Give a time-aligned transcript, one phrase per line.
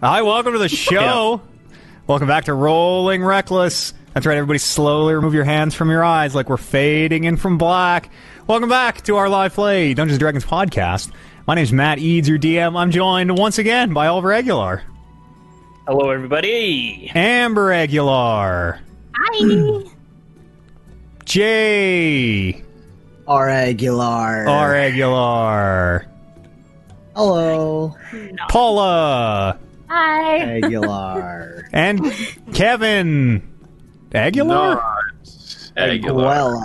[0.00, 1.42] Hi, welcome to the show.
[2.06, 3.92] Welcome back to Rolling Reckless.
[4.14, 7.58] That's right, everybody slowly remove your hands from your eyes like we're fading in from
[7.58, 8.10] black.
[8.46, 11.12] Welcome back to our live play Dungeons and Dragons podcast.
[11.46, 12.76] My name is Matt Eads, your DM.
[12.76, 14.82] I'm joined once again by Oliver Aguilar,
[15.86, 17.10] Hello, everybody.
[17.14, 18.80] Amber Aguilar,
[19.14, 19.82] Hi.
[21.24, 22.64] Jay
[23.28, 23.48] R.
[23.48, 24.48] Aguilar.
[24.48, 24.74] R.
[24.74, 26.06] Aguilar,
[27.14, 27.94] Hello.
[28.48, 29.59] Paula,
[29.92, 30.58] Hi.
[30.58, 31.68] Aguilar.
[31.72, 32.12] and
[32.54, 33.42] Kevin
[34.14, 34.80] Aguilar.
[35.76, 36.56] Aguilar.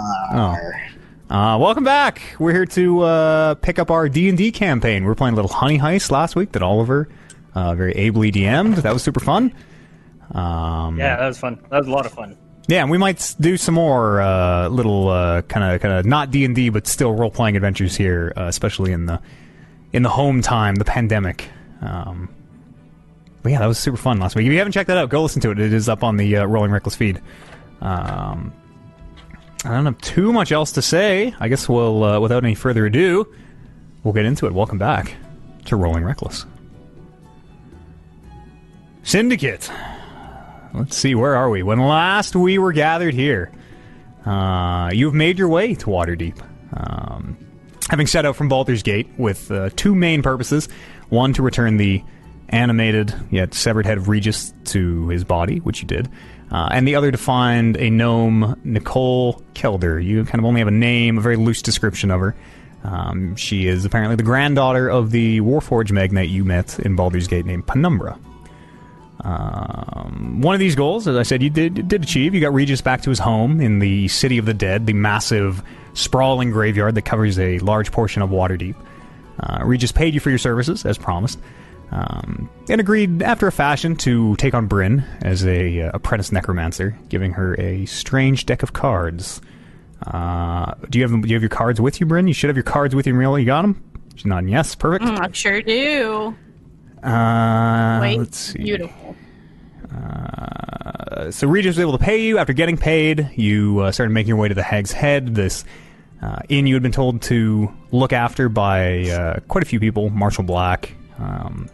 [1.27, 2.21] Uh, welcome back.
[2.37, 5.05] We're here to uh, pick up our D and D campaign.
[5.05, 7.09] We are playing a little Honey Heist last week that Oliver
[7.55, 8.77] uh, very ably DM'd.
[8.77, 9.51] That was super fun.
[10.31, 11.59] Um, Yeah, that was fun.
[11.71, 12.37] That was a lot of fun.
[12.67, 15.07] yeah, and we might do some more uh, little
[15.47, 18.43] kind of kind of not D and D, but still role playing adventures here, uh,
[18.43, 19.19] especially in the
[19.93, 21.49] in the home time, the pandemic.
[21.81, 22.29] Um,
[23.45, 24.47] but yeah, that was super fun last week.
[24.47, 25.59] If you haven't checked that out, go listen to it.
[25.59, 27.21] It is up on the uh, Rolling Reckless feed.
[27.79, 28.51] Um,
[29.63, 31.35] I don't have too much else to say.
[31.39, 33.31] I guess we'll, uh, without any further ado,
[34.03, 34.53] we'll get into it.
[34.53, 35.15] Welcome back
[35.65, 36.47] to Rolling Reckless.
[39.03, 39.69] Syndicate.
[40.73, 41.61] Let's see, where are we?
[41.61, 43.51] When last we were gathered here,
[44.25, 46.43] uh, you've made your way to Waterdeep.
[46.73, 47.37] Um,
[47.91, 50.67] having set out from Baldur's Gate with uh, two main purposes.
[51.09, 52.03] One, to return the
[52.49, 56.09] animated yet severed head of Regis to his body, which you did.
[56.51, 60.03] Uh, and the other to find a gnome, Nicole Kelder.
[60.03, 62.35] You kind of only have a name, a very loose description of her.
[62.83, 67.45] Um, she is apparently the granddaughter of the Warforge magnate you met in Baldur's Gate
[67.45, 68.19] named Penumbra.
[69.21, 72.35] Um, one of these goals, as I said, you did did achieve.
[72.35, 75.63] You got Regis back to his home in the City of the Dead, the massive,
[75.95, 78.75] sprawling graveyard that covers a large portion of Waterdeep.
[79.39, 81.39] Uh, Regis paid you for your services, as promised,
[81.91, 86.97] um, and agreed, after a fashion, to take on Bryn as a uh, apprentice necromancer,
[87.09, 89.41] giving her a strange deck of cards.
[90.05, 92.27] Uh, do you have do you have your cards with you, Bryn?
[92.27, 93.13] You should have your cards with you.
[93.13, 93.83] in Real, you got them?
[94.15, 94.75] She's nodding yes.
[94.75, 95.05] Perfect.
[95.05, 96.35] Mm, I sure do.
[97.03, 98.59] Uh, Wait, let's see.
[98.59, 99.15] beautiful.
[99.95, 102.37] Uh, so Regis was able to pay you.
[102.37, 105.63] After getting paid, you uh, started making your way to the Hag's Head, this
[106.21, 110.09] uh, inn you had been told to look after by uh, quite a few people
[110.09, 111.69] Marshal Black, um,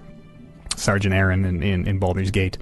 [0.76, 2.58] Sergeant Aaron in, in, in Baldur's Gate.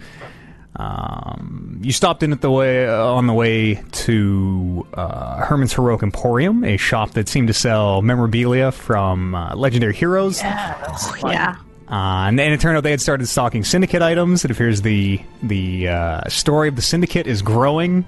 [0.75, 6.03] Um, you stopped in at the way uh, on the way to uh, Herman's Heroic
[6.03, 10.41] Emporium, a shop that seemed to sell memorabilia from uh, legendary heroes.
[10.41, 11.55] Yeah.
[11.89, 14.45] Uh, and, and it turned out they had started stocking syndicate items.
[14.45, 18.05] It appears the the uh, story of the syndicate is growing,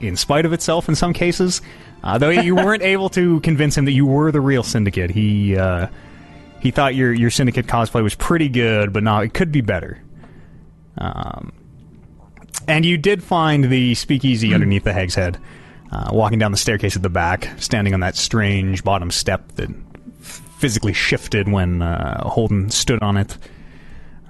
[0.00, 1.60] in spite of itself in some cases.
[2.02, 5.56] Uh, though you weren't able to convince him that you were the real syndicate, he
[5.58, 5.88] uh,
[6.62, 10.00] he thought your your syndicate cosplay was pretty good, but not it could be better.
[10.96, 11.52] Um,
[12.68, 15.38] and you did find the speakeasy underneath the Hag's Head,
[15.90, 19.70] uh, walking down the staircase at the back, standing on that strange bottom step that
[20.20, 23.36] physically shifted when uh, Holden stood on it.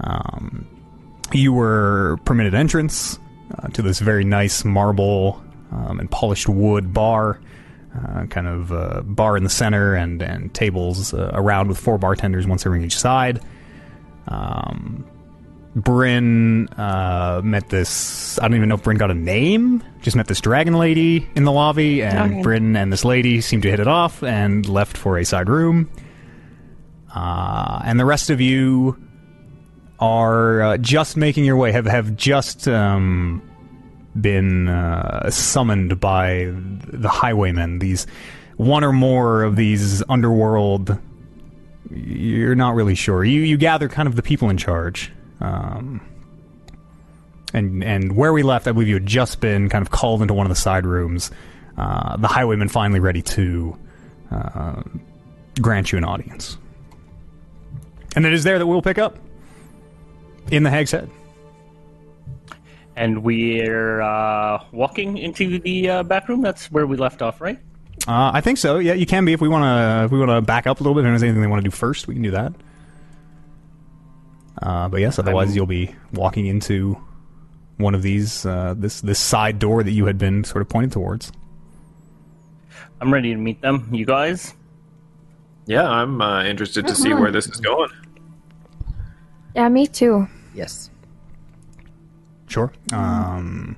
[0.01, 0.67] Um,
[1.33, 3.19] you were permitted entrance
[3.59, 7.43] uh, to this very nice marble um, and polished wood bar,
[7.97, 11.99] uh, kind of uh, bar in the center, and and tables uh, around with four
[11.99, 13.41] bartenders, one serving each side.
[14.29, 15.05] Um,
[15.75, 18.39] Bryn uh, met this.
[18.39, 19.83] I don't even know if Bryn got a name.
[20.03, 22.43] Just met this dragon lady in the lobby, and Okay.
[22.43, 25.91] Bryn and this lady seemed to hit it off and left for a side room.
[27.15, 28.97] Uh, and the rest of you
[29.99, 31.73] are uh, just making your way.
[31.73, 33.43] Have have just um,
[34.21, 37.79] been uh, summoned by the highwaymen.
[37.79, 38.07] These
[38.57, 40.99] one or more of these underworld.
[41.91, 43.25] You're not really sure.
[43.25, 45.13] You you gather kind of the people in charge.
[45.41, 46.01] Um,
[47.53, 50.35] and and where we left, I believe you had just been kind of called into
[50.35, 51.31] one of the side rooms.
[51.77, 53.77] Uh, the highwayman finally ready to
[54.31, 54.83] uh,
[55.61, 56.59] grant you an audience.
[58.15, 59.17] And it is there that we'll pick up
[60.51, 61.11] in the Hag's Head.
[62.97, 66.43] And we're uh, walking into the uh, back room.
[66.43, 67.59] That's where we left off, right?
[68.07, 68.79] Uh, I think so.
[68.79, 70.05] Yeah, you can be if we want to.
[70.05, 71.71] If we want to back up a little bit, if there's anything they want to
[71.71, 72.53] do first, we can do that.
[74.61, 76.97] Uh, but yes, otherwise I'm- you'll be walking into
[77.79, 80.93] one of these uh, this this side door that you had been sort of pointed
[80.93, 81.33] towards.
[83.01, 83.89] I'm ready to meet them.
[83.93, 84.55] You guys?
[85.67, 87.89] Yeah, I'm uh, interested to see where this is going.
[89.57, 90.29] Yeah, me too.
[90.55, 90.91] Yes.
[92.53, 92.73] Sure.
[92.93, 93.77] Um,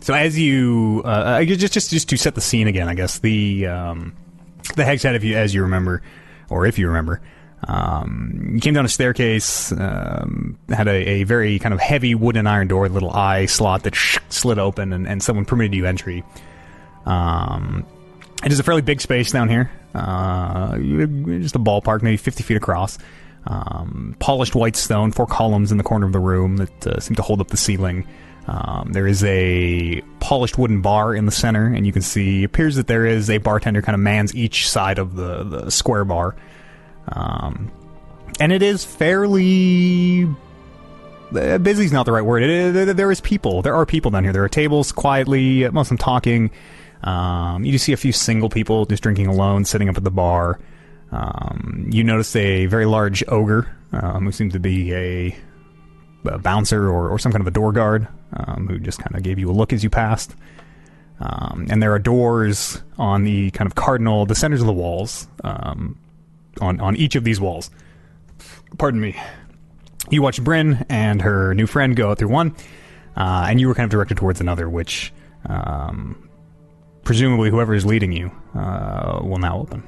[0.00, 3.66] so as you uh, just just just to set the scene again, I guess the
[3.66, 4.14] um,
[4.76, 6.02] the Hag's Head, if you as you remember,
[6.50, 7.20] or if you remember,
[7.66, 12.46] Um, you came down a staircase, um, had a, a very kind of heavy wooden
[12.46, 16.22] iron door, little eye slot that sh- slid open, and, and someone permitted you entry.
[17.04, 17.84] Um,
[18.44, 22.56] it is a fairly big space down here, uh, just a ballpark, maybe 50 feet
[22.56, 22.98] across.
[23.46, 27.14] Um, polished white stone, four columns in the corner of the room that uh, seem
[27.16, 28.06] to hold up the ceiling.
[28.46, 32.76] Um, there is a polished wooden bar in the center, and you can see appears
[32.76, 36.34] that there is a bartender kind of mans each side of the, the square bar.
[37.08, 37.70] Um,
[38.40, 40.28] and it is fairly
[41.34, 42.42] uh, busy is not the right word.
[42.42, 43.62] It, it, there is people.
[43.62, 44.32] There are people down here.
[44.32, 46.50] There are tables quietly, most of them talking.
[47.02, 50.10] Um, you do see a few single people just drinking alone, sitting up at the
[50.10, 50.58] bar.
[51.10, 55.36] Um, you notice a very large ogre um, who seems to be a,
[56.26, 59.22] a bouncer or, or, some kind of a door guard um, who just kind of
[59.22, 60.34] gave you a look as you passed.
[61.20, 65.26] Um, and there are doors on the kind of cardinal, the centers of the walls,
[65.44, 65.98] um,
[66.60, 67.70] on, on each of these walls.
[68.76, 69.16] Pardon me.
[70.10, 72.54] You watch Bryn and her new friend go through one,
[73.16, 75.12] uh, and you were kind of directed towards another, which
[75.46, 76.28] um,
[77.02, 79.82] presumably whoever is leading you uh, will now open.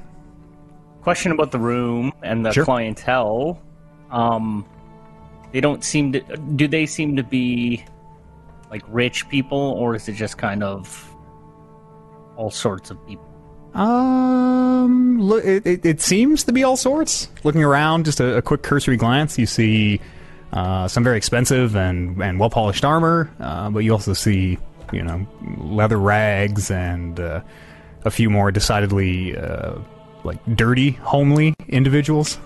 [1.01, 2.65] Question about the room and the Sure.
[2.65, 3.59] clientele.
[4.11, 4.65] Um,
[5.51, 6.19] they don't seem to.
[6.55, 7.83] Do they seem to be
[8.69, 11.07] like rich people, or is it just kind of
[12.37, 13.25] all sorts of people?
[13.73, 17.29] Um, look, it, it, it seems to be all sorts.
[17.43, 20.01] Looking around, just a, a quick cursory glance, you see
[20.53, 24.57] uh, some very expensive and, and well polished armor, uh, but you also see,
[24.91, 25.25] you know,
[25.57, 27.41] leather rags and uh,
[28.03, 29.75] a few more decidedly uh,
[30.23, 32.37] like dirty, homely individuals.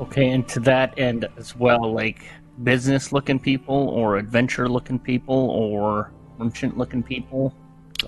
[0.00, 2.24] Okay, and to that end as well, like
[2.64, 7.54] business-looking people, or adventure-looking people, or merchant-looking people,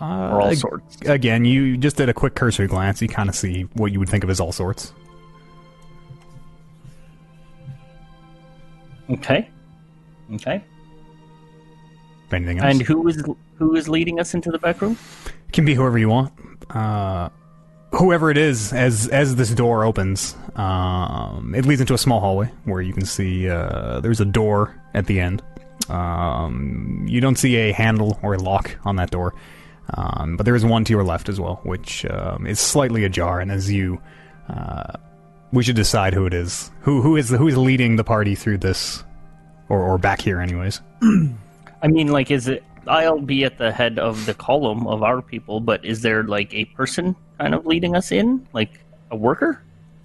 [0.00, 1.00] Uh, or all ag- sorts.
[1.02, 3.00] Again, you just did a quick cursory glance.
[3.00, 4.92] You kind of see what you would think of as all sorts.
[9.10, 9.48] Okay,
[10.34, 10.62] okay.
[12.32, 12.72] Anything else?
[12.72, 13.22] And who is
[13.58, 14.96] who is leading us into the back room?
[15.52, 16.32] can be whoever you want.
[16.70, 17.28] Uh,
[17.96, 22.50] whoever it is, as as this door opens, um, it leads into a small hallway
[22.64, 25.42] where you can see uh, there's a door at the end.
[25.88, 29.34] Um, you don't see a handle or a lock on that door,
[29.94, 33.40] um, but there is one to your left as well, which um, is slightly ajar.
[33.40, 34.00] And as you,
[34.48, 34.94] uh,
[35.52, 38.58] we should decide who it is, who who is who is leading the party through
[38.58, 39.04] this,
[39.68, 40.80] or or back here, anyways.
[41.82, 42.64] I mean, like, is it?
[42.88, 46.52] I'll be at the head of the column of our people, but is there like
[46.54, 49.62] a person kind of leading us in, like a worker?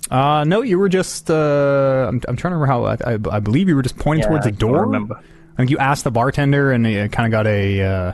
[0.10, 1.30] Uh, no, you were just.
[1.30, 2.86] Uh, I'm, I'm trying to remember how.
[2.86, 4.82] I, I, I believe you were just pointing towards I the door.
[4.86, 5.16] remember.
[5.18, 7.82] I think you asked the bartender, and it kind of got a.
[7.82, 8.14] Uh,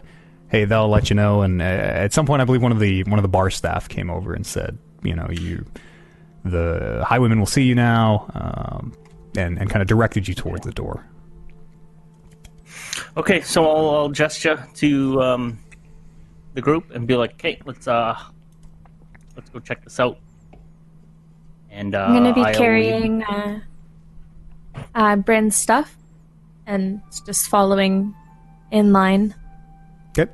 [0.49, 1.41] hey, they'll let you know.
[1.41, 3.87] And uh, at some point, I believe one of the one of the bar staff
[3.87, 5.65] came over and said, you know, you,
[6.43, 8.93] the highwaymen will see you now, um,
[9.37, 11.05] and and kind of directed you towards the door.
[13.17, 15.59] Okay, so I'll, I'll gesture to um,
[16.53, 18.17] the group and be like, "Okay, let's uh,
[19.37, 20.19] let's go check this out."
[21.71, 23.61] And uh, I'm gonna be I'll carrying uh,
[24.95, 25.95] uh, Bryn's stuff
[26.67, 28.13] and just following
[28.71, 29.33] in line.
[30.17, 30.31] Okay.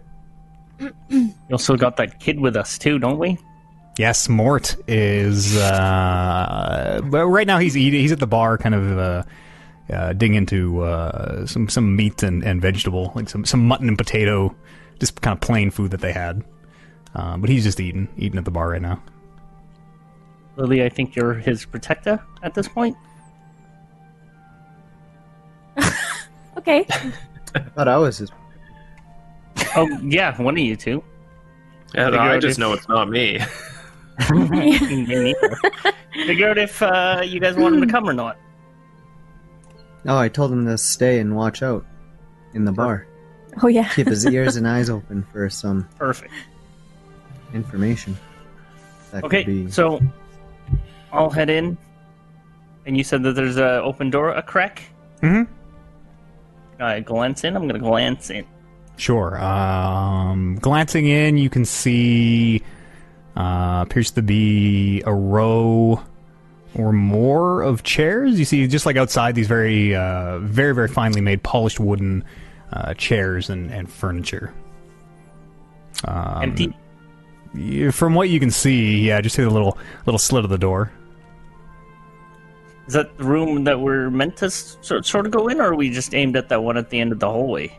[1.10, 3.38] We also got that kid with us too, don't we?
[4.00, 5.58] Yes, Mort is.
[5.58, 8.00] Uh, but right now, he's eating.
[8.00, 9.26] He's at the bar, kind of
[9.92, 13.98] uh, digging into uh, some some meat and, and vegetable, like some some mutton and
[13.98, 14.56] potato,
[15.00, 16.44] just kind of plain food that they had.
[17.14, 19.02] Uh, but he's just eating, eating at the bar right now.
[20.56, 22.96] Lily, I think you're his protector at this point.
[26.58, 26.86] Okay.
[27.56, 28.30] I thought I was his.
[29.76, 31.02] Oh yeah, one of you two.
[31.96, 33.40] Yeah, Figure I just if- know it's not me.
[34.32, 34.78] Me.
[36.28, 38.38] Figure out if uh, you guys want him to come or not.
[40.08, 41.86] Oh, I told him to stay and watch out
[42.54, 43.06] in the bar.
[43.62, 43.90] Oh yeah.
[43.90, 46.34] Keep his ears and eyes open for some Perfect.
[47.54, 48.18] information.
[49.12, 49.72] That Okay, could be.
[49.72, 50.00] so
[51.12, 51.78] I'll head in.
[52.86, 54.82] And you said that there's a open door, a crack.
[55.22, 55.52] Mm-hmm.
[56.82, 57.56] I glance in.
[57.56, 58.46] I'm gonna glance in.
[58.98, 59.40] Sure.
[59.42, 62.62] Um, glancing in, you can see
[63.38, 66.02] uh, appears to be a row
[66.76, 68.40] or more of chairs.
[68.40, 72.24] You see, just like outside, these very, uh, very, very finely made, polished wooden
[72.74, 74.54] uh, chairs and, and furniture.
[76.06, 77.92] Um, Empty.
[77.92, 80.92] From what you can see, yeah, just see the little little slit of the door.
[82.88, 85.76] Is that the room that we're meant to sort sort of go in, or are
[85.76, 87.78] we just aimed at that one at the end of the hallway?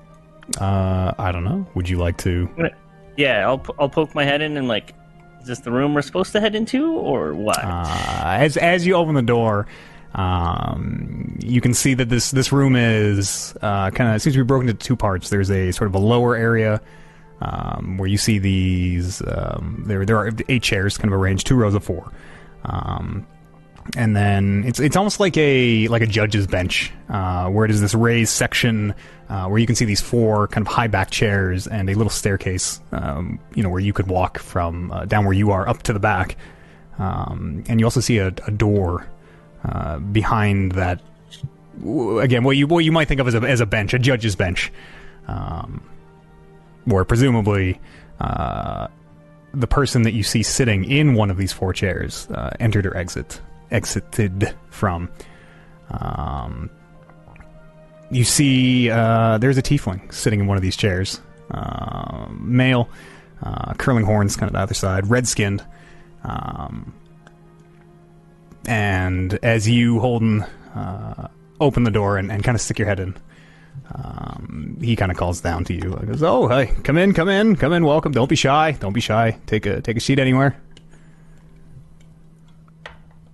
[0.60, 1.66] Uh, I don't know.
[1.74, 2.48] Would you like to?
[3.16, 4.94] Yeah, I'll I'll poke my head in and like
[5.42, 7.58] Is this the room we're supposed to head into, or what?
[7.58, 7.84] Uh,
[8.38, 9.66] as as you open the door,
[10.14, 14.46] um, you can see that this this room is uh, kind of seems to be
[14.46, 15.30] broken into two parts.
[15.30, 16.80] There's a sort of a lower area
[17.40, 19.20] um, where you see these.
[19.26, 22.12] Um, there there are eight chairs, kind of arranged, two rows of four.
[22.64, 23.26] Um,
[23.96, 27.80] and then it's it's almost like a like a judge's bench, uh, where it is
[27.80, 28.94] this raised section
[29.28, 32.10] uh, where you can see these four kind of high back chairs and a little
[32.10, 35.82] staircase, um, you know, where you could walk from uh, down where you are up
[35.82, 36.36] to the back,
[36.98, 39.06] um, and you also see a, a door
[39.64, 41.00] uh, behind that.
[42.20, 44.36] Again, what you what you might think of as a as a bench, a judge's
[44.36, 44.72] bench,
[45.26, 45.82] um,
[46.84, 47.80] where presumably.
[48.20, 48.86] Uh,
[49.54, 52.96] the person that you see sitting in one of these four chairs uh, entered or
[52.96, 53.38] exit
[53.72, 55.08] exited from.
[55.90, 56.70] Um,
[58.10, 62.88] you see, uh, there's a tiefling sitting in one of these chairs, uh, male,
[63.42, 65.64] uh, curling horns, kind of the other side, red skinned.
[66.24, 66.92] Um,
[68.66, 70.42] and as you, Holden,
[70.74, 71.28] uh,
[71.60, 73.16] open the door and, and kind of stick your head in,
[73.94, 75.96] um, he kind of calls down to you.
[76.00, 77.84] He goes, "Oh, hey, come in, come in, come in.
[77.84, 78.12] Welcome.
[78.12, 78.72] Don't be shy.
[78.72, 79.38] Don't be shy.
[79.46, 80.56] Take a take a seat anywhere."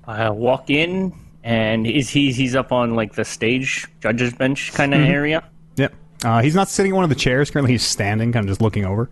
[0.09, 1.13] I walk in,
[1.45, 5.45] and is he he's up on like the stage judge's bench kind of area?
[5.77, 5.95] Yep.
[6.25, 7.51] Uh, he's not sitting in one of the chairs.
[7.51, 9.11] Currently, he's standing, kind of just looking over.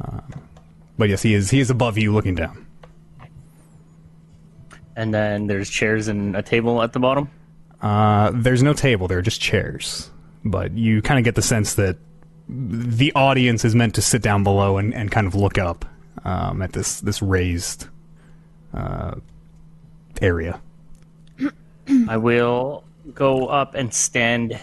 [0.00, 0.42] Um,
[0.98, 1.50] but yes, he is.
[1.50, 2.66] He is above you, looking down.
[4.96, 7.30] And then there's chairs and a table at the bottom.
[7.80, 9.06] Uh, there's no table.
[9.06, 10.10] There are just chairs.
[10.44, 11.96] But you kind of get the sense that
[12.48, 15.84] the audience is meant to sit down below and, and kind of look up
[16.24, 17.86] um, at this this raised
[18.74, 19.14] uh,
[20.22, 20.60] area.
[22.08, 24.58] I will go up and stand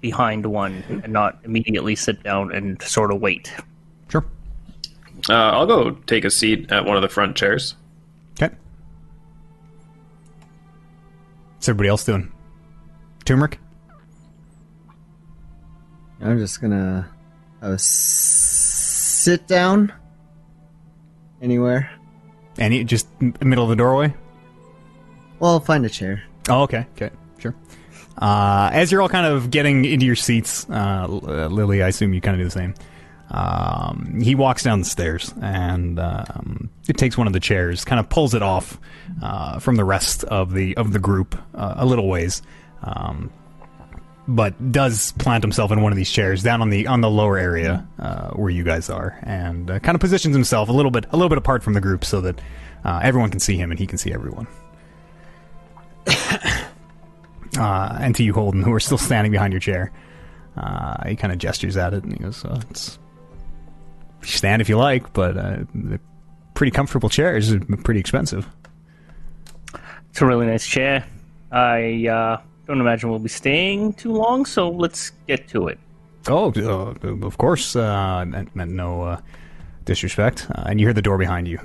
[0.00, 3.52] behind one and not immediately sit down and sort of wait.
[4.08, 4.24] Sure.
[5.28, 7.74] Uh, I'll go take a seat at one of the front chairs.
[8.40, 8.54] Okay.
[11.56, 12.32] What's everybody else doing?
[13.24, 13.58] Turmeric?
[16.20, 17.08] I'm just gonna
[17.60, 19.92] have a s- sit down
[21.42, 21.90] anywhere.
[22.58, 24.14] Any just m- middle of the doorway?
[25.38, 26.22] Well, find a chair.
[26.48, 27.54] Oh, okay, okay, sure.
[28.18, 32.20] Uh, as you're all kind of getting into your seats, uh, Lily, I assume you
[32.20, 32.74] kind of do the same.
[33.30, 37.98] Um, he walks down the stairs and um, it takes one of the chairs, kind
[37.98, 38.78] of pulls it off
[39.22, 42.40] uh, from the rest of the of the group uh, a little ways,
[42.84, 43.30] um,
[44.28, 47.36] but does plant himself in one of these chairs down on the on the lower
[47.36, 51.04] area uh, where you guys are, and uh, kind of positions himself a little bit
[51.10, 52.40] a little bit apart from the group so that
[52.84, 54.46] everyone can see him and he can see everyone.
[57.58, 59.92] uh, and to you, Holden, who are still standing behind your chair.
[60.56, 62.98] Uh, he kind of gestures at it and he goes, uh, "It's
[64.22, 65.58] stand if you like, but uh,
[66.54, 67.52] pretty comfortable chairs.
[67.52, 68.48] are pretty expensive."
[70.10, 71.04] It's a really nice chair.
[71.52, 75.78] I uh, don't imagine we'll be staying too long, so let's get to it.
[76.28, 77.76] Oh, uh, of course.
[77.76, 79.20] Uh, meant, meant no uh,
[79.86, 80.46] disrespect.
[80.54, 81.58] Uh, and you hear the door behind you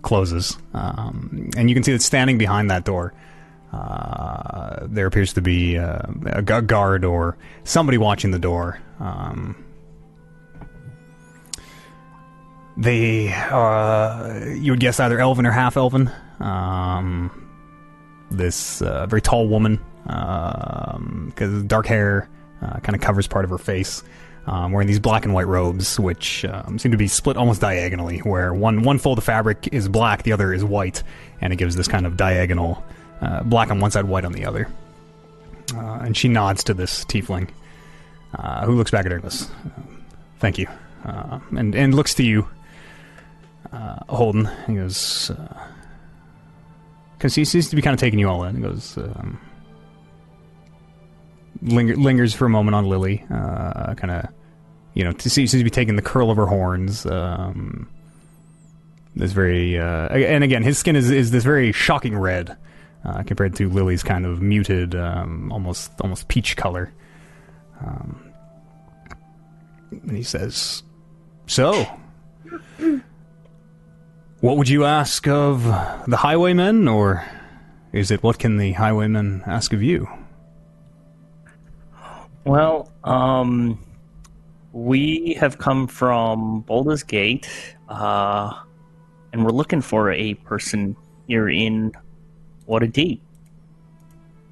[0.00, 3.12] closes, um, and you can see that standing behind that door,
[3.72, 8.80] uh, there appears to be uh, a guard or somebody watching the door.
[9.00, 9.62] Um,
[12.76, 16.10] they, uh, you would guess either elven or half elven.
[16.40, 17.30] Um,
[18.30, 22.28] this uh, very tall woman, because dark hair
[22.62, 24.02] uh, kind of covers part of her face,
[24.46, 28.18] um, wearing these black and white robes, which um, seem to be split almost diagonally,
[28.18, 31.02] where one one fold of fabric is black, the other is white,
[31.40, 32.82] and it gives this kind of diagonal
[33.20, 34.68] uh, black on one side, white on the other.
[35.74, 37.48] Uh, and she nods to this tiefling,
[38.34, 39.48] uh, who looks back at her and goes,
[40.38, 40.66] "Thank you,"
[41.04, 42.48] uh, and and looks to you,
[43.72, 44.50] uh, Holden.
[44.66, 45.30] He goes,
[47.16, 48.56] because he seems to be kind of taking you all in.
[48.56, 49.38] He goes, um,
[51.62, 54.28] linger, lingers for a moment on Lily, uh, kind of,
[54.94, 57.06] you know, seems to be taking the curl of her horns.
[57.06, 57.88] Um,
[59.14, 62.56] this very, uh, and again, his skin is is this very shocking red
[63.04, 66.92] uh, compared to Lily's kind of muted, um, almost almost peach color.
[67.84, 68.32] Um,
[69.90, 70.82] and he says,
[71.46, 71.86] "So,
[74.40, 75.64] what would you ask of
[76.06, 77.24] the highwaymen, or
[77.92, 80.08] is it what can the highwaymen ask of you?"
[82.44, 83.78] Well, um,
[84.72, 87.48] we have come from Baldur's Gate,
[87.88, 88.52] uh,
[89.32, 90.96] and we're looking for a person
[91.28, 91.92] here in
[92.68, 93.20] Waterdeep.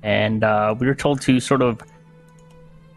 [0.02, 1.80] And uh, we were told to sort of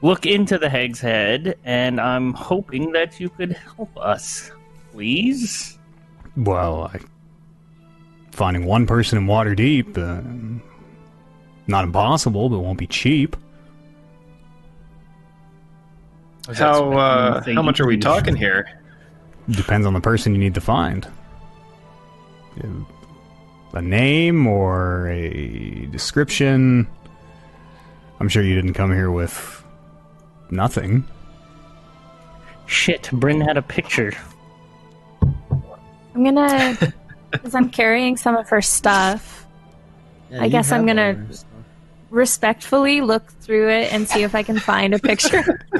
[0.01, 4.51] look into the Hag's Head, and I'm hoping that you could help us,
[4.91, 5.79] please.
[6.37, 6.99] Well, I,
[8.31, 10.61] finding one person in Waterdeep, uh,
[11.65, 13.35] not impossible, but won't be cheap.
[16.55, 18.67] How uh, how much are we talking here?
[19.49, 21.07] Depends on the person you need to find.
[23.73, 26.87] A name or a description.
[28.19, 29.63] I'm sure you didn't come here with
[30.51, 31.05] nothing.
[32.67, 34.13] Shit, Bryn had a picture.
[35.21, 36.77] I'm gonna,
[37.31, 39.45] because I'm carrying some of her stuff,
[40.29, 41.49] Yeah, I guess I'm gonna- all her stuff.
[42.13, 45.59] Respectfully look through it and see if I can find a picture.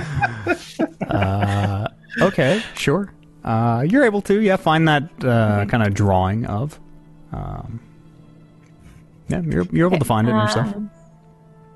[1.10, 1.88] Uh,
[2.22, 3.12] okay, sure.
[3.44, 6.80] Uh, you're able to, yeah, find that uh, kind of drawing of.
[7.32, 7.80] Um,
[9.28, 10.76] yeah, you're, you're able to find it in yourself.
[10.76, 10.90] Um,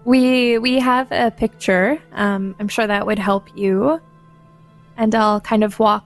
[0.05, 2.01] we we have a picture.
[2.13, 4.01] Um, I'm sure that would help you.
[4.95, 6.05] And I'll kind of walk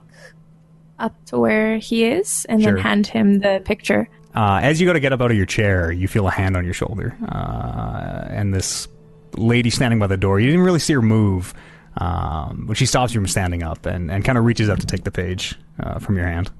[0.98, 2.72] up to where he is and Sure.
[2.74, 4.08] then hand him the picture.
[4.34, 6.56] Uh, as you go to get up out of your chair, you feel a hand
[6.56, 8.88] on your shoulder, uh, and this
[9.36, 10.40] lady standing by the door.
[10.40, 11.52] You didn't really see her move,
[11.98, 14.86] um, but she stops you from standing up and, and kind of reaches up to
[14.86, 16.50] take the page uh, from your hand.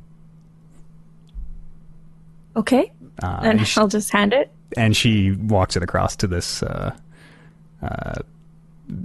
[2.56, 2.92] Okay.
[3.22, 4.50] Uh, and and, she, I'll just hand it.
[4.76, 6.62] and she walks it across to this.
[6.62, 6.94] Uh,
[7.82, 8.14] uh,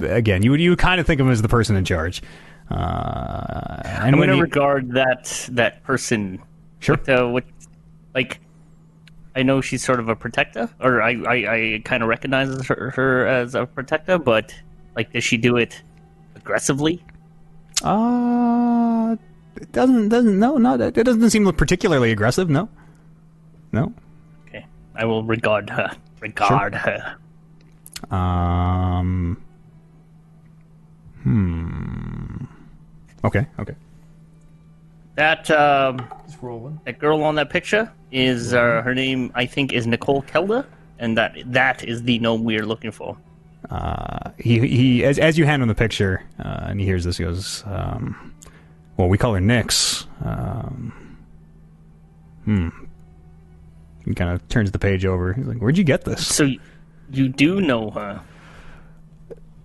[0.01, 2.21] again, you would you would kind of think of him as the person in charge.
[2.69, 6.41] Uh, and I'm when gonna you- regard that that person.
[6.79, 6.95] Sure.
[6.95, 7.45] With, uh, with,
[8.13, 8.39] like,
[9.37, 12.89] I know she's sort of a protector, or I I, I kind of recognize her,
[12.95, 14.51] her as a protector, but
[14.95, 15.83] like, does she do it
[16.35, 17.05] aggressively?
[17.83, 19.15] Uh,
[19.55, 22.49] it doesn't doesn't no no it doesn't seem particularly aggressive.
[22.49, 22.67] No,
[23.71, 23.93] no.
[24.47, 24.65] Okay,
[24.95, 25.95] I will regard her.
[26.19, 27.17] Regard her.
[28.09, 29.39] Um.
[31.21, 32.45] Hmm.
[33.23, 33.45] Okay.
[33.59, 33.75] Okay.
[35.13, 39.31] That um, Just roll that girl on that picture is uh, her name.
[39.35, 40.65] I think is Nicole Kelda,
[40.99, 43.17] and that that is the gnome we are looking for.
[43.69, 47.17] Uh, he he as as you hand him the picture, uh, and he hears this,
[47.17, 48.33] he goes, um,
[48.95, 51.17] "Well, we call her Nyx." Um,
[52.45, 52.69] hmm.
[54.05, 55.33] He kind of turns the page over.
[55.33, 56.49] He's like, "Where'd you get this?" So
[57.11, 58.21] you do know her.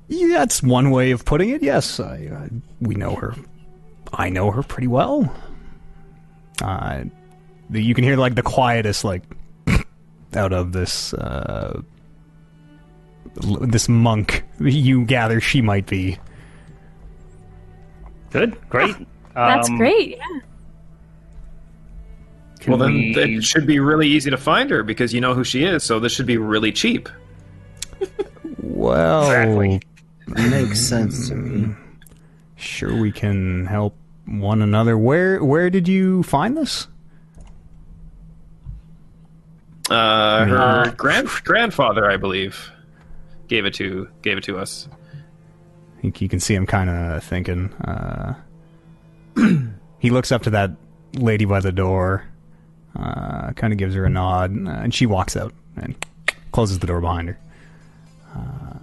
[0.09, 1.62] Yeah, that's one way of putting it.
[1.62, 2.49] Yes, I, uh,
[2.81, 3.35] we know her.
[4.12, 5.33] I know her pretty well.
[6.61, 7.05] Uh,
[7.81, 9.23] you can hear like the quietest like
[10.35, 11.81] out of this uh,
[13.35, 14.45] this monk.
[14.61, 16.19] You gather she might be.
[18.31, 18.95] Good, great.
[19.35, 20.19] That's Um, great.
[20.19, 20.41] Yeah.
[22.69, 25.45] well, then we- it should be really easy to find her because you know who
[25.45, 25.83] she is.
[25.83, 27.09] So this should be really cheap.
[28.59, 29.81] Well, Exactly.
[30.29, 31.75] Makes sense to me.
[32.57, 34.97] sure we can help one another.
[34.97, 36.87] Where where did you find this?
[39.92, 42.70] Uh, her Uh, grand grandfather, I believe,
[43.48, 44.88] gave it to gave it to us.
[45.98, 47.72] I think you can see him kind of thinking.
[47.74, 48.35] Uh,
[49.98, 50.72] he looks up to that
[51.14, 52.24] lady by the door,
[52.98, 55.94] uh, kind of gives her a nod, uh, and she walks out and
[56.52, 57.38] closes the door behind her.
[58.35, 58.78] Uh,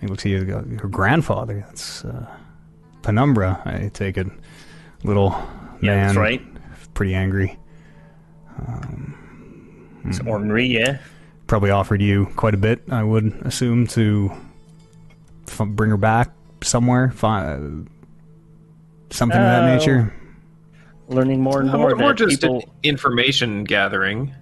[0.00, 0.44] he looks at you.
[0.80, 1.64] Her grandfather.
[1.66, 2.26] That's uh,
[3.02, 3.60] Penumbra.
[3.64, 4.26] I take it.
[5.04, 5.30] Little
[5.80, 6.42] Yeah, man, that's right.
[6.94, 7.58] pretty angry.
[10.08, 10.98] It's ornery, yeah.
[11.46, 12.82] Probably offered you quite a bit.
[12.90, 14.32] I would assume to
[15.48, 16.30] f- bring her back
[16.62, 17.10] somewhere.
[17.10, 17.58] Fi-
[19.10, 19.76] something of that Oh.
[19.76, 20.12] nature.
[21.08, 22.64] Learning more and Uh, more More, more just people.
[22.82, 24.32] information gathering.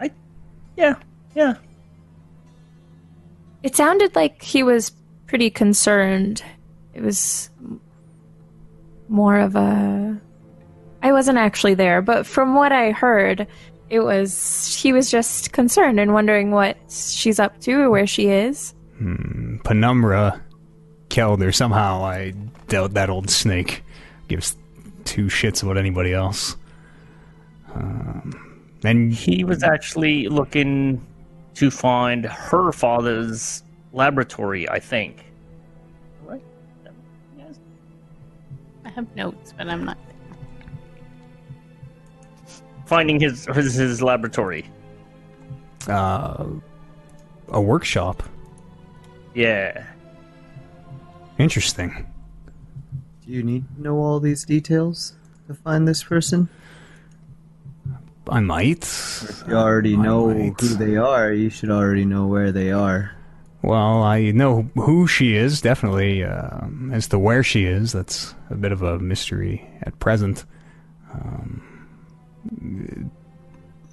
[0.00, 0.10] I,
[0.76, 0.94] Yeah,
[1.34, 1.54] yeah.
[3.64, 4.90] It sounded like he was
[5.26, 6.42] pretty concerned.
[6.94, 7.50] It was
[9.08, 10.20] more of a.
[11.02, 13.46] I wasn't actually there, but from what I heard,
[13.90, 18.28] it was he was just concerned and wondering what she's up to or where she
[18.28, 18.74] is.
[19.64, 20.40] Penumbra
[21.08, 21.52] killed her.
[21.52, 22.32] Somehow I
[22.68, 23.82] doubt that old snake
[24.28, 24.56] gives
[25.04, 26.56] two shits about anybody else.
[27.74, 31.04] Um, and He was actually looking
[31.54, 33.62] to find her father's
[33.92, 35.24] laboratory, I think.
[36.24, 36.42] Right?
[37.36, 37.58] Yes.
[38.84, 39.98] I have notes, but I'm not.
[42.92, 44.70] Finding his his, his laboratory.
[45.88, 46.44] uh,
[47.48, 48.22] a workshop.
[49.34, 49.86] Yeah.
[51.38, 52.06] Interesting.
[53.24, 55.14] Do you need to know all these details
[55.48, 56.50] to find this person?
[58.28, 58.84] I might.
[59.48, 60.60] You already I know might.
[60.60, 61.32] who they are.
[61.32, 63.12] You should already know where they are.
[63.62, 66.24] Well, I know who she is, definitely.
[66.24, 70.44] Um, as to where she is, that's a bit of a mystery at present.
[71.14, 71.62] Um,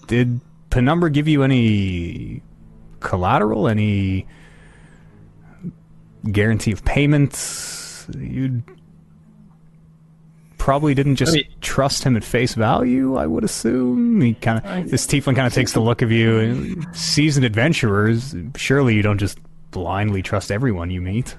[0.07, 2.41] did Penumbra give you any
[2.99, 4.25] collateral, any
[6.31, 8.05] guarantee of payment?
[8.17, 8.63] You
[10.57, 13.15] probably didn't just I mean- trust him at face value.
[13.15, 16.81] I would assume he kind of this tiefling kind of takes the look of you.
[16.93, 19.39] Seasoned adventurers, surely you don't just
[19.71, 21.35] blindly trust everyone you meet.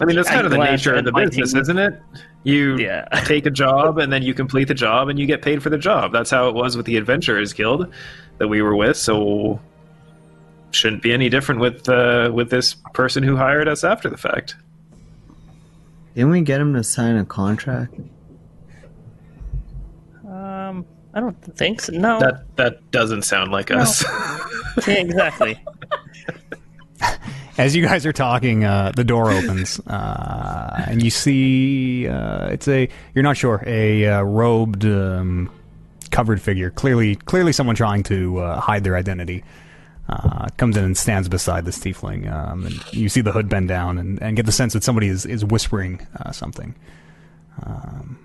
[0.00, 2.00] I mean, that's I'm kind of the nature of the business, team- isn't it?
[2.42, 3.04] You Yeah.
[3.24, 5.78] take a job and then you complete the job and you get paid for the
[5.78, 6.12] job.
[6.12, 7.92] That's how it was with the Adventurers Guild
[8.38, 8.96] that we were with.
[8.96, 9.60] So
[10.72, 14.56] shouldn't be any different with uh, with this person who hired us after the fact.
[16.14, 17.94] Didn't we get him to sign a contract?
[20.28, 21.92] Um, I don't think so.
[21.92, 24.04] No, That that doesn't sound like us.
[24.86, 25.62] Yeah, exactly.
[27.56, 32.66] As you guys are talking, uh, the door opens, uh, and you see uh, it's
[32.66, 35.50] a you're not sure a uh, robed, um,
[36.10, 36.70] covered figure.
[36.70, 39.44] Clearly, clearly someone trying to uh, hide their identity.
[40.06, 43.68] Uh, comes in and stands beside this tiefling, um, and you see the hood bend
[43.68, 46.74] down, and, and get the sense that somebody is is whispering uh, something.
[47.64, 48.18] Um,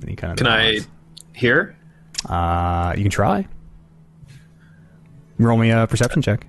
[0.00, 0.78] and he kind of Can I
[1.34, 1.76] hear?
[2.26, 3.46] Uh, you can try.
[5.38, 6.46] Roll me a perception check.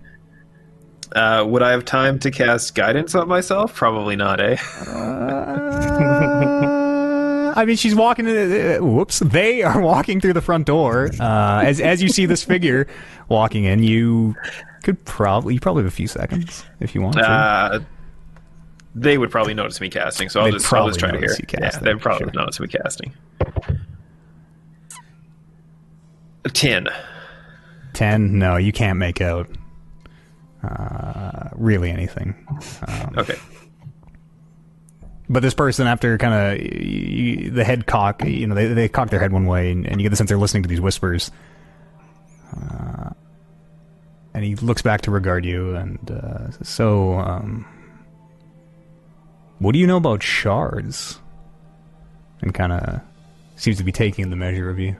[1.18, 3.74] Uh, would I have time to cast guidance on myself?
[3.74, 4.56] Probably not, eh?
[4.86, 6.04] Uh,
[7.56, 8.28] I mean, she's walking.
[8.28, 9.18] Uh, whoops!
[9.20, 11.10] They are walking through the front door.
[11.20, 12.86] Uh, as as you see this figure
[13.30, 14.36] walking in, you
[14.84, 17.16] could probably you probably have a few seconds if you want.
[17.16, 17.28] to.
[17.28, 17.80] Uh,
[18.94, 21.36] they would probably notice me casting, so I'll just, I'll just try to hear.
[21.60, 22.34] Yeah, they'd probably sure.
[22.34, 23.12] notice me casting.
[26.46, 26.88] A ten.
[27.94, 28.38] Ten?
[28.38, 29.50] No, you can't make out
[30.68, 32.36] uh, really anything.
[32.88, 33.36] Um, Okay.
[35.30, 39.20] But this person, after kind of the head cock, you know, they they cock their
[39.20, 41.32] head one way, and, and you get the sense they're listening to these whispers.
[42.56, 43.10] Uh,
[44.34, 47.66] and he looks back to regard you, and uh, so, um,
[49.60, 51.20] what do you know about shards?
[52.42, 53.02] And kind of
[53.58, 54.96] seems to be taking the measure of you.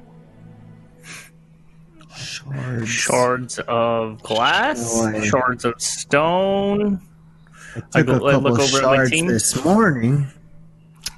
[2.18, 2.90] Shards.
[2.90, 5.22] Shards of glass, Boy.
[5.22, 7.02] shards of stone.
[7.94, 9.28] I I go- a I couple look over at my shards team.
[9.28, 10.28] this morning.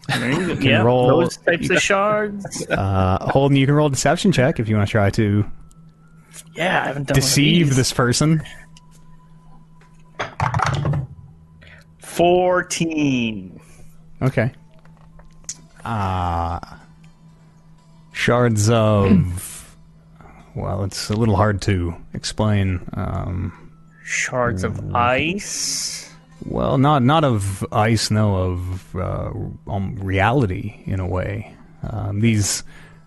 [0.09, 2.65] yeah, roll- those types of shards.
[2.69, 5.45] Uh, Holden, you can roll a deception check if you want to try to
[6.55, 8.41] Yeah, I haven't done deceive this person.
[12.19, 13.59] Fourteen.
[14.21, 14.51] Okay.
[15.85, 16.59] Uh
[18.11, 19.07] shards of
[20.55, 22.87] well, it's a little hard to explain.
[22.93, 23.71] Um
[24.03, 26.11] Shards of ice.
[26.45, 29.31] well, not not of ice, no, of uh,
[29.67, 31.55] um, reality in a way.
[31.87, 32.63] Um, these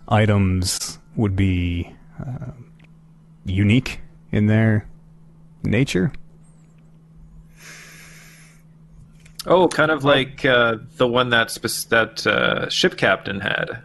[0.07, 1.93] items would be
[2.25, 2.51] uh,
[3.45, 3.99] unique
[4.31, 4.87] in their
[5.63, 6.13] nature.
[9.45, 13.81] Oh, kind of like uh, the one that spe- that uh, ship captain had.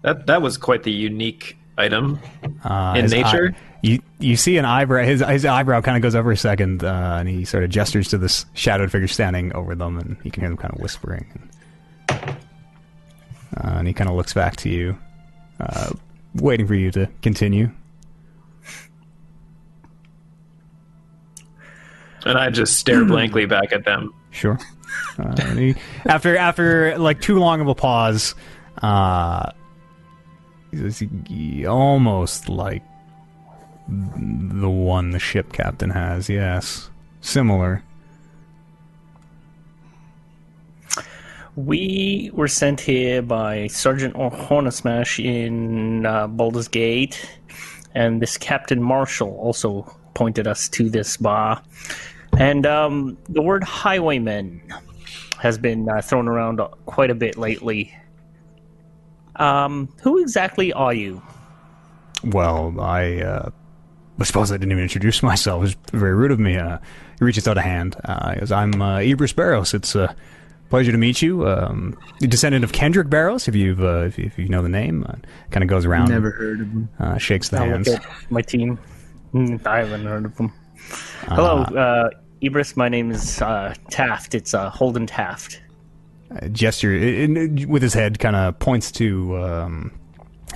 [0.00, 2.18] That that was quite the unique item.
[2.64, 3.52] uh, In nature?
[3.54, 5.04] eye- you you see an eyebrow.
[5.04, 8.08] His his eyebrow kind of goes over a second, uh, and he sort of gestures
[8.08, 11.26] to this shadowed figure standing over them, and you can hear them kind of whispering.
[12.08, 12.20] And,
[13.58, 14.96] uh, and he kind of looks back to you,
[15.60, 15.90] uh,
[16.34, 17.70] waiting for you to continue.
[22.24, 24.14] And I just stare blankly back at them.
[24.30, 24.58] Sure.
[25.18, 25.74] Uh, he,
[26.06, 28.34] after after like too long of a pause,
[30.74, 32.82] he says, "Y- almost like
[33.88, 36.28] the one the ship captain has.
[36.28, 37.82] Yes, similar.
[41.56, 47.28] We were sent here by Sergeant Hornesmash in uh, Baldur's Gate,
[47.94, 51.62] and this Captain Marshall also pointed us to this bar.
[52.36, 54.62] And um, the word highwayman
[55.38, 57.94] has been uh, thrown around quite a bit lately.
[59.36, 61.22] Um, who exactly are you?
[62.24, 63.50] Well, I uh,
[64.18, 65.58] I suppose I didn't even introduce myself.
[65.58, 66.56] It was very rude of me.
[66.56, 66.78] Uh,
[67.18, 67.96] he reaches out a hand.
[68.04, 69.74] Uh, goes, I'm uh, Ibris Barros.
[69.74, 70.14] It's a
[70.70, 71.46] pleasure to meet you.
[71.46, 75.04] Um, descendant of Kendrick Barros, if you've uh, if, if you know the name.
[75.08, 75.16] Uh,
[75.50, 76.88] kind of goes around, Never heard of him.
[76.98, 77.88] uh, shakes the I'll hands.
[78.30, 78.78] my team.
[79.34, 80.52] Mm, I haven't heard of them.
[81.26, 82.10] Hello, uh,
[82.42, 82.76] Ibris.
[82.76, 84.34] My name is uh, Taft.
[84.34, 85.60] It's uh, Holden Taft.
[86.52, 89.92] Gesture in, in- with his head, kind of points to, um,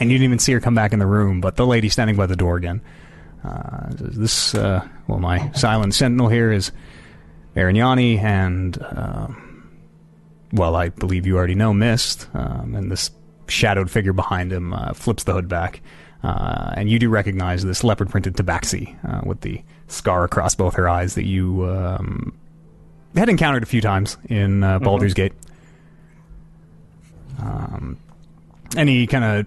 [0.01, 2.17] and you didn't even see her come back in the room, but the lady standing
[2.17, 2.81] by the door again.
[3.45, 6.73] Uh, says, this, uh, well, my silent sentinel here is
[7.55, 9.71] Arignani, and, um,
[10.53, 13.11] well, I believe you already know Mist, um, and this
[13.47, 15.81] shadowed figure behind him uh, flips the hood back,
[16.23, 20.75] uh, and you do recognize this leopard printed tabaxi uh, with the scar across both
[20.75, 22.37] her eyes that you um,
[23.17, 25.33] had encountered a few times in uh, Baldur's Gate.
[27.39, 27.99] Um,
[28.77, 29.47] and he kind of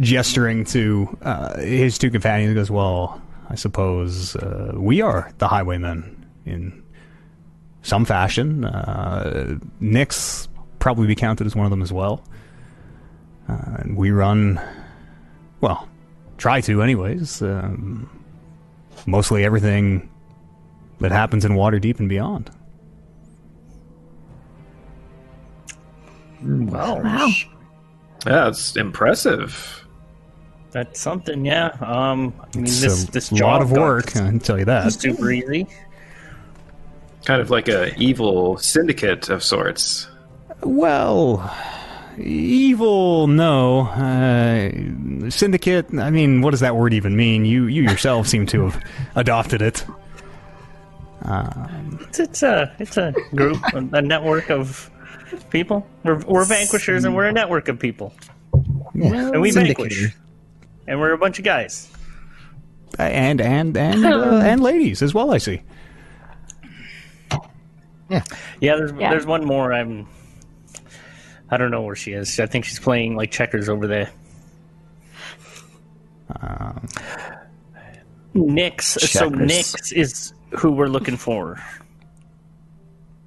[0.00, 6.26] gesturing to uh, his two companions goes, "Well, I suppose uh, we are the highwaymen
[6.46, 6.82] in
[7.82, 8.64] some fashion.
[8.64, 12.24] Uh, Nyx probably be counted as one of them as well.
[13.48, 14.60] Uh, and we run,
[15.60, 15.88] well,
[16.38, 17.42] try to, anyways.
[17.42, 18.08] Um,
[19.06, 20.08] mostly everything
[21.00, 22.50] that happens in Waterdeep and beyond.
[26.44, 27.28] Well, Wow.
[28.26, 29.84] Yeah, it's impressive.
[30.70, 31.44] that's something.
[31.44, 31.76] Yeah.
[31.80, 34.92] Um, I mean, It's this a this lot of work, I can tell you that.
[34.92, 35.66] Super easy.
[37.24, 40.08] Kind of like a evil syndicate of sorts.
[40.62, 41.52] Well,
[42.18, 43.82] evil, no.
[43.88, 45.86] Uh, syndicate.
[45.98, 47.44] I mean, what does that word even mean?
[47.44, 48.82] You, you yourself seem to have
[49.16, 49.84] adopted it.
[51.24, 54.90] It's, it's a it's a group, a, a network of
[55.50, 55.86] people.
[56.04, 58.12] We're we're vanquishers, and we're a network of people,
[58.94, 59.30] Yeah.
[59.30, 59.76] and we Syndicator.
[59.76, 60.16] vanquish,
[60.86, 61.90] and we're a bunch of guys.
[62.98, 65.32] and and and uh, and ladies as well.
[65.32, 65.62] I see.
[68.10, 68.22] Yeah,
[68.76, 69.10] there's Yeah.
[69.10, 69.72] there's one more.
[69.72, 70.06] I'm.
[71.50, 72.38] I don't know where she is.
[72.40, 74.10] I think she's playing like checkers over there.
[76.40, 76.88] Um,
[78.34, 78.82] Nyx.
[78.82, 79.50] So Checkers.
[79.50, 81.62] Nyx is who we're looking for.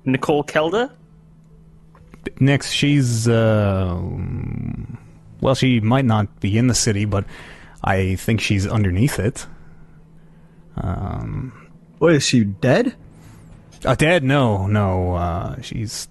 [0.06, 0.92] Nicole Kelda.
[2.36, 4.00] Nyx, she's uh,
[5.42, 7.26] well, she might not be in the city, but
[7.84, 9.46] I think she's underneath it.
[10.78, 12.96] Um, What is she dead?
[13.86, 14.24] uh, dead?
[14.24, 15.14] No, no.
[15.16, 16.08] Uh, she's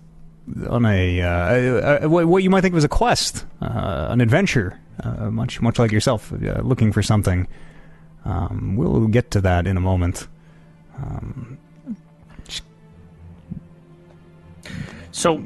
[0.68, 4.79] on a uh, uh, what what you might think was a quest, uh, an adventure,
[5.03, 7.46] uh, much much like yourself, uh, looking for something.
[8.24, 10.29] Um, we'll get to that in a moment.
[15.12, 15.44] So.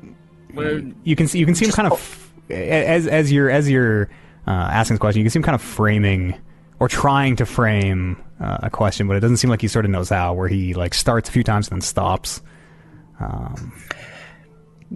[1.04, 4.10] You can see you can see him kind of as as you're as you're
[4.46, 6.34] uh, asking this question, you can see him kind of framing
[6.80, 9.90] or trying to frame uh, a question, but it doesn't seem like he sort of
[9.90, 10.34] knows how.
[10.34, 12.40] Where he like starts a few times and then stops.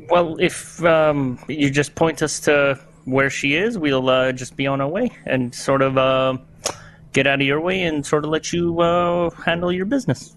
[0.08, 4.66] Well, if um, you just point us to where she is, we'll uh, just be
[4.66, 6.36] on our way and sort of uh,
[7.12, 10.34] get out of your way and sort of let you uh, handle your business.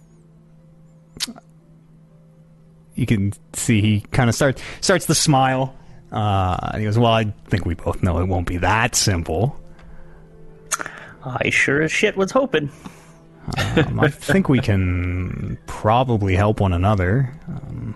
[2.95, 5.75] You can see he kind of starts starts to smile.
[6.11, 9.59] Uh, and he goes, "Well, I think we both know it won't be that simple.
[11.25, 12.71] I sure as shit was hoping.
[13.57, 17.33] Um, I think we can probably help one another.
[17.47, 17.95] Um,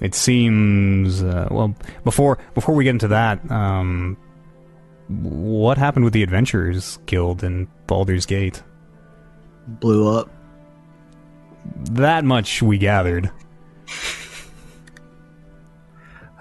[0.00, 3.50] it seems uh, well before before we get into that.
[3.50, 4.16] Um,
[5.08, 8.62] what happened with the Adventurers Guild in Baldur's Gate?
[9.66, 10.28] Blew up.
[11.92, 13.30] That much we gathered.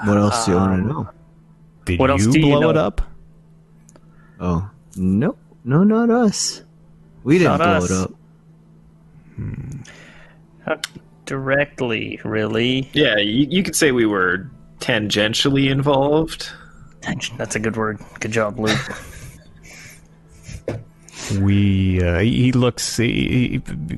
[0.06, 1.10] What else do you want to know?
[1.86, 2.70] Did What you else do you blow know?
[2.70, 3.02] it up?
[4.40, 6.64] Oh, no, no, not us.
[7.24, 7.92] We didn't Not blow us.
[7.92, 8.12] it up.
[10.68, 10.88] Not
[11.26, 12.90] directly, really.
[12.94, 16.50] Yeah, you, you could say we were tangentially involved.
[17.38, 18.00] That's a good word.
[18.20, 18.78] Good job, Luke.
[21.42, 23.98] We uh, he he looks he he,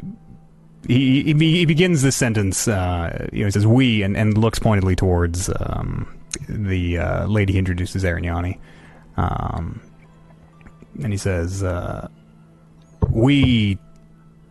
[0.90, 2.68] he, he begins this sentence.
[2.68, 7.54] Uh, you know, he says "we" and, and looks pointedly towards um, the uh, lady
[7.54, 8.60] he introduces Arignani.
[9.16, 9.82] Um,
[11.04, 12.08] and he says, uh,
[13.10, 13.78] "We,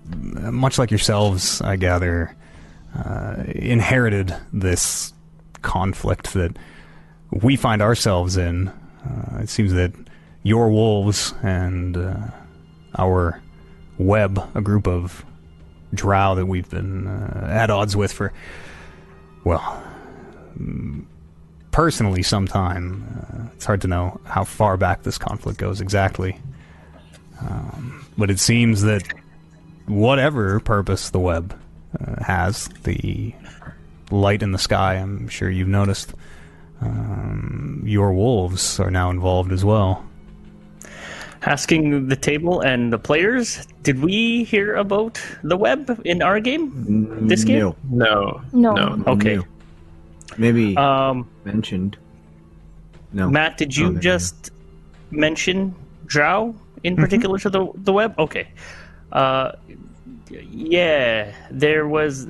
[0.07, 2.37] much like yourselves, I gather,
[2.96, 5.12] uh, inherited this
[5.62, 6.57] conflict that
[7.33, 8.68] we find ourselves in.
[8.68, 9.92] Uh, it seems that
[10.44, 12.29] your wolves and uh,
[12.96, 13.42] our
[13.98, 15.24] web, a group of
[15.94, 18.33] drow that we've been uh, at odds with for,
[19.44, 19.83] well,
[21.70, 23.05] personally, some time.
[23.33, 26.38] Uh, it's hard to know how far back this conflict goes exactly.
[27.40, 29.03] Um, but it seems that
[29.87, 31.59] whatever purpose the web
[32.01, 33.35] uh, has, the
[34.11, 36.12] light in the sky, I'm sure you've noticed,
[36.81, 40.08] um, your wolves are now involved as well.
[41.48, 47.26] Asking the table and the players, did we hear about the web in our game?
[47.26, 47.61] This game?
[47.61, 47.74] No.
[47.90, 48.42] No.
[48.52, 48.74] No.
[48.74, 49.04] No.
[49.12, 49.37] Okay.
[49.37, 49.44] No.
[50.37, 51.96] Maybe Um, mentioned.
[53.14, 53.30] No.
[53.30, 54.50] Matt, did you Oh, there just
[55.11, 58.12] mention Drow in particular to the the web?
[58.18, 58.48] Okay.
[59.11, 59.52] Uh,
[60.52, 62.26] yeah, there was.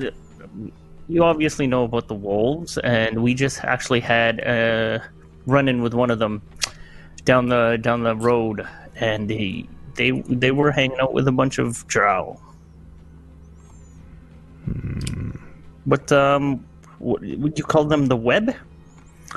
[1.09, 5.03] You obviously know about the wolves, and we just actually had a
[5.47, 6.41] run in with one of them
[7.25, 8.67] down the down the road,
[9.01, 12.39] and they they they were hanging out with a bunch of drow.
[15.87, 16.65] But um,
[16.99, 18.55] what, would you call them the web?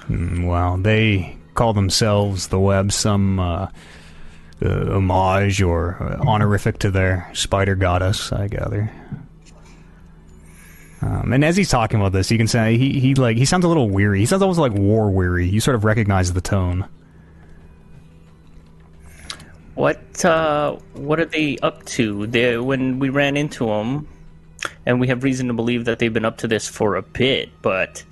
[0.10, 3.68] Mm, Well, they call themselves the Web, some uh,
[4.62, 8.92] uh, homage or uh, honorific to their spider goddess, I gather.
[11.02, 13.66] Um, and as he's talking about this, you can say he, he like he sounds
[13.66, 14.20] a little weary.
[14.20, 15.48] He sounds almost like war weary.
[15.48, 16.88] You sort of recognize the tone.
[19.82, 22.28] What uh, what are they up to?
[22.28, 24.08] They, when we ran into them,
[24.86, 27.50] and we have reason to believe that they've been up to this for a bit,
[27.64, 28.04] but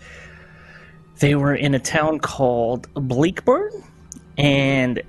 [1.20, 3.84] they were in a town called Bleakburn,
[4.36, 5.04] and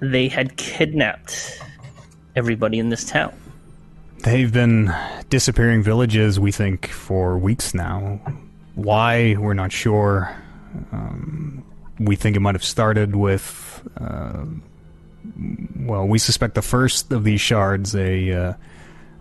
[0.00, 1.60] they had kidnapped
[2.34, 3.34] everybody in this town.
[4.20, 4.90] They've been
[5.28, 8.20] disappearing villages, we think, for weeks now.
[8.74, 10.34] Why, we're not sure.
[10.92, 11.62] Um,
[11.98, 13.86] we think it might have started with.
[14.00, 14.46] Uh,
[15.76, 18.52] well, we suspect the first of these shards, a uh,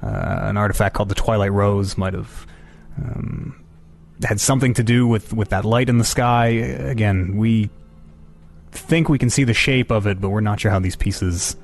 [0.02, 2.46] uh, an artifact called the Twilight Rose, might have
[2.98, 3.64] um,
[4.24, 6.48] had something to do with, with that light in the sky.
[6.48, 7.70] Again, we
[8.72, 11.56] think we can see the shape of it, but we're not sure how these pieces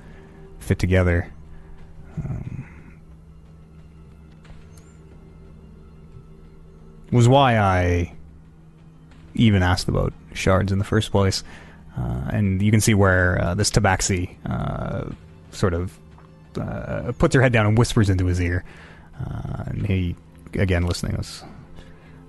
[0.59, 1.31] fit together.
[7.11, 8.13] was why I
[9.33, 11.43] even asked about shards in the first place.
[11.97, 15.11] Uh, and you can see where uh, this tabaxi uh,
[15.51, 15.97] sort of
[16.59, 18.63] uh, puts her head down and whispers into his ear.
[19.19, 20.15] Uh, and he,
[20.53, 21.43] again, listening, goes,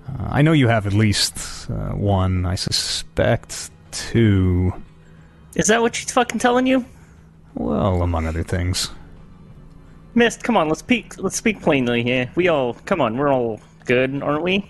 [0.07, 4.73] uh, I know you have at least uh, one, I suspect two.
[5.55, 6.85] Is that what she's fucking telling you?
[7.55, 8.89] Well, among other things.
[10.15, 11.17] Mist, come on, let's speak.
[11.17, 12.29] Let's speak plainly here.
[12.35, 14.69] We all, come on, we're all good, aren't we?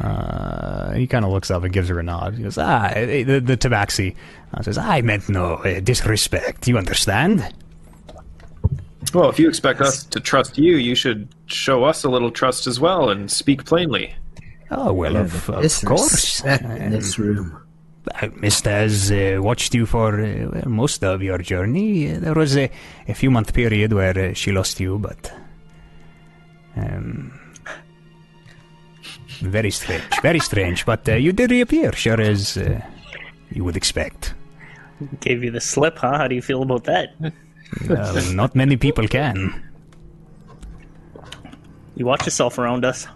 [0.00, 2.34] Uh, he kind of looks up and gives her a nod.
[2.34, 4.16] He goes, "Ah, eh, the, the tabaxi
[4.52, 6.66] uh, says, I meant no uh, disrespect.
[6.66, 7.54] You understand?"
[9.12, 12.66] Well, if you expect us to trust you, you should show us a little trust
[12.66, 14.14] as well and speak plainly.
[14.70, 16.10] Oh well, of, of course.
[16.10, 17.56] Disrespect in this room.
[18.20, 22.12] Uh, Mist has uh, watched you for uh, most of your journey.
[22.12, 22.70] Uh, There was a,
[23.08, 25.32] a few month period where uh, she lost you, but
[26.76, 27.32] um,
[29.46, 30.84] very strange, very strange.
[30.86, 32.80] But uh, you did reappear, sure as uh,
[33.50, 34.34] you would expect.
[35.20, 36.16] Gave you the slip, huh?
[36.18, 37.14] How do you feel about that?
[37.88, 39.62] Well, not many people can.
[41.96, 43.06] You watch yourself around us.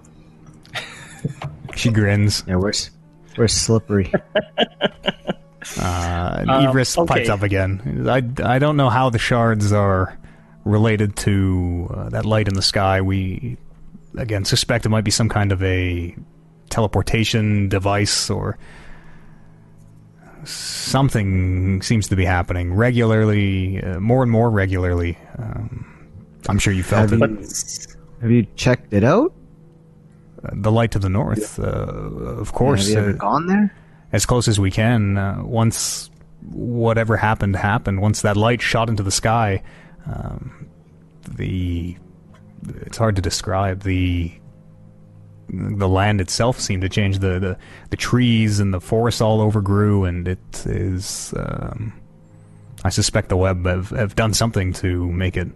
[1.76, 2.42] She grins.
[2.46, 2.72] Yeah, we're
[3.36, 4.12] we're slippery.
[5.76, 7.14] Uh, Um, Everest okay.
[7.14, 8.06] pipes up again.
[8.08, 10.16] I, I don't know how the shards are
[10.64, 13.02] related to uh, that light in the sky.
[13.02, 13.58] We,
[14.18, 16.14] again, suspect it might be some kind of a
[16.70, 18.58] teleportation device or
[20.44, 25.18] something seems to be happening regularly, uh, more and more regularly.
[25.38, 25.84] Um,
[26.48, 27.30] I'm sure you felt Have it.
[27.30, 27.46] you-
[28.22, 29.32] Have you checked it out?
[30.52, 32.86] the light to the north, uh, of course.
[32.86, 33.74] Have you ever uh, gone there?
[34.12, 35.18] as close as we can.
[35.18, 36.08] Uh, once
[36.50, 39.62] whatever happened happened, once that light shot into the sky,
[40.06, 40.66] um,
[41.28, 41.96] the
[42.66, 44.32] it's hard to describe the
[45.50, 47.18] the land itself seemed to change.
[47.18, 47.58] The the,
[47.90, 51.34] the trees and the forests all overgrew, and it is.
[51.36, 51.92] Um,
[52.84, 55.48] I suspect the web have, have done something to make it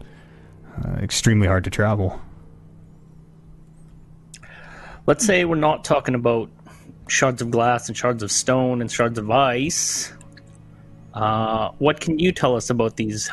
[0.85, 2.21] uh, extremely hard to travel.
[5.07, 6.51] Let's say we're not talking about
[7.09, 10.13] shards of glass and shards of stone and shards of ice.
[11.15, 13.31] Uh, what can you tell us about these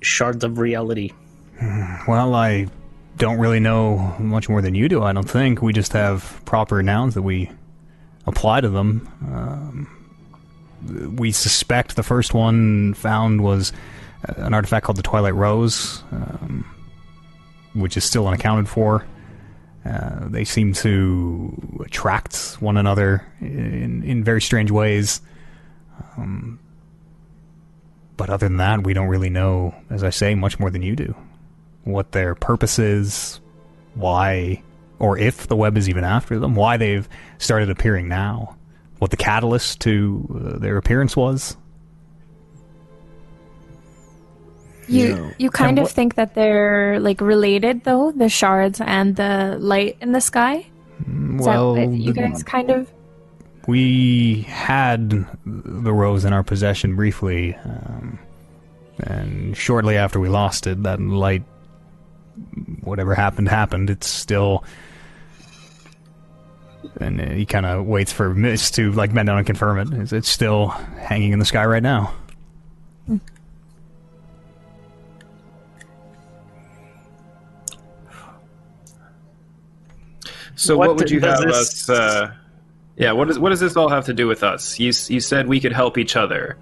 [0.00, 1.10] shards of reality?
[2.08, 2.66] Well, I
[3.22, 5.00] don't really know much more than you do.
[5.00, 7.52] I don't think we just have proper nouns that we
[8.26, 9.08] apply to them.
[9.22, 13.72] Um, we suspect the first one found was
[14.28, 16.68] uh, an artifact called the Twilight Rose, um,
[17.74, 19.06] which is still unaccounted for.
[19.84, 25.20] Uh, they seem to attract one another in in very strange ways.
[26.16, 26.58] Um,
[28.16, 30.96] but other than that, we don't really know, as I say, much more than you
[30.96, 31.14] do
[31.84, 33.40] what their purpose is,
[33.94, 34.62] why,
[34.98, 37.08] or if the web is even after them, why they've
[37.38, 38.56] started appearing now,
[38.98, 41.56] what the catalyst to uh, their appearance was.
[44.88, 45.30] You No.
[45.38, 49.56] you kind And of what- think that they're like related though, the shards and the
[49.60, 50.66] light in the sky?
[51.00, 52.92] Is well, you guys kind of
[53.68, 55.10] we had
[55.46, 58.18] the rose in our possession briefly, um,
[59.04, 61.44] and shortly after we lost it, that light,
[62.82, 63.90] whatever happened happened.
[63.90, 64.64] It's still
[67.00, 70.12] and he kind of waits for Mist to like bend down and confirm it.
[70.12, 72.14] It's still hanging in the sky right now.
[80.54, 81.88] So what, what would you have this...
[81.88, 81.90] us?
[81.90, 82.32] Uh,
[82.96, 84.78] yeah, does what does this all have to do with us?
[84.78, 86.56] You you said we could help each other.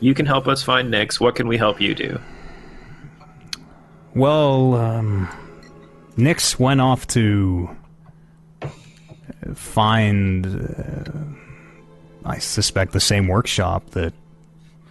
[0.00, 1.20] You can help us find Nix.
[1.20, 2.18] What can we help you do?
[4.14, 5.28] Well, um,
[6.16, 7.74] Nix went off to
[9.54, 14.12] find, uh, I suspect, the same workshop that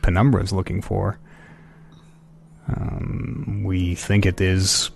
[0.02, 1.20] Penumbra is looking for.
[2.68, 4.90] Um, we think it is,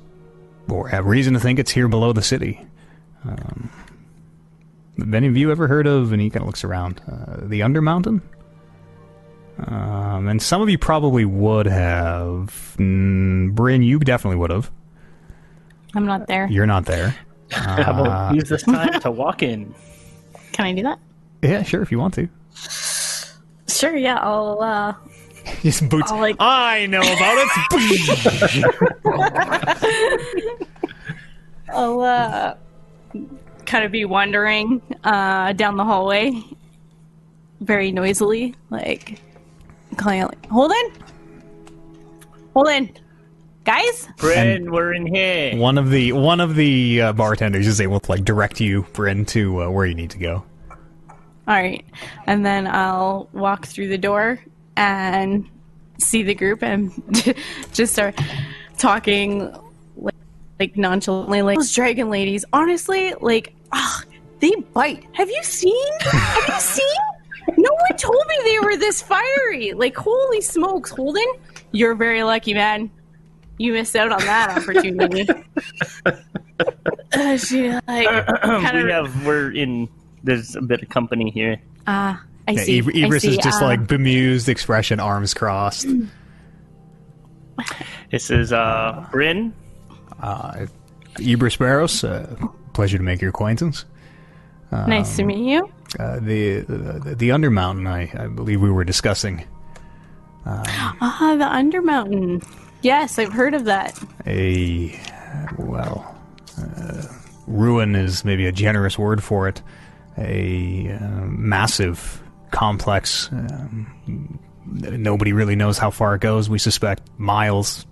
[0.70, 2.66] or have reason to think it's here below the city.
[3.24, 3.70] Um,
[4.98, 7.60] have any of you ever heard of, and he kind of looks around, uh, the
[7.60, 8.22] Undermountain?
[9.58, 12.76] Um, and some of you probably would have.
[12.78, 14.70] Mm, Bryn, you definitely would have.
[15.94, 16.48] I'm not there.
[16.50, 17.16] You're not there.
[17.52, 19.74] How about use this time to walk in?
[20.52, 21.00] Can I do that?
[21.42, 22.28] Yeah, sure, if you want to.
[23.68, 23.96] Sure.
[23.96, 24.18] Yeah.
[24.22, 24.62] I'll.
[24.62, 24.94] uh
[25.62, 26.12] Just boots.
[26.12, 28.68] I'll, like- I know about it.
[31.70, 32.56] I'll uh,
[33.66, 36.32] kind of be wandering uh, down the hallway
[37.62, 39.20] very noisily, like
[39.96, 40.92] calling out, like, "Holden,
[42.54, 42.90] Holden,
[43.64, 45.56] guys!" Bryn, we're in here.
[45.58, 49.26] one of the one of the uh, bartenders is able to like direct you, Bryn,
[49.28, 50.44] to uh, where you need to go.
[51.48, 51.86] All right,
[52.26, 54.40] and then I'll walk through the door
[54.76, 55.48] and
[56.00, 56.92] see the group and
[57.74, 58.20] just start
[58.78, 59.56] talking
[59.96, 60.16] like,
[60.60, 62.46] like nonchalantly, like those dragon ladies.
[62.52, 64.02] Honestly, like, ah,
[64.40, 65.06] they bite.
[65.14, 65.94] Have you seen?
[66.02, 66.98] Have you seen?
[67.58, 69.74] No one told me they were this fiery.
[69.74, 71.26] Like, holy smokes, Holden,
[71.72, 72.90] you're very lucky, man.
[73.58, 75.28] You missed out on that opportunity.
[77.14, 79.88] Uh, she like kind We have we're in.
[80.24, 81.58] There's a bit of company here.
[81.88, 82.22] ah.
[82.48, 82.78] I Yeah, see.
[82.80, 83.38] Ib- I Ibris is see.
[83.38, 83.66] just Ah.
[83.66, 85.88] like bemused expression, arms crossed.
[88.12, 89.54] This is uh Bryn.
[90.22, 90.66] Uh,
[91.16, 92.36] Ibris Barros, uh,
[92.74, 93.86] pleasure to make your acquaintance.
[94.72, 95.70] nice to meet you.
[96.00, 99.46] Uh, the, the the Undermountain, I, I believe we were discussing
[100.46, 102.46] Ah, the Undermountain.
[102.82, 103.98] Yes, I've heard of that.
[104.28, 105.00] a
[105.58, 106.16] well,
[106.62, 107.02] uh,
[107.48, 109.62] ruin is maybe a generous word for it.
[110.18, 112.22] A uh, massive,
[112.52, 113.30] complex.
[113.32, 116.50] Um, nobody really knows how far it goes.
[116.50, 117.86] We suspect miles,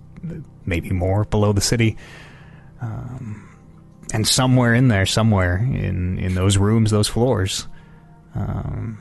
[0.64, 1.96] maybe more, below the city.
[2.80, 3.48] Um,
[4.12, 7.66] and somewhere in there, somewhere in in those rooms, those floors,
[8.34, 8.98] um,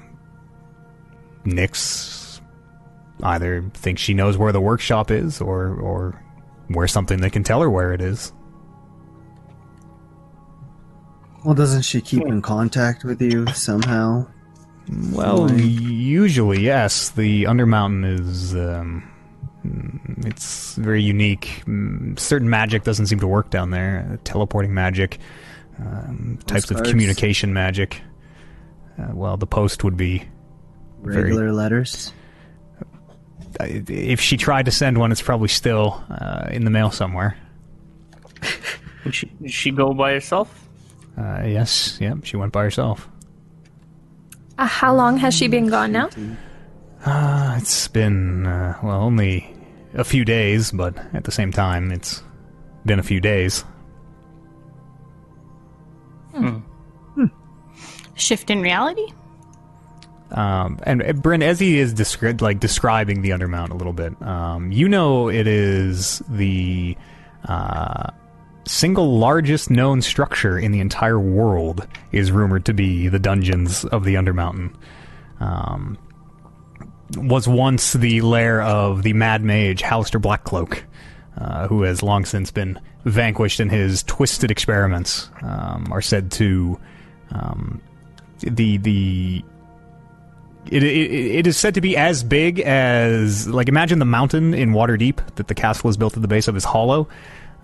[1.45, 2.41] Nix
[3.23, 6.21] either thinks she knows where the workshop is, or or
[6.69, 8.31] where something that can tell her where it is.
[11.43, 14.25] Well, doesn't she keep in contact with you somehow?
[15.11, 15.59] Well, Right.
[15.63, 17.09] usually yes.
[17.09, 19.03] The Undermountain is um,
[20.25, 21.63] it's very unique.
[21.65, 24.19] Mm, Certain magic doesn't seem to work down there.
[24.23, 25.19] Teleporting magic,
[25.79, 28.01] um, types of communication magic.
[28.99, 30.23] Uh, well, the post would be
[31.03, 32.13] Very- Regular letters?
[33.59, 37.37] uh, if she tried to send one, it's probably still uh, in the mail somewhere.
[39.03, 40.67] Did she, did she go by herself?
[41.17, 43.09] Uh, yes, yeah, she went by herself.
[44.57, 46.09] Uh, how long has she been gone now?
[47.05, 49.53] Uh, it's been uh, well only
[49.93, 52.23] a few days, but at the same time, it's
[52.85, 53.65] been a few days.
[58.15, 59.07] Shift in reality?
[60.31, 64.19] Um, and uh, Bryn, as he is descri- like describing the Undermount a little bit,
[64.21, 66.97] um, you know it is the
[67.47, 68.09] uh,
[68.65, 74.05] single largest known structure in the entire world is rumored to be the dungeons of
[74.05, 74.73] the Undermountain.
[75.39, 75.97] Um,
[77.15, 80.81] was once the lair of the Mad Mage Halaster Blackcloak,
[81.37, 86.79] uh, who has long since been vanquished, in his twisted experiments um, are said to
[87.31, 87.81] um,
[88.43, 89.43] the the
[90.71, 94.71] it, it, it is said to be as big as like imagine the mountain in
[94.71, 97.07] Waterdeep that the castle is built at the base of is hollow.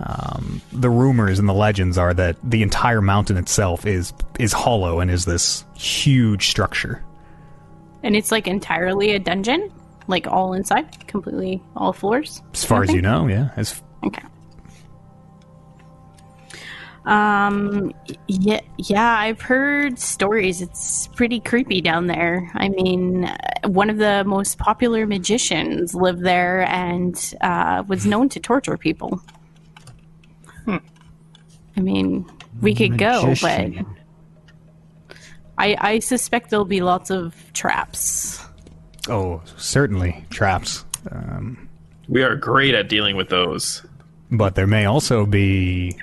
[0.01, 4.99] Um, the rumors and the legends are that the entire mountain itself is is hollow
[4.99, 7.03] and is this huge structure.
[8.03, 9.71] And it's like entirely a dungeon?
[10.07, 11.07] Like all inside?
[11.07, 12.41] Completely all floors?
[12.53, 13.49] As far as you know, yeah.
[13.57, 14.23] As Okay.
[17.09, 17.93] Um
[18.27, 20.61] yeah yeah, I've heard stories.
[20.61, 22.49] It's pretty creepy down there.
[22.53, 23.37] I mean, uh,
[23.67, 29.21] one of the most popular magicians lived there and uh, was known to torture people.
[30.67, 32.29] I mean,
[32.61, 33.71] we could go, but
[35.57, 38.39] I I suspect there'll be lots of traps.
[39.07, 40.83] oh, certainly traps.
[41.11, 41.69] Um,
[42.09, 43.83] We are great at dealing with those.
[44.31, 45.95] but there may also be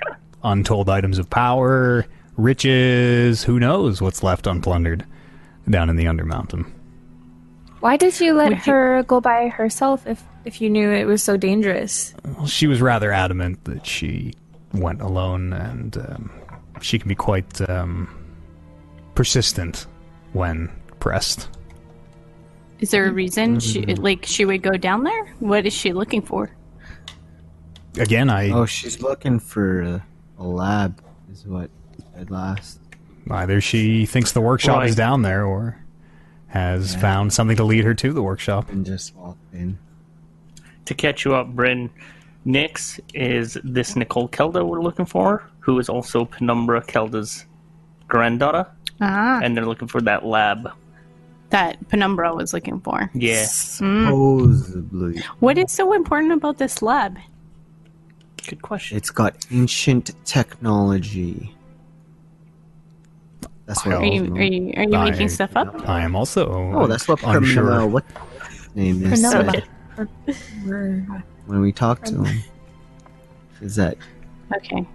[0.43, 2.05] untold items of power,
[2.37, 3.43] riches.
[3.43, 5.05] Who knows what's left unplundered
[5.69, 6.71] down in the Undermountain?
[7.79, 11.05] Why did you let Would you- her go by herself if if you knew it
[11.05, 12.13] was so dangerous?
[12.37, 14.33] Well, she was rather adamant that she
[14.73, 16.31] went alone, and um,
[16.81, 18.07] she can be quite um,
[19.13, 19.85] persistent
[20.33, 20.69] when
[20.99, 21.49] pressed.
[22.79, 25.25] Is there a reason she like she would go down there?
[25.39, 26.49] What is she looking for?
[27.99, 30.05] Again, I Oh, she's looking for a,
[30.39, 31.69] a lab, is what
[32.15, 32.79] at last.
[33.29, 35.77] either she thinks the workshop is down there, or
[36.47, 38.69] has found something to lead her to the workshop.
[38.69, 39.77] And just walked in.
[40.85, 41.89] To catch you up, Bryn,
[42.45, 47.45] Nix is this Nicole Kelda we're looking for, who is also Penumbra Kelda's
[48.07, 48.65] granddaughter,
[49.01, 50.71] Ah, and they're looking for that lab.
[51.49, 53.09] that Penumbra was looking for.
[53.13, 53.45] Yeah.
[53.45, 55.21] Supposedly.
[55.39, 57.17] What is so important about this lab?
[58.47, 58.97] Good question.
[58.97, 61.53] It's got ancient technology.
[63.65, 65.87] That's what Are I you was are you, are you I- making stuff up?
[65.89, 67.63] I am also Oh, that's what unsure.
[67.65, 68.05] Penumbra, what
[68.73, 69.61] the name is Penumbra.
[70.31, 72.43] said when we talk to him.
[73.61, 73.97] Is that
[74.55, 74.87] Okay.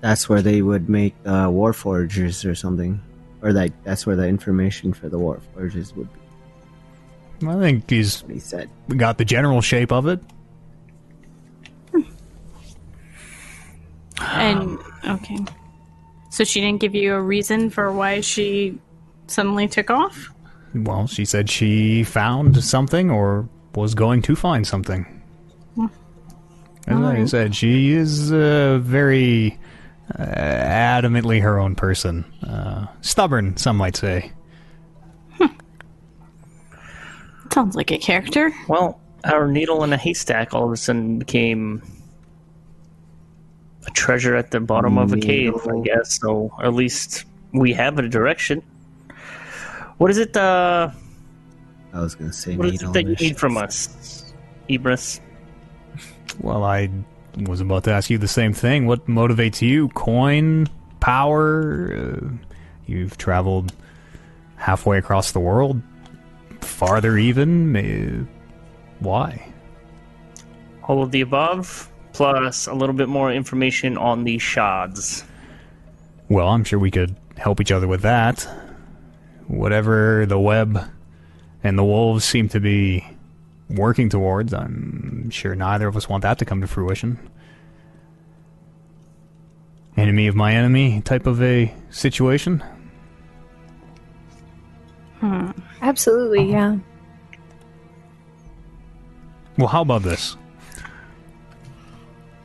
[0.00, 2.98] that's where they would make uh, warforgers or something,
[3.42, 6.08] or like that's where the information for the warforgers would
[7.40, 7.46] be.
[7.48, 8.70] I think he's What he said.
[8.96, 10.20] got the general shape of it.
[14.20, 15.38] And okay.
[16.30, 18.78] So she didn't give you a reason for why she
[19.26, 20.30] suddenly took off?
[20.74, 25.06] Well, she said she found something or was going to find something.
[26.86, 27.28] As I Alright.
[27.28, 29.58] said, she is uh, very
[30.18, 32.24] uh, adamantly her own person.
[32.42, 34.32] Uh, stubborn, some might say.
[37.52, 38.52] Sounds like a character.
[38.68, 41.82] Well, our needle in a haystack all of a sudden became
[43.86, 46.20] a treasure at the bottom of a cave, I guess.
[46.20, 48.62] So at least we have a direction.
[49.98, 50.36] What is it?
[50.36, 50.90] Uh,
[51.92, 53.26] I was gonna say what is it needle that you mission.
[53.26, 54.32] need from us,
[54.68, 55.20] Ibris?
[56.40, 56.88] Well, I
[57.36, 58.86] was about to ask you the same thing.
[58.86, 59.88] What motivates you?
[59.88, 60.68] Coin?
[61.00, 61.92] Power?
[61.92, 62.28] Uh,
[62.86, 63.74] you've traveled
[64.56, 65.82] halfway across the world?
[66.60, 67.76] Farther even?
[67.76, 68.24] Uh,
[69.00, 69.52] why?
[70.84, 71.89] All of the above,
[72.20, 75.24] plus a little bit more information on the shards.
[76.28, 78.46] Well, I'm sure we could help each other with that.
[79.46, 80.84] Whatever the web
[81.64, 83.06] and the wolves seem to be
[83.70, 87.18] working towards, I'm sure neither of us want that to come to fruition.
[89.96, 92.62] Enemy of my enemy type of a situation.
[95.20, 95.52] Hmm.
[95.80, 96.76] Absolutely, yeah.
[99.56, 100.36] Well, how about this?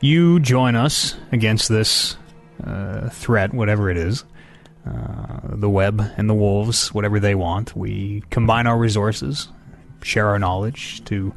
[0.00, 2.16] You join us against this
[2.62, 4.24] uh, threat, whatever it is.
[4.86, 7.74] Uh, the web and the wolves, whatever they want.
[7.74, 9.48] We combine our resources,
[10.02, 11.34] share our knowledge to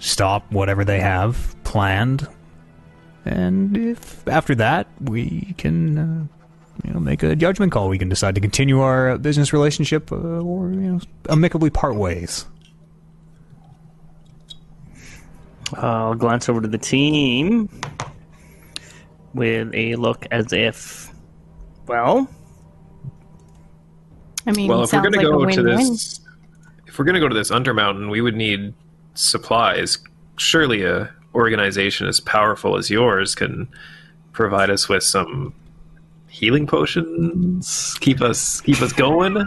[0.00, 2.26] stop whatever they have planned.
[3.24, 6.26] And if after that we can, uh,
[6.84, 10.16] you know, make a judgment call, we can decide to continue our business relationship uh,
[10.16, 12.44] or you know, amicably part ways.
[15.74, 17.68] I'll glance over to the team
[19.32, 21.10] with a look as if,
[21.86, 22.28] well,
[24.46, 26.20] I mean, Well, it if we're going to like a go to this,
[26.86, 28.74] if we're going to go to this Undermountain, we would need
[29.14, 29.98] supplies.
[30.36, 33.68] Surely, a organization as powerful as yours can
[34.32, 35.52] provide us with some
[36.28, 37.96] healing potions.
[38.00, 39.46] Keep us keep us going.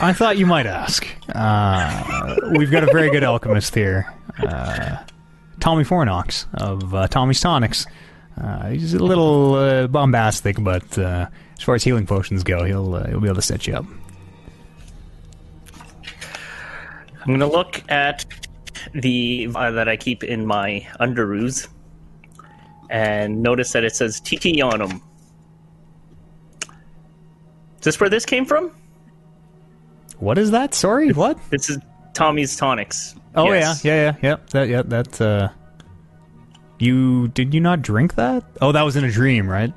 [0.00, 1.06] I thought you might ask.
[1.34, 4.96] Uh, we've got a very good alchemist here, uh,
[5.64, 7.86] Tommy Fornox of uh, Tommy's Tonics.
[8.38, 12.96] Uh, he's a little uh, bombastic, but uh, as far as healing potions go, he'll
[12.96, 13.86] uh, he'll be able to set you up.
[17.22, 18.26] I'm going to look at
[18.92, 21.68] the that I keep in my underoos
[22.90, 25.00] and notice that it says Titianum.
[26.60, 28.70] Is this where this came from?
[30.18, 30.74] What is that?
[30.74, 31.38] Sorry, what?
[31.48, 31.78] This is
[32.12, 33.14] Tommy's Tonics.
[33.34, 33.84] Oh Yes.
[33.84, 34.36] yeah, yeah, yeah, yeah.
[34.52, 35.20] That yeah, that.
[35.20, 35.48] Uh,
[36.78, 38.44] you did you not drink that?
[38.60, 39.72] Oh, that was in a dream, right?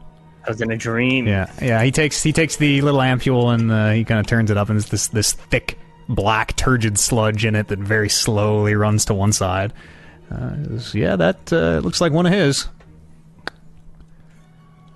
[0.45, 1.27] I was in a dream.
[1.27, 1.83] Yeah, yeah.
[1.83, 4.69] He takes he takes the little ampule and uh, he kind of turns it up,
[4.69, 5.77] and it's this this thick
[6.09, 9.73] black turgid sludge in it that very slowly runs to one side.
[10.31, 12.67] Uh, was- yeah, that uh, looks like one of his.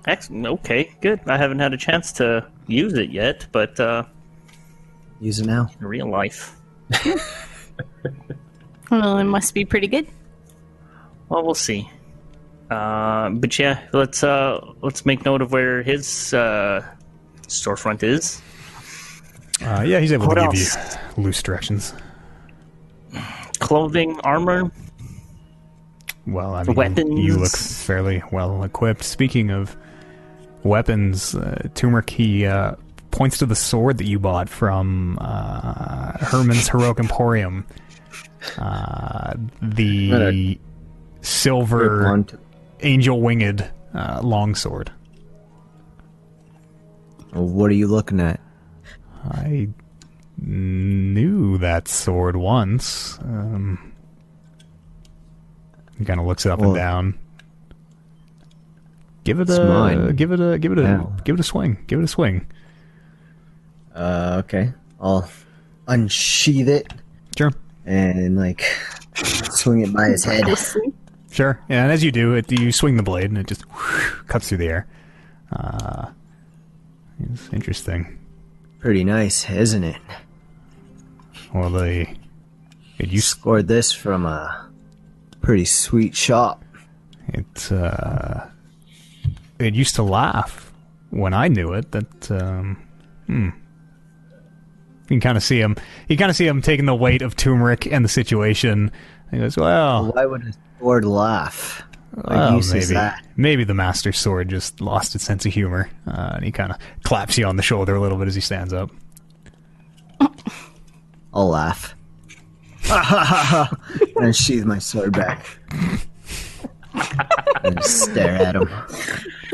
[0.06, 0.46] Excellent.
[0.46, 1.20] Okay, good.
[1.26, 4.04] I haven't had a chance to use it yet, but uh,
[5.20, 5.70] Use it now.
[5.80, 6.56] in real life,
[8.92, 10.06] Well, it must be pretty good.
[11.30, 11.90] well, we'll see.
[12.70, 16.84] Uh, but yeah, let's uh, let's make note of where his uh,
[17.48, 18.40] storefront is.
[19.62, 20.76] Uh, yeah, he's able What to else?
[20.76, 21.94] give you loose directions.
[23.60, 24.70] Clothing, armor.
[26.26, 27.18] Well, I mean, Weapons.
[27.18, 29.04] you look fairly well equipped.
[29.04, 29.76] Speaking of
[30.64, 32.74] weapons, uh, Turmeric, he uh,
[33.10, 37.66] points to the sword that you bought from uh, Herman's Heroic Emporium.
[38.58, 40.58] Uh, the
[41.20, 42.24] silver
[42.80, 44.90] angel winged uh, longsword.
[47.32, 48.40] What are you looking at?
[49.24, 49.68] I
[50.38, 53.18] knew that sword once.
[53.20, 53.92] Um,
[55.98, 57.18] he kind of looks it up and down.
[59.24, 60.16] Give it a mine.
[60.16, 61.16] give it a give it a Now.
[61.24, 61.78] give it a swing.
[61.86, 62.46] Give it a swing.
[63.94, 64.72] Uh, okay.
[65.00, 65.28] I'll
[65.86, 66.92] unsheath it
[67.36, 67.52] Sure,
[67.86, 68.62] and like
[69.50, 70.44] swing it by his head.
[71.30, 71.60] sure.
[71.68, 73.64] Yeah, and as you do it, you swing the blade and it just
[74.26, 74.86] cuts through the air.
[75.52, 76.10] Uh,
[77.32, 78.18] it's interesting.
[78.78, 80.00] Pretty nice, isn't it?
[81.54, 82.16] Well, they
[82.98, 84.68] it used Scored this from a
[85.40, 86.64] pretty sweet shop.
[87.28, 88.46] It uh,
[89.58, 90.72] it used to laugh
[91.10, 91.92] when I knew it.
[91.92, 92.82] That um,
[93.26, 93.48] hmm.
[95.04, 95.76] You can kind of see him.
[96.08, 98.90] You kind of see him taking the weight of turmeric and the situation.
[99.30, 101.82] He goes, "Well, Why would a sword laugh?
[102.24, 102.94] Well, maybe
[103.36, 106.78] maybe the master sword just lost its sense of humor." Uh, and he kind of
[107.04, 108.90] claps you on the shoulder a little bit as he stands up.
[111.34, 111.94] I'll laugh.
[114.16, 115.46] and sheath my sword back.
[117.64, 118.68] and stare at him.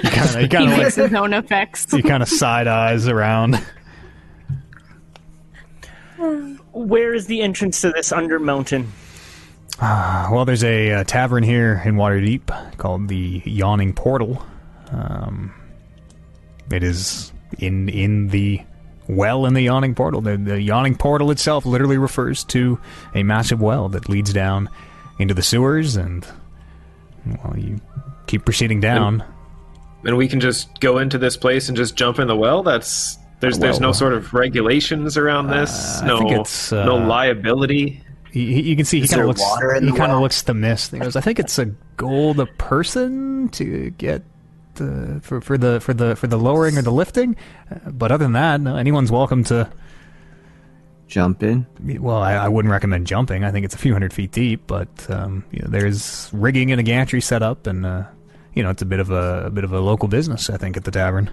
[0.02, 1.90] He kind of he He kind of makes like, his own effects.
[1.92, 3.60] he kind of side eyes around.
[6.72, 8.92] Where is the entrance to this under mountain?
[9.80, 14.44] Well, there's a, uh tavern here in Waterdeep called the Yawning Portal.
[14.90, 15.54] Um,
[16.70, 18.60] it is in in the
[19.08, 20.20] well in the Yawning Portal.
[20.20, 22.78] The, the Yawning Portal itself literally refers to
[23.14, 24.68] a massive well that leads down
[25.18, 26.26] into the sewers, and
[27.44, 27.80] well, you
[28.26, 29.24] keep proceeding down.
[30.04, 32.62] And we can just go into this place and just jump in the well.
[32.62, 36.00] That's there's there's no sort of regulations around this.
[36.00, 38.02] uh, I no think it's, uh, no liability.
[38.30, 40.54] He, he- you can see he kind of looks he the kind of looks to
[40.54, 40.90] miss.
[40.90, 41.66] He goes, "I think it's a
[41.96, 44.22] gold a person to get."
[44.74, 47.34] The, for for the for the for the lowering or the lifting,
[47.68, 49.68] uh, but other than that, no, anyone's welcome to
[51.08, 51.66] Jump in.
[52.00, 53.42] Well, I, I wouldn't recommend jumping.
[53.42, 56.78] I think it's a few hundred feet deep, but um, you know, there's rigging and
[56.78, 58.04] a gantry set up, and uh,
[58.54, 60.50] you know it's a bit of a, a bit of a local business.
[60.50, 61.30] I think at the tavern.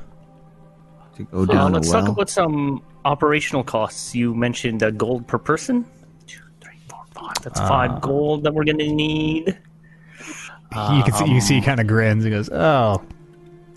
[1.16, 4.14] To go Uh, down let's a talk about some operational costs.
[4.16, 5.86] You mentioned uh, gold per person.
[6.28, 7.34] Two, three, four, five.
[7.42, 9.48] That's Uh, five gold that we're gonna need.
[9.48, 12.24] you can see you see he kind of grins.
[12.26, 13.02] He goes, "Oh,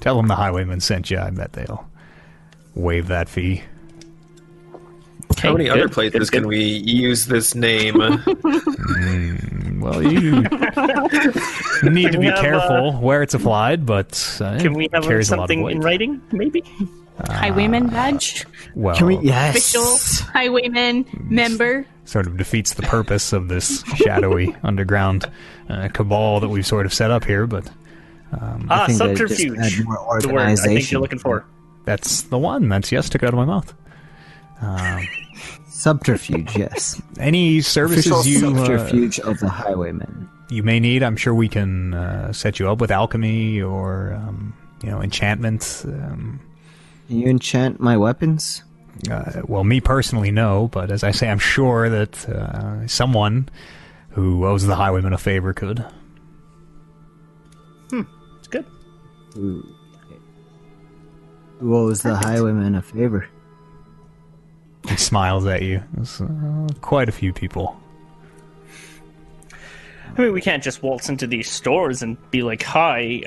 [0.01, 1.19] tell them the highwayman sent you.
[1.19, 1.87] I bet they'll
[2.75, 3.63] waive that fee."
[5.39, 6.39] How many good, other good, places good.
[6.41, 8.01] can we use this name?
[9.81, 10.41] Well, you
[11.85, 15.37] need to be have, careful where it's applied, but uh, Can we have carries a
[15.37, 16.65] lot of something in writing, maybe?
[17.27, 18.47] Highwayman badge.
[18.75, 19.19] Well, Can we?
[19.19, 19.57] Yes.
[19.75, 21.87] Official highwayman member.
[22.05, 25.31] sort of defeats the purpose of this shadowy underground
[25.69, 27.69] uh, cabal that we've sort of set up here, but
[28.33, 29.79] ah, think subterfuge.
[29.79, 31.45] The word I think you're looking for.
[31.85, 32.69] that's the one.
[32.69, 33.75] That's yes, took it out of my mouth.
[35.69, 36.57] Subterfuge.
[36.57, 37.01] Yes.
[37.21, 40.29] Any services Official you uh, subterfuge of the highwaymen.
[40.51, 44.55] you may need, I'm sure we can uh, set you up with alchemy or um,
[44.83, 45.83] you know enchantment.
[45.85, 46.41] Um,
[47.09, 48.63] Can you enchant my weapons?
[49.11, 53.49] uh, well, me personally, no, but as I say, I'm sure that uh, someone
[54.11, 55.85] who owes the highwayman a favor could.
[57.91, 58.03] Hmm,
[58.39, 58.67] it's good.
[59.35, 59.65] Who,
[61.61, 63.29] who owes the highwayman a favor?
[64.89, 65.83] He smiles at you.
[65.99, 67.79] It's, uh, quite a few people.
[70.17, 73.23] I mean, we can't just waltz into these stores and be like, "Hi,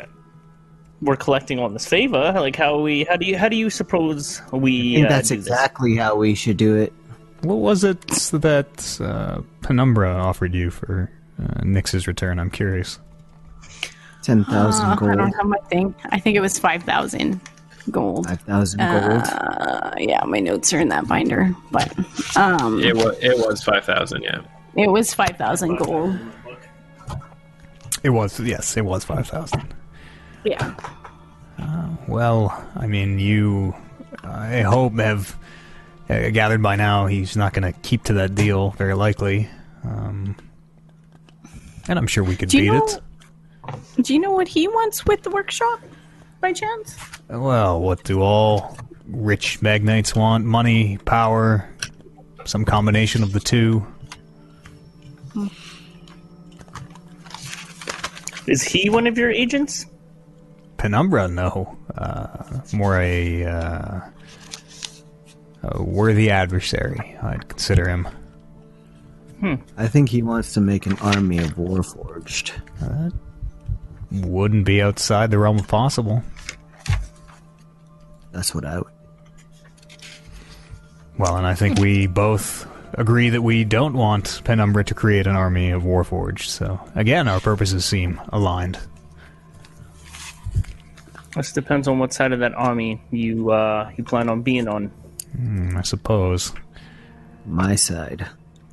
[1.02, 3.04] we're collecting on this favor." Like, how we?
[3.06, 3.38] How do you?
[3.38, 4.94] How do you suppose we?
[4.94, 5.48] I think uh, that's do this?
[5.48, 6.94] exactly how we should do it.
[7.42, 8.02] What was it
[8.34, 11.10] that uh, Penumbra offered you for
[11.42, 12.38] uh, Nix's return?
[12.40, 13.00] I'm curious.
[14.22, 15.96] Ten thousand Uh, I gold, don't have my thing.
[16.12, 17.42] I think it was five thousand
[17.90, 18.28] gold.
[18.28, 19.24] five thousand gold.
[19.26, 21.92] Uh, yeah, my notes are in that binder, but
[22.38, 24.22] um, it was it was five thousand.
[24.22, 24.42] Yeah.
[24.76, 26.16] it was five thousand gold.
[28.04, 29.74] It was yes, it was five thousand.
[30.44, 30.76] Yeah.
[32.08, 33.74] Well, I mean, you,
[34.24, 35.38] I hope have
[36.10, 39.48] uh, gathered by now he's not going to keep to that deal, very likely.
[39.84, 40.36] Um,
[41.88, 42.86] and I'm sure we could beat know?
[42.86, 43.02] it.
[44.04, 45.80] Do you know what he wants with the workshop,
[46.42, 46.98] by chance?
[47.30, 48.78] Well, what do all
[49.08, 50.44] rich magnates want?
[50.44, 51.70] Money, power,
[52.44, 53.86] some combination of the two.
[58.48, 59.86] Is he one of your agents?
[60.82, 61.78] Penumbra, no.
[61.96, 64.00] Uh, more a, uh,
[65.62, 68.08] a worthy adversary, I'd consider him.
[69.78, 72.54] I think he wants to make an army of Warforged.
[74.12, 76.24] Wouldn't be outside the realm of possible.
[78.32, 78.88] That's what I would.
[81.20, 85.36] Well, and I think we both agree that we don't want Penumbra to create an
[85.36, 88.80] army of Warforged, so again, our purposes seem aligned.
[91.36, 94.92] This depends on what side of that army you uh, you plan on being on.
[95.36, 96.54] Hmm, I suppose.
[97.46, 98.28] My side.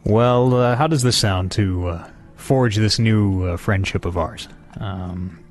[0.04, 4.48] Well, uh, how does this sound to uh, forge this new uh, friendship of ours?
[4.78, 5.42] Um,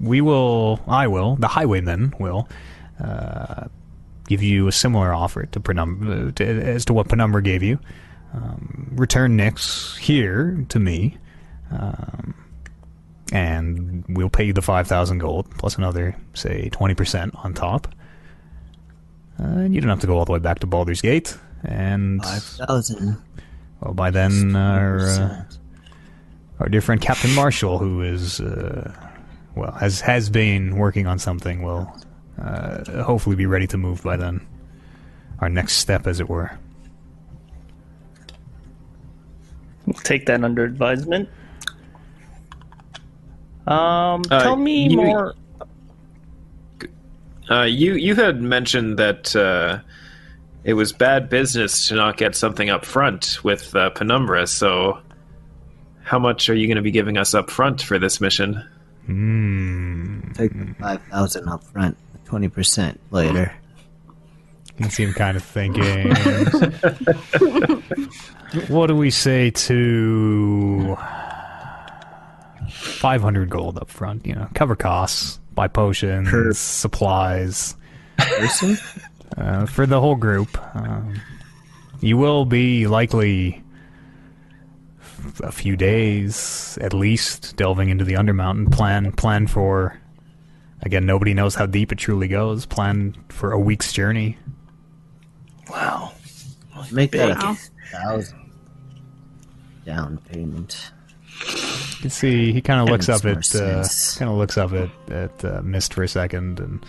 [0.00, 2.48] we will, I will, the Highwaymen will,
[3.02, 3.68] uh,
[4.28, 7.78] give you a similar offer to, Penum- uh, to as to what Penumbra gave you.
[8.34, 11.16] Um, return Nix here to me,
[11.70, 12.34] um,
[13.32, 17.88] and we'll pay you the 5,000 gold, plus another, say, 20% on top.
[19.38, 21.36] Uh, and you don't have to go all the way back to Baldur's Gate.
[21.64, 23.16] And Five thousand.
[23.80, 25.42] well, by then, our uh,
[26.60, 28.94] our dear friend Captain Marshall, who is uh,
[29.56, 31.90] well has has been working on something, will
[32.40, 34.46] uh, hopefully be ready to move by then.
[35.40, 36.56] Our next step, as it were.
[39.86, 41.28] We'll take that under advisement.
[43.66, 45.34] Um, Uh, tell me you- more.
[47.48, 49.78] Uh, you you had mentioned that uh,
[50.64, 54.48] it was bad business to not get something up front with uh, Penumbra.
[54.48, 54.98] So,
[56.02, 58.64] how much are you going to be giving us up front for this mission?
[59.06, 60.32] Hmm.
[60.32, 63.52] Take the five thousand up front, twenty percent later.
[64.76, 66.10] You can see him kind of thinking.
[68.68, 70.96] what do we say to
[72.96, 74.26] five hundred gold up front?
[74.26, 77.76] You know, cover costs, buy potions, Per- supplies.
[78.18, 78.78] Person?
[79.36, 80.58] uh, for the whole group.
[80.76, 81.20] Um,
[82.00, 83.62] you will be likely
[85.40, 88.70] a few days at least delving into the Undermountain.
[88.72, 90.00] Plan plan for
[90.82, 91.06] again.
[91.06, 92.66] Nobody knows how deep it truly goes.
[92.66, 94.38] Plan for a week's journey.
[95.70, 96.12] Wow.
[96.92, 97.52] Make that Wow.
[97.52, 98.50] a thousand
[99.84, 100.90] down payment.
[101.96, 103.88] You can see he kind of looks up at more uh,
[104.18, 106.84] kind of looks up at at uh, Mist for a second, and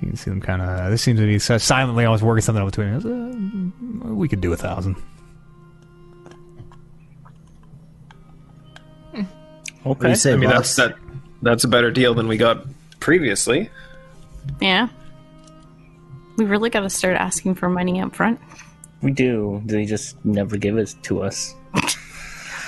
[0.00, 0.90] you can see them kind of.
[0.90, 2.06] This seems to be so silently.
[2.06, 3.04] I was working something out between us.
[3.04, 4.96] Uh, we could do a thousand.
[9.86, 10.14] Okay.
[10.14, 10.76] say, I mean, boss?
[10.76, 10.98] that's that.
[11.42, 12.66] That's a better deal than we got
[13.00, 13.70] previously.
[14.60, 14.88] Yeah.
[16.36, 18.40] We really got to start asking for money up front.
[19.02, 19.62] We do.
[19.64, 21.54] They just never give it to us.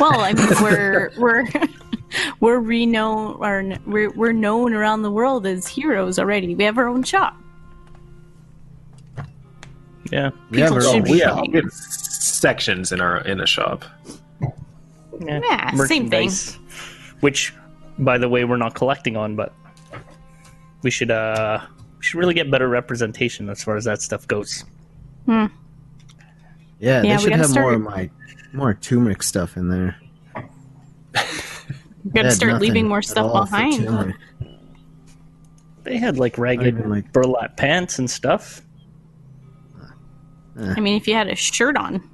[0.01, 1.46] Well, I mean, we're we're
[2.40, 6.55] we're renowned, or we're we're known around the world as heroes already.
[6.55, 7.36] We have our own shop.
[10.11, 10.30] Yeah.
[10.51, 13.40] We have people our should own be we have, we have sections in our in
[13.40, 13.84] a shop.
[15.20, 16.30] Yeah, Yeah, same thing.
[17.20, 17.53] Which,
[17.98, 19.53] by the way, we're not collecting on, but
[20.82, 21.61] we should uh
[21.98, 24.64] we should really get better representation as far as that stuff goes.
[25.28, 25.48] yeah,
[26.80, 28.11] Yeah, they should gotta have more start- of my
[28.53, 29.96] more turmeric stuff in there.
[32.03, 34.14] We got They to start leaving more stuff behind.
[35.82, 38.62] They had like ragged like- burlap pants and stuff.
[40.59, 42.09] I mean, if you had a shirt on,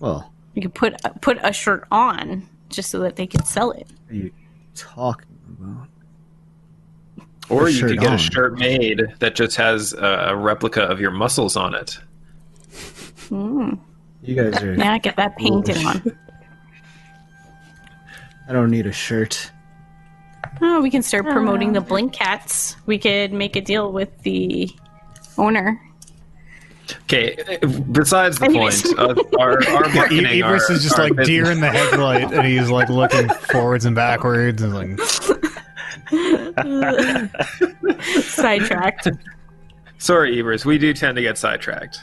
[0.00, 3.86] Well, you could put put a shirt on just so that they could sell it.
[4.08, 4.30] what are you
[4.74, 5.88] talking about?
[7.48, 8.14] Or A you could get on.
[8.14, 11.98] a shirt made that just has a, a replica of your muscles on it.
[13.30, 13.78] Mm.
[14.26, 14.74] You guys are.
[14.74, 15.86] Yeah, get that painted Foolish.
[16.06, 16.18] on.
[18.48, 19.50] I don't need a shirt.
[20.60, 22.76] Oh, we can start promoting the Blink Cats.
[22.86, 24.70] We could make a deal with the
[25.36, 25.80] owner.
[27.02, 27.36] Okay.
[27.90, 28.82] Besides the Anyways.
[28.94, 31.60] point, uh, our our marketing, E- Ibris our- is just our like business- deer in
[31.60, 35.00] the headlight, and he's like looking forwards and backwards, and like,
[38.22, 39.08] Sidetracked.
[39.98, 41.98] Sorry, Ibris, we do tend to get sidetracked.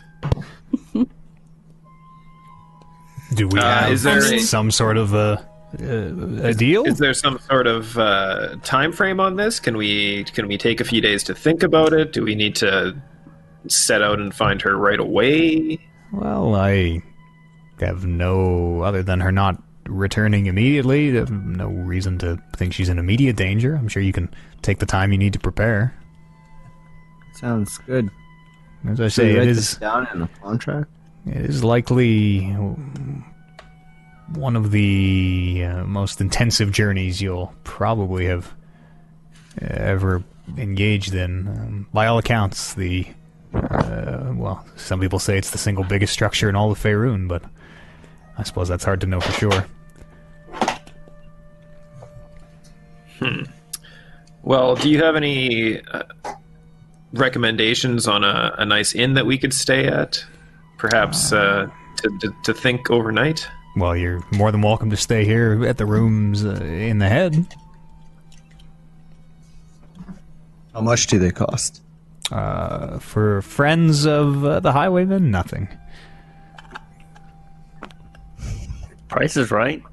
[3.33, 5.45] Do we Uh, have is there a- some sort of a,
[5.79, 6.85] a, a deal?
[6.85, 9.59] Is there some sort of uh, time frame on this?
[9.59, 12.13] Can we can we take a few days to think about it?
[12.13, 12.95] Do we need to
[13.67, 15.79] set out and find her right away?
[16.11, 17.01] Well, I
[17.79, 21.11] have no other than her not returning immediately.
[21.11, 23.75] There's No reason to think she's in immediate danger.
[23.75, 24.29] I'm sure you can
[24.61, 25.93] take the time you need to prepare.
[27.33, 28.09] Sounds good.
[28.87, 30.89] As I say, you it write is this down in the contract.
[31.25, 32.39] it is likely
[34.29, 38.53] one of the uh, most intensive journeys you'll probably have
[39.61, 40.23] ever
[40.57, 41.47] engaged in.
[41.47, 43.07] Um, by all accounts, the
[43.53, 47.43] uh, well, some people say it's the single biggest structure in all of Faerun, but
[48.37, 49.65] I suppose that's hard to know for sure.
[53.19, 53.43] Hmm.
[54.41, 56.03] Well, do you have any uh,
[57.13, 60.25] recommendations on a, a nice inn that we could stay at?
[60.77, 63.47] Perhaps uh, to, to to think overnight.
[63.75, 67.55] Well, you're more than welcome to stay here at the rooms uh, in the head.
[70.73, 71.81] How much do they cost?
[72.31, 75.67] Uh, for friends of uh, the Highwaymen, nothing.
[79.07, 79.83] Price is right.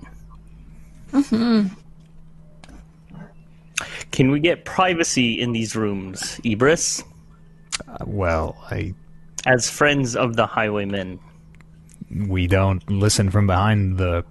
[1.12, 1.74] Mm-hmm.
[4.10, 7.02] Can we get privacy in these rooms, Ibris?
[7.88, 8.94] Uh, well, I
[9.46, 11.18] As friends of the Highwaymen.
[12.10, 14.24] We don't listen from behind the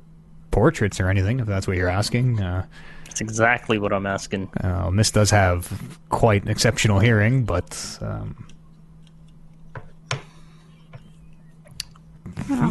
[0.52, 2.42] portraits or anything, if that's what you're asking.
[2.42, 2.66] Uh,
[3.06, 4.50] That's exactly what I'm asking.
[4.62, 8.48] uh, Mist does have quite an exceptional hearing, but um,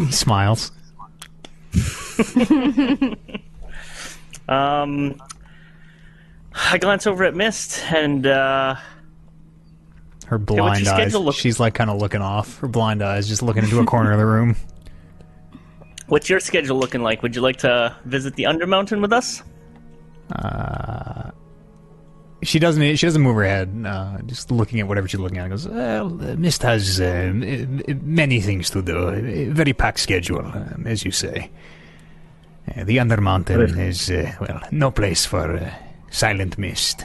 [0.07, 0.73] he smiles.
[4.49, 5.21] Um,
[6.55, 8.77] I glance over at Mist and uh,
[10.25, 11.15] Her blind your eyes.
[11.15, 12.59] look- She's like kind of looking off.
[12.61, 14.57] Her blind eyes just looking into a corner of the room.
[16.09, 17.23] What's your schedule looking like?
[17.23, 19.43] Would you like to visit the Undermountain with us?
[20.35, 21.31] Uh,
[22.43, 22.97] she doesn't.
[22.97, 23.85] She doesn't move her head.
[23.87, 25.49] Uh, just looking at whatever she's looking at.
[25.49, 25.67] Goes.
[25.69, 29.09] Well, uh, Mist has uh, m- m- many things to do.
[29.09, 31.51] A very packed schedule, um, as you say.
[32.77, 35.71] Uh, the Undermountain is uh, well, no place for uh,
[36.11, 37.05] silent mist.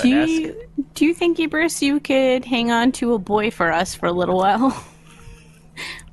[0.00, 0.54] Do you
[0.94, 4.12] do you think, Ibris, you could hang on to a boy for us for a
[4.12, 4.84] little while?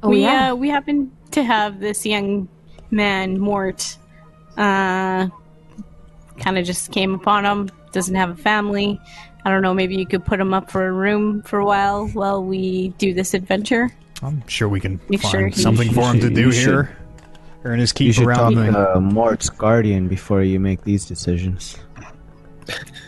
[0.02, 0.52] Oh, we yeah.
[0.52, 2.48] uh, we happen to have this young
[2.92, 3.98] man, Mort.
[4.58, 5.28] Uh,
[6.40, 7.70] kind of just came upon him.
[7.92, 9.00] Doesn't have a family.
[9.46, 9.74] I don't know.
[9.74, 13.14] Maybe you could put him up for a room for a while while we do
[13.14, 13.90] this adventure.
[14.22, 16.64] I'm sure we can Make find sure he- something for him to do you should-
[16.70, 16.96] here.
[17.66, 18.94] Earn his You keep should around talk the.
[18.94, 21.76] to Mort's guardian before you make these decisions.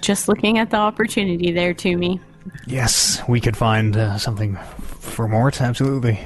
[0.02, 2.20] Just looking at the opportunity there to me.
[2.68, 5.62] Yes, we could find uh, something for Mort.
[5.62, 6.20] Absolutely.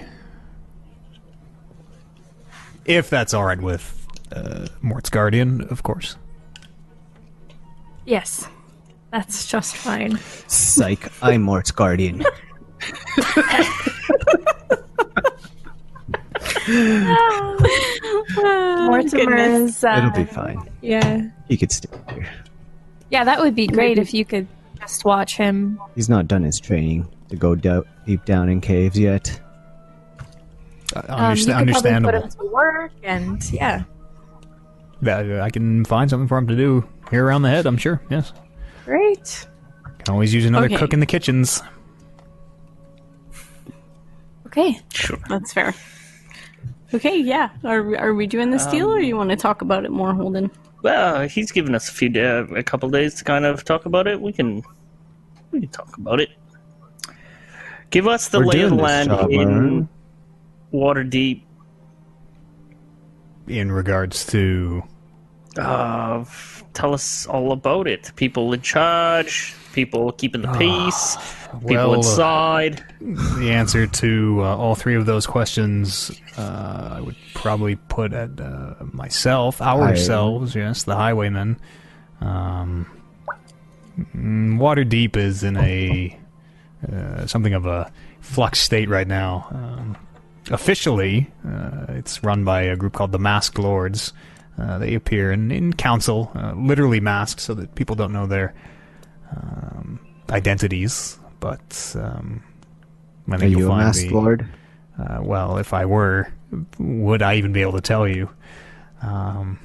[2.86, 6.16] If that's all right with uh, Mort's guardian, of course.
[8.06, 8.48] Yes,
[9.12, 10.20] that's just fine.
[10.48, 12.24] Psych, I'm Mort's guardian.
[18.06, 19.84] Mortimer is.
[19.84, 20.70] Uh, It'll be fine.
[20.82, 22.30] Yeah, He could stay here.
[23.10, 24.48] yeah, that would be great if you could
[24.80, 25.80] just watch him.
[25.96, 29.40] He's not done his training to go do- deep down in caves yet.
[30.96, 32.12] Um, understa- you understandable.
[32.12, 33.84] probably put him to work, and yeah,
[35.02, 37.66] That- I can find something for him to do here around the head.
[37.66, 38.02] I'm sure.
[38.10, 38.32] Yes,
[38.86, 39.48] great.
[40.00, 40.78] can always use another Okay.
[40.78, 41.62] cook in the kitchens.
[44.48, 45.18] Okay, Sure.
[45.28, 45.74] That's fair.
[46.94, 47.50] Okay, yeah.
[47.66, 50.50] Are are we doing this deal, or you want to talk about it more, Holden?
[50.82, 54.08] Well, he's given us a few da- a couple days to kind of talk about
[54.08, 54.22] it.
[54.22, 54.64] We can
[55.52, 56.30] we can talk about it.
[57.90, 59.90] Give us the We're lay of the doing this land job, in
[60.74, 61.10] Aaron.
[61.10, 61.42] Waterdeep.
[63.48, 64.84] In regards to
[65.58, 66.26] Uh,
[66.74, 68.12] tell us all about it.
[68.18, 71.16] People in charge, people keeping the peace,
[71.62, 72.84] people well, uh, inside.
[73.00, 78.38] the answer to uh, all three of those questions, uh, I would probably put at
[78.42, 81.58] uh, myself, ourselves, yes, the highwaymen.
[82.20, 82.86] Um,
[83.98, 86.20] mm, Waterdeep is in a
[86.92, 87.90] uh, something of a
[88.20, 89.48] flux state right now.
[89.52, 89.98] Um,
[90.52, 94.14] officially, uh, it's run by a group called the Masked Lords.
[94.58, 98.54] Uh, they appear in, in council, uh, literally masked, so that people don't know their
[99.36, 101.20] um, identities.
[101.40, 102.42] But um,
[103.30, 104.48] I Are think you you'll a find masked the- lord?
[104.98, 106.32] uh, well, if I were,
[106.80, 108.30] would I even be able to tell you?
[109.02, 109.60] Um,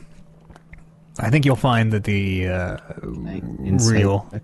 [1.21, 4.43] I think you'll find that the uh, real, check.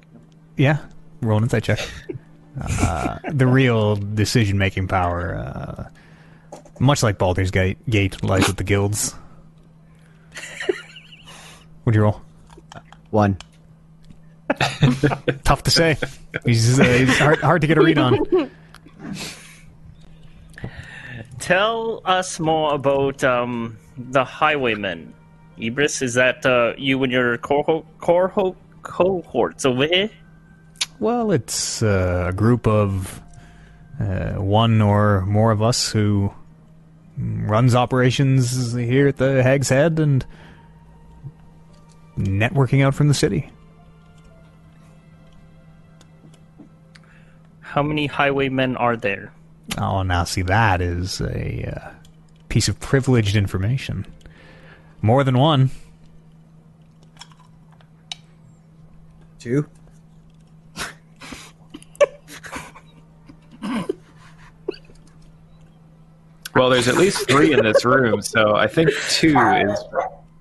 [0.56, 0.78] yeah,
[1.22, 1.80] roll an insight check.
[2.82, 5.88] uh, the real decision-making power, uh,
[6.78, 9.14] much like Baldur's Gate, Gate lies with the guilds.
[11.84, 12.20] What'd you roll?
[13.10, 13.38] One.
[15.44, 15.96] Tough to say.
[16.44, 18.50] He's, uh, he's hard, hard to get a read on.
[21.38, 25.14] Tell us more about um, the highwaymen.
[25.58, 30.10] Ibris, is that uh, you and your cohort, cohort, cohorts over here?
[30.98, 33.22] Well, it's uh, a group of
[34.00, 36.32] uh, one or more of us who
[37.18, 40.24] runs operations here at the Hag's Head and
[42.18, 43.50] networking out from the city.
[47.60, 49.32] How many highwaymen are there?
[49.78, 51.90] Oh, now see, that is a uh,
[52.48, 54.06] piece of privileged information.
[55.02, 55.70] More than one.
[59.38, 59.68] Two.
[66.56, 69.78] Well, there's at least three in this room, so I think two is.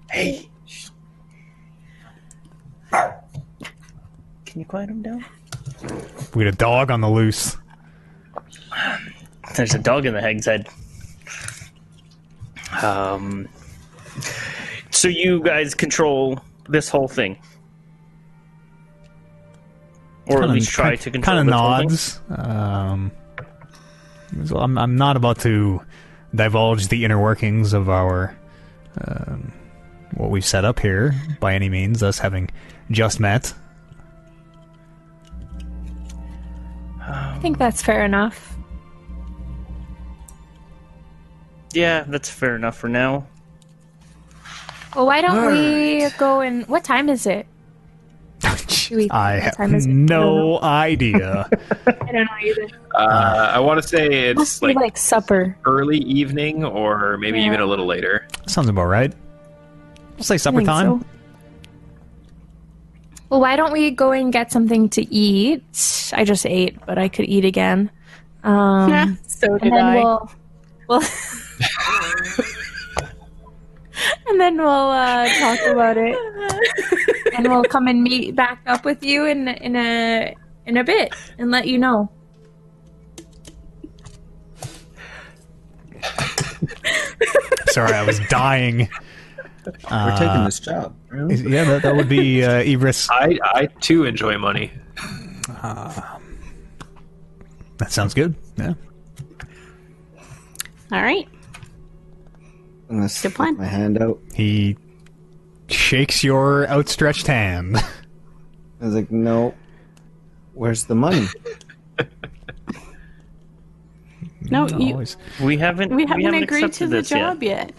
[0.09, 0.49] Hey.
[2.91, 5.25] Can you quiet him down?
[6.33, 7.57] We got a dog on the loose.
[9.57, 10.69] There's a dog in the hag's head.
[12.81, 13.47] Um.
[14.91, 16.39] So you guys control
[16.69, 17.37] this whole thing,
[20.27, 21.87] or at least try to control Kind of this whole thing?
[21.89, 22.21] nods.
[22.49, 23.11] Um,
[24.45, 25.81] so I'm, I'm not about to
[26.35, 28.35] divulge the inner workings of our
[29.01, 29.51] um,
[30.15, 32.03] what we've set up here by any means.
[32.03, 32.49] Us having
[32.91, 33.53] just met.
[37.01, 38.55] I think that's fair enough.
[41.73, 43.27] Yeah, that's fair enough for now.
[44.95, 47.45] Well, why don't we go and what time is it?
[49.11, 49.89] I have time is it?
[49.89, 51.49] no idea.
[52.15, 52.69] I don't know either.
[52.95, 55.57] Uh, I want to say it's Must be like, like supper.
[55.65, 57.47] early evening or maybe Yeah.
[57.47, 58.27] even a little later.
[58.47, 59.13] Sounds about right.
[60.17, 61.01] We'll say supper think time.
[61.01, 61.05] so.
[63.29, 65.63] Well, why don't we go and get something to eat?
[66.13, 67.89] I just ate, but I could eat again.
[68.43, 69.95] Um, Yeah, so and did then I.
[69.95, 70.31] we'll,
[70.87, 71.01] we'll
[74.27, 76.15] and then we'll uh, talk about it,
[77.35, 80.35] and we'll come and meet back up with you in in a
[80.65, 82.09] in a bit and let you know.
[87.67, 88.89] Sorry, I was dying.
[89.89, 90.95] We're taking this job.
[91.09, 91.35] Really?
[91.35, 93.09] Yeah, that, that would be uh, Ibris.
[93.09, 94.71] I, I too enjoy money.
[97.77, 98.35] That sounds good.
[98.57, 98.73] Yeah.
[100.91, 101.27] All right.
[102.89, 103.57] I'm gonna stick plan.
[103.57, 104.19] my hand out.
[104.33, 104.77] He
[105.67, 107.77] shakes your outstretched hand.
[107.77, 109.53] I was like, no.
[110.55, 111.27] Where's the money?
[114.51, 115.17] No, you, Always.
[115.41, 115.95] We haven't.
[115.95, 117.17] we haven't agreed to the this yet.
[117.19, 117.73] job yet.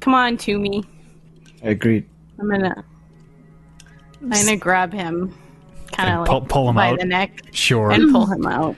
[0.00, 0.84] Come on, Toomey.
[1.62, 2.08] I agreed.
[2.40, 2.84] I'm gonna.
[4.20, 5.32] I'm gonna grab him,
[5.92, 6.98] kind And of pull- like pull him by out?
[6.98, 7.92] the neck Sure.
[7.92, 8.74] and pull him out.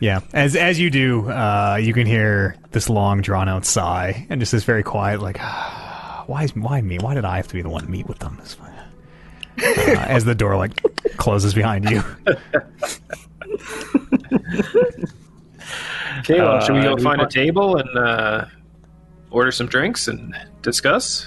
[0.00, 0.20] Yeah.
[0.34, 4.52] As as you do, uh, you can hear this long, drawn out sigh, and just
[4.52, 5.38] this very quiet, like,
[6.26, 6.98] why is why me?
[6.98, 8.36] Why did I have to be the one to meet with them?
[8.42, 8.69] It's fine.
[9.62, 10.82] Uh, as the door like
[11.16, 12.02] closes behind you.
[16.20, 18.44] Okay, well, should we Uh, go we find a table and uh,
[19.30, 21.26] order some drinks and discuss?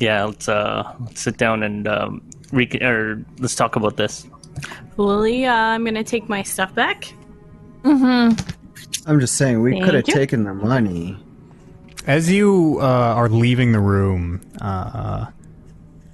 [0.00, 4.26] Yeah, let's uh, let's sit down and um, re- or let's talk about this.
[4.96, 7.12] Lily, uh, I'm gonna take my stuff back.
[7.82, 8.34] Mm-hmm.
[9.08, 11.16] I'm just saying, we could have taken the money.
[12.06, 15.26] As you uh, are leaving the room, uh,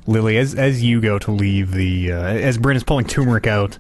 [0.07, 3.79] Lily, as as you go to leave the, uh, as Bryn is pulling turmeric out,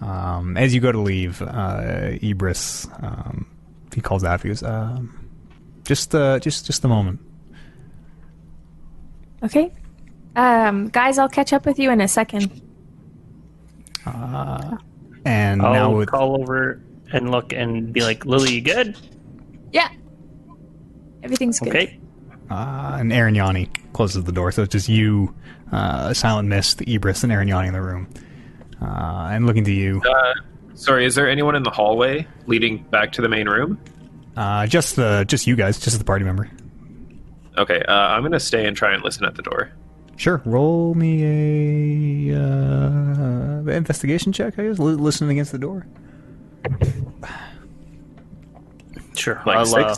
[0.00, 3.46] um, as you go to leave, uh, Ibris, um,
[3.94, 4.54] he calls out for you.
[4.62, 5.28] Um,
[5.84, 7.20] just, uh, just, just a moment.
[9.42, 9.72] Okay.
[10.34, 12.62] Um, guys, I'll catch up with you in a second.
[15.24, 18.96] And I'll now with call over and look and be like, "Lily, you good?
[19.72, 19.88] Yeah.
[21.22, 21.68] Everything's good.
[21.74, 21.98] Okay."
[22.50, 25.34] uh, and Arignani closes the door, so it's just you,
[25.72, 28.08] uh, Silent Mist, Ibris, and Arignani in the room.
[28.80, 30.34] Uh, and looking to you, Uh,
[30.74, 33.78] sorry, is there anyone in the hallway leading back to the main room?
[34.36, 36.50] uh, just the, just you guys, just the party member.
[37.58, 39.70] Okay, uh, I'm gonna stay and try and listen at the door.
[40.18, 40.42] Sure.
[40.44, 44.58] Roll me a uh, investigation check.
[44.58, 44.78] I guess.
[44.78, 45.86] L- listening against the door.
[49.14, 49.42] Sure.
[49.46, 49.96] Like I'll uh.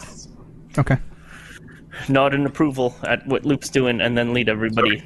[0.78, 0.96] Okay.
[2.08, 5.02] nod in approval at what Loop's doing, and then lead everybody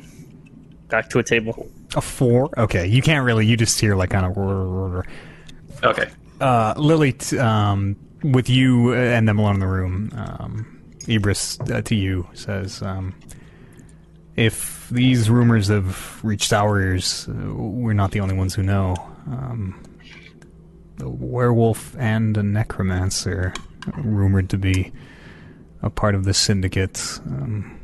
[0.93, 1.69] back to a table.
[1.97, 2.51] A four.
[2.57, 2.87] Okay.
[2.87, 3.45] You can't really.
[3.45, 5.05] You just hear like kind of.
[5.83, 6.09] Okay.
[6.41, 11.83] Uh, Lily, t- um, with you and them alone in the room, um, Ibris uh,
[11.83, 13.15] to you says, um,
[14.37, 18.95] if these rumors have reached our ears, uh, we're not the only ones who know.
[19.27, 19.83] Um,
[20.97, 23.53] the werewolf and a necromancer
[23.97, 24.93] rumored to be
[25.83, 27.79] a part of the syndicate, um,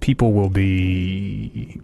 [0.00, 1.80] people will be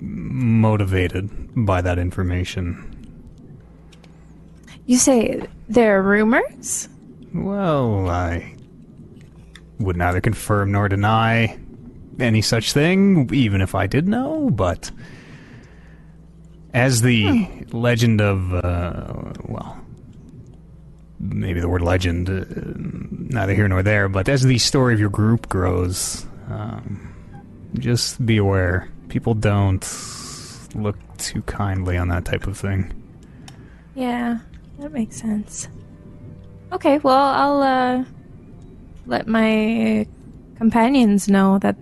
[0.00, 2.88] motivated by that information.
[4.86, 6.88] You say there are rumors?
[7.32, 8.56] Well, I
[9.78, 11.58] would neither confirm nor deny
[12.18, 14.90] any such thing, even if I did know, but
[16.74, 19.80] as the legend of, uh, well,
[21.18, 22.44] maybe the word legend, uh,
[23.34, 27.11] neither here nor there, but as the story of your group grows, um,
[27.78, 28.88] just be aware.
[29.08, 29.86] People don't
[30.74, 32.92] look too kindly on that type of thing.
[33.94, 34.38] Yeah,
[34.78, 35.68] that makes sense.
[36.72, 38.04] Okay, well, I'll uh,
[39.06, 40.06] let my
[40.56, 41.76] companions know that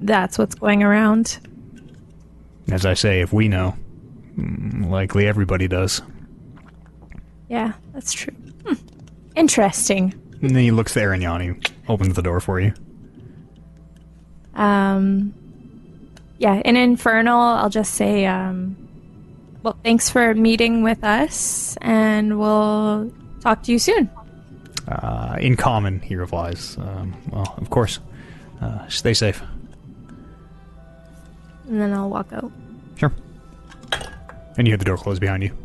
[0.00, 1.38] that's what's going around.
[2.70, 3.76] As I say, if we know,
[4.36, 6.02] mm, likely everybody does.
[7.48, 8.34] Yeah, that's true.
[8.64, 8.74] Hmm.
[9.34, 10.14] Interesting.
[10.42, 12.74] And then he looks there and Yanni opens the door for you.
[14.56, 15.32] Um,
[16.38, 18.76] yeah, in Infernal, I'll just say, um,
[19.62, 24.10] well, thanks for meeting with us, and we'll talk to you soon.
[24.88, 26.76] Uh, in common, he replies.
[26.78, 28.00] Um, well, of course.
[28.60, 29.42] Uh, stay safe.
[31.68, 32.50] And then I'll walk out.
[32.96, 33.12] Sure.
[34.56, 35.56] And you hear the door close behind you.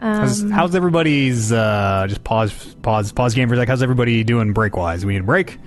[0.00, 3.68] Um, how's everybody's uh, just pause pause pause game for a sec?
[3.68, 5.04] How's everybody doing break wise?
[5.04, 5.58] We need a break.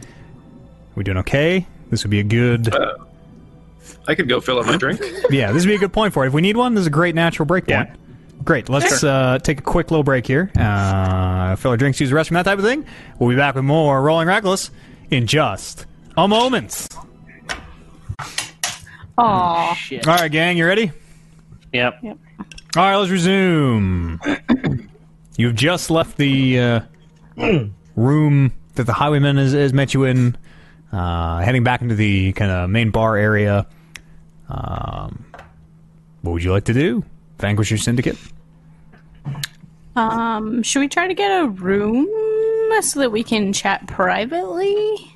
[0.95, 1.67] we doing okay?
[1.89, 2.97] This would be a good Uh,
[4.07, 4.99] I could go fill up my drink.
[5.29, 5.51] yeah.
[5.51, 6.27] This would be a good point for it.
[6.27, 7.89] If we need one, this is a great natural break point.
[7.89, 7.95] Yeah.
[8.43, 8.67] Great.
[8.67, 10.51] Let's uh, take a quick little break here.
[10.57, 12.85] Uh, fill our drinks, use the restroom, that type of thing.
[13.19, 14.69] We'll be back with more Rolling Reckless
[15.11, 15.85] in just
[16.17, 16.89] a moment.
[19.17, 19.73] Aw.
[19.75, 20.07] Shit.
[20.07, 20.91] All right, gang, you ready?
[21.71, 21.99] Yep.
[22.03, 22.17] Yep.
[22.75, 24.19] All right, let's resume.
[25.37, 26.79] You've just left the uh,
[27.95, 30.35] room that the highwayman has, has met you in,
[30.91, 33.67] uh, heading back into the kind of main bar area.
[34.49, 35.23] Um,
[36.23, 37.05] what would you like to do?
[37.37, 38.17] Vanquish your syndicate?
[39.95, 42.07] Um, should we try to get a room
[42.81, 45.15] so that we can chat privately?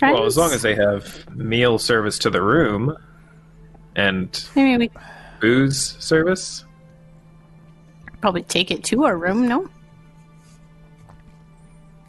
[0.00, 2.96] Well, as long as they have meal service to the room
[3.96, 4.90] and maybe we
[5.40, 6.64] booze service.
[8.20, 9.46] probably take it to our room.
[9.48, 9.68] No,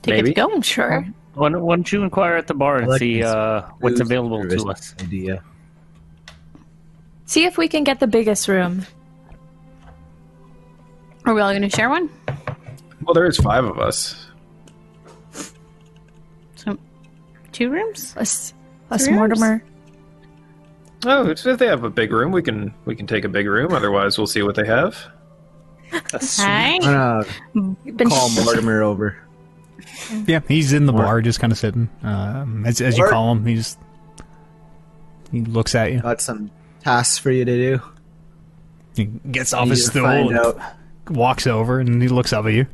[0.02, 0.32] take Maybe.
[0.32, 0.62] it to go.
[0.62, 1.06] Sure.
[1.34, 4.00] Why don't, why don't you inquire at the bar and like see this uh, what's
[4.00, 4.96] Booze available service to us?
[5.02, 5.44] Idea.
[7.26, 8.86] See if we can get the biggest room.
[11.26, 12.10] Are we all going to share one?
[13.04, 14.28] Well, there is five of us.
[16.56, 16.78] So,
[17.52, 18.14] two rooms.
[18.14, 18.54] Plus,
[18.88, 19.18] plus Us, rooms?
[19.18, 19.64] Mortimer.
[21.10, 23.48] Oh, if if they have a big room, we can we can take a big
[23.48, 23.74] room.
[23.74, 24.98] Otherwise, we'll see what they have.
[25.92, 26.76] Hi.
[26.76, 26.82] I'm
[27.86, 29.18] gonna been call Mortimer over.
[30.26, 31.90] Yeah, he's in the Or- bar, just kind of sitting.
[32.04, 33.80] Um, as as you call him, he just
[35.32, 36.02] he looks at you.
[36.02, 36.52] Got some
[36.84, 37.82] tasks for you to do.
[38.96, 40.60] He gets off his stool, and out.
[41.10, 42.66] walks over, and he looks up at you.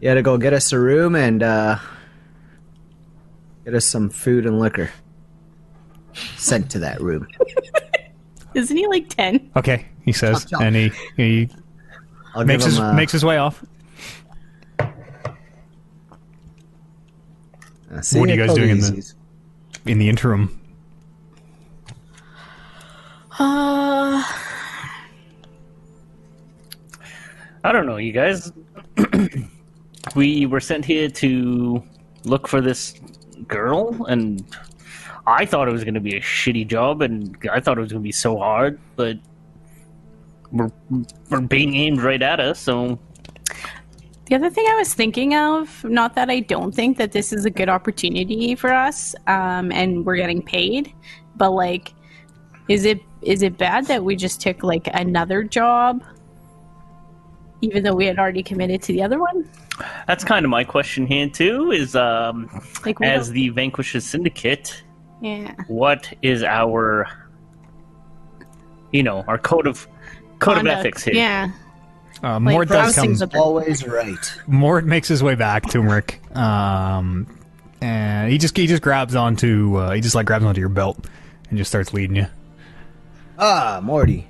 [0.00, 1.78] You had to go get us a room and uh,
[3.64, 4.90] get us some food and liquor.
[6.36, 7.26] Sent to that room.
[8.54, 9.50] Isn't he like ten?
[9.56, 10.60] Okay, he says, Chop, chop.
[10.62, 11.48] and he he
[12.34, 13.64] I'll makes give his him, uh, makes his way off.
[14.78, 14.90] uh,
[18.02, 19.14] see what are you ya, guys doing in the- Cody's.
[19.86, 20.58] In the interim,
[23.38, 24.22] Uh,
[27.64, 28.52] I don't know, you guys.
[30.14, 31.82] we were sent here to
[32.24, 32.94] look for this
[33.48, 34.44] girl, and
[35.26, 37.92] I thought it was going to be a shitty job, and I thought it was
[37.92, 39.18] going to be so hard, but
[40.50, 40.70] we're,
[41.30, 42.98] we're being aimed right at us, so
[44.26, 47.44] the other thing I was thinking of, not that I don't think that this is
[47.44, 50.92] a good opportunity for us, um, and we're getting paid,
[51.36, 51.92] but like,
[52.68, 56.02] is it is it bad that we just took like another job,
[57.60, 59.48] even though we had already committed to the other one?
[60.06, 61.70] that's kind of my question here too.
[61.70, 62.48] Is um,
[62.84, 64.82] Like, as the Vanquishes Syndicate,
[65.22, 67.06] yeah, what is our,
[68.92, 69.86] you know, our code of
[70.38, 70.66] code Conduct.
[70.68, 71.14] of ethics here?
[71.14, 71.50] Yeah,
[72.22, 73.16] uh, like Mort does come.
[73.34, 74.34] Always right.
[74.46, 77.26] Mort makes his way back to Rick, um,
[77.80, 80.98] and he just he just grabs onto uh, he just like grabs onto your belt
[81.48, 82.26] and just starts leading you.
[83.38, 84.26] Ah, Morty.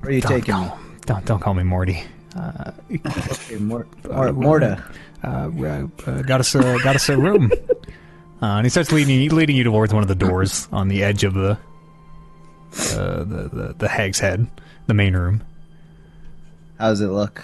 [0.00, 0.68] Where are you Don't taking me?
[1.06, 2.02] don't don't call me Morty.
[2.38, 4.84] Okay, Mort, Mort, Morta.
[5.24, 5.50] Uh,
[6.06, 7.50] uh, got us a got us a room,
[8.46, 11.02] uh, and he starts leading you, leading you towards one of the doors on the
[11.02, 11.58] edge of the
[12.92, 14.46] uh, the, the the hag's head,
[14.86, 15.42] the main room.
[16.78, 17.42] How does it look?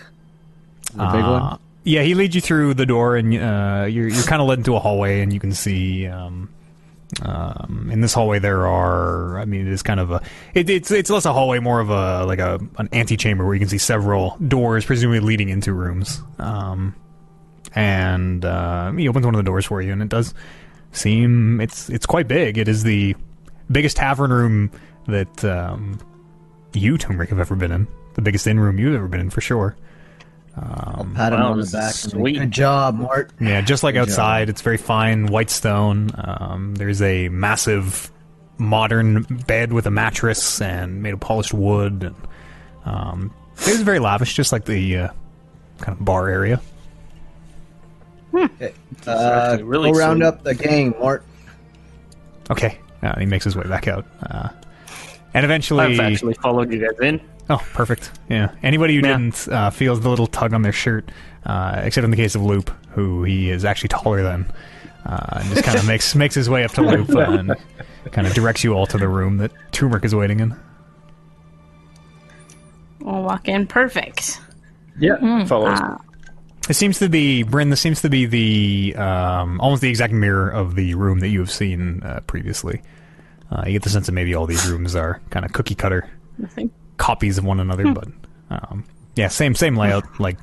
[0.95, 1.59] The big Uh, one.
[1.85, 4.77] Yeah, he leads you through the door, and uh, you're you're kind of led into
[4.77, 6.07] a hallway, and you can see.
[6.07, 6.49] Um,
[7.23, 9.39] um, in this hallway, there are.
[9.39, 10.23] I mean, it is kind of a.
[10.55, 13.61] It, it's it's less a hallway, more of a like a an antechamber where you
[13.61, 16.23] can see several doors, presumably leading into rooms.
[16.39, 16.95] Um,
[17.75, 20.35] and uh, he opens one of the doors for you, and it does
[20.93, 22.59] seem it's it's quite big.
[22.59, 23.17] It is the
[23.71, 24.71] biggest tavern room
[25.07, 25.99] that um,
[26.73, 27.89] you, Turmeric, have ever been in.
[28.15, 29.75] The biggest inn room you've ever been in, for sure.
[30.55, 31.95] Pat him wow, on the back.
[31.95, 32.39] sweet.
[32.39, 33.31] Good job, Mort.
[33.41, 34.09] Yeah, just like Good job.
[34.11, 36.11] outside, it's very fine white stone.
[36.15, 38.11] Um, there's a massive
[38.59, 42.03] modern bed with a mattress and made of polished wood.
[42.05, 42.17] And,
[42.85, 45.09] um, it is very lavish, just like the uh,
[45.79, 46.61] kind of bar area.
[48.35, 48.73] Okay.
[49.07, 49.11] Uh,
[49.51, 50.27] actually really go round sweet.
[50.27, 51.25] up the gang, Mort.
[52.51, 54.49] Okay, uh, he makes his way back out, uh,
[55.35, 57.21] and eventually, I've actually followed you guys in.
[57.51, 58.11] oh, perfect.
[58.29, 59.17] Yeah, anybody who Yeah.
[59.19, 61.11] didn't uh, feels the little tug on their shirt,
[61.47, 64.47] uh, except in the case of Loop, who he is actually taller than,
[65.07, 67.55] uh, and just kind of makes makes his way up to Loop and
[68.13, 70.55] kind of directs you all to the room that Turmeric is waiting in.
[73.01, 73.67] We'll walk in.
[73.67, 74.41] Perfect.
[74.99, 75.79] Yeah, follows.
[76.69, 77.71] It seems to be Bryn.
[77.71, 81.41] This seems to be the um, almost the exact mirror of the room that you
[81.41, 82.83] have seen uh, previously.
[83.51, 86.09] Uh, you get the sense that maybe all these rooms are kind of cookie cutter
[86.39, 86.71] nothing.
[86.97, 88.09] copies of one another, but
[88.51, 88.85] um,
[89.17, 90.05] yeah, same same layout.
[90.21, 90.39] Like,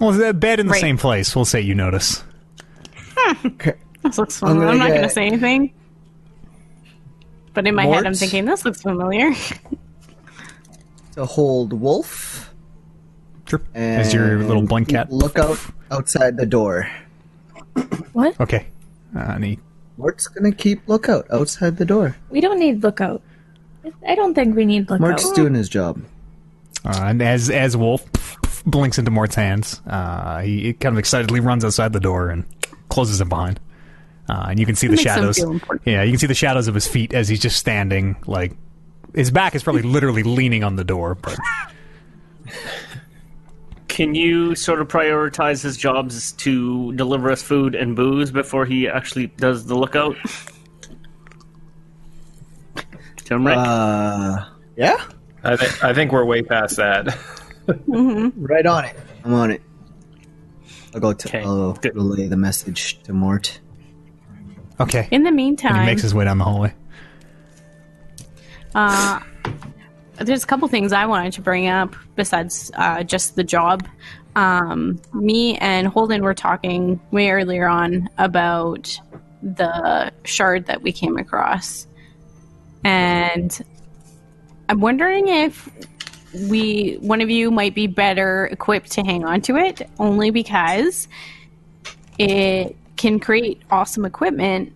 [0.00, 0.80] well, the bed in the Right.
[0.80, 1.34] same place.
[1.34, 2.22] We'll say you notice.
[3.44, 3.74] Okay.
[4.02, 4.68] This looks I'm familiar.
[4.72, 5.72] I'm, not going to say anything.
[7.54, 9.30] But in my head, I'm thinking, this looks familiar.
[11.12, 12.45] To hold Wolf.
[13.46, 13.60] Sure.
[13.74, 15.12] As your little and blank cat.
[15.12, 15.58] Look out
[15.90, 16.90] outside the door.
[18.12, 18.40] What?
[18.40, 18.66] Okay.
[19.14, 19.58] Uh, and he
[19.96, 22.16] Mort's gonna keep lookout outside the door.
[22.30, 23.22] We don't need lookout.
[24.06, 25.00] I don't think we need lookout.
[25.00, 26.02] Mort's doing his job.
[26.84, 28.02] Uh, and as as Wolf
[28.66, 32.44] blinks into Mort's hands, uh, he kind of excitedly runs outside the door and
[32.88, 33.60] closes it behind.
[34.28, 35.38] Uh, and you can see the shadows.
[35.84, 38.16] Yeah, you can see the shadows of his feet as he's just standing.
[38.26, 38.52] Like
[39.14, 41.14] his back is probably literally leaning on the door.
[41.14, 41.38] But
[43.96, 48.86] Can you sort of prioritize his jobs to deliver us food and booze before he
[48.86, 50.16] actually does the lookout?
[53.24, 53.56] Turmeric?
[53.56, 54.44] Uh,
[54.76, 55.02] yeah,
[55.42, 57.18] I, th- I think we're way past that.
[57.86, 58.96] right on it.
[59.24, 59.62] I'm on it.
[60.94, 61.28] I'll go to.
[61.28, 61.94] Okay, I'll good.
[61.96, 63.60] relay the message to Mort.
[64.78, 66.74] okay, In the and meantime, he makes his way down the hallway.
[68.74, 69.20] Uh,
[70.18, 73.86] there's a couple things I wanted to bring up besides uh, just the job.
[74.34, 78.98] Um, me and Holden were talking way earlier on about
[79.42, 81.86] the shard that we came across,
[82.84, 83.64] and
[84.68, 85.68] I'm wondering if
[86.50, 91.08] we one of you might be better equipped to hang on to it, only because
[92.18, 94.72] it can create awesome equipment,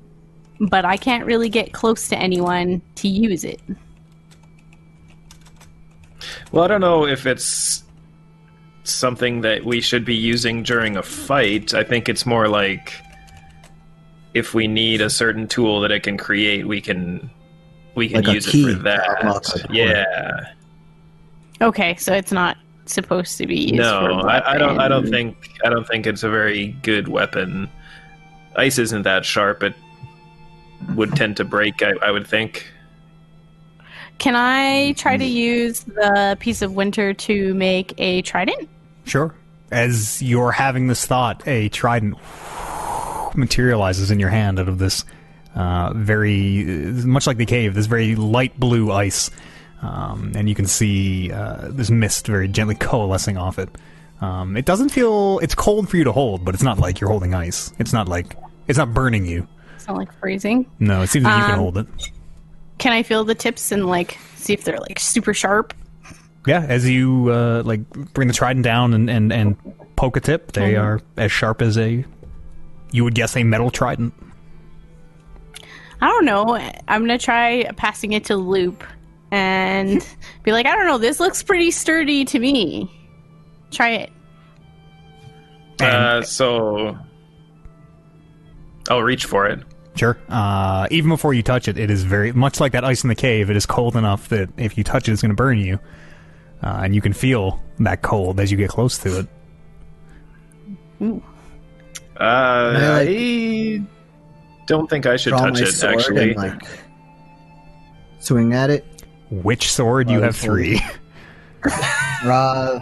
[0.59, 3.61] but I can't really get close to anyone to use it.
[6.53, 7.85] Well, I don't know if it's
[8.85, 11.75] something that we should be using during a fight.
[11.75, 12.95] I think it's more like
[14.35, 17.31] if we need a certain tool that it can create, we can
[17.95, 19.67] we can Like use it for to unlock that.
[19.71, 20.53] Yeah.
[21.61, 24.79] Okay, so it's not supposed to be used No, for I, I don't.
[24.81, 25.37] I don't think.
[25.65, 27.69] I don't think it's a very good weapon.
[28.57, 29.63] Ice isn't that sharp.
[29.63, 29.75] It
[30.95, 31.83] would tend to break.
[31.83, 32.67] I, I would think.
[34.21, 38.69] Can I try to use the piece of winter to make a trident?
[39.07, 39.35] Sure.
[39.73, 42.19] As you're having this thought, a trident
[43.35, 45.07] materializes in your hand out of this
[45.55, 49.31] uh, very, much like the cave, this very light blue ice.
[49.81, 53.71] Um, and you can see uh, this mist very gently coalescing off it.
[54.21, 57.09] Um, it doesn't feel, it's cold for you to hold, but it's not like you're
[57.09, 57.73] holding ice.
[57.79, 58.37] It's not like,
[58.69, 59.49] it's not burning you.
[59.77, 60.71] It's not like freezing.
[60.79, 61.87] No, it seems that you can Um, hold it.
[62.81, 65.73] Can I feel the tips and like see if they're like super sharp?
[66.47, 69.57] Yeah, as you uh, like bring the trident down and, and, and
[69.97, 70.83] poke a tip, they Mhm.
[70.83, 72.05] are as sharp as a,
[72.91, 74.15] you would guess, a metal trident.
[76.01, 76.57] I don't know.
[76.89, 78.83] I'm gonna try passing it to Loop
[79.31, 80.05] and
[80.43, 80.97] be like, I don't know.
[80.97, 82.91] This looks pretty sturdy to me.
[83.71, 84.11] Try it.
[85.83, 86.97] Uh, so
[88.89, 89.61] I'll reach for it.
[89.97, 90.17] Sure.
[90.29, 93.15] Uh, even before you touch it, it is very much like that ice in the
[93.15, 93.51] cave.
[93.51, 95.79] It is cold enough that if you touch it, it's going to burn you,
[96.63, 99.29] uh, and you can feel that cold as you get close to it.
[101.01, 101.13] Uh,
[102.21, 103.83] I, like, I
[104.67, 105.67] don't think I should touch it.
[105.67, 106.63] sword Actually, and like
[108.21, 108.85] swing at it.
[109.31, 110.11] Which sword?
[110.11, 110.81] You Oh, have three.
[112.25, 112.81] Uh,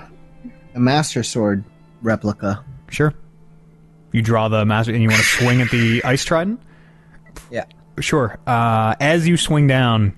[0.74, 1.64] a master sword
[2.02, 2.64] replica.
[2.90, 3.14] Sure.
[4.12, 6.60] You draw the master, and you want to swing at the ice trident.
[7.51, 7.65] Yeah.
[8.01, 8.39] Sure.
[8.47, 10.16] Uh, as you swing down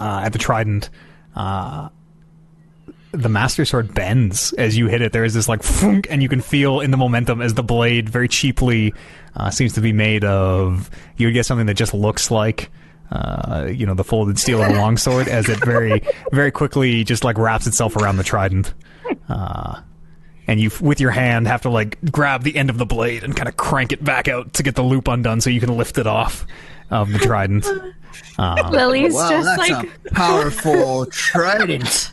[0.00, 0.90] uh, at the trident,
[1.34, 1.88] uh,
[3.12, 5.12] the master sword bends as you hit it.
[5.12, 8.08] There is this like funk, and you can feel in the momentum as the blade
[8.08, 8.94] very cheaply
[9.34, 10.90] uh, seems to be made of.
[11.16, 12.70] You would get something that just looks like.
[13.08, 16.02] Uh, you know the folded steel of a longsword as it very,
[16.32, 18.74] very quickly just like wraps itself around the trident,
[19.28, 19.80] uh,
[20.46, 23.36] and you with your hand have to like grab the end of the blade and
[23.36, 25.98] kind of crank it back out to get the loop undone so you can lift
[25.98, 26.46] it off
[26.90, 27.66] of the trident.
[28.38, 32.10] Um, Lily's Wow, just that's like a powerful trident.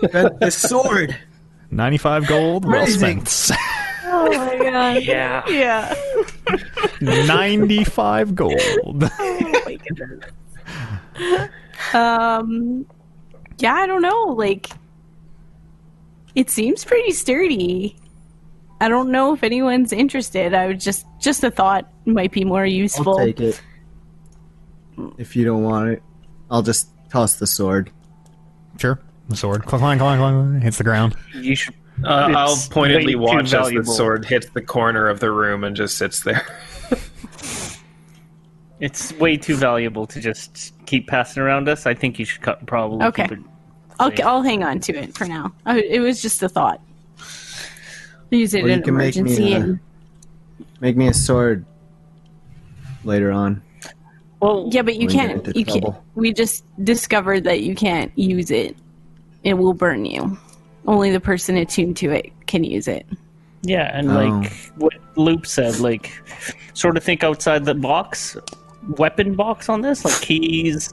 [0.00, 1.16] The sword.
[1.72, 3.26] 95 gold, well Amazing.
[3.26, 3.58] spent.
[4.08, 5.02] Oh my god.
[5.02, 5.48] Yeah.
[5.48, 5.94] Yeah.
[7.00, 9.04] 95 gold.
[11.92, 12.86] Um.
[13.58, 14.24] Yeah, I don't know.
[14.36, 14.68] Like,
[16.36, 17.96] it seems pretty sturdy.
[18.80, 20.54] I don't know if anyone's interested.
[20.54, 23.18] I would just just a thought might be more useful.
[23.18, 23.60] I'll take it.
[25.18, 26.02] If you don't want it,
[26.50, 27.90] I'll just toss the sword.
[28.78, 29.00] Sure.
[29.28, 29.64] The sword.
[29.64, 31.16] Clang, clang, clang, clang, hits the ground.
[31.34, 31.74] You should.
[32.04, 35.96] Uh, I'll pointedly watch as the sword hits the corner of the room and just
[35.96, 36.46] sits there.
[38.78, 41.86] It's way too valuable to just keep passing around us.
[41.86, 43.22] I think you should cut, probably Okay.
[43.22, 43.44] keep it.
[43.98, 44.12] I'll.
[44.24, 45.52] I'll hang on to it for now.
[45.64, 46.80] I, it was just a thought.
[48.30, 49.52] Use it Or you in can make me emergency.
[49.52, 49.80] a- and,
[50.80, 51.64] Make me a sword
[53.04, 53.62] later on.
[54.40, 55.46] Well, yeah, but you When we get can't.
[55.46, 55.94] into You can't.
[56.14, 58.76] We just discovered that you can't use it.
[59.42, 60.36] It will burn you.
[60.86, 63.06] Only the person attuned to it can use it.
[63.62, 64.14] Yeah, and Oh.
[64.14, 66.12] like what Loop said, like
[66.74, 68.36] sort of think outside the box,
[68.98, 70.92] weapon box on this, like keys.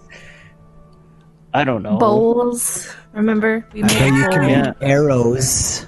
[1.54, 1.98] I don't know.
[1.98, 2.90] bowls.
[3.14, 3.66] Remember?
[3.74, 5.86] We I made bet you can make arrows.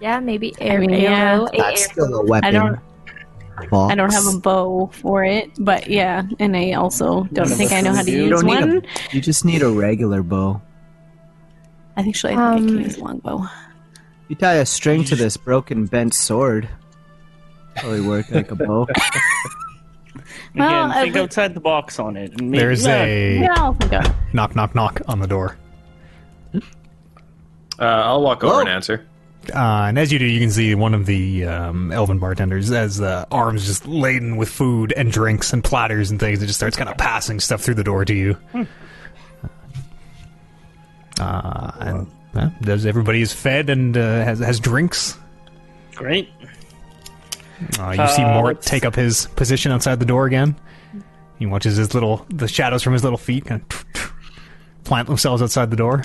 [0.00, 1.44] Yeah, maybe air, mean, yeah.
[1.56, 1.74] That's arrow.
[1.92, 2.48] still a weapon.
[2.48, 2.78] I don't.
[3.70, 3.92] Box.
[3.92, 7.80] I don't have a bow for it, but yeah, and I also don't think I
[7.80, 8.10] know how to.
[8.10, 8.84] You use don't need one.
[8.86, 9.14] a.
[9.16, 10.62] You just need a regular bow.
[11.96, 13.42] I think actually I think I Um, can use a longbow.
[14.28, 16.68] You tie a string to this broken bent sword.
[17.74, 18.86] Probably work like a bow.
[20.58, 22.32] Again, Well, I think would- outside the box on it.
[22.32, 24.14] and maybe- There's yeah, a Yeah, I'll think of.
[24.32, 25.56] knock, knock, knock on the door.
[26.54, 26.60] Uh,
[27.84, 28.60] I'll walk over Whoa.
[28.60, 29.06] and answer.
[29.54, 33.00] Uh, and as you do, you can see one of the um, elven bartenders as
[33.00, 36.42] uh, arms just laden with food and drinks and platters and things.
[36.42, 38.36] It just starts kind of passing stuff through the door to you.
[41.20, 45.16] Uh, and uh, does everybody is fed and uh, has has drinks.
[45.94, 46.28] Great.
[47.78, 50.54] Uh, you see Uh, Mort let's- take up his position outside the door again.
[51.38, 54.12] He watches his little the shadows from his little feet kind of
[54.84, 56.02] plant themselves outside the door.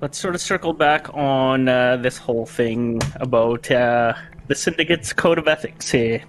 [0.00, 4.14] Let's sort of circle back on uh, this whole thing about uh,
[4.48, 6.22] the syndicate's code of ethics here.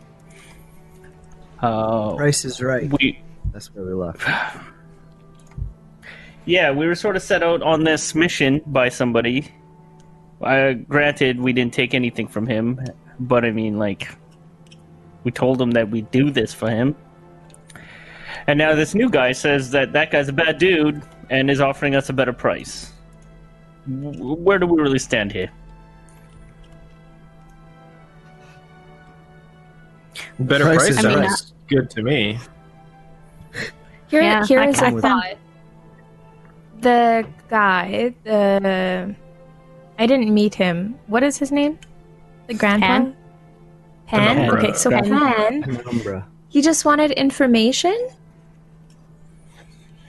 [1.61, 2.91] Uh, Price is right.
[2.99, 3.19] we
[3.51, 4.21] That's where we left.
[6.45, 9.49] Yeah, we were sort of set out on this mission by somebody.
[10.41, 12.81] Uh, granted, we didn't take anything from him,
[13.27, 14.09] but I mean, like,
[15.23, 16.95] we told him that we'd do this for him.
[18.47, 21.95] And now this new guy says that that guy's a bad dude and is offering
[21.95, 22.91] us a better price.
[23.87, 25.49] Where do we really stand here?
[30.39, 31.51] Better Price price is sounds right.
[31.67, 32.39] good to me.
[34.07, 35.37] Here, Yeah, here I- is I a thought.
[36.81, 39.15] The guy, the
[39.97, 40.99] I didn't meet him.
[41.07, 41.79] What is his name?
[42.47, 42.85] The grandpa.
[42.87, 43.15] Pan?
[44.07, 44.35] Pan.
[44.35, 44.59] Penumbra.
[44.63, 45.03] Okay, so Pan.
[45.09, 45.63] Pan.
[45.63, 46.27] Penumbra.
[46.49, 48.09] He just wanted information.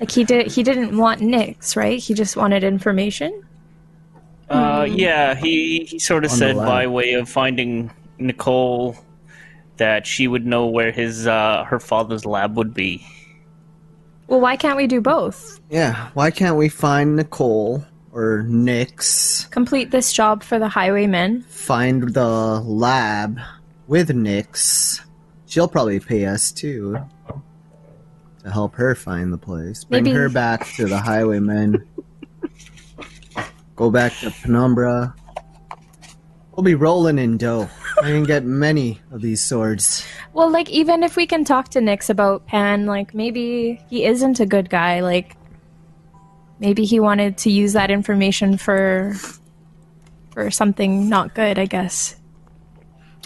[0.00, 0.48] Like he did.
[0.50, 1.98] He didn't want Nix, right?
[1.98, 3.42] He just wanted information.
[4.50, 6.66] Uh, yeah, he, he sort of On the said lab.
[6.66, 8.96] by way of finding Nicole
[9.78, 13.06] that she would know where his uh, her father's lab would be.
[14.26, 15.60] Well, why can't we do both?
[15.70, 17.84] Yeah, why can't we find Nicole
[18.14, 19.46] or Nix.
[19.46, 21.42] Complete this job for the highwaymen.
[21.42, 23.38] Find the lab
[23.88, 25.00] with Nix.
[25.46, 26.96] She'll probably pay us too
[28.44, 29.84] to help her find the place.
[29.84, 31.84] Bring Maybe- her back to the highwaymen.
[33.76, 35.14] Go back to Penumbra.
[36.52, 37.68] We'll be rolling in dough.
[37.98, 40.06] I can get many of these swords.
[40.32, 44.38] Well, like even if we can talk to Nix about Pan, like maybe he isn't
[44.38, 45.00] a good guy.
[45.00, 45.36] Like
[46.60, 49.14] maybe he wanted to use that information for
[50.32, 51.58] for something not good.
[51.58, 52.16] I guess.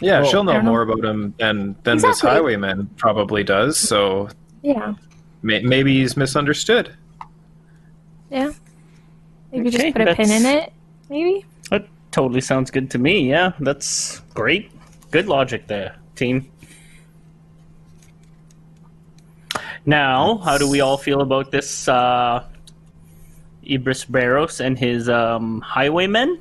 [0.01, 0.71] Yeah, Well, she'll know don't know.
[0.71, 3.77] more about him than than this highwayman probably does.
[3.79, 4.29] So
[4.63, 4.95] Yeah.
[5.43, 6.95] may, maybe he's misunderstood.
[8.31, 8.53] Yeah.
[9.53, 10.73] Maybe Okay, just put a pin in it.
[11.09, 11.45] maybe.
[11.71, 13.29] That totally sounds good to me.
[13.29, 14.71] Yeah, that's great.
[15.11, 16.47] Good logic there, team.
[19.87, 22.45] Now, how do we all feel about this uh,
[23.69, 26.41] Ibris Barros and his um, highwaymen?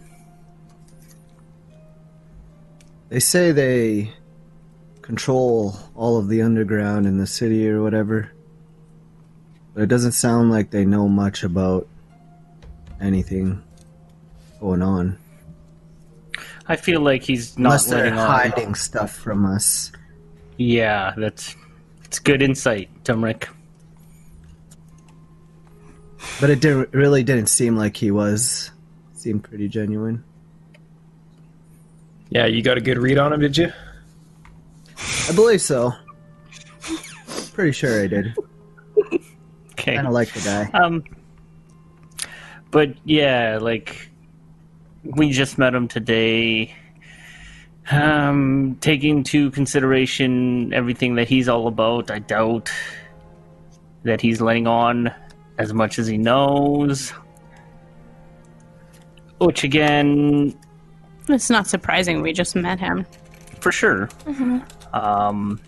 [3.10, 4.12] They say they
[5.02, 8.32] control all of the underground in the city or whatever.
[9.74, 11.88] But it doesn't sound like they know much about
[13.00, 13.64] anything
[14.60, 15.18] going on.
[16.68, 18.28] I feel like he's not Unless they're letting on.
[18.28, 19.92] hiding stuff from us.
[20.58, 21.56] Yeah, that's
[22.04, 23.48] it's good insight, Tumrick.
[26.40, 28.72] But it didn't, really didn't seem like he was.
[29.14, 30.24] Seemed pretty genuine.
[32.30, 33.72] Yeah, you got a good read on him, did you?
[35.30, 35.94] I believe so.
[37.54, 38.36] Pretty sure I did.
[39.72, 39.96] Okay.
[39.96, 40.70] Kind of like the guy.
[40.78, 41.04] Um,
[42.72, 44.10] but yeah, like
[45.04, 46.76] we just met him today.
[47.90, 52.70] Um, taking into consideration everything that he's all about, I doubt
[54.04, 55.14] that he's letting on
[55.58, 57.12] as much as he knows.
[59.40, 60.58] Which again,
[61.30, 63.06] It's not surprising we just met him.
[63.60, 64.10] for sure.
[64.94, 65.60] Um,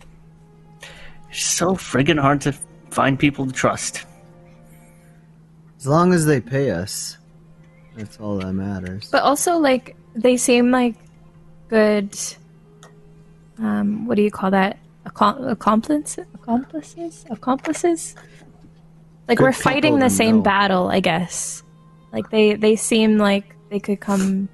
[1.30, 2.54] it's so friggin' hard to
[2.92, 4.06] find people to trust.
[5.78, 7.18] As long as they pay us,
[7.96, 9.10] that's all that matters.
[9.12, 10.96] But also, like, they seem like
[11.68, 12.18] good.
[13.60, 14.78] Um, what do you call that?
[15.06, 16.26] Accom- accomplices?
[16.34, 17.26] Accomplices?
[17.30, 18.16] Accomplices?
[19.30, 20.42] Like we're fighting the same know.
[20.42, 21.64] battle, I guess.
[22.12, 24.50] Like they they seem like they could come in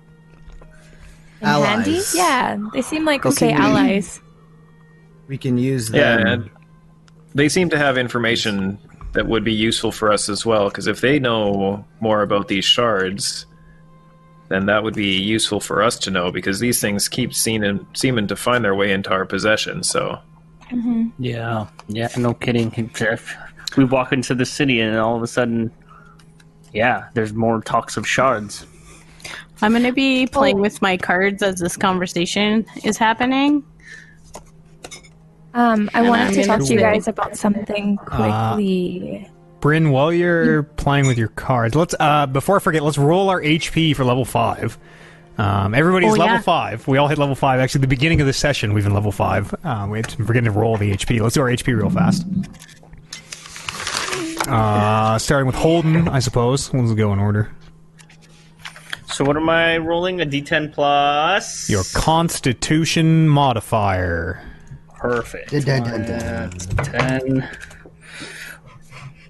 [1.42, 1.94] handy.
[1.96, 2.14] Allies.
[2.16, 4.22] Yeah, they seem like They okay seem- allies.
[5.28, 6.28] We can use Yeah, them.
[6.28, 6.50] and
[7.34, 8.78] they seem to have information
[9.14, 10.66] that would be useful for us as well.
[10.70, 13.46] Because if they know more about these shards,
[14.50, 16.32] then that would be useful for us to know.
[16.32, 19.84] Because these things keep seeming seeming to find their way into our possession.
[19.84, 20.20] So
[20.70, 21.08] mm-hmm.
[21.18, 22.72] Yeah, yeah, no kidding.
[23.00, 23.36] If
[23.78, 25.72] We walk into the city, and all of a sudden,
[26.74, 28.66] yeah, there's more talks of shards.
[29.62, 33.64] I'm going to be playing with my cards as this conversation is happening.
[35.54, 39.30] Um, I And wanted I'm to talk gonna you guys about something quickly.
[39.62, 43.42] Bryn, while you're playing with your cards, let's uh, before I forget, let's roll our
[43.42, 44.78] HP for level five.
[45.38, 46.42] Um, everybody's Oh, level yeah.
[46.42, 46.88] five.
[46.88, 47.60] We all hit level five.
[47.60, 49.54] Actually, the beginning of the session, we've been level five.
[49.64, 51.20] Um, we're forgetting to roll the HP.
[51.22, 52.26] Let's do our HP real fast.
[54.48, 56.72] Uh, starting with Holden, I suppose.
[56.72, 57.52] We'll go in order.
[59.08, 60.22] So what am I rolling?
[60.22, 61.70] A D10 plus.
[61.70, 64.42] Your Constitution modifier.
[64.98, 65.52] perfect.
[65.52, 66.52] Dun, dun, dun, dun.
[66.84, 67.50] Ten.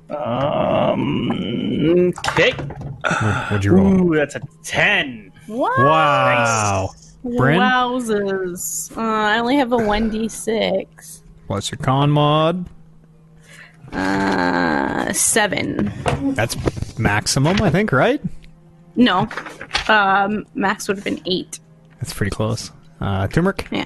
[0.10, 1.32] Um.
[2.30, 2.52] Okay.
[2.52, 4.14] What'd you roll?
[4.14, 5.32] Ooh, that's a ten.
[5.48, 5.78] What?
[5.80, 6.92] Wow.
[7.24, 8.96] Bryn, Wowzers.
[8.96, 11.22] Uh, I only have a 1d6.
[11.48, 12.70] what's your con mod?
[13.92, 15.92] Uh, seven.
[16.36, 16.56] That's
[17.00, 18.22] maximum, I think, right?
[18.96, 19.28] No.
[19.88, 21.60] Um, max would have been eight.
[22.00, 22.72] That's pretty close.
[23.02, 23.68] Uh, turmeric.
[23.72, 23.86] Yeah.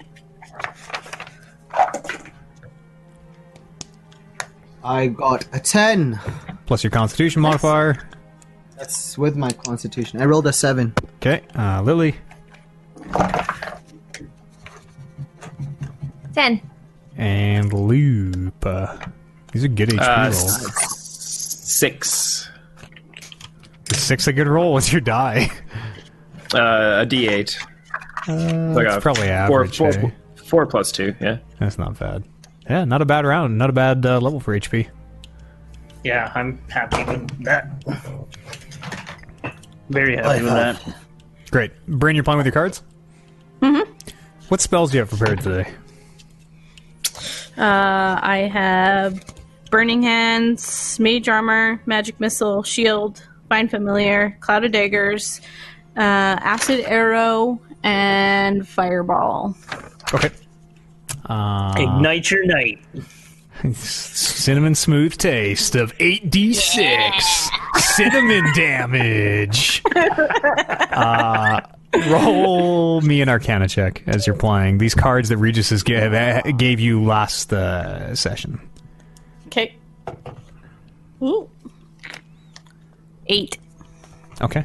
[4.83, 6.19] I got a 10.
[6.65, 8.07] plus your Constitution modifier.
[8.77, 10.21] That's with my constitution.
[10.21, 10.93] I rolled a 7.
[11.17, 12.15] Okay, uh, Lily
[16.33, 16.61] Ten.
[17.17, 18.65] and Loop.
[19.49, 20.75] Uh, these are good HP Uh, rolls.
[21.69, 22.49] six,
[23.91, 24.73] Is Six a good roll.
[24.73, 25.49] What's your die?
[26.53, 27.57] uh, a D8.
[28.27, 29.31] Like That's a probably four,
[29.63, 29.77] average.
[29.77, 30.09] four, eh?
[30.35, 31.15] four plus two.
[31.19, 31.37] Yeah.
[31.59, 32.23] That's not bad.
[32.69, 33.57] Yeah, not a bad round.
[33.57, 34.87] Not a bad uh, level for HP.
[36.03, 37.67] Yeah, I'm happy with that.
[39.89, 40.95] Very happy with that.
[41.49, 41.71] Great.
[41.87, 42.83] Bryn, you're playing with your cards?
[43.61, 43.91] Mm-hmm.
[44.49, 45.71] What spells do you have prepared today?
[47.57, 49.23] Uh, I have
[49.69, 55.41] Burning Hands, Mage Armor, Magic Missile, Shield, Find Familiar, Cloud of Daggers,
[55.95, 55.99] uh,
[56.41, 59.55] Acid Arrow, and Fireball.
[60.13, 60.31] Okay.
[61.25, 62.79] Uh, Ignite your night.
[63.73, 69.81] cinnamon smooth taste of 8d6 cinnamon damage.
[69.95, 71.61] uh,
[72.07, 74.77] roll me an arcana check as you're playing.
[74.77, 78.61] These cards that Regis has gave, gave you last uh, session.
[80.09, 80.31] Okay.
[81.21, 81.49] Ooh.
[83.27, 83.57] Eight.
[84.41, 84.63] Okay.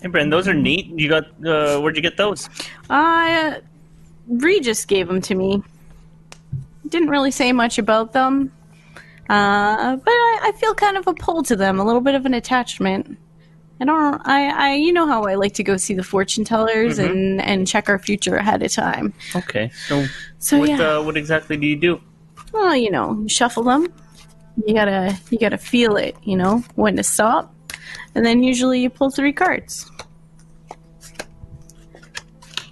[0.00, 0.86] Hey, Bren, those are neat.
[0.86, 1.24] You got?
[1.46, 2.48] Uh, where'd you get those?
[2.90, 3.60] I, Uh,
[4.28, 5.62] Regis gave them to me.
[6.88, 8.52] Didn't really say much about them.
[9.28, 12.26] Uh, but I, I feel kind of a pull to them, a little bit of
[12.26, 13.16] an attachment.
[13.80, 14.20] I don't.
[14.24, 14.74] I, I.
[14.74, 17.98] You know how I like to go see the fortune tellers and and check our
[17.98, 19.12] future ahead of time.
[19.34, 20.04] Okay, so
[20.38, 20.96] So what yeah.
[20.98, 22.00] uh, what exactly do you do?
[22.52, 23.92] Well, you know, you shuffle them.
[24.66, 25.18] You gotta.
[25.30, 26.16] You gotta feel it.
[26.22, 27.54] You know when to stop,
[28.14, 29.90] and then usually you pull three cards.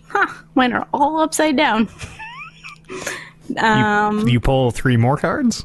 [0.08, 0.26] Huh?
[0.54, 1.88] Mine are all upside down.
[3.58, 4.28] um.
[4.28, 5.64] You pull three more cards.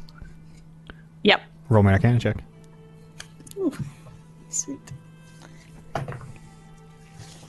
[1.23, 1.41] Yep.
[1.69, 2.37] Roll my Arcana check.
[4.49, 4.79] Sweet.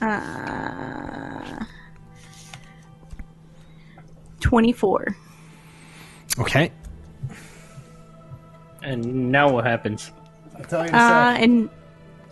[0.01, 1.63] Uh,
[4.41, 5.15] 24.
[6.39, 6.71] Okay.
[8.83, 10.11] And now what happens?
[10.57, 11.69] I'll tell you in Uh, and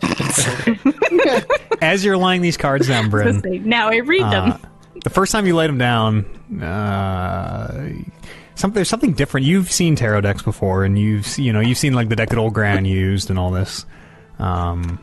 [1.82, 4.52] As you're laying these cards down, Bryn, now I read them.
[4.52, 4.58] uh,
[5.04, 6.24] the first time you laid them down,
[6.62, 7.88] uh,
[8.54, 9.46] some, there's something different.
[9.46, 12.30] You've seen tarot decks before, and you've se- you know you've seen like the deck
[12.30, 13.84] that old Gran used and all this.
[14.38, 14.98] Um,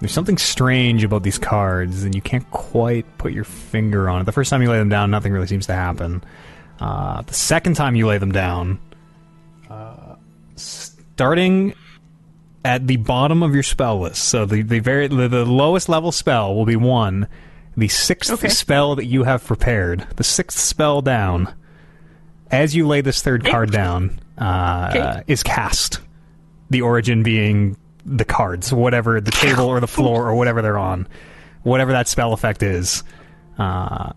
[0.00, 4.24] there's something strange about these cards, and you can't quite put your finger on it.
[4.24, 6.22] The first time you lay them down, nothing really seems to happen.
[6.82, 8.80] Uh, the second time you lay them down,
[9.70, 10.16] uh,
[10.56, 11.74] starting
[12.64, 14.24] at the bottom of your spell list.
[14.24, 17.28] So the the very the, the lowest level spell will be one.
[17.76, 18.48] The sixth Okay.
[18.48, 21.54] spell that you have prepared, the sixth spell down,
[22.50, 25.22] as you lay this third card down, uh, Okay.
[25.28, 26.00] is cast.
[26.70, 31.06] The origin being the cards, whatever the table or the floor or whatever they're on,
[31.62, 33.04] whatever that spell effect is.
[33.56, 34.12] Uh,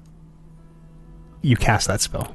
[1.44, 2.34] you cast that spell.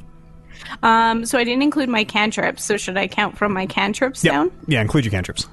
[0.83, 2.65] Um, so I didn't include my cantrips.
[2.65, 4.53] So should I count from my cantrips Yeah, down?
[4.67, 4.81] yeah.
[4.81, 5.47] Include your cantrips.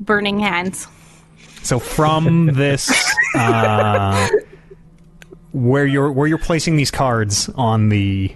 [0.00, 0.86] Burning hands.
[1.62, 2.92] So from this,
[3.34, 4.28] uh,
[5.52, 8.34] where you're where you're placing these cards on the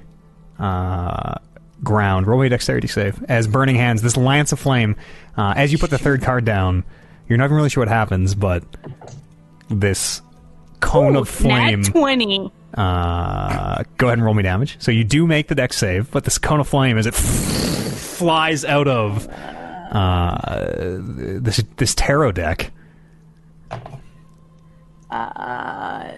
[0.59, 1.35] uh,
[1.85, 3.23] ground, roll me a dexterity save.
[3.25, 4.97] As burning hands, this lance of flame.
[5.37, 6.83] Uh, as you put the third card down,
[7.29, 8.65] you're not even really sure what happens, but
[9.69, 10.23] this
[10.81, 11.83] cone of flame.
[11.83, 12.53] Nat 20.
[12.75, 14.77] Uh, go ahead and roll me damage.
[14.81, 18.65] So you do make the dex save, but this cone of flame as it flies
[18.65, 19.29] out of
[19.91, 22.71] uh, this this tarot deck.
[25.11, 26.13] Uh,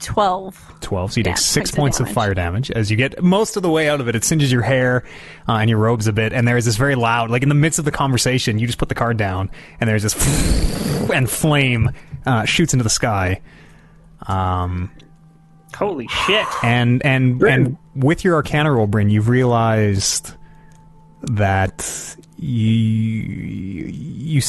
[0.00, 0.74] 12.
[0.80, 3.62] 12 so you take six points of of fire damage as you get most of
[3.62, 5.02] the way out of it it singes your hair
[5.48, 7.78] uh, and your robes a bit and there's this very loud like in the midst
[7.78, 9.50] of the conversation you just put the card down
[9.80, 11.90] and there's this and flame
[12.26, 13.40] uh, shoots into the sky
[14.28, 14.90] um,
[15.74, 16.46] Holy shit!
[16.62, 20.32] and and and with your arcana roll Bryn you've realized
[21.22, 24.42] that you you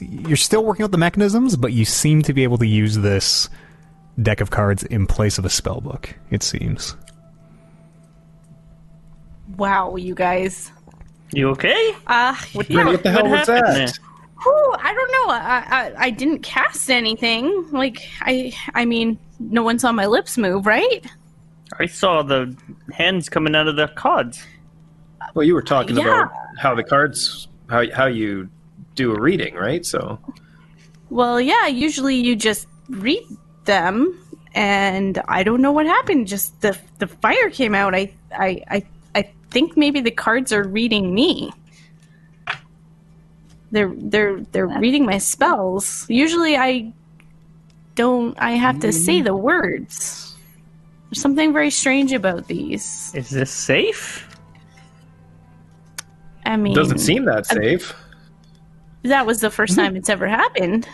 [0.00, 3.48] you're still working out the mechanisms but you seem to be able to use this
[4.20, 6.96] deck of cards in place of a spell book it seems
[9.56, 10.72] Wow, you guys.
[11.32, 11.94] You okay?
[12.06, 12.34] Uh,
[12.68, 12.84] yeah.
[12.86, 13.74] what the hell was that?
[13.74, 13.88] there?
[14.42, 15.34] Whew, I don't know.
[15.34, 17.68] I, I I didn't cast anything.
[17.70, 21.04] Like I I mean, no one saw my lips move, right?
[21.78, 22.54] I saw the
[22.92, 24.44] hands coming out of the cards.
[25.34, 26.02] Well, you were talking Yeah.
[26.02, 28.48] about how the cards, how how you
[28.94, 29.84] do a reading, right?
[29.86, 30.18] So
[31.10, 31.66] Well, yeah.
[31.66, 33.22] Usually you just read
[33.64, 34.18] them,
[34.54, 36.26] and I don't know what happened.
[36.28, 37.94] Just the the fire came out.
[37.94, 38.82] I I I
[39.14, 41.52] I think maybe the cards are reading me.
[43.72, 46.04] They're they're they're reading my spells.
[46.08, 46.92] Usually I
[48.00, 48.34] don't.
[48.40, 49.40] I have to say the mm.
[49.40, 50.34] words.
[51.10, 53.12] There's something very strange about these.
[53.14, 54.26] Is this safe?
[56.46, 57.94] I mean, doesn't seem that safe.
[59.02, 59.82] that was the first hmm.
[59.82, 60.88] time it's ever happened.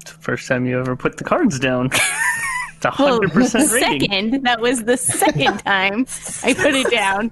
[0.00, 1.86] It's the first time you ever put the cards down.
[2.76, 4.00] it's a Well, hundred percent rating.
[4.00, 6.06] second, that was the second time
[6.42, 7.30] I put it down.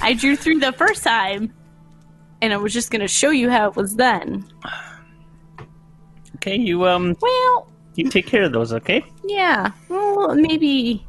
[0.00, 1.52] I drew through the first time,
[2.40, 4.46] and I was just going to show you how it was done.
[6.46, 7.66] Okay, you um, Well,
[7.96, 9.04] you take care of those, okay?
[9.24, 9.72] yeah.
[9.88, 11.04] Well, maybe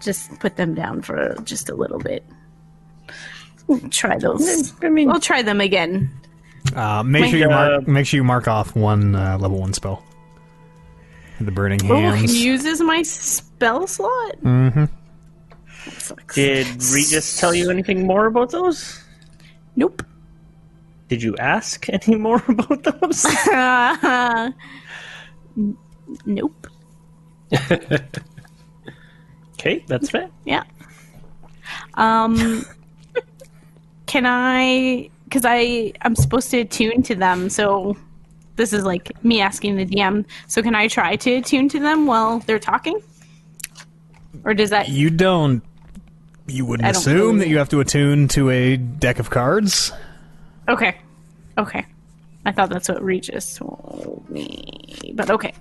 [0.00, 2.24] just put them down for just a little bit.
[3.66, 4.72] We'll try those.
[4.82, 6.10] I mean, We'll try them again.
[6.74, 7.88] uh, make My sure you mark God.
[7.88, 10.02] make sure you mark off one uh, level one spell
[11.40, 14.40] the burning Oh, hands he uses my spell slot.
[14.42, 14.84] mm-hmm.
[15.98, 16.34] Sucks.
[16.34, 19.02] did Regis tell you anything more about those?
[19.76, 20.02] Nope.
[21.08, 23.24] Did you ask any more about those?
[25.56, 25.76] N-
[26.26, 26.66] nope.
[29.54, 30.28] okay, that's fair.
[30.44, 30.64] Yeah.
[31.94, 32.64] Um,
[34.06, 35.10] can I?
[35.24, 37.96] Because I I'm supposed to attune to them, so
[38.56, 40.24] this is like me asking the DM.
[40.48, 43.00] So can I try to attune to them while they're talking?
[44.44, 44.88] Or does that?
[44.88, 45.62] you don't
[46.48, 49.92] you wouldn't assume that you have to attune to a deck of cards
[50.68, 50.96] Okay.
[51.58, 51.84] Okay.
[52.44, 55.52] I thought that's what Regis told me, but okay.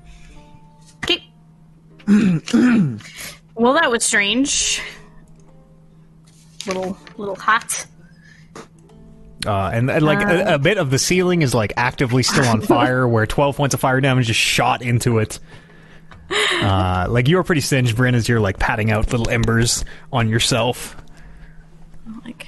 [1.04, 1.28] Okay.
[3.56, 4.82] well, that was strange.
[6.68, 7.88] Little, little hot.
[9.46, 12.62] Uh, and, and, like a, a bit of the ceiling is like actively still on
[12.62, 15.40] fire, where twelve points of fire damage just shot into it.
[16.30, 20.98] Uh, like you're pretty singed, Bryn, as you're like patting out little embers on yourself.
[22.24, 22.48] Like,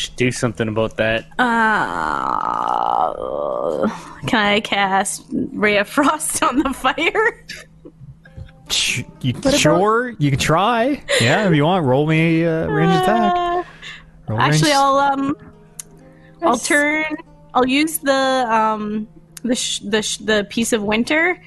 [0.00, 1.26] Should do something about that.
[1.38, 3.12] uh,
[4.26, 7.44] can I cast Ray of Frost on the fire?
[9.20, 11.02] You, sure, you can try.
[11.20, 13.34] Yeah, if you want, roll me a uh, range attack.
[13.36, 13.62] Uh,
[14.28, 15.36] Roll Actually, range- I'll um,
[16.42, 16.66] I'll Nice.
[16.66, 17.04] turn.
[17.52, 19.06] I'll use the um,
[19.42, 21.42] the sh- the sh- the piece of winter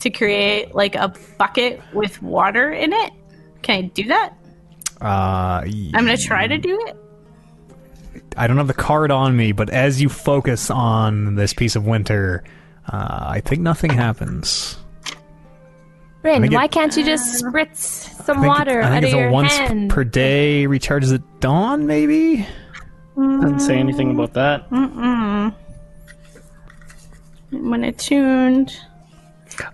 [0.00, 3.10] to create like a bucket with water in it.
[3.62, 4.34] Can I do that?
[5.00, 6.96] Uh, I'm gonna try to do it.
[8.36, 11.86] I don't have the card on me, but as you focus on this piece of
[11.86, 12.44] winter,
[12.92, 14.76] uh, I think nothing happens.
[16.22, 17.76] Bryn, think it- why can't you just spritz
[18.24, 19.90] some water I think, water I think out it's of a once hand?
[19.90, 22.46] per day recharges at dawn, maybe.
[23.16, 24.68] Doesn't say anything about that.
[24.70, 25.54] Mm-mm.
[27.52, 28.76] When attuned.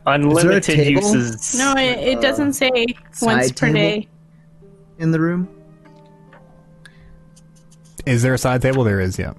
[0.06, 1.58] Unlimited uses.
[1.58, 2.70] No, it, it doesn't say
[3.20, 3.74] once per table?
[3.74, 4.08] day.
[4.98, 5.48] In the room?
[8.06, 8.84] Is there a side table?
[8.84, 9.32] There is, yeah.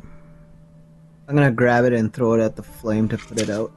[1.28, 3.72] I'm gonna grab it and throw it at the flame to put it out.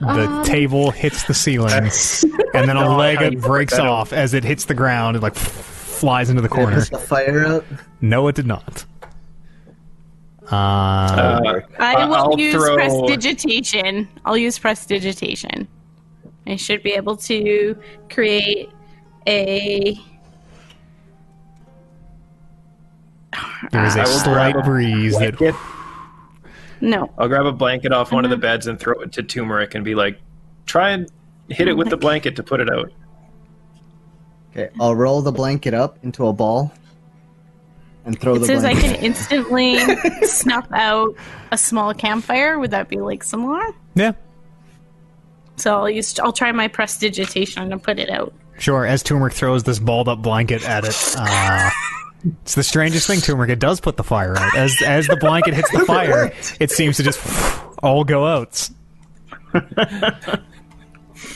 [0.00, 1.72] The table hits the ceiling,
[2.54, 5.16] and then a No, leg how breaks off as it hits the ground.
[5.16, 6.80] It like flies into the Can I corner.
[6.80, 7.64] put the fire out?
[8.00, 8.84] No, it did not.
[10.50, 14.08] Uh, Uh, I will I'll use throw- prestidigitation.
[14.24, 15.66] I'll use prestidigitation.
[16.46, 17.76] I should be able to
[18.10, 18.70] create
[19.26, 19.98] a.
[23.72, 25.60] there is I a will slight grab a breeze that blanket.
[26.80, 27.12] No.
[27.18, 29.84] I'll grab a blanket off one of the beds and throw it to Turmeric and
[29.84, 30.20] be like,
[30.66, 31.10] try and
[31.48, 32.92] hit it with the blanket to put it out.
[34.52, 36.72] Okay, I'll roll the blanket up into a ball
[38.04, 39.78] and throw It the says I can instantly
[40.22, 41.14] snuff out
[41.50, 42.58] a small campfire.
[42.58, 43.60] Would that be like similar?
[43.94, 44.12] yeah,
[45.56, 46.18] So I'll use.
[46.20, 48.32] I'll try my prestidigitation to put it out.
[48.58, 48.86] sure.
[48.86, 51.70] As Turmeric throws this balled up blanket at it, uh,
[52.42, 53.20] it's the strangest thing.
[53.20, 54.56] Turmeric it does put the fire out.
[54.56, 57.20] As as the blanket hits the fire, it seems to just
[57.82, 58.54] all go out.
[58.54, 58.70] So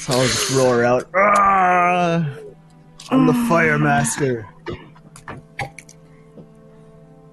[0.08, 1.08] I'll just roar out.
[1.14, 2.28] "Ah,
[3.10, 4.46] I'm the fire master.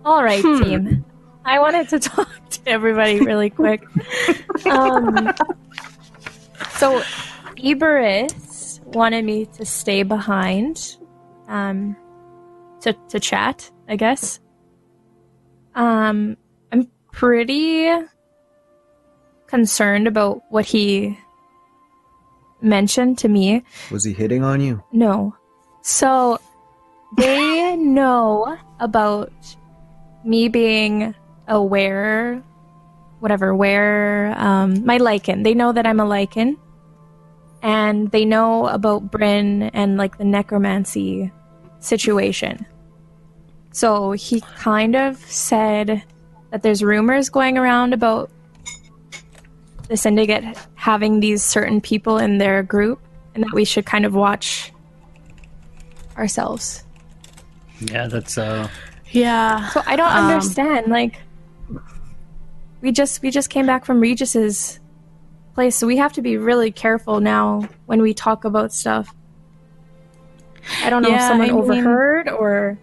[0.06, 0.64] All right, Hmm.
[0.64, 1.06] team.
[1.46, 3.84] I wanted to talk to everybody really quick.
[4.66, 5.34] um,
[6.78, 7.02] so,
[7.58, 10.96] Eberus wanted me to stay behind
[11.48, 11.96] um,
[12.82, 14.40] to, to chat, I guess.
[15.76, 16.38] Um,
[16.72, 17.90] I'm pretty
[19.48, 21.18] concerned about what he
[22.62, 23.64] mentioned to me.
[23.92, 24.84] Was he hitting on you?
[24.92, 25.36] No.
[25.82, 26.40] So
[27.18, 29.32] they know about
[30.24, 31.16] me being
[31.48, 32.44] aware,
[33.20, 35.44] whatever, where um, my lycan.
[35.44, 36.58] They know that I'm a lycan,
[37.62, 41.32] and they know about Bryn and like the necromancy
[41.80, 42.66] situation.
[43.72, 46.04] So he kind of said
[46.52, 48.32] that there's rumors going around about
[49.88, 50.44] the syndicate
[50.76, 53.00] having these certain people in their group,
[53.34, 54.72] and that we should kind of watch
[56.18, 56.84] ourselves.
[57.80, 58.68] Yeah, that's uh.
[59.12, 59.70] Yeah.
[59.70, 60.88] So I don't Um, understand.
[60.88, 61.22] Like,
[62.82, 64.80] we just we just came back from Regis's
[65.56, 69.14] place, so we have to be really careful now when we talk about stuff.
[70.84, 72.78] I don't know if someone I mean- overheard or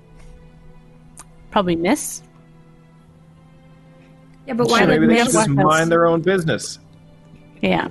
[1.50, 2.22] Probably miss.
[4.46, 6.78] yeah, but why So did maybe they they should just mind their own business.
[7.62, 7.88] Yeah.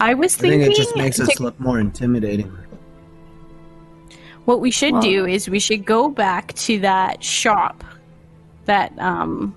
[0.00, 2.56] I was I think thinking it just makes us look more intimidating.
[4.44, 7.82] what we should Well- do is we should go back to that shop,
[8.66, 9.54] that um,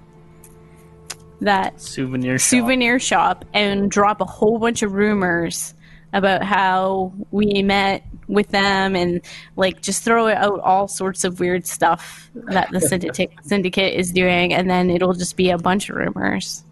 [1.41, 2.49] that Souvenir shop.
[2.49, 5.73] souvenir shop, and drop a whole bunch of rumors
[6.13, 9.21] about how we met with them, and
[9.55, 14.53] like just throw out all sorts of weird stuff that the syndicate syndicate is doing,
[14.53, 16.63] and then it'll just be a bunch of rumors.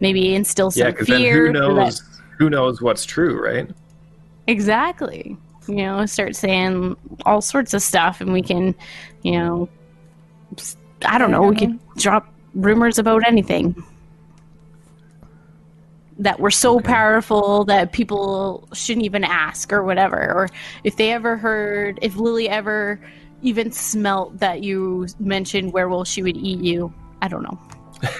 [0.00, 1.46] Maybe instill some Yeah, because then fear.
[1.48, 2.02] who so that- knows?
[2.38, 3.68] Who knows what's true, right?
[4.46, 5.36] Exactly.
[5.68, 6.96] You know, start saying
[7.26, 8.74] all sorts of stuff, and we can,
[9.22, 9.68] you know,
[11.04, 13.74] I don't know, we could drop rumors about anything
[16.20, 20.18] that we're so powerful that people shouldn't even ask or whatever.
[20.18, 20.48] Or
[20.84, 23.00] if they ever heard, if Lily ever
[23.42, 26.92] even smelt that you mentioned werewolf, she would eat you.
[27.22, 27.58] I don't know.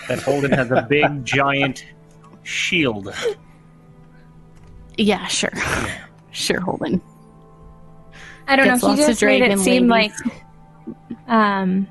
[0.09, 1.85] that Holden has a big giant
[2.43, 3.15] shield.
[4.97, 5.53] Yeah, sure.
[6.31, 7.03] Sure, Holden.
[8.49, 8.93] I don't Gets know.
[8.93, 10.13] He lots just made it dragon seem like,
[11.29, 11.87] um,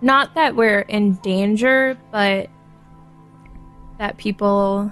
[0.00, 2.48] not that we're in danger, but
[4.00, 4.90] that people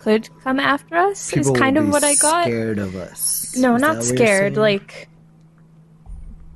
[0.00, 2.44] could come after us People is kind will of what I got.
[2.44, 3.54] Scared of us.
[3.56, 4.56] No, Is not scared.
[4.56, 5.08] Like,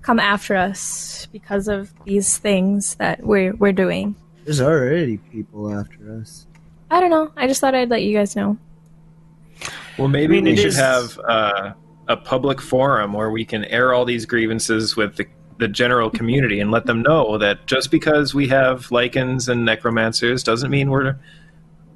[0.03, 4.17] come after us because of these things that we're we're doing.
[4.45, 6.47] there's already people after us.
[6.91, 7.31] I don't know.
[7.37, 8.59] I just thought I'd let you guys know.
[9.97, 11.75] Well, maybe I mean, we should is- have uh,
[12.09, 15.27] a public forum where we can air all these grievances with the,
[15.59, 20.43] the general community and let them know that just because we have lycans and necromancers
[20.43, 21.17] doesn't mean we're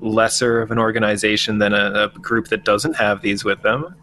[0.01, 3.94] lesser of an organization than a, a group that doesn't have these with them.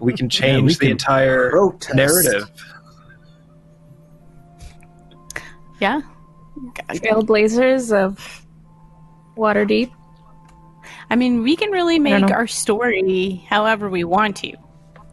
[0.00, 1.94] We can change we the can entire protest.
[1.94, 2.50] narrative.
[5.80, 6.02] Yeah.
[6.88, 8.46] Trailblazers of
[9.36, 9.90] Waterdeep.
[11.08, 14.52] I mean, we can really make our story however we want to.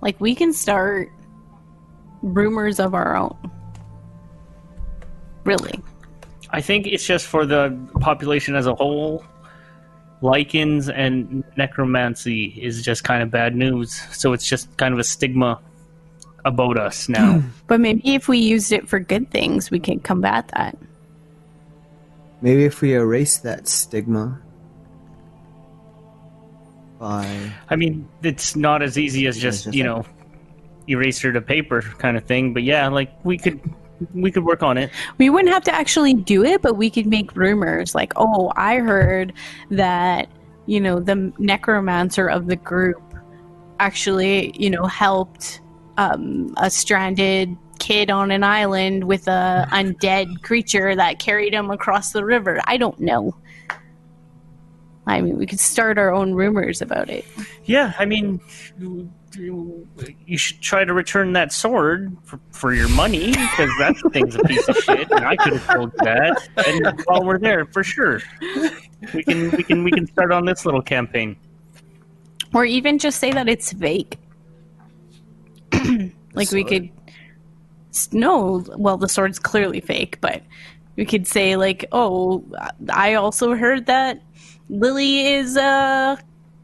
[0.02, 1.12] Like, we can start
[2.34, 3.36] rumors of our own.
[5.44, 5.80] Really.
[6.50, 9.24] I think it's just for the population as a whole.
[10.22, 14.02] Lycans and necromancy is just kind of bad news.
[14.12, 15.60] So it's just kind of a stigma
[16.46, 17.44] about us now.
[17.68, 20.78] But maybe if we used it for good things, we can combat that.
[22.42, 24.42] Maybe if we erase that stigma
[27.00, 30.06] by I mean, it's not as easy as just, just you know,
[30.88, 32.54] eraser to paper kind of thing.
[32.54, 33.60] But yeah, like we could
[34.14, 34.92] we could work on it.
[35.18, 38.78] We wouldn't have to actually do it, but we could make rumors like, oh, I
[38.78, 39.34] heard
[39.72, 40.30] that,
[40.66, 43.02] you know, the necromancer of the group
[43.80, 45.62] actually, you know, helped
[45.98, 52.12] um, a stranded kid on an island with a undead creature that carried him across
[52.12, 52.60] the river.
[52.66, 53.36] I don't know.
[55.06, 57.24] I mean, we could start our own rumors about it.
[57.64, 58.42] Yeah, I mean,
[59.36, 59.88] you
[60.26, 64.40] you should try to return that sword for, for your money because that thing's a
[64.44, 66.50] piece of shit, and I could have told you that.
[66.66, 68.22] And while we're there, for sure,
[69.14, 71.36] we can we can we can start on this little campaign.
[72.54, 74.18] Or even just say that it's fake.
[76.34, 76.90] like we could
[77.92, 80.42] s- no, well the sword's clearly fake, but
[80.96, 82.44] we could say like, "Oh,
[82.90, 84.22] I also heard that
[84.70, 86.18] Lily is a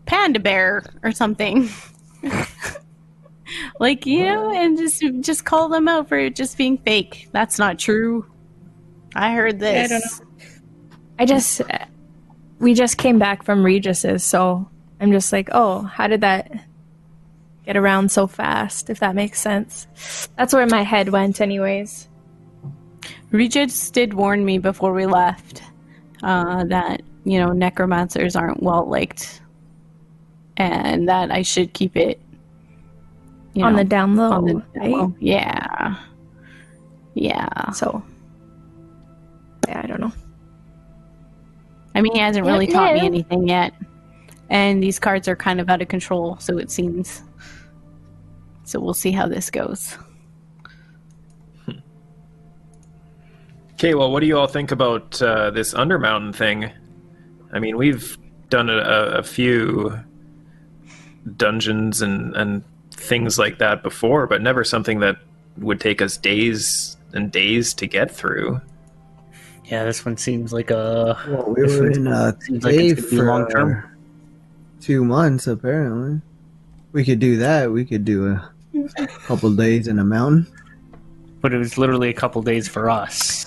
[0.06, 1.70] panda bear or something."
[3.80, 7.30] like, you know, and just just call them out for it just being fake.
[7.32, 8.26] That's not true.
[9.16, 9.92] I heard this.
[9.92, 10.24] I don't
[11.20, 11.62] I just
[12.60, 14.70] we just came back from Regis's, so
[15.00, 16.52] I'm just like, oh, how did that
[17.66, 18.90] get around so fast?
[18.90, 19.88] If that makes sense.
[20.38, 22.08] That's where my head went, anyways.
[23.32, 25.64] Regis did warn me before we left
[26.24, 29.42] uh, that you know necromancers aren't well liked,
[30.58, 32.20] and that I should keep it
[33.54, 34.92] you on know, the down low, on the right?
[34.92, 35.16] down.
[35.20, 35.96] Yeah,
[37.14, 37.72] yeah.
[37.72, 38.04] So,
[39.68, 40.12] yeah, I don't know.
[41.96, 43.74] I mean, he hasn't really Yeah, taught me anything yet,
[44.50, 47.24] and these cards are kind of out of control, so it seems.
[48.64, 49.98] So we'll see how this goes.
[53.74, 56.72] Okay, well, what do you all think about uh, this Undermountain thing?
[57.52, 58.18] I mean, we've
[58.50, 60.00] done a, a, a few
[61.38, 65.18] dungeons and, and things like that before, but never something that
[65.58, 68.60] would take us days and days to get through.
[69.66, 73.06] Yeah, this one seems like a well, we were in uh, a seems like cave
[73.06, 73.84] for long-term.
[74.82, 76.22] two months apparently.
[76.92, 77.72] We could do that.
[77.72, 78.52] We could do a
[79.26, 80.48] couple days in a mountain.
[81.42, 83.43] but it was literally a couple days for us.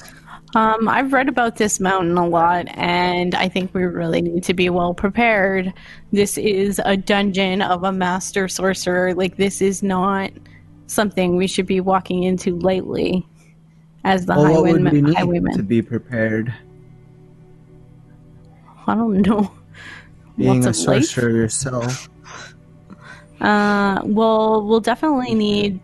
[0.57, 4.55] Um, I've read about this mountain a lot, and I think we really need to
[4.55, 5.71] be well prepared.
[6.13, 9.13] This is a dungeon of a master sorcerer.
[9.13, 10.31] Like, this is not
[10.87, 13.27] something we should be walking into lightly
[14.05, 16.55] as the well, what would we to be prepared?
[18.87, 19.53] I don't know.
[20.39, 22.09] Being Lots a sorcerer yourself.
[23.43, 25.81] Uh, well, we'll definitely need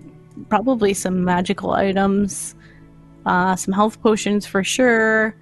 [0.49, 2.55] probably some magical items,
[3.27, 5.37] uh, some health potions for sure.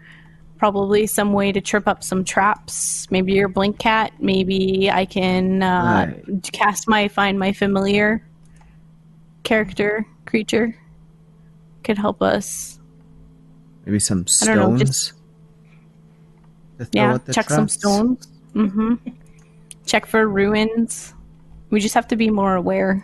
[0.59, 3.11] Probably some way to trip up some traps.
[3.11, 4.12] Maybe your blink cat.
[4.20, 6.12] Maybe I can uh,
[6.52, 8.23] cast my find my familiar
[9.43, 10.77] character creature.
[11.82, 12.78] Could help us.
[13.86, 15.12] Maybe some don't know, stones.
[16.78, 18.28] just- Yeah, check some stones.
[18.55, 18.94] Mm-hmm.
[19.86, 21.15] Check for ruins.
[21.70, 23.02] We just have to be more aware.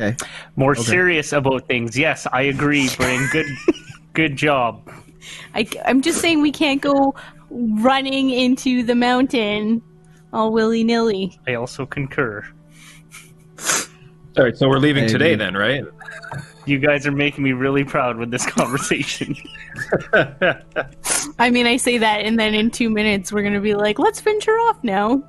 [0.00, 0.16] Okay.
[0.56, 0.82] More Okay.
[0.82, 1.98] serious about things.
[1.98, 2.88] Yes, I agree.
[2.96, 3.46] Bring good
[4.12, 4.90] Good job.
[5.54, 7.14] I, am just saying we can't go
[7.50, 9.82] running into the mountain
[10.32, 11.38] all willy nilly.
[11.46, 12.44] I also concur.
[14.36, 15.84] All right, so we're leaving I today then, right?
[16.66, 19.36] You guys are making me really proud with this conversation.
[21.38, 24.20] I mean, I say that, and then in two minutes we're gonna be like, "Let's
[24.20, 25.22] venture off now."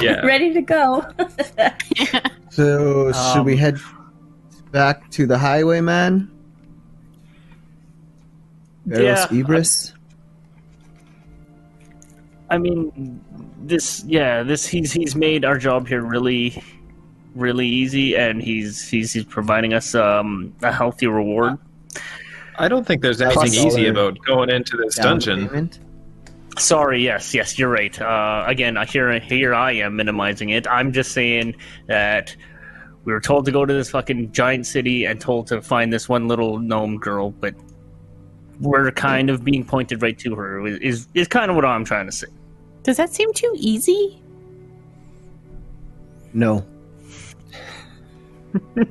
[0.00, 0.20] Yeah.
[0.26, 1.06] Ready to go.
[2.50, 3.78] So should we Um, head
[4.72, 6.30] back to the highwayman?
[8.90, 9.92] Eros Yeah, Ibris?
[12.50, 13.20] I mean,
[13.62, 16.60] this yeah, this he's he's made our job here really,
[17.36, 21.56] really easy, and he's he's he's providing us um, a healthy reward.
[22.58, 25.48] I don't think there's anything easy about going into this dungeon.
[25.48, 25.78] payment?
[26.60, 27.98] Sorry, yes, yes, you're right.
[27.98, 30.66] Uh, again, here here I am minimizing it.
[30.68, 31.56] I'm just saying
[31.86, 32.36] that
[33.04, 36.06] we were told to go to this fucking giant city and told to find this
[36.06, 37.54] one little gnome girl, but
[38.60, 40.66] we're kind of being pointed right to her.
[40.66, 42.26] Is is kind of what I'm trying to say.
[42.82, 44.22] Does that seem too easy?
[46.34, 46.66] No.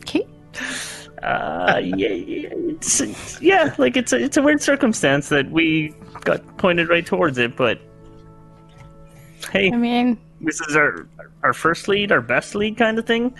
[0.00, 0.26] Okay.
[1.22, 5.92] Uh, yeah, yeah, it's, yeah, like it's a, it's a weird circumstance that we
[6.26, 7.80] got pointed right towards it, but
[9.50, 11.08] hey, I mean, this is our
[11.42, 13.34] our first lead, our best lead kind of thing.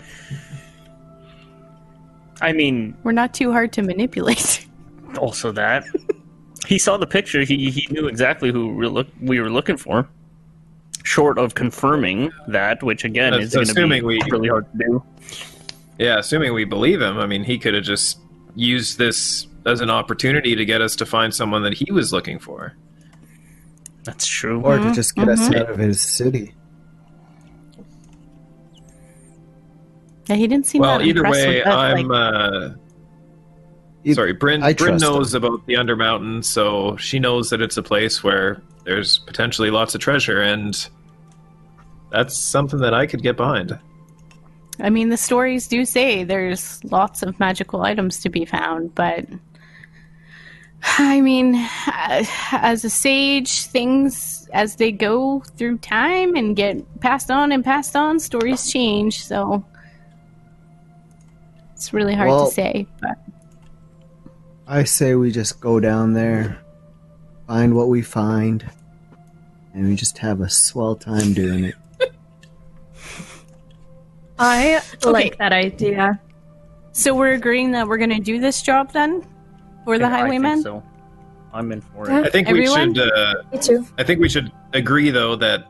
[2.41, 4.65] I mean, we're not too hard to manipulate.
[5.17, 5.85] also that
[6.67, 10.07] he saw the picture, he he knew exactly who we, look, we were looking for.
[11.03, 14.65] Short of confirming that, which again That's is going to be assuming we- really hard
[14.71, 15.03] to do.
[15.99, 17.17] Yeah, assuming we believe him.
[17.17, 18.19] I mean, he could have just
[18.55, 22.39] used this as an opportunity to get us to find someone that he was looking
[22.39, 22.75] for.
[24.03, 24.61] That's true.
[24.61, 25.59] Or to just get us mhm.
[25.59, 26.53] out of his city.
[30.27, 32.07] Yeah, he didn't seem well, that either impressed way, with that, I'm.
[32.07, 32.69] like- uh,
[34.03, 34.63] It- sorry, Bryn.
[34.63, 38.61] I Bryn trust knows about the Undermountain, so she knows that it's a place where
[38.85, 40.87] there's potentially lots of treasure, and
[42.11, 43.77] that's something that I could get behind.
[44.79, 49.25] I mean, the stories do say there's lots of magical items to be found, but
[50.83, 57.29] I mean, uh, as a sage, things as they go through time and get passed
[57.31, 59.23] on and passed on, stories change.
[59.23, 59.65] So
[61.73, 62.87] it's really hard Well- to say.
[63.01, 63.17] But
[64.67, 66.59] I say we just go down there,
[67.47, 68.69] find what we find,
[69.73, 71.75] and we just have a swell time doing it.
[74.39, 76.19] I like that idea.
[76.91, 79.25] so we're agreeing that we're going to do this job then
[79.87, 80.61] for the I think highwayman.
[80.61, 80.83] so.
[81.53, 82.25] I'm in for it.
[82.25, 82.89] I think Everyone?
[82.89, 83.11] we should.
[83.13, 83.85] Uh, Me too.
[83.97, 85.65] I think we should agree, though, that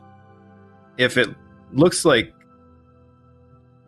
[0.98, 1.28] if it
[1.72, 2.34] looks like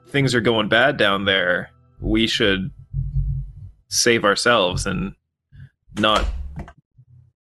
[0.07, 1.71] things are going bad down there,
[2.01, 2.71] we should
[3.89, 5.15] save ourselves and
[5.99, 6.25] not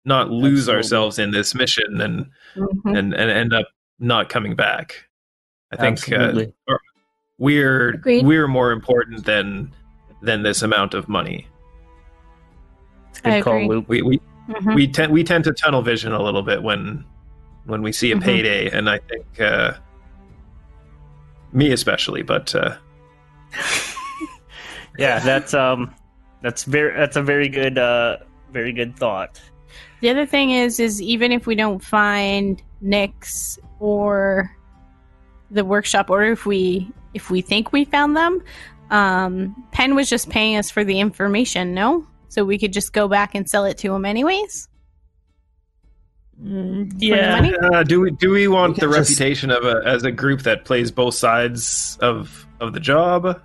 [0.03, 0.75] not lose Absolutely.
[0.77, 2.25] ourselves in this mission and
[2.57, 2.97] Mhm.
[2.97, 3.67] and and end up
[3.99, 5.07] not coming back.
[5.71, 6.53] I think uh, Absolutely.
[6.67, 6.79] or-
[7.37, 8.25] we're Agreed.
[8.25, 9.71] we're more important than
[10.21, 11.47] than this amount of money.
[13.23, 13.67] I Good call, agree.
[13.67, 13.85] Luke.
[13.87, 14.75] We we Mhm.
[14.75, 17.03] we tend we tend to tunnel vision a little bit when
[17.65, 18.21] when we see a Mhm.
[18.23, 19.73] payday, and I think uh,
[21.51, 22.75] me especially, but uh,
[24.97, 25.93] Yeah, that's um,
[26.41, 28.17] that's very that's a very good uh,
[28.51, 29.41] very good thought.
[30.01, 34.51] The other thing is, is even if we don't find Nix or
[35.51, 38.41] the workshop, or if we if we think we found them,
[38.91, 42.05] um, Penn was just paying us for the information, no?
[42.29, 44.67] So we could just go back and sell it to him anyways.
[46.97, 50.11] yeah, uh, do we do we want We the just- reputation of a as a
[50.11, 53.41] group that plays both sides of of the job?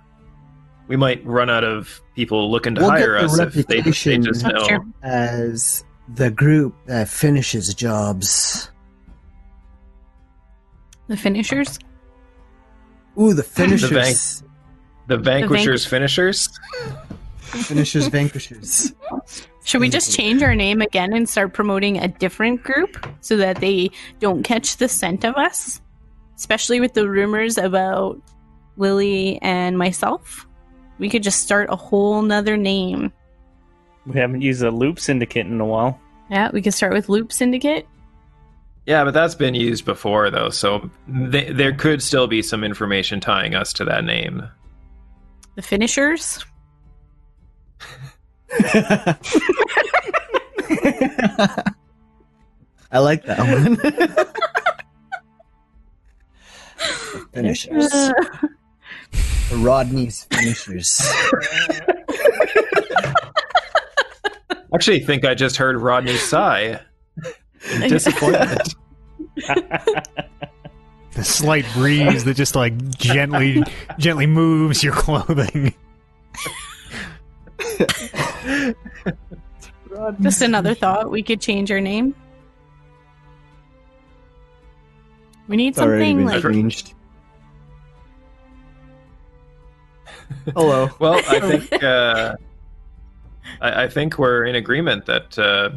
[0.87, 4.43] We might run out of people looking to We'll hire us if they, they just
[4.45, 4.67] know.
[4.67, 4.93] true.
[5.03, 5.85] As
[6.15, 8.69] the group that finishes jobs.
[11.07, 11.79] The finishers.
[13.17, 14.43] Ooh, the finishers.
[15.07, 16.49] The vanquishers, finishers.
[17.51, 18.93] finishers, vanquishers.
[19.63, 23.57] Should we just change our name again and start promoting a different group so that
[23.57, 25.81] they don't catch the scent of us?
[26.35, 28.19] Especially with the rumors about
[28.77, 30.47] Lily and myself.
[30.97, 33.11] We could just start a whole nother name.
[34.05, 35.99] we haven't used a loop syndicate in a while.
[36.29, 37.85] Yeah, we could start with Loop Syndicate.
[38.85, 40.89] Yeah, but that's been used before, though, so
[41.31, 44.41] th- there could still be some information tying us to that name.
[45.55, 46.45] The Finishers.
[52.91, 53.75] I like that one.
[53.75, 54.27] The
[57.33, 57.89] finishers.
[57.89, 61.01] The Rodney's finishers.
[64.73, 66.79] Actually, think I just heard Rodney sigh
[67.73, 68.73] in disappointment.
[71.13, 73.63] The slight breeze that just like gently,
[73.97, 75.73] gently moves your clothing.
[80.21, 81.11] Just another thought.
[81.11, 82.15] We could change our name.
[85.47, 86.93] We need It's something been like changed.
[90.55, 90.89] Hello.
[90.99, 92.35] Well, I think uh,
[93.59, 95.71] I, I think we're in agreement that uh,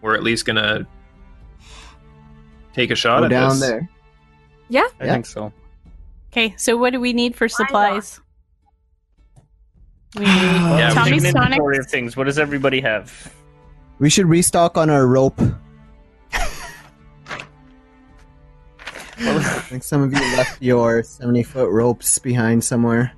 [0.00, 0.86] we're at least gonna
[2.72, 3.60] take a shot Go at down this.
[3.60, 3.88] there.
[4.68, 5.12] Yeah, I Yeah.
[5.12, 5.52] think so.
[6.32, 8.20] Okay, so what do we need for supplies?
[10.18, 11.44] We need Yeah, we Tommy Take Sonic.
[11.46, 12.16] inventory of things.
[12.16, 13.32] What does everybody have?
[13.98, 15.40] We should restock on our rope.
[19.18, 19.38] I
[19.70, 23.12] think some of you left your 70 foot ropes behind somewhere.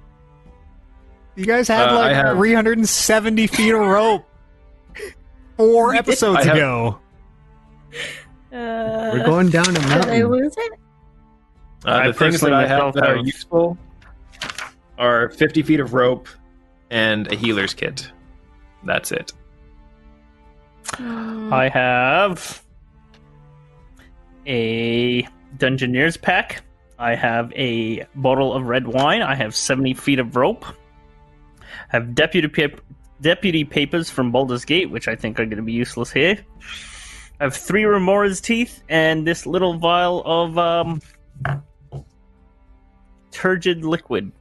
[1.35, 4.25] You guys had Uh, like have- 370 feet of rope
[5.57, 6.99] four episodes have- ago.
[8.53, 10.73] Uh, We're going down a did I lose it?
[11.87, 13.77] Uh, I the things that personally I have that are useful
[14.99, 16.29] are 50 feet of rope
[16.91, 18.11] and a healer's kit.
[18.85, 19.33] That's it.
[20.95, 21.53] Hmm.
[21.53, 22.63] I have
[24.47, 25.23] a
[25.57, 26.65] Dungeoneer's pack.
[26.99, 29.23] I have a bottle of red wine.
[29.23, 30.65] I have 70 feet of rope.
[31.61, 32.81] I have deputy pap-
[33.21, 36.39] deputy papers from Baldur's Gate, which I think are going to be useless here.
[37.41, 41.01] I have three Remora's teeth and this little vial of um,
[43.31, 44.33] turgid liquid.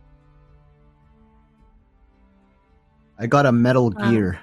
[3.19, 4.10] I got a metal Wow.
[4.10, 4.39] gear.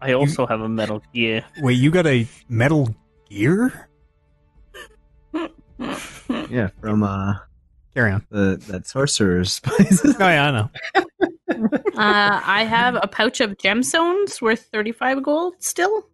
[0.00, 1.44] I also have a metal gear.
[1.60, 2.94] Wait, you got a metal
[3.30, 3.88] gear?
[6.50, 7.34] Yeah, from uh
[7.94, 8.26] Carry on.
[8.30, 10.02] the that sorcerer's place.
[10.20, 10.70] Oh yeah, I know.
[11.94, 16.08] Uh, I have a pouch of gemstones worth 35 gold still.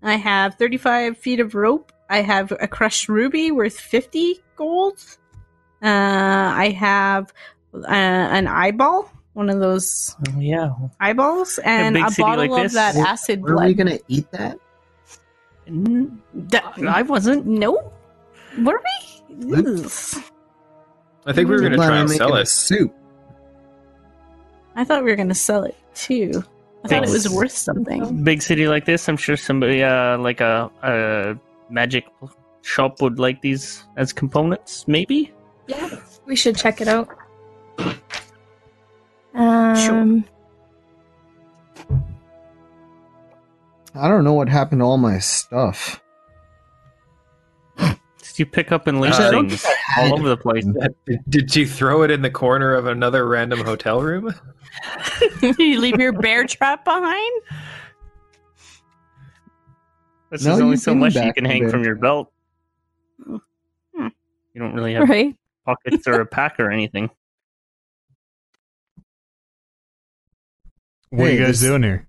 [0.00, 1.90] I have 35 feet of rope.
[2.08, 4.98] I have a crushed ruby worth 50 gold.
[5.82, 5.88] Uh,
[6.54, 7.32] I have
[7.74, 10.70] uh, an eyeball, one of those Oh, yeah.
[11.00, 12.74] eyeballs, and big a bottle like of this?
[12.74, 14.58] that Were- acid Were we gonna eat that?
[15.66, 17.46] N- That- I wasn't.
[17.46, 17.92] no?
[18.62, 19.62] Were we?
[21.24, 22.48] I think we were going to try and sell a it.
[22.48, 22.92] Soup.
[24.74, 26.42] I thought we were going to sell it too.
[26.84, 28.24] I thought it was worth something.
[28.24, 31.36] big city like this, I'm sure somebody uh like a a
[31.70, 32.04] magic
[32.62, 35.32] shop would like these as components, maybe.
[35.68, 37.08] Yeah, we should check it out.
[39.34, 40.24] Um,
[43.94, 46.00] I don't know what happened to all my stuff.
[47.78, 49.66] Did you pick up and leave Uh, things
[49.98, 50.66] all over the place?
[51.28, 54.34] Did you throw it in the corner of another random hotel room?
[55.40, 57.42] Did you leave your bear trap behind?
[60.30, 62.32] This No, is only so much you can hang from your belt.
[63.26, 63.36] Hmm.
[64.54, 65.36] You don't really have right?
[65.66, 67.10] pockets or a pack or anything.
[71.12, 72.08] What are you guys this- doing here?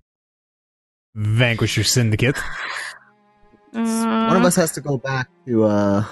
[1.16, 2.38] Vanquish your syndicate.
[3.72, 6.06] One of us has to go back to uh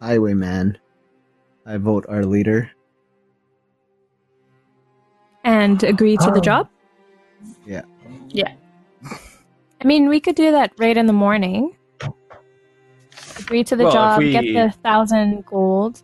[0.00, 0.78] Highwayman.
[1.66, 2.70] I vote our leader.
[5.44, 6.68] And agree to the job?
[7.66, 7.82] Yeah.
[8.28, 8.52] Yeah.
[9.80, 11.76] I mean, we could do that right in the morning.
[13.38, 16.02] Agree to the Well, job, we- get the thousand gold.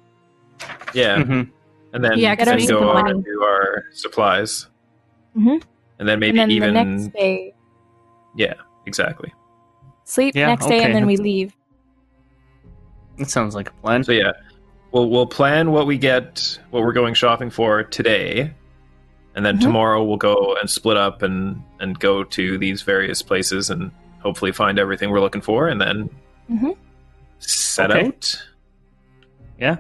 [0.94, 1.50] Yeah, Mhm.
[1.92, 3.22] and then, yeah, then we need go the over money.
[3.22, 4.68] to our supplies,
[5.36, 5.62] Mhm.
[5.98, 7.54] And then maybe and then even the next day,
[8.36, 8.54] yeah,
[8.86, 9.32] exactly.
[10.04, 11.54] sleep Yeah, next day, and then we leave.
[13.18, 14.04] That sounds like a plan.
[14.04, 14.32] So yeah,
[14.92, 18.52] we'll we'll plan what we get, what we're going shopping for today,
[19.34, 19.62] and then Mhm.
[19.62, 23.90] tomorrow we'll go and split up and and go to these various places and
[24.20, 26.10] hopefully find everything we're looking for, and then
[26.50, 26.76] Mhm.
[27.38, 28.06] set Okay.
[28.08, 28.42] out.
[29.58, 29.76] Yeah.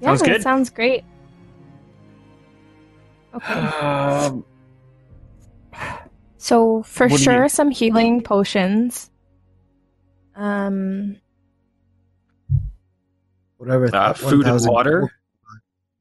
[0.00, 0.42] Yeah, Sounds good.
[0.42, 1.04] sounds great.
[3.34, 3.52] Okay.
[3.54, 4.44] Um,
[6.36, 9.10] So for What you sure, some healing potions.
[10.34, 11.16] Um,
[13.58, 13.86] Whatever.
[13.86, 15.12] Uh, that food and water.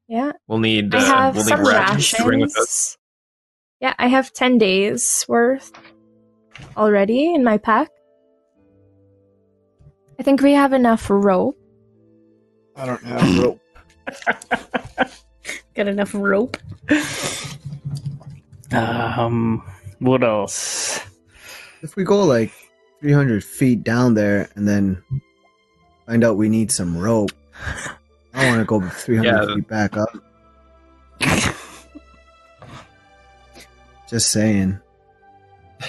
[0.08, 0.94] yeah, We'll need.
[0.96, 2.58] I Uh, have we'll need some rations to bring with us.
[2.58, 2.98] rations.
[3.82, 5.72] Yeah, I have ten days worth
[6.76, 7.90] already in my pack.
[10.20, 11.58] I think we have enough rope.
[12.76, 13.60] I don't have rope.
[15.76, 16.58] got enough rope.
[18.72, 19.64] um,
[20.00, 21.00] what else?
[21.82, 22.52] If we go like
[23.02, 25.02] 300 feet down there and then
[26.06, 27.32] find out we need some rope,
[28.34, 29.56] I want to go 300 Yeah.
[29.56, 30.10] feet back up.
[34.10, 34.80] Just saying.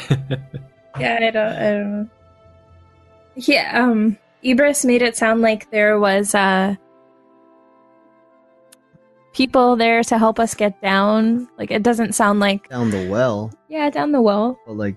[1.01, 2.09] Yeah, I don't, I don't know.
[3.35, 6.75] Yeah, um, Ibris made it sound like there was, uh,
[9.33, 11.49] people there to help us get down.
[11.59, 14.59] Like, it doesn't sound like, Down the well, yeah, down the well.
[14.67, 14.97] but like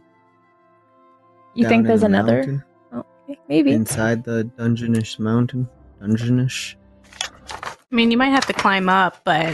[1.53, 2.38] You think there's the another?
[2.38, 2.64] mountain,
[2.94, 3.72] Oh, okay, maybe.
[3.72, 5.68] inside the dungeonish mountain.
[6.02, 6.76] Dungeonish.
[7.91, 9.52] I mean, you might have to climb up, but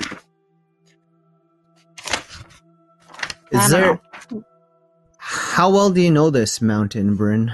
[3.52, 4.42] Is don't there?
[5.18, 7.54] How well do you know this mountain, Bryn?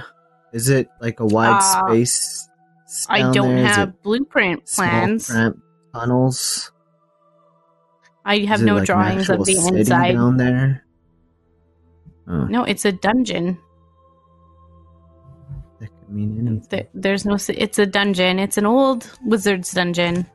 [0.52, 2.48] Is it like a wide Uh, space?
[3.08, 3.66] I don't there?
[3.66, 5.28] Is have it blueprint small, plans.
[5.30, 5.60] cramped
[5.92, 6.72] tunnels.
[8.28, 10.12] I have no like drawings of the inside.
[10.12, 10.84] down there.
[12.28, 13.58] Oh, No, it's a dungeon.
[15.80, 16.68] that could mean anything.
[16.68, 17.38] Th- There's no.
[17.48, 18.38] It's a dungeon.
[18.38, 20.26] It's an old wizard's dungeon.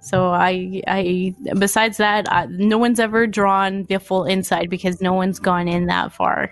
[0.00, 1.34] So I, I.
[1.58, 5.86] Besides that, I, no one's ever drawn the full inside because no one's gone in
[5.86, 6.50] that far.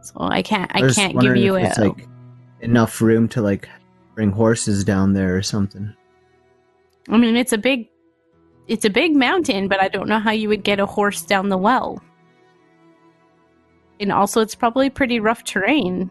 [0.00, 0.70] So I can't.
[0.74, 1.68] I, was can't give you a.
[1.78, 2.08] like
[2.60, 3.68] enough room to like
[4.14, 5.94] bring horses down there or something.
[7.08, 7.88] I mean, it's a big.
[8.68, 11.48] It's a big mountain, but I don't know how you would get a horse down
[11.48, 12.00] the well.
[13.98, 16.10] And also, it's probably pretty rough terrain.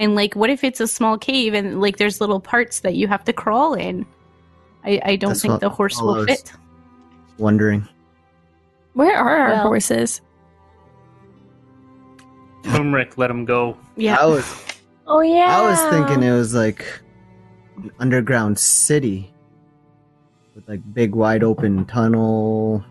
[0.00, 3.06] And like, what if it's a small cave and like there's little parts that you
[3.08, 4.04] have to crawl in?
[4.84, 6.52] I, I don't That's think the horse will fit.
[7.38, 7.88] Wondering.
[8.94, 10.20] Where are our Well- horses?
[12.64, 13.76] Turmeric let him go.
[13.96, 14.64] Yeah, I was
[15.06, 15.58] Oh, yeah.
[15.58, 16.84] I was thinking it was like
[17.76, 19.37] an underground city with
[20.68, 22.84] like big wide open tunnel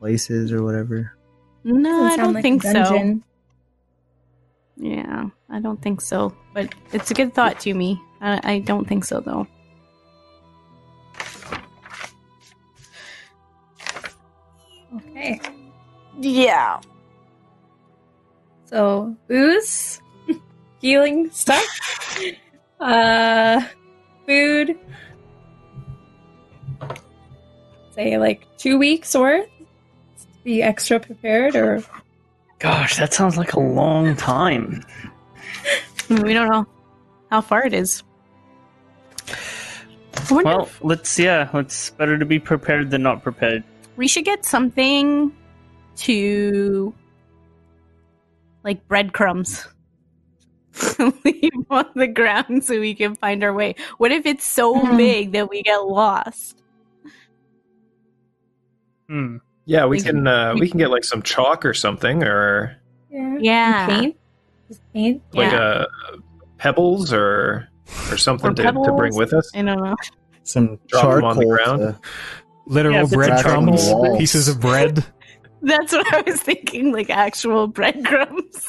[0.00, 1.12] places or whatever.
[1.62, 3.20] no, I don't like think so.
[4.76, 6.34] Yeah, I don't think so.
[6.52, 8.02] But it's a good thought to me.
[8.20, 9.46] I, I don't think so though.
[14.96, 15.40] Okay.
[16.18, 16.80] Yeah.
[18.64, 20.00] So booze,
[20.80, 22.18] healing stuff,
[22.80, 23.62] uh,
[24.26, 24.76] food.
[27.94, 29.46] Say like two weeks worth.
[29.46, 31.82] To be extra prepared, or
[32.58, 34.82] Gosh, that sounds like a long time.
[36.08, 36.66] We don't know
[37.30, 38.02] how far it is.
[40.30, 43.64] Wonder Well, if let's yeah, it's better to be prepared than not prepared.
[43.96, 45.32] we should get something
[45.96, 46.94] to
[48.64, 49.66] like breadcrumbs.
[51.24, 53.74] Leave on the ground so we can find our way.
[53.98, 54.96] What if it's so Mhm.
[54.96, 56.61] big that we get lost?
[59.12, 59.36] Hmm.
[59.66, 62.22] Yeah, we We can can- uh, we we can get like some chalk or something,
[62.24, 62.76] or
[63.10, 63.86] yeah, Yeah.
[63.86, 64.16] paint,
[64.68, 65.22] just paint.
[65.34, 65.58] like Yeah.
[65.58, 65.84] uh,
[66.56, 67.68] pebbles or
[68.10, 69.50] or something Or to, to bring with us.
[69.54, 69.94] I don't know.
[70.44, 71.80] Some Drop 'em charcoal on the ground.
[71.80, 72.00] to-
[72.66, 74.18] Literal Yeah, bits of breadcrumbs, charcoal.
[74.18, 75.04] pieces of bread,
[75.62, 78.66] That's what I was thinking, like actual breadcrumbs.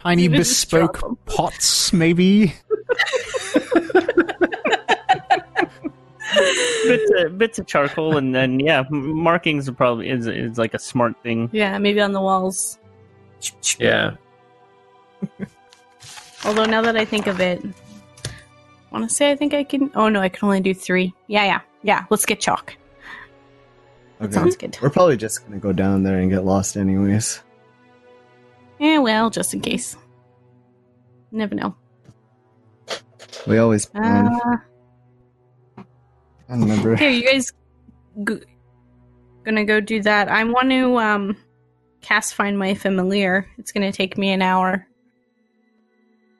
[0.00, 1.16] tiny You just drop bespoke 'em.
[1.26, 2.54] pots, maybe.
[6.86, 10.78] bits, of, bits of charcoal and then yeah, markings are probably is is like a
[10.78, 11.48] smart thing.
[11.52, 12.78] Yeah, maybe on the walls.
[13.78, 14.16] Yeah,
[16.44, 18.30] Although now that I think of it, I
[18.90, 19.90] want to say I think I can.
[19.94, 21.14] Oh no, I can only do three.
[21.26, 22.04] Yeah, yeah, yeah.
[22.10, 22.76] Let's get chalk.
[24.20, 24.32] Okay.
[24.32, 24.76] Sounds good.
[24.82, 27.42] We're probably just gonna go down there and get lost anyways.
[28.78, 29.96] Yeah, well, just in case.
[31.30, 31.74] Never know.
[33.46, 34.26] We always plan.
[34.26, 34.56] Uh,
[36.52, 36.94] I remember.
[36.96, 37.50] here, you guys
[38.28, 38.44] g-
[39.44, 40.28] gonna go do that.
[40.28, 41.36] I want to um
[42.02, 43.48] cast find my familiar.
[43.58, 44.86] It's gonna take me an hour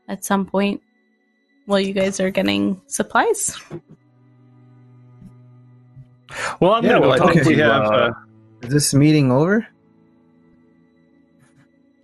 [0.08, 0.82] at some point
[1.66, 3.58] while you guys are getting supplies.
[6.60, 6.90] Well, I'm yeah.
[6.92, 7.84] gonna go Well, I talk think to we have.
[7.86, 8.10] uh, Uh,
[8.62, 9.66] Is this meeting over?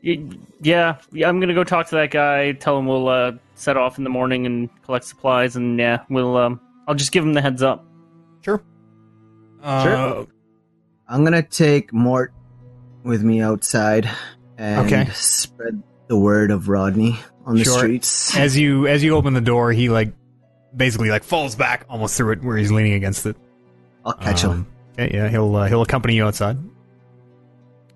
[0.03, 2.53] yeah, yeah, I'm gonna go talk to that guy.
[2.53, 6.37] Tell him we'll uh, set off in the morning and collect supplies, and yeah, we'll.
[6.37, 7.85] Um, I'll just give him the heads up.
[8.49, 8.63] Sure.
[9.63, 10.27] Uh, Sure.
[11.09, 12.33] I'm gonna take Mort
[13.03, 14.09] with me outside
[14.57, 15.09] and Okay.
[15.13, 17.79] spread the word of Rodney on the Sure.
[17.79, 18.37] streets.
[18.37, 20.13] As you as you open the door, he like
[20.77, 23.37] basically like falls back almost through it where he's leaning against it.
[24.05, 24.67] I'll catch Um, him.
[24.99, 26.57] Okay, yeah, he'll uh, he'll accompany you outside.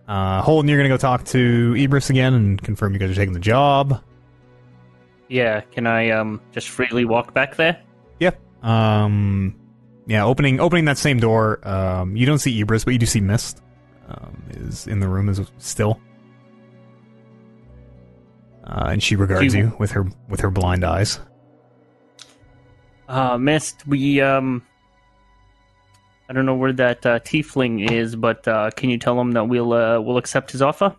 [0.08, 3.32] Uh, Holden, you're gonna go talk to Ibris again and confirm you guys are taking
[3.32, 4.02] the job.
[5.28, 7.78] Yeah, can I um just freely walk back there?
[8.20, 8.38] Yep.
[8.64, 9.54] Um,
[10.06, 11.60] yeah, opening opening that same door.
[11.66, 13.62] Um, you don't see Ibris, but you do see Mist.
[14.08, 15.98] Um, is in the room is still,
[18.64, 21.18] uh, and she regards you- you with her with her blind eyes.
[23.08, 24.62] Uh, Mist, we um,
[26.28, 29.44] I don't know where that uh, tiefling is, but uh, can you tell him that
[29.48, 30.94] we'll uh, we'll accept his offer?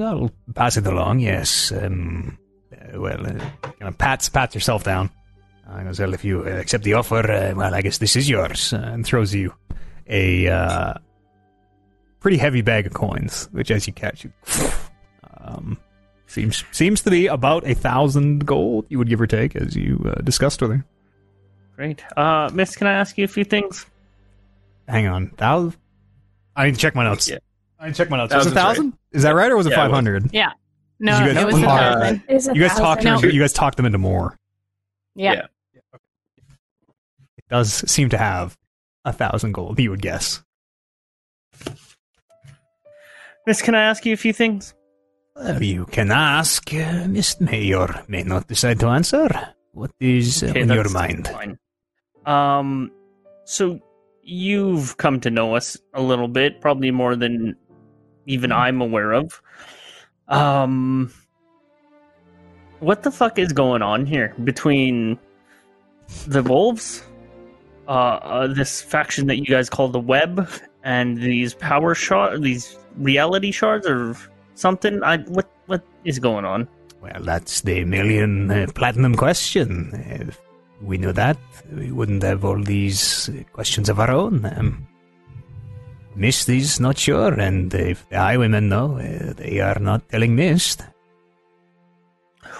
[0.00, 1.18] I'll pass it along.
[1.20, 1.72] Yes.
[1.72, 2.38] Um,
[2.72, 3.32] uh, well, uh,
[3.62, 5.10] kind of pats pats yourself down.
[5.68, 8.28] Uh, goes, well, if you uh, accept the offer, uh, well, I guess this is
[8.28, 9.54] yours, uh, and throws you
[10.08, 10.94] a uh,
[12.20, 14.32] pretty heavy bag of coins, which, as you catch, you
[15.40, 15.78] um,
[16.26, 18.84] seems seems to be about a thousand gold.
[18.88, 20.84] You would give or take, as you uh, discussed with her.
[21.76, 22.04] Great.
[22.16, 23.86] Uh, Mist, can I ask you a few things?
[24.86, 25.76] Hang on, thousand.
[26.54, 27.28] I need to check my notes.
[27.28, 27.38] Yeah.
[27.80, 28.34] I need to check my notes.
[28.34, 28.98] Was it a Thousand's thousand?
[29.12, 29.96] Is that right, or was it Yeah, it five was.
[29.96, 30.30] hundred?
[30.32, 30.52] Yeah.
[31.00, 32.22] No, You guys- it was a thousand.
[32.56, 33.02] You guys talked.
[33.02, 34.36] thousand- Him into, you guys talked them into more.
[35.16, 35.32] Yeah.
[35.32, 35.46] Yeah.
[37.54, 38.58] Does seem to have
[39.04, 39.78] a thousand gold.
[39.78, 40.42] You would guess.
[43.46, 44.74] Mist, can I ask you a few things?
[45.36, 46.74] Well, you can ask.
[46.74, 49.28] Uh, Mist may or may not decide to answer.
[49.70, 51.28] What is uh, Okay, in your mind?
[51.28, 51.58] Fine.
[52.26, 52.90] Um,
[53.44, 53.78] so
[54.24, 57.54] you've come to know us a little bit, probably more than
[58.26, 59.40] even I'm aware of.
[60.26, 61.12] Um,
[62.80, 65.20] what the fuck is going on here between
[66.26, 67.04] the wolves,
[67.88, 70.48] uh, uh this faction that you guys call the Web,
[70.82, 74.16] and these power shard, these reality shards, or
[74.54, 75.02] something?
[75.02, 76.68] I what what is going on?
[77.00, 79.90] Well, that's the million uh, platinum question.
[80.06, 80.40] If
[80.80, 81.38] we knew that,
[81.72, 84.44] we wouldn't have all these questions of our own.
[84.44, 84.86] Um,
[86.16, 90.84] Mist is not sure, and if the highwaymen know, uh, they are not telling Mist.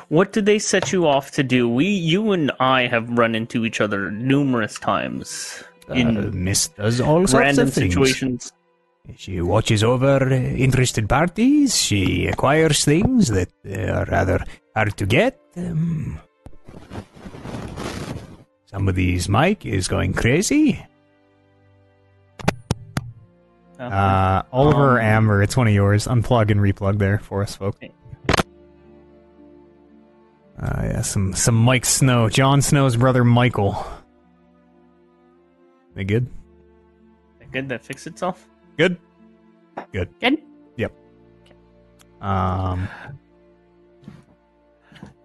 [0.09, 1.69] What did they set you off to do?
[1.69, 7.01] We, you, and I have run into each other numerous times Uh, in Mist does
[7.01, 7.93] all sorts of things.
[7.95, 8.53] situations.
[9.17, 11.77] She watches over uh, interested parties.
[11.77, 14.45] She acquires things that uh, are rather
[14.75, 15.39] hard to get.
[15.57, 16.19] Um,
[18.65, 20.81] somebody's mic is going crazy.
[23.79, 26.07] Uh, Oliver Um, Amber, it's one of yours.
[26.07, 27.79] Unplug and replug there for us, folks.
[30.59, 30.67] Okay.
[30.67, 33.85] Uh, yeah, some some Mike Snow, Jon Snow's brother Michael.
[35.95, 36.27] They good?
[37.39, 37.69] They good.
[37.69, 38.49] That fixed itself.
[38.77, 38.97] Good.
[39.93, 40.09] Good.
[40.21, 40.39] Good?
[40.77, 40.93] Yep.
[41.45, 41.55] Okay.
[42.21, 42.89] Um,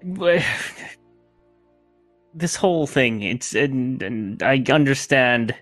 [0.04, 0.44] But-
[2.34, 5.56] This whole thing, it's and, and I understand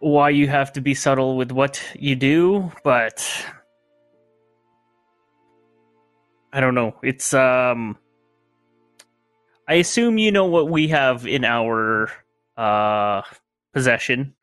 [0.00, 3.24] why you have to be subtle with what you do, but
[6.52, 6.96] I don't know.
[7.02, 7.98] It's um
[9.68, 12.10] I assume you know what we have in our
[12.56, 13.22] uh
[13.72, 14.34] possession.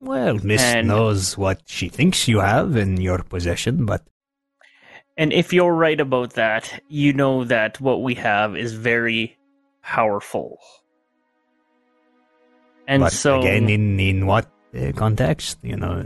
[0.00, 4.02] well, Mist And- knows what she thinks you have in your possession, but
[5.20, 9.36] And if you're right about that, you know that what we have is very
[9.84, 10.56] powerful.
[12.88, 15.58] And but so again, in in what uh, context?
[15.62, 16.00] You know,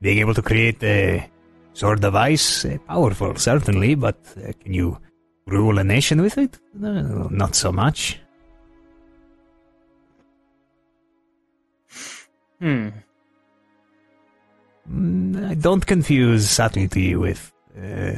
[0.00, 1.26] being able to create a
[1.72, 4.98] sword of ice, uh, powerful certainly, but uh, can you
[5.46, 6.58] rule a nation with it?
[6.74, 8.18] No, not so much.
[12.60, 12.88] hmm.
[14.90, 18.12] Mm, don't confuse subtlety with uh,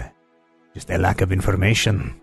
[0.74, 2.14] just a lack of information.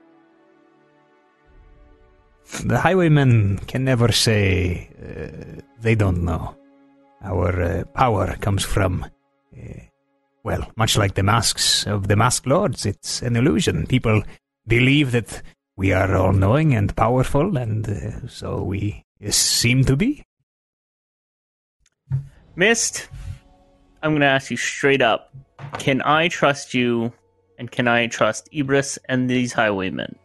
[2.65, 6.56] The highwaymen can never say uh, they don't know.
[7.22, 9.06] Our uh, power comes from,
[10.44, 13.88] well, much like the masks of the Mask lords, it's an illusion.
[13.88, 14.24] People
[14.68, 15.41] believe that
[15.76, 20.24] we are all knowing and powerful, and uh, so we uh, seem to be.
[22.56, 23.07] Mist,
[24.03, 25.34] I'm going to ask you straight up.
[25.78, 27.14] Can I trust you
[27.57, 30.16] and can I trust Ibris and these highwaymen?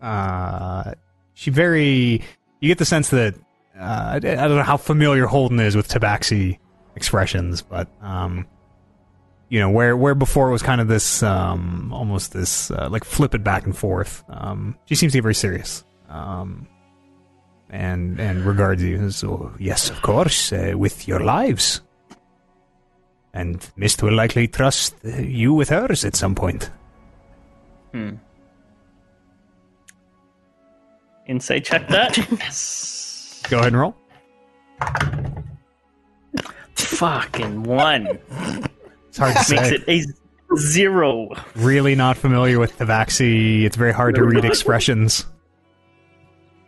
[0.00, 0.92] uh,
[1.34, 2.22] she very.
[2.60, 3.34] You get the sense that
[3.78, 3.80] uh,
[4.12, 6.58] I I don't know how familiar Holden is with Tabaxi
[6.94, 8.46] expressions, but um,
[9.48, 13.04] you know where where before it was kind of this um, almost this uh, like
[13.04, 14.24] flip it back and forth.
[14.28, 15.84] Um, she seems to be very serious.
[16.08, 16.68] Um,
[17.70, 19.10] and and regards you.
[19.10, 21.80] So yes, of course, uh, with your lives.
[23.32, 26.70] And Mist will likely trust uh, you with hers at some point.
[27.92, 28.14] Hmm.
[31.26, 32.16] Insight check that.
[32.40, 33.42] yes.
[33.50, 33.96] Go ahead and roll.
[36.76, 38.18] Fucking one.
[39.16, 39.56] It's hard to say.
[39.86, 40.18] Makes it
[40.52, 41.30] a zero.
[41.54, 43.64] really not familiar with Tabaxi.
[43.64, 45.24] It's very hard to read expressions.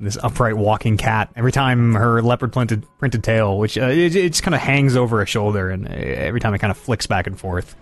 [0.01, 1.31] This upright walking cat.
[1.37, 4.97] Every time her leopard printed printed tail, which uh, it, it just kind of hangs
[4.97, 7.77] over a shoulder, and uh, every time it kind of flicks back and forth.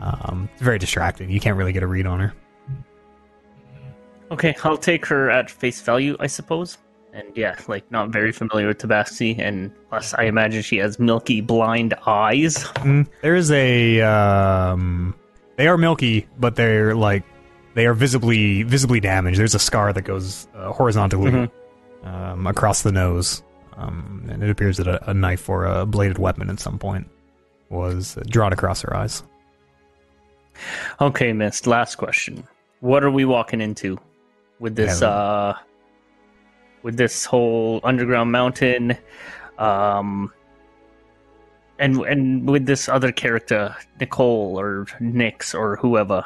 [0.00, 1.30] Um, it's very distracting.
[1.30, 2.34] You can't really get a read on her.
[4.32, 6.76] Okay, I'll take her at face value, I suppose.
[7.16, 11.40] And yeah, like not very familiar with Tabaxi, and plus I imagine she has milky
[11.40, 12.64] blind eyes.
[12.82, 15.14] Mm, there is a um,
[15.56, 17.22] they are milky, but they're like
[17.74, 19.38] they are visibly visibly damaged.
[19.38, 21.50] There's a scar that goes uh, horizontally Mhm.
[22.02, 23.44] um, across the nose,
[23.76, 27.06] um, and it appears that a, a knife or a bladed weapon at some point
[27.70, 29.22] was drawn across her eyes.
[31.00, 31.66] Okay, Mist.
[31.68, 32.44] Last question.
[32.80, 33.98] What are we walking into
[34.58, 35.00] with this?
[35.00, 35.08] Yeah.
[35.08, 35.56] uh
[36.84, 38.96] With this whole underground mountain,
[39.58, 40.32] um,
[41.80, 46.24] and and with this other character, Nicole or Nix or whoever.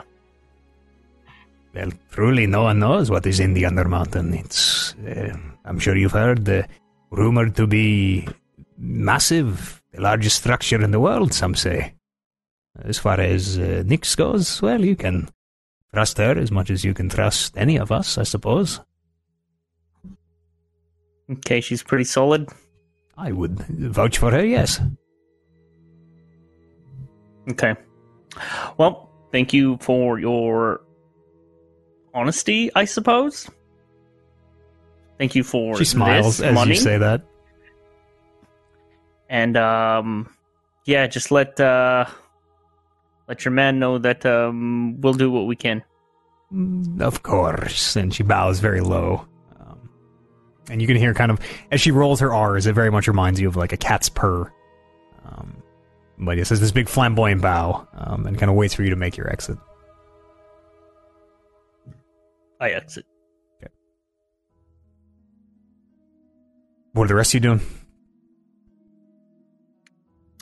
[1.75, 4.35] Well, truly, no one knows what is in the Undermountain.
[4.35, 6.63] It's, uh, I'm sure you've heard, uh,
[7.11, 8.27] rumored to be
[8.77, 11.95] massive, the largest structure in the world, some say.
[12.83, 15.29] As far as uh, Nix goes, well, you can
[15.93, 18.81] trust her as much as you can trust any of us, I suppose.
[21.31, 22.49] Okay, she's pretty solid.
[23.17, 24.81] I would vouch for her, yes.
[27.51, 27.75] Okay.
[28.77, 30.81] Well, thank you for your
[32.15, 33.49] honesty, I suppose.
[35.19, 36.73] Thank you for She smiles as money.
[36.75, 37.23] you say that.
[39.31, 40.25] and um
[40.87, 42.07] yeah just let uh
[43.29, 45.83] let your man know that um we'll do what we can
[46.51, 47.95] Mm, Of course.
[47.95, 49.29] And she bows very low.
[50.70, 51.40] And you can hear kind of,
[51.70, 54.53] as she rolls her R's, it very much reminds you of like a cat's purr.
[55.24, 55.62] Um,
[56.19, 58.97] but it says this big flamboyant bow um, and kind of waits for you to
[58.97, 59.59] make your exit.
[62.61, 63.07] i exit
[66.99, 67.61] What are the rest of you doing?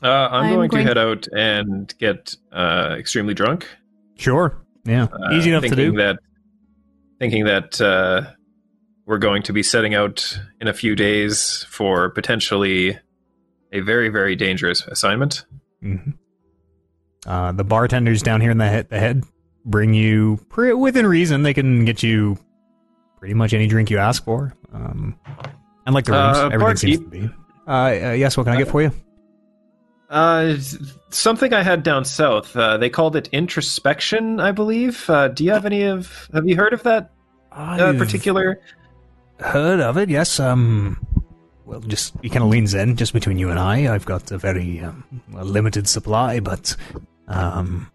[0.03, 3.69] Uh, I'm, I'm going, going- to head out and get uh, extremely drunk.
[4.17, 4.65] Sure.
[4.85, 5.05] Yeah.
[5.05, 5.93] Uh, Easy enough to do.
[5.93, 6.19] That,
[7.19, 8.31] thinking that uh,
[9.07, 12.99] we're going to be setting out in a few days for potentially
[13.73, 15.45] a very, very dangerous assignment.
[15.81, 16.11] hmm
[17.27, 19.25] Uh, the bartenders down here in the head, the head
[19.65, 21.43] bring you pre- within reason.
[21.43, 22.37] They can get you
[23.19, 24.53] pretty much any drink you ask for.
[24.73, 25.19] Um,
[25.87, 26.79] and like the rooms, Uh, everything barkeep.
[26.81, 27.31] seems to be.
[27.67, 28.93] Uh, uh, yes, what can I get for you?
[30.09, 30.55] Uh,
[31.11, 32.55] something I had down south.
[32.57, 35.09] Uh, they called it introspection, I believe.
[35.11, 36.29] Uh, do you have any of?
[36.33, 37.11] Have you heard of that
[37.51, 38.61] uh, particular?
[39.41, 40.09] Heard of it.
[40.09, 40.41] Yes.
[40.41, 40.99] Um.
[41.65, 43.93] Well, just he kind of leans in, just between you and I.
[43.93, 46.77] I've got a very um, well, limited supply, but
[47.29, 47.91] um.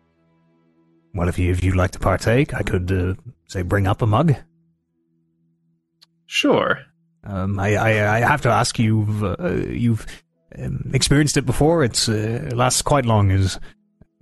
[1.13, 3.13] Well, if you if you'd like to partake, I could uh,
[3.47, 4.35] say bring up a mug.
[6.25, 6.79] Sure.
[7.23, 10.05] Um, I, I, I have to ask you've uh, you've
[10.57, 11.83] um, experienced it before.
[11.83, 13.31] It's uh, it lasts quite long.
[13.31, 13.59] Is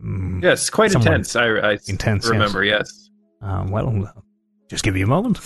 [0.01, 1.35] um, Yes, quite intense.
[1.35, 2.31] I, I intense, yes.
[2.31, 2.63] remember.
[2.63, 3.09] Yes.
[3.41, 4.11] um, well,
[4.69, 5.39] just give you a moment.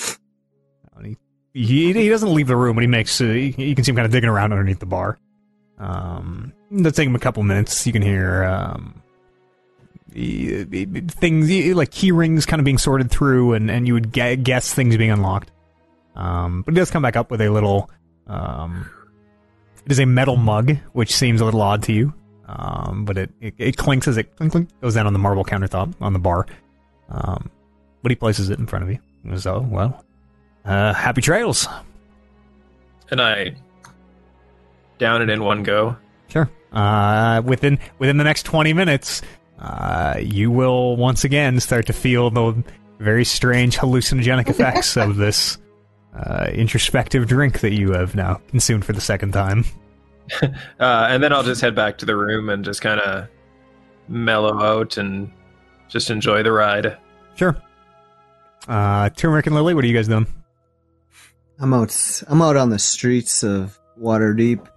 [0.96, 1.18] And He,
[1.54, 4.06] he he doesn't leave the room, but he makes uh, you can see him kind
[4.06, 5.18] of digging around underneath the bar.
[5.78, 7.86] Um, that'll take him a couple minutes.
[7.86, 9.02] You can hear um,
[10.14, 14.96] things like key rings kind of being sorted through, and, and you would guess things
[14.98, 15.52] being unlocked.
[16.16, 17.90] Um, but he does come back up with a little.
[18.28, 18.90] Um,
[19.86, 22.14] it is a metal mug, which seems a little odd to you.
[22.48, 25.44] Um, but it, it, it clinks as it clink, clink, goes down on the marble
[25.44, 26.46] countertop on the bar.
[27.10, 27.50] Um,
[28.02, 29.38] but he places it in front of you.
[29.38, 30.04] So, well,
[30.66, 31.68] uh, happy trails.
[33.10, 33.56] And I
[34.98, 35.96] down it in one go.
[36.28, 36.50] Sure.
[36.72, 39.22] Uh, within within the next twenty minutes,
[39.60, 42.64] uh, you will once again start to feel the
[43.00, 45.58] very strange hallucinogenic effects of this
[46.16, 49.66] uh, introspective drink that you have now consumed for the second time.
[50.80, 53.28] Uh, and then I'll just head back to the room and just kind of
[54.08, 55.30] mellow out and
[55.90, 56.98] just enjoy the ride.
[57.36, 57.62] Sure.
[58.68, 60.26] Uh, Turmeric and Lily, what are you guys doing?
[61.64, 62.24] I'm out.
[62.28, 64.68] I'm out on the streets of Waterdeep,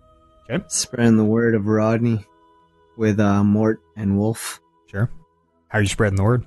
[0.49, 0.65] Okay.
[0.69, 2.25] spreading the word of Rodney
[2.97, 4.61] with uh, Mort and Wolf.
[4.89, 5.11] Sure.
[5.67, 6.47] How are you spreading the word?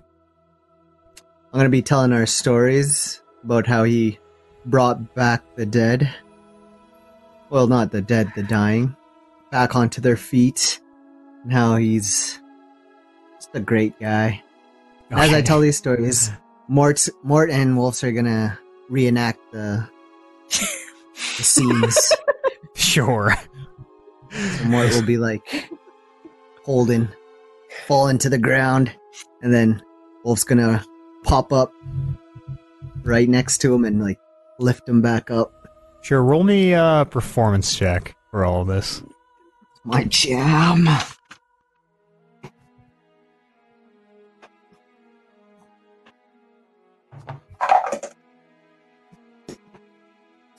[1.52, 4.18] I'm gonna be telling our stories about how he
[4.66, 6.10] brought back the dead.
[7.50, 8.96] Well, not the dead, the dying,
[9.52, 10.80] back onto their feet,
[11.44, 12.40] and how he's
[13.36, 14.42] just a great guy.
[15.12, 16.32] As I tell these stories,
[16.70, 18.58] Mort, Mort and Wolves are gonna
[18.88, 19.86] reenact the
[20.50, 22.12] the scenes.
[22.76, 23.36] Sure.
[24.66, 25.70] Mort will be like
[26.64, 27.10] holding,
[27.88, 28.92] falling to the ground,
[29.42, 29.84] and then
[30.24, 30.84] Wolf's gonna
[31.24, 31.74] pop up
[33.04, 34.18] right next to him and like
[34.60, 35.52] lift him back up.
[36.02, 36.24] Sure.
[36.24, 39.04] Roll me a performance check for all of this.
[39.84, 40.88] My jam.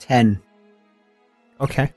[0.01, 0.41] Ten.
[1.61, 1.93] Okay.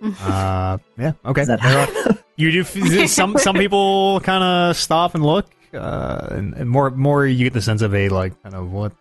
[0.02, 1.12] uh, yeah.
[1.24, 1.42] Okay.
[1.42, 1.78] Is that There
[2.10, 6.90] are- You do some some people kind of stop and look, uh, and, and more
[6.90, 8.92] more you get the sense of a like kind of what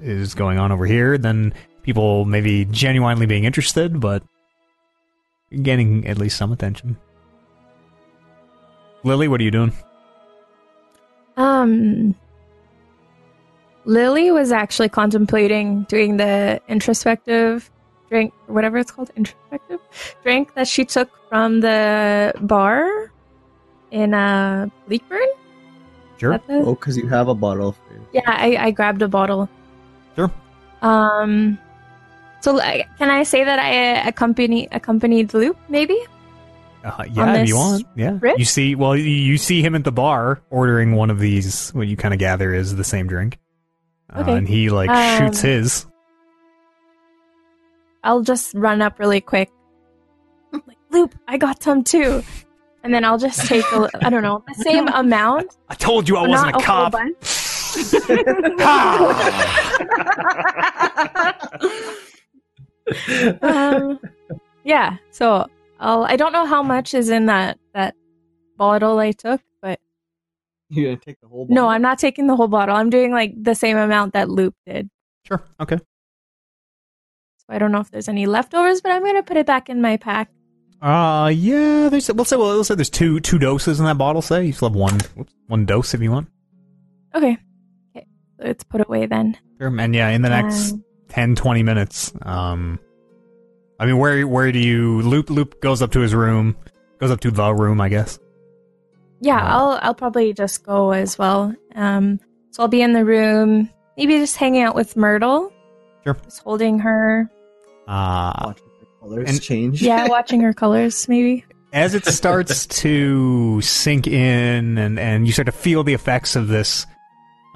[0.00, 1.52] is going on over here than
[1.82, 4.22] people maybe genuinely being interested, but
[5.62, 6.96] getting at least some attention.
[9.02, 9.72] Lily, what are you doing?
[11.36, 12.14] Um,
[13.86, 17.70] Lily was actually contemplating doing the introspective
[18.10, 19.80] drink, whatever it's called, introspective
[20.22, 23.10] drink that she took from the bar
[23.90, 25.26] in uh, Bleakburn.
[26.18, 26.38] Sure.
[26.46, 27.74] The- oh, because you have a bottle.
[28.12, 29.48] Yeah, I, I grabbed a bottle.
[30.16, 30.30] Sure.
[30.82, 31.58] Um,
[32.40, 35.56] so like, can I say that I accompany accompanied Loop?
[35.68, 35.98] Maybe.
[36.84, 37.84] Uh, yeah, if you want.
[37.96, 38.18] Yeah.
[38.18, 38.38] trip?
[38.38, 41.70] You see, well, you- you see him at the bar ordering one of these.
[41.70, 43.38] What you kind of gather is the same drink.
[44.16, 45.86] Uh, and he like Um, shoots his.
[48.02, 49.50] I'll just run up really quick.
[50.52, 52.22] Like Loop, I got some too,
[52.82, 55.56] and then I'll just take a, I don't know the same amount.
[55.68, 56.92] I told you I wasn't not a whole cop.
[56.92, 57.16] bunch.
[63.42, 63.98] um,
[64.64, 64.96] yeah.
[65.10, 65.46] So
[65.80, 66.04] I'll.
[66.04, 67.94] I don't know how much is in that that
[68.56, 69.55] bottle I took, but
[70.68, 71.44] You're gonna take the whole.
[71.46, 71.54] Bottle?
[71.54, 72.74] no, I'm not taking the whole bottle.
[72.74, 74.88] I'm doing like the same amount that Loop did.
[75.26, 75.42] Sure.
[75.60, 75.76] Okay.
[75.76, 79.80] So I don't know if there's any leftovers, but I'm gonna put it back in
[79.80, 80.30] my pack.
[80.82, 81.88] Uh, yeah.
[81.88, 84.22] There's we'll say well, we'll say there's two two doses in that bottle.
[84.22, 86.28] Say you still have one whoops, one dose if you want.
[87.14, 87.38] Okay.
[87.96, 88.06] Okay.
[88.38, 89.36] Let's put it away then.
[89.60, 89.68] Sure.
[89.78, 92.12] And yeah, in the next Um, 10, 20 minutes.
[92.22, 92.78] Um,
[93.78, 96.56] I mean, where where do you loop loop goes up to his room,
[96.98, 98.18] goes up to the room, I guess.
[99.20, 101.54] Yeah, Uh, I'll I'll probably just go as well.
[101.74, 102.20] Um,
[102.50, 105.52] so I'll be in the room, maybe just hanging out with Myrtle.
[106.04, 106.16] Sure.
[106.24, 107.30] Just holding her.
[107.88, 109.82] Uh, Watching the colors and- change.
[109.82, 111.44] Yeah, watching her colors, maybe.
[111.72, 116.48] as it starts to sink in and, and you start to feel the effects of
[116.48, 116.86] this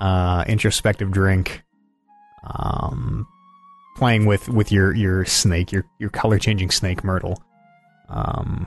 [0.01, 1.63] uh, introspective drink
[2.45, 3.27] um,
[3.97, 7.43] playing with, with your, your snake, your, your color changing snake Myrtle.
[8.09, 8.67] Um,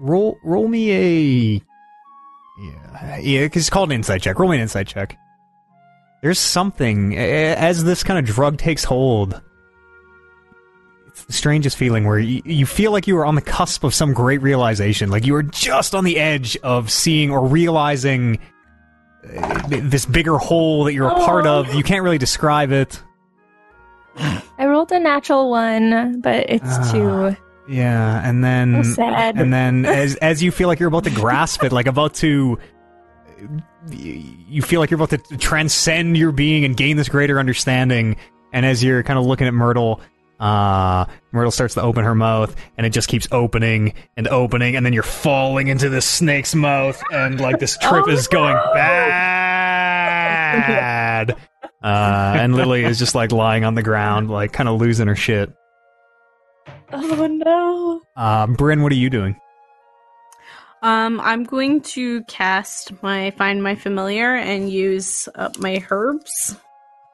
[0.00, 1.62] roll roll me a
[2.62, 4.38] yeah yeah 'cause it's called an insight check.
[4.38, 5.16] Roll me an insight check.
[6.22, 9.40] There's something as this kind of drug takes hold
[11.08, 13.92] it's the strangest feeling where you, you feel like you are on the cusp of
[13.94, 15.10] some great realization.
[15.10, 18.38] Like you are just on the edge of seeing or realizing
[19.36, 21.60] uh, this bigger hole that you're a part Oh.
[21.60, 21.74] of.
[21.74, 23.02] You can't really describe it.
[24.16, 26.92] I rolled a natural one, but it's Ah.
[26.92, 27.36] too
[27.70, 31.62] Yeah, and then so and then as as you feel like you're about to grasp
[31.62, 32.58] it, like about to
[33.90, 38.16] you feel like you're about to transcend your being and gain this greater understanding.
[38.52, 40.00] And as you're kind of looking at Myrtle,
[40.40, 44.84] uh, Myrtle starts to open her mouth, and it just keeps opening and opening, and
[44.84, 50.06] then you're falling into this snake's mouth, and like this trip Oh, is going bad.
[51.82, 55.16] Uh, and Lily is just like lying on the ground, like kind of losing her
[55.16, 55.50] shit.
[56.92, 58.02] Oh no!
[58.16, 59.36] Uh, Bryn, what are you doing?
[60.82, 66.56] Um, I'm going to cast my find my familiar and use up my herbs.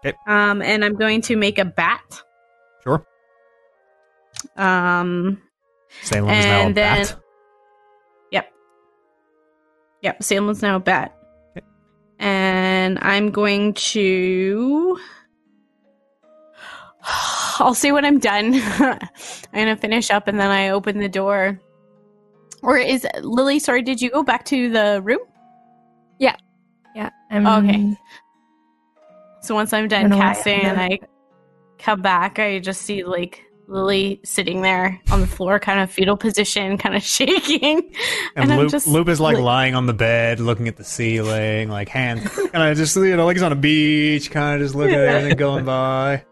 [0.04, 0.16] Okay.
[0.28, 2.22] Um, and I'm going to make a bat.
[2.84, 3.04] Sure.
[4.56, 5.42] Um,
[6.02, 7.16] Salem is now a And then- bat.
[8.30, 8.52] yep,
[10.02, 10.22] yep.
[10.22, 11.16] Salem's now a bat.
[11.56, 11.66] Okay.
[12.20, 14.98] And I'm going to.
[17.60, 18.54] I'll see when I'm done.
[18.78, 18.98] I'm
[19.52, 21.60] gonna finish up and then I open the door.
[22.62, 23.58] Or is Lily?
[23.58, 25.20] Sorry, did you go back to the room?
[26.18, 26.36] Yeah,
[26.94, 27.10] yeah.
[27.30, 27.96] I'm, Okay.
[29.42, 30.98] So once I'm done don't know why I casting and I
[31.78, 36.16] come back, I just see like Lily sitting there on the floor, kind of fetal
[36.16, 37.78] position, kind of shaking.
[38.34, 40.76] And, And I'm Loop, just, Loop is like like- lying on the bed, looking at
[40.76, 44.60] the ceiling, like hands, and I just you know, like he's on a beach, kind
[44.60, 46.24] of just looking at everything going by.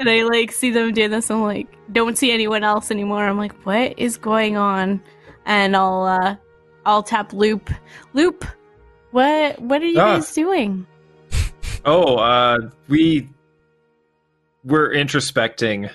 [0.00, 1.28] And I like see them doing this.
[1.30, 3.22] and like, don't see anyone else anymore.
[3.22, 5.02] I'm like, what is going on?
[5.44, 6.36] And I'll uh
[6.86, 7.70] I'll tap Loop.
[8.14, 8.44] Loop,
[9.10, 10.16] what what are you Ah.
[10.16, 10.86] guys doing?
[11.84, 12.58] Oh, uh,
[12.88, 13.28] we
[14.64, 15.90] we're introspecting.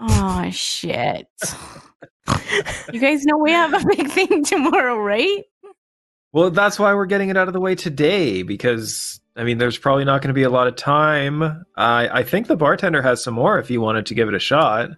[0.00, 1.26] Oh shit.
[2.92, 5.44] you guys know we have a big thing tomorrow, right?
[6.32, 9.78] Well, that's why we're getting it out of the way today because I mean, there's
[9.78, 11.64] probably not going to be a lot of time.
[11.76, 14.40] I I think the bartender has some more if you wanted to give it a
[14.40, 14.90] shot.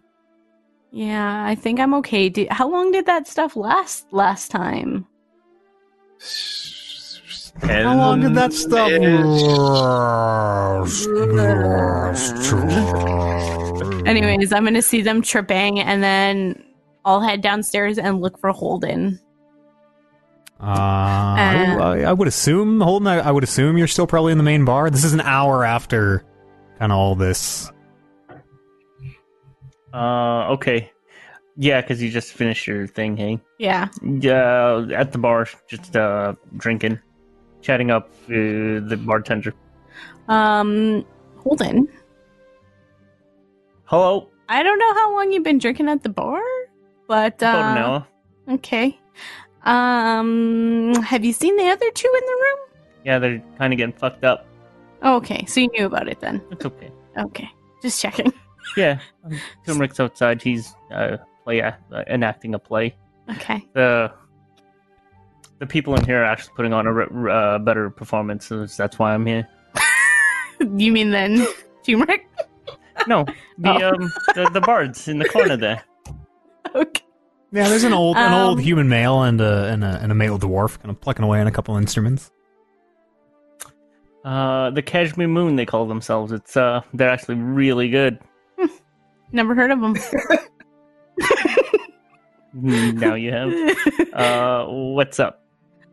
[0.93, 2.29] Yeah, I think I'm okay.
[2.31, 5.07] Did, how long did that stuff last last time?
[7.62, 8.91] And How long did that stuff
[12.11, 12.57] last?
[14.07, 16.65] Anyways, I'm gonna see them tripping, and then
[17.05, 19.21] I'll head downstairs and look for Holden.
[20.62, 23.07] Uh, I, I would assume Holden.
[23.07, 24.91] I, I would assume you're still probably in the main bar.
[24.91, 26.23] This is an hour after
[26.78, 27.70] kind of all this.
[29.95, 30.91] Uh, okay.
[31.57, 33.41] Yeah, because you just finished your thing, hey?
[33.59, 33.89] Yeah.
[34.03, 36.99] Yeah, at the bar, just uh, drinking,
[37.61, 39.55] chatting up uh, the bartender.
[40.28, 41.05] Um,
[41.39, 41.89] Holden.
[43.85, 44.28] Hello.
[44.49, 46.41] I don't know how long you've been drinking at the bar,
[47.09, 48.07] but uh, About an uh, hour.
[48.55, 48.99] okay.
[49.62, 52.59] Um, have you seen the other two in the room?
[53.05, 54.47] Yeah, they're kind of getting fucked up.
[55.03, 56.43] Oh, okay, so you knew about it then.
[56.51, 56.91] It's okay.
[57.19, 57.49] Okay,
[57.82, 58.32] just checking.
[58.77, 60.43] Yeah, um, Turmeric's outside.
[60.43, 61.73] He's uh, play uh,
[62.07, 62.95] enacting a play.
[63.31, 63.66] Okay.
[63.73, 64.12] The
[65.59, 68.47] the people in here are actually putting on a uh, better performance.
[68.47, 69.49] so That's why I'm here.
[70.61, 71.47] You mean then
[71.82, 72.28] turmeric?
[73.09, 73.24] No,
[73.59, 73.89] the Oh.
[73.95, 75.82] um the, the bards in the corner there.
[76.74, 77.03] Okay.
[77.53, 80.15] Yeah, there's an old an Um, old human male and a, and a and a
[80.15, 82.31] male dwarf kind of plucking away on a couple instruments.
[84.25, 86.31] Uh, the Kashmir Moon they call themselves.
[86.33, 88.19] It's uh they're actually really good.
[89.33, 89.97] Never heard of them.
[92.53, 93.53] now you have.
[94.13, 95.45] Uh, what's up?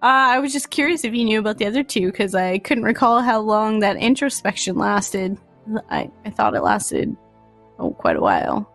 [0.01, 2.83] Uh, I was just curious if you knew about the other two because I couldn't
[2.83, 5.37] recall how long that introspection lasted.
[5.89, 7.15] I, I thought it lasted
[7.79, 8.71] oh quite a while.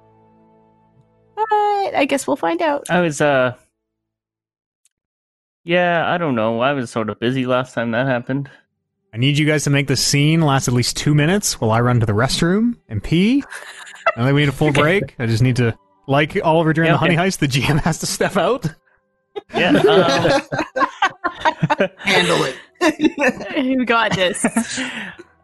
[1.34, 2.84] But I guess we'll find out.
[2.90, 3.54] I was uh.
[5.64, 6.60] Yeah, I don't know.
[6.60, 8.50] I was sort of busy last time that happened.
[9.14, 11.80] I need you guys to make the scene last at least two minutes while I
[11.80, 13.44] run to the restroom and pee.
[14.16, 15.14] and then we need a full break.
[15.18, 15.76] I just need to,
[16.08, 17.28] like Oliver during Yeah, the honey okay.
[17.28, 18.66] heist, the GM has to step out.
[19.54, 19.76] Yeah.
[19.76, 22.56] Um, Handle it.
[23.78, 24.44] we got this.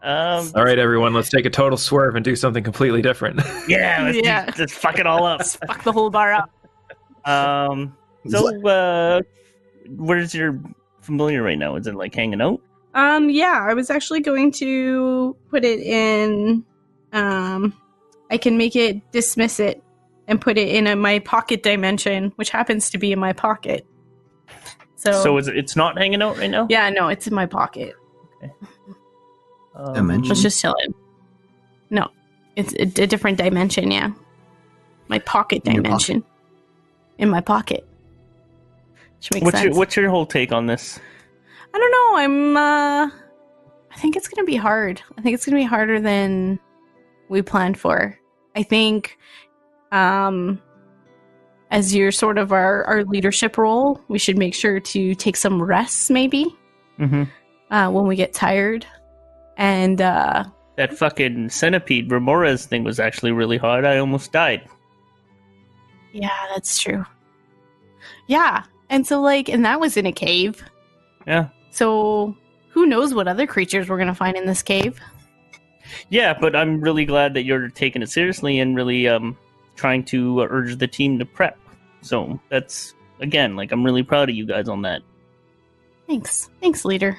[0.03, 3.41] Um, All right, everyone, let's take a total swerve and do something completely different.
[3.69, 4.47] yeah, let's Yeah.
[4.47, 5.45] Just, just fuck it all up.
[5.45, 6.51] Fuck the whole bar up.
[7.25, 7.97] Um,
[8.29, 9.21] so, uh,
[9.91, 10.61] where's your
[11.01, 11.77] familiar right now?
[11.77, 12.61] Is it like hanging out?
[12.95, 16.65] Um, yeah, I was actually going to put it in.
[17.13, 17.75] Um,
[18.31, 19.83] I can make it dismiss it
[20.27, 23.87] and put it in a, my pocket dimension, which happens to be in my pocket.
[24.97, 26.67] So, So is it, it's not hanging out right now?
[26.69, 27.95] yeah, no, it's in my pocket.
[29.79, 30.33] Um, Dimension?
[30.33, 30.95] It's just tell him.
[31.91, 32.09] No,
[32.57, 33.91] it's a, a different dimension.
[33.91, 34.11] Yeah,
[35.09, 36.25] my pocket In your dimension
[37.19, 37.87] in my pocket.
[39.17, 39.65] Which makes What's sense.
[39.71, 40.99] your What's your whole take on this?
[41.75, 42.17] I don't know.
[42.19, 42.57] I'm.
[42.57, 43.11] uh
[43.91, 45.01] I think it's gonna be hard.
[45.17, 46.59] I think it's gonna be harder than
[47.29, 48.19] we planned for.
[48.55, 49.19] I think,
[49.93, 50.61] um,
[51.71, 55.63] as your sort of our our leadership role, we should make sure to take some
[55.63, 56.47] rests, maybe
[56.99, 57.25] Mm-hmm.
[57.73, 58.85] uh, when we get tired.
[59.59, 60.45] And uh
[60.77, 63.85] That fucking centipede Remorhaz thing was actually really hard.
[63.85, 64.63] I almost died.
[66.13, 67.05] yeah, that's true.
[68.27, 70.63] Yeah, and so like, and that was in a cave.
[71.27, 71.49] Yeah.
[71.71, 72.35] So
[72.71, 74.99] who knows what other creatures we're gonna find in this cave?
[76.11, 79.37] Yeah, but I'm really glad that you're taking it seriously and really um
[79.77, 81.59] trying to urge the team to prep.
[82.03, 85.03] So that's again, like I'm really proud of you guys on that.
[86.07, 87.17] Thanks, thanks, leader.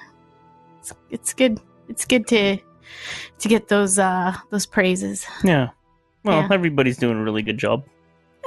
[0.79, 1.59] It's, it's good.
[1.89, 2.57] It's good to
[3.39, 5.25] to get those uh those praises.
[5.43, 5.69] Yeah.
[6.23, 6.47] Well, Yeah.
[6.51, 7.83] everybody's doing a really good job.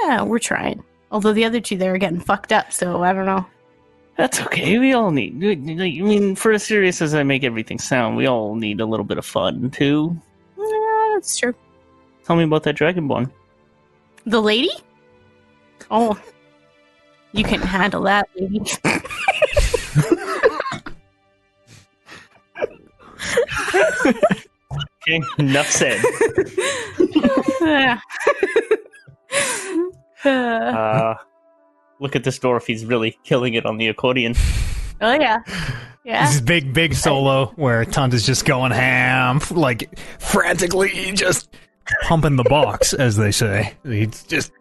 [0.00, 0.82] Yeah, we're trying.
[1.10, 3.44] Although the other two there are getting fucked up, so I don't know.
[4.16, 4.78] That's okay.
[4.78, 5.42] We all need.
[5.42, 9.04] I mean, for as serious as I make everything sound, we all need a little
[9.04, 10.16] bit of fun too.
[10.58, 11.54] Yeah, that's true.
[12.24, 13.30] Tell me about that dragonborn.
[14.26, 14.70] The lady?
[15.90, 16.18] Oh,
[17.32, 18.60] you can handle that, lady.
[25.06, 26.00] Okay, enough said.
[30.24, 31.14] Uh,
[31.98, 32.64] look at this dwarf.
[32.64, 34.34] He's really killing it on the accordion.
[35.00, 35.38] oh yeah,
[36.04, 36.30] yeah.
[36.30, 41.52] This big, big solo where Tunt is just going ham, like frantically just
[42.02, 43.74] pumping the box, as they say.
[43.84, 44.52] He's just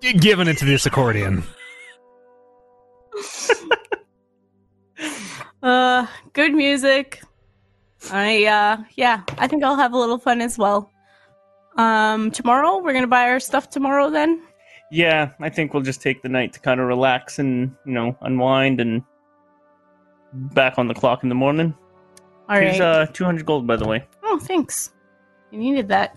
[0.00, 1.42] giving it to this accordion.
[5.62, 7.22] Uh, good music.
[8.12, 9.22] I uh, yeah.
[9.38, 10.90] I think I'll have a little fun as well.
[11.76, 14.10] Um, tomorrow we're gonna buy our stuff tomorrow.
[14.10, 14.42] Then
[14.90, 18.16] Yeah, I think we'll just take the night to kind of relax and you know
[18.20, 19.02] unwind and
[20.32, 21.74] back on the clock in the morning.
[22.48, 22.68] all right.
[22.68, 24.04] Here's uh 200 gold, by the way.
[24.22, 24.92] Oh, thanks.
[25.50, 26.16] You needed that.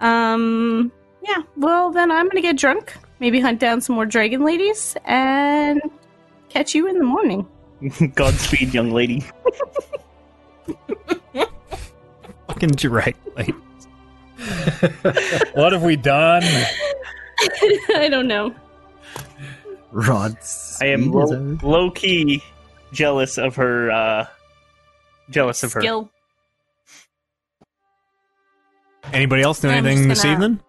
[0.00, 0.92] Um,
[1.26, 1.42] yeah.
[1.56, 2.96] Well, then I'm gonna get drunk.
[3.20, 5.80] Maybe hunt down some more dragon ladies and
[6.48, 7.46] catch you in the morning.
[8.14, 9.24] Godspeed, young lady.
[12.56, 13.18] Fucking direct.
[13.36, 13.54] Like,
[15.54, 16.42] what have we done?
[17.94, 18.54] I don't know.
[19.92, 20.36] Rod.
[20.80, 22.42] I am speed, low, low, key
[22.92, 23.90] jealous of her.
[23.90, 24.26] uh
[25.28, 25.82] Jealous of her.
[29.12, 30.60] Anybody else do I'm anything this gonna- evening?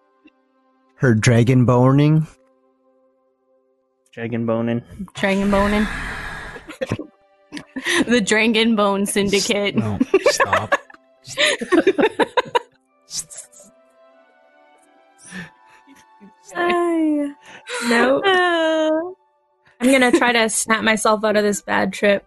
[0.96, 2.26] Her dragon boning.
[4.12, 4.82] Dragon boning.
[5.14, 5.86] Dragon boning.
[8.08, 9.76] the Dragon Bone Syndicate.
[9.76, 9.98] No,
[10.30, 10.74] stop.
[16.54, 17.34] Ay.
[17.88, 18.20] No.
[18.20, 19.12] Uh,
[19.80, 22.26] I'm gonna try to snap myself out of this bad trip.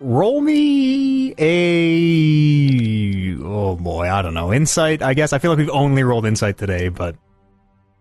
[0.00, 4.52] Roll me a oh boy, I don't know.
[4.52, 5.32] Insight, I guess.
[5.32, 7.16] I feel like we've only rolled insight today, but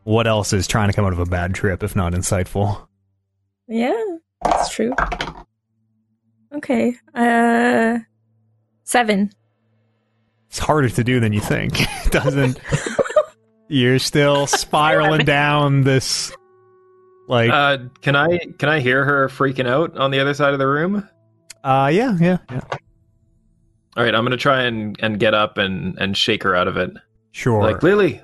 [0.03, 2.87] what else is trying to come out of a bad trip if not insightful?
[3.67, 3.99] Yeah,
[4.43, 4.93] that's true.
[6.53, 6.95] Okay.
[7.13, 7.99] Uh,
[8.87, 9.29] seven.
[10.49, 11.81] It's harder to do than you think.
[12.07, 12.57] It doesn't
[13.67, 16.31] You're still spiraling down this
[17.27, 20.53] like uh, Uh, can I can I hear her freaking out on the other side
[20.53, 21.07] of the room?
[21.65, 22.61] yeah, yeah, yeah.
[23.97, 26.77] All right, I'm gonna try and, and get up and, and shake her out of
[26.77, 26.91] it.
[27.31, 27.61] Sure.
[27.61, 28.21] Like Lily,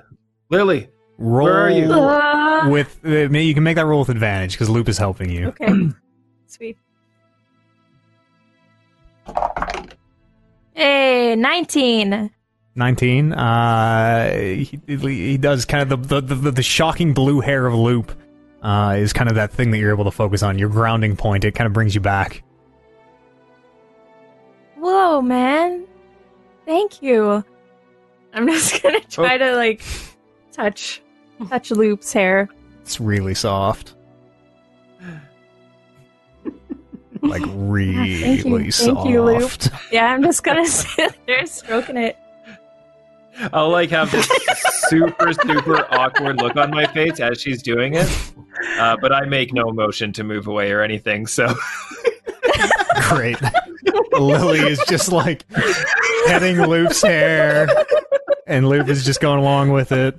[0.48, 0.88] Lily,
[1.18, 1.88] roll where are you?
[1.90, 2.68] Ah.
[2.70, 5.48] with uh, you can make that roll with advantage because Loop is helping you.
[5.48, 5.90] Okay.
[6.46, 6.78] Sweet.
[10.74, 12.30] Hey, 19.
[12.76, 17.74] 19 uh he, he does kind of the, the the the shocking blue hair of
[17.74, 18.10] loop
[18.64, 21.44] uh is kind of that thing that you're able to focus on your grounding point
[21.44, 22.42] it kind of brings you back
[24.76, 25.86] Whoa, man.
[26.66, 27.42] Thank you.
[28.34, 29.80] I'm just gonna try to, like,
[30.52, 31.00] touch
[31.48, 32.48] touch Loop's hair.
[32.82, 33.93] it's really soft
[37.28, 38.70] like really Thank you.
[38.70, 39.52] soft Thank you, Loop.
[39.90, 42.16] Yeah, I'm just gonna sit there stroking it.
[43.52, 44.28] I'll like have this
[44.88, 48.32] super super awkward look on my face as she's doing it,
[48.78, 51.26] uh, but I make no motion to move away or anything.
[51.26, 51.52] So
[53.08, 53.38] great
[54.12, 55.44] lily is just like
[56.26, 57.68] petting loop's hair
[58.46, 60.16] and loop is just going along with it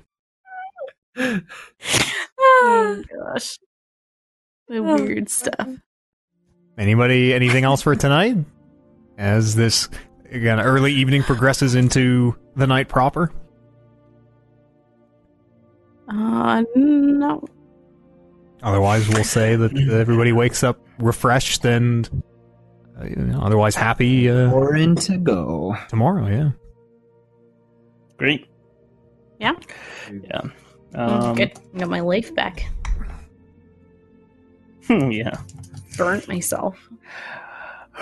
[1.17, 3.58] oh gosh.
[4.67, 5.69] The weird stuff.
[6.78, 8.38] Anybody, anything else for tonight?
[9.18, 9.88] As this
[10.30, 13.32] again early evening progresses into the night proper.
[16.10, 17.44] Uh, no.
[18.62, 22.10] Otherwise, we'll say that everybody wakes up refreshed and
[23.00, 25.76] uh, you know, otherwise happy uh, Orin to go.
[25.90, 26.28] tomorrow.
[26.28, 26.52] Yeah.
[28.18, 28.48] Great.
[29.40, 29.54] Yeah?
[30.24, 30.42] Yeah.
[30.95, 31.52] Oh, Um, Good.
[31.78, 32.66] Got my life back.
[34.90, 35.38] yeah.
[35.98, 36.78] Burnt myself.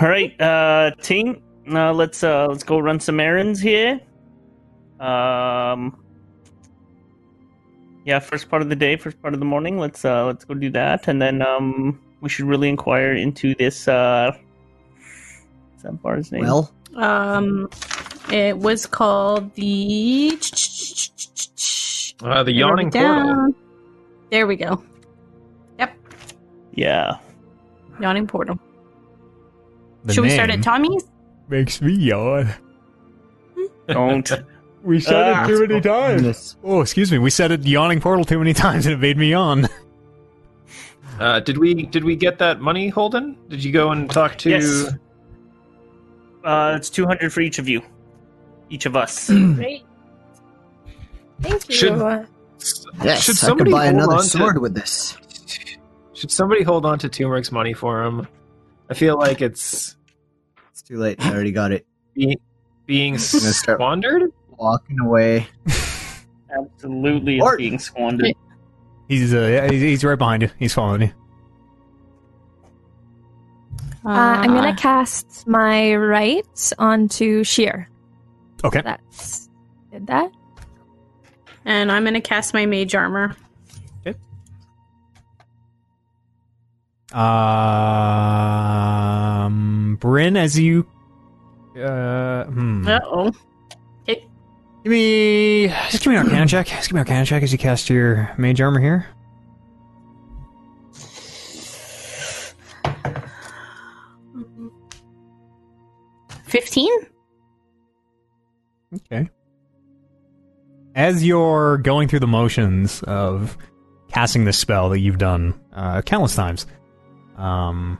[0.01, 1.41] All right, uh, team.
[1.71, 4.01] Uh, let's uh, let's go run some errands here.
[4.99, 5.97] Um,
[8.05, 9.77] yeah, first part of the day, first part of the morning.
[9.77, 13.87] Let's uh, let's go do that, and then um, we should really inquire into this.
[13.87, 14.31] Uh,
[15.71, 16.41] what's that bar's name?
[16.41, 17.69] Well, Um,
[18.31, 20.37] it was called the.
[22.23, 23.53] uh, the yawning portal.
[24.31, 24.83] There we go.
[25.79, 25.95] Yep,
[26.73, 27.17] yeah.
[27.99, 28.59] Yawning portal.
[30.03, 31.03] The Should we start at Tommy's?
[31.49, 32.53] Makes me yawn.
[33.87, 34.29] Don't.
[34.83, 35.47] We said it Ah.
[35.47, 36.57] too many times.
[36.61, 37.17] Oh, excuse me.
[37.17, 39.69] We said it yawning portal too many times and it made me yawn.
[41.21, 43.37] Uh, did we did we get that money, Holden?
[43.47, 44.49] Did you go and talk to?
[44.49, 44.91] Yes.
[46.43, 47.81] Uh, it's two hundred for each of you,
[48.69, 49.29] each of us.
[49.29, 49.85] Great.
[51.41, 51.75] Thank you.
[51.75, 52.27] Should-
[53.03, 55.15] yes, should I could somebody buy another on to- sword with this.
[56.23, 58.25] Should somebody hold on to Turmeric's money for him?
[58.89, 59.97] I feel like it's
[60.71, 61.19] It's too late.
[61.19, 61.85] I already got it.
[62.13, 62.37] be,
[62.85, 64.31] being squandered.
[64.57, 65.47] Walking away.
[66.57, 68.33] Absolutely, is Or- being squandered.
[69.09, 70.49] He's uh, yeah, he's, he's right behind you.
[70.57, 71.11] He's following you.
[74.05, 77.89] Uh, I'm gonna cast my rights onto Sheer.
[78.63, 78.81] Okay.
[78.81, 79.49] That's
[79.91, 80.31] did that.
[81.65, 83.35] and I'm gonna cast my mage armor.
[87.13, 87.27] Um,
[89.99, 90.87] Bryn, as you,
[91.77, 92.87] uh, hmm.
[92.87, 93.31] Uh oh.
[94.07, 94.17] give
[94.85, 96.65] me, just give me an Arcana check.
[96.67, 99.05] Just give me an Arcana check as you cast your mage armor here.
[106.45, 106.91] Fifteen.
[108.95, 109.29] Okay.
[110.95, 113.57] As you're going through the motions of
[114.11, 116.67] casting this spell that you've done uh, countless times,
[117.37, 117.99] um,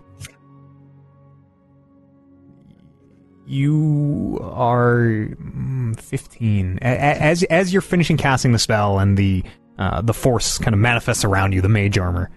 [3.46, 9.44] you are mm, 15 as as you're finishing casting the spell and the
[9.78, 12.30] uh, the force kind of manifests around you the mage armor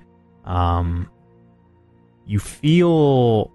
[0.47, 1.09] um,
[2.25, 3.53] you feel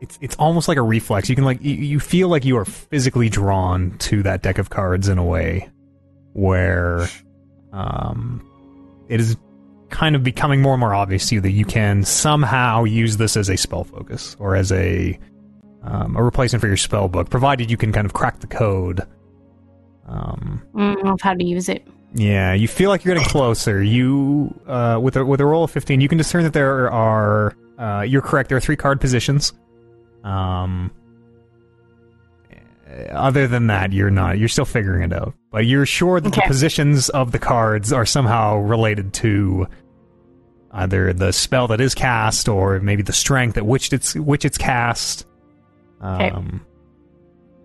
[0.00, 1.28] it's it's almost like a reflex.
[1.28, 5.08] You can like you feel like you are physically drawn to that deck of cards
[5.08, 5.70] in a way
[6.34, 7.08] where
[7.72, 8.46] um,
[9.08, 9.36] it is
[9.94, 13.36] kind of becoming more and more obvious to you that you can somehow use this
[13.36, 15.16] as a spell focus or as a
[15.84, 19.00] um, a replacement for your spell book, provided you can kind of crack the code.
[20.06, 21.86] Um, Mm, of how to use it.
[22.14, 23.82] yeah, you feel like you're getting closer.
[23.82, 27.54] You uh, with a with a roll of fifteen, you can discern that there are.
[27.78, 28.48] Uh, you're correct.
[28.48, 29.52] There are three card positions.
[30.24, 30.90] Um,
[33.10, 34.38] other than that, you're not.
[34.38, 38.06] You're still figuring it out, but you're sure that the positions of the cards are
[38.06, 39.66] somehow related to
[40.74, 44.58] either the spell that is cast or maybe the strength at which it's which it's
[44.58, 45.26] cast.
[46.02, 46.30] Okay.
[46.30, 46.64] Um,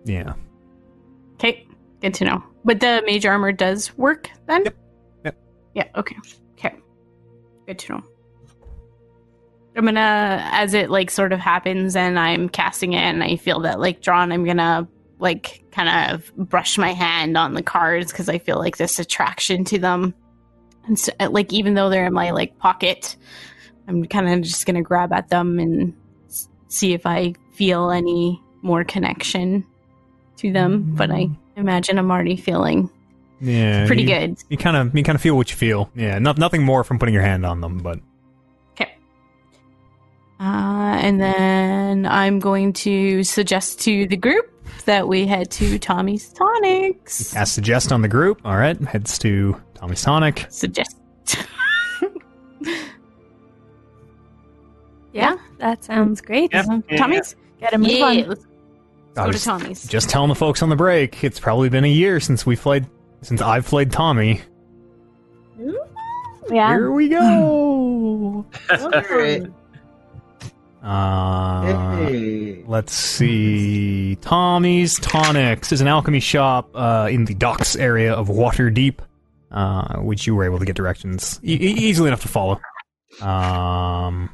[0.04, 0.34] yeah.
[1.34, 1.66] Okay,
[2.00, 2.44] good to know.
[2.64, 4.64] But the mage armor does work then?
[4.64, 4.76] Yep.
[5.24, 5.38] Yep.
[5.74, 6.16] Yeah, okay.
[6.52, 6.74] Okay.
[7.66, 8.02] Good to know.
[9.76, 13.60] I'm gonna as it like sort of happens and I'm casting it and I feel
[13.60, 18.28] that like drawn, I'm gonna like kind of brush my hand on the cards because
[18.28, 20.14] I feel like this attraction to them.
[20.86, 23.16] And so, like even though they're in my like pocket,
[23.88, 25.94] I'm kind of just gonna grab at them and
[26.28, 29.64] s- see if I feel any more connection
[30.38, 30.94] to them.
[30.96, 32.88] But I imagine I'm already feeling
[33.40, 33.86] Yeah.
[33.86, 34.36] pretty you- good.
[34.48, 35.90] You kind of you kind of feel what you feel.
[35.94, 38.00] Yeah, not, nothing more from putting your hand on them, but
[38.72, 38.94] Okay.
[40.40, 44.50] Uh, and then I'm going to suggest to the group
[44.86, 47.32] that we head to Tommy's Tonics.
[47.32, 48.40] cast suggest on the group.
[48.44, 50.46] All right, heads to Tommy's Tonic.
[50.50, 50.96] Suggest.
[55.12, 56.50] Yeah, that sounds great.
[56.52, 57.34] Yeah, yeah, Tommy's?
[57.60, 58.28] Gotta move Yeah, on.
[58.28, 58.46] let's
[59.14, 59.84] go to was Tommy's.
[59.88, 61.24] Just telling the folks on the break.
[61.24, 62.86] It's probably been a year since we played
[63.22, 64.40] since I've played Tommy.
[66.48, 66.68] Yeah.
[66.74, 68.46] Here we go.
[68.70, 69.42] Alright.
[70.82, 72.64] Uh, Hey.
[72.66, 74.16] Let's see.
[74.16, 78.98] Tommy's Tonics is an alchemy shop uh, in the docks area of Waterdeep,
[79.50, 82.60] uh, which you were able to get directions e- easily enough to follow.
[83.20, 84.30] Um,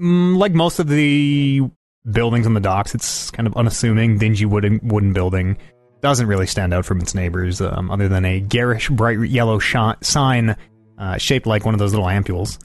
[0.00, 1.62] mm, like most of the
[2.10, 5.56] buildings on the docks, it's kind of unassuming, dingy wooden wooden building.
[6.00, 9.92] Doesn't really stand out from its neighbors, um, other than a garish, bright yellow shi
[10.02, 10.56] sign
[10.98, 12.58] uh, shaped like one of those little ampules,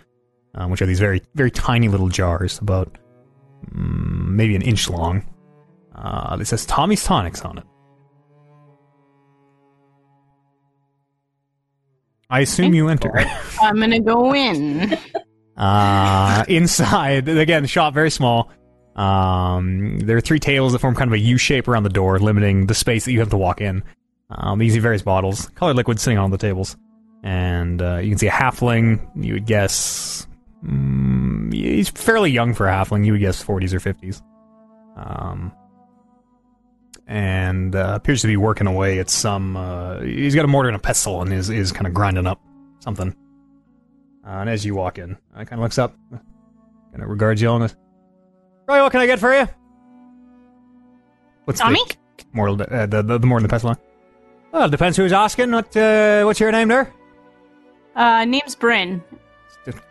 [0.57, 2.97] um, which are these very, very tiny little jars, about
[3.73, 5.23] mm, maybe an inch long.
[5.95, 7.63] Uh, it says Tommy's Tonics on it.
[12.29, 13.17] I assume you enter.
[13.61, 14.97] I'm gonna go in.
[15.57, 18.51] Uh, inside, again, the shop very small.
[18.95, 22.19] Um, there are three tables that form kind of a U shape around the door,
[22.19, 23.83] limiting the space that you have to walk in.
[24.29, 26.77] Um, you can see various bottles, colored liquid sitting on the tables,
[27.23, 28.99] and uh, you can see a halfling.
[29.15, 30.26] You would guess
[30.63, 33.05] mm, he's fairly young for a halfling.
[33.05, 34.21] You would guess 40s or 50s.
[34.95, 35.51] Um,
[37.07, 39.55] and uh, appears to be working away at some.
[39.55, 42.41] Uh, he's got a mortar and a pestle, and is is kind of grinding up
[42.79, 43.15] something.
[44.25, 47.49] Uh, and as you walk in, I kind of looks up, kind of regards you
[47.49, 47.73] all, and
[48.67, 49.47] Right, what can I get for you?
[51.45, 51.79] What's Tommy?
[52.17, 52.61] the mortal?
[52.61, 53.77] Uh, the, the the more than the pestle.
[54.51, 55.51] Well, it depends who's asking.
[55.51, 56.93] What uh, what's your name there?
[57.95, 59.01] Uh, name's Bryn.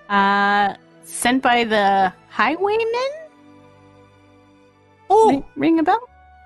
[0.08, 0.74] Uh,
[1.05, 3.10] sent by the Highwaymen?
[5.08, 6.00] Oh, Ring, ring a bell?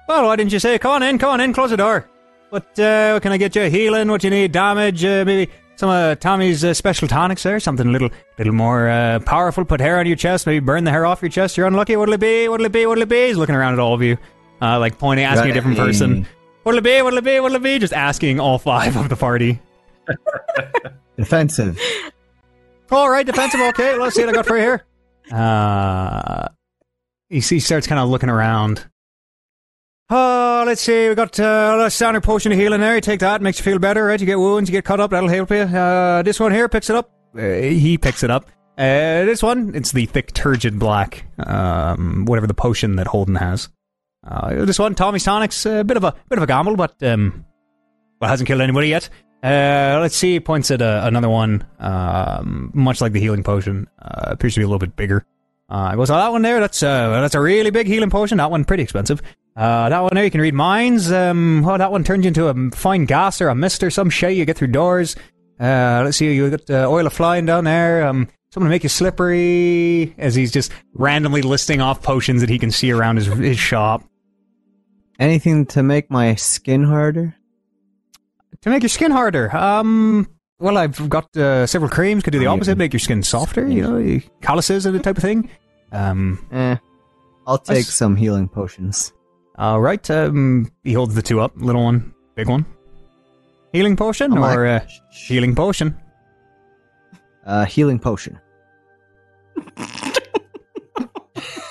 [0.09, 0.79] well, why didn't you say?
[0.79, 2.07] Come on in, come on in, close the door.
[2.51, 3.63] What uh, what can I get you?
[3.71, 4.09] Healing?
[4.09, 4.53] What you need?
[4.53, 5.05] Damage?
[5.05, 7.61] Uh, maybe some of Tommy's uh, special tonics there.
[7.61, 9.65] Something a little little more uh, powerful.
[9.65, 10.47] Put hair on your chest.
[10.47, 11.57] Maybe burn the hair off your chest.
[11.57, 11.95] You're unlucky.
[11.97, 12.49] What'll it be?
[12.49, 12.87] What'll it be?
[12.87, 13.29] What'll it be?
[13.29, 14.19] He's looking around at all of you,
[14.61, 16.27] uh, like pointing, asking a different person.
[16.65, 17.01] What'll it be?
[17.03, 17.39] What'll it be?
[17.39, 17.79] What'll it be?
[17.79, 19.61] Just asking all five of the party.
[21.17, 21.79] Defensive.
[22.91, 23.61] All right, defensive.
[23.61, 24.85] Okay, let's see what I got for you here.
[25.33, 26.49] Uh,
[27.29, 28.85] he, he starts kind of looking around.
[30.13, 31.09] Oh, let's see.
[31.09, 32.97] We got uh, a standard potion of healing there.
[32.97, 34.19] You take that, makes you feel better, right?
[34.19, 35.59] You get wounds, you get cut up, that'll help you.
[35.59, 37.13] Uh, this one here picks it up.
[37.37, 38.51] Uh, he picks it up.
[38.77, 43.69] Uh, this one, it's the thick, turgid black, um, whatever the potion that Holden has.
[44.27, 47.45] Uh, this one, Tommy's Tonics, a bit of a bit of a gamble, but um,
[48.21, 49.09] well, hasn't killed anybody yet.
[49.43, 50.39] Uh, let's see.
[50.39, 53.89] Points at uh, another one, um, much like the healing potion.
[54.01, 55.25] Uh, appears to be a little bit bigger.
[55.69, 56.61] Uh, goes, oh, that one there.
[56.61, 58.39] That's uh, that's a really big healing potion.
[58.39, 59.23] That one pretty expensive.
[59.57, 61.11] Uh, that one there you can read minds.
[61.11, 64.11] Um, oh, that one turns you into a fine gas or a mist or some
[64.11, 64.35] shit.
[64.35, 65.17] You get through doors.
[65.59, 66.33] Uh, let's see.
[66.33, 68.07] You got uh, oil of flying down there.
[68.07, 70.15] Um, something to make you slippery.
[70.19, 74.03] As he's just randomly listing off potions that he can see around his his shop.
[75.19, 77.37] Anything to make my skin harder?
[78.63, 82.23] To make your skin harder, um, well, I've got uh, several creams.
[82.23, 82.55] Could do the Oh, yeah.
[82.57, 83.67] opposite, make your skin softer.
[83.67, 85.49] You know, calluses and the type of thing.
[85.93, 86.77] Um, Eh.
[87.47, 89.13] I'll take Let's- some healing potions.
[89.57, 90.09] all right.
[90.11, 92.67] Um, he holds the two up, little one, big one.
[93.73, 94.81] Healing potion Oh, or I- uh,
[95.11, 95.97] healing potion?
[97.47, 98.39] Uh, healing potion.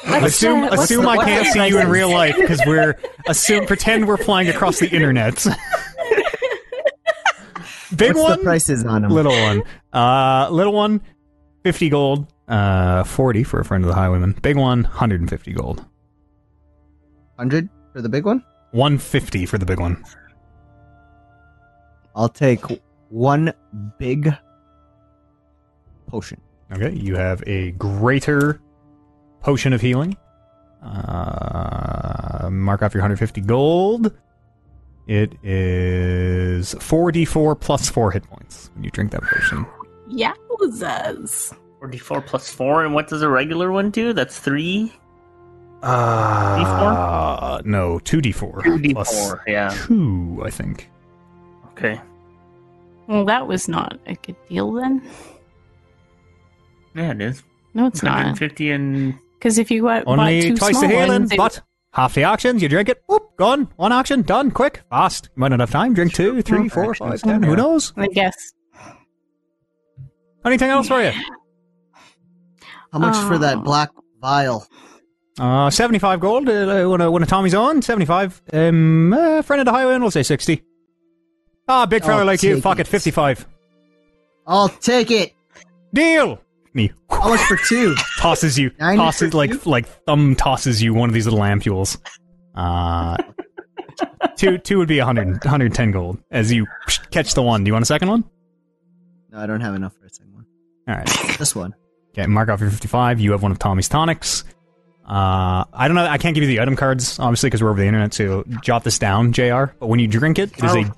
[0.05, 2.95] assume assume the- I can't see you in real life because we're
[3.27, 5.45] assume pretend we're flying across the internet.
[7.95, 9.11] Big What's one, the prices on them?
[9.11, 9.63] little one.
[9.91, 11.01] Uh, little one,
[11.63, 12.27] fifty gold.
[12.47, 14.33] Uh, forty for a friend of the highwayman.
[14.41, 15.85] Big one, hundred and fifty gold.
[17.37, 18.43] Hundred for the big one.
[18.71, 20.03] One fifty for the big one.
[22.15, 22.63] I'll take
[23.09, 23.53] one
[23.97, 24.33] big
[26.07, 26.41] potion.
[26.71, 28.61] Okay, you have a greater
[29.41, 30.15] potion of healing.
[30.83, 34.15] Uh, mark off your 150 gold.
[35.09, 39.65] It is 4d4 plus 4 hit points when you drink that potion.
[40.07, 41.57] Yowzas.
[41.79, 44.13] 44 plus 4, 4, and what does a regular one do?
[44.13, 44.93] That's 3?
[45.81, 48.61] Uh, no, 2d4.
[48.61, 49.75] 2d4, plus yeah.
[49.87, 50.91] 2, I think.
[51.71, 51.99] Okay.
[53.07, 55.01] Well, that was not a good deal then.
[56.93, 57.41] Yeah, it is.
[57.73, 58.17] No, it's not.
[58.17, 59.15] 150 and.
[59.39, 61.63] Because if you got, bought two twice small the healing, ones, but
[61.93, 63.69] half the actions, you drink it, whoop, gone.
[63.75, 65.29] One action, done, quick, fast.
[65.35, 67.49] You might not have time, drink two, three, four, five, Actions, ten, yeah.
[67.49, 67.93] who knows?
[67.97, 68.53] I guess.
[70.45, 71.11] Anything else for you?
[72.93, 73.61] How much for that Oh.
[73.61, 73.89] black
[74.21, 74.65] vial?
[75.39, 78.41] Uh, 75 gold, uh, when, a, when a Tommy's on, 75.
[78.51, 80.63] Um, uh, friend of the highway, and we'll say 60.
[81.67, 82.89] Ah, big fella I'll like you, take fuck it, it.
[82.89, 83.45] 55.
[84.47, 85.33] I'll take it.
[85.93, 86.41] Deal!
[86.73, 87.95] And he How much for two?
[88.19, 89.69] tosses you, 90 tosses, like, two?
[89.69, 91.97] like thumb tosses you one of these little ampules.
[92.55, 93.17] Uh,
[94.35, 96.65] two, two would be 100, 110 gold as you
[97.11, 97.63] catch the one.
[97.63, 98.23] Do you want a second one?
[99.31, 100.45] No, I don't have enough for a second one.
[100.89, 101.37] Alright.
[101.37, 101.73] This one.
[102.13, 103.19] Okay, mark off your 55.
[103.19, 104.43] You have one of Tommy's tonics.
[105.07, 106.05] Uh, I don't know.
[106.05, 108.13] I can't give you the item cards, obviously, because we're over the internet.
[108.13, 109.65] So jot this down, Jr.
[109.79, 110.79] But when you drink it, it is Oh.
[110.81, 110.95] a.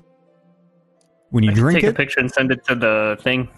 [1.30, 3.48] When you I can drink take a picture and send it to the thing.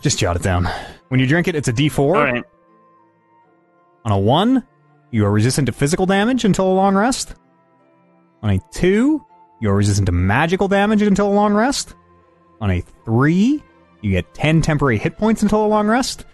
[0.00, 0.68] Just jot it down.
[1.08, 1.98] When you drink it, it's a D4.
[1.98, 2.44] Alright.
[4.04, 4.64] On a one,
[5.10, 7.34] you are resistant to physical damage until a long rest.
[8.42, 9.24] On a two,
[9.60, 11.94] you are resistant to magical damage until a long rest.
[12.60, 13.62] On a three,
[14.00, 16.24] you get 10 temporary hit points until a long rest.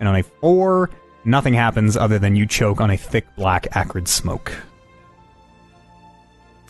[0.00, 0.90] And on a four,
[1.24, 4.52] nothing happens other than you choke on a thick black acrid smoke.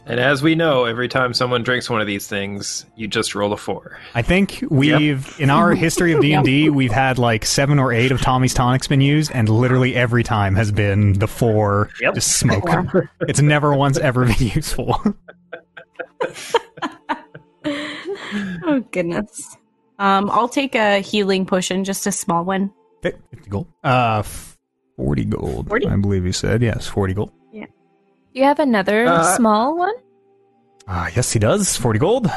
[0.07, 3.53] And as we know, every time someone drinks one of these things, you just roll
[3.55, 3.99] a four.
[4.15, 7.91] I think we've in our history of D and D, we've had like seven or
[7.93, 12.15] eight of Tommy's tonics been used, and literally every time has been the four Yep.
[12.17, 12.65] just smoke.
[13.23, 15.03] it's never once ever been useful.
[18.67, 19.57] Oh goodness.
[19.99, 22.73] Um, I'll take a healing potion, just a small one.
[23.05, 23.67] Okay, 50 gold.
[23.83, 24.23] Uh,
[24.97, 25.69] 40 gold.
[25.69, 25.87] 40?
[25.87, 26.63] I believe you said.
[26.63, 27.33] Yes, 40 gold.
[28.35, 29.95] Do you have another Uh, small one?
[30.89, 31.77] Ah, yes, he does.
[31.77, 32.31] 40 gold.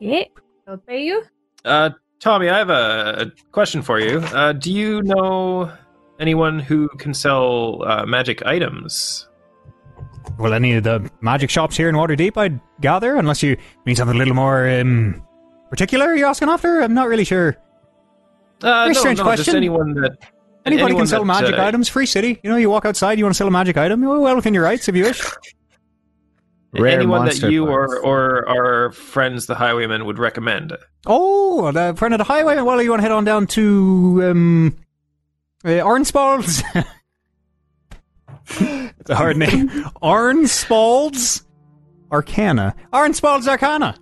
[0.00, 0.24] Yeah.
[0.66, 1.22] I'll pay you.
[1.64, 4.18] Uh, Tommy, I have a, a question for you.
[4.18, 5.70] Uh, do you know
[6.18, 9.28] anyone who can sell uh, magic items?
[10.38, 14.16] Well, any of the magic shops here in Waterdeep, I'd gather, unless you mean something
[14.16, 15.22] a little more um,
[15.70, 16.80] particular you're asking after?
[16.80, 17.56] I'm not really sure.
[18.62, 20.16] Uh, Very no, strange no, just anyone that
[20.66, 21.88] Anybody anyone can sell that, magic uh, items.
[21.88, 22.40] Free city.
[22.42, 24.54] You know, you walk outside, you want to sell a magic item, you're well within
[24.54, 25.22] your rights if you wish.
[26.72, 30.72] Rare anyone that monster you or, or our friends, the highwaymen, would recommend.
[31.06, 32.60] Oh, the friend of the highway.
[32.60, 34.76] Well, you want to head on down to um,
[35.64, 36.62] uh, Arnspald's?
[38.98, 39.68] it's a hard name.
[40.02, 41.44] Arnspald's
[42.10, 42.74] Arcana.
[42.92, 43.96] Arnspald's Arcana.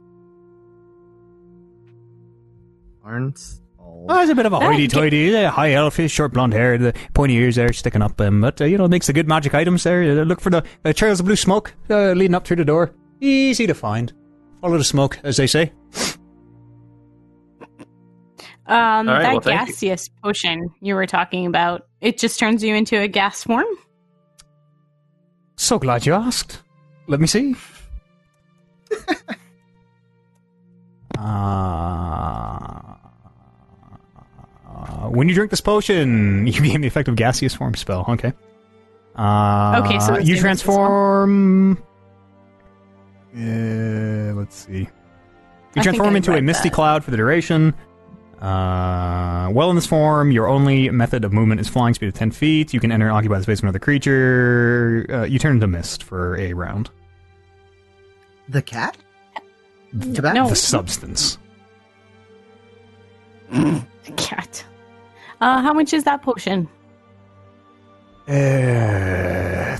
[3.04, 3.61] Arns.
[4.08, 6.92] Oh, it's a bit of a Ah, hoity-toity, uh, high elfish, short blonde hair, the
[7.14, 8.20] pointy ears there sticking up.
[8.20, 10.02] Um, but uh, you know, makes the good magic items there.
[10.02, 12.92] Uh, look for the uh, trails of blue smoke uh, leading up through the door.
[13.20, 14.12] Easy to find.
[14.60, 15.72] Follow the smoke, as they say.
[18.66, 19.74] Um, All right, that well, thank you.
[19.74, 23.66] gaseous potion you were talking about, it just turns you into a gas form.
[25.56, 26.60] So glad you asked.
[27.08, 27.54] Let me see.
[31.18, 32.91] uh,
[35.08, 38.04] when you drink this potion, you gain the effect of gaseous form spell.
[38.08, 38.32] Okay.
[39.16, 41.76] Uh, Okay, so you transform.
[43.36, 44.80] Uh, let's see.
[45.74, 46.74] You I transform into a misty that.
[46.74, 47.74] cloud for the duration.
[48.40, 52.30] Uh, well, in this form, your only method of movement is flying speed of 10
[52.32, 52.74] feet.
[52.74, 55.06] You can enter and occupy the space of another creature.
[55.08, 56.90] Uh, you turn into mist for a round.
[58.48, 58.96] The cat?
[60.14, 60.34] Tobacco?
[60.42, 60.48] No.
[60.48, 61.38] The substance.
[63.50, 63.84] The
[64.16, 64.64] cat.
[65.42, 66.68] Uh, how much is that potion?
[68.28, 69.76] Uh,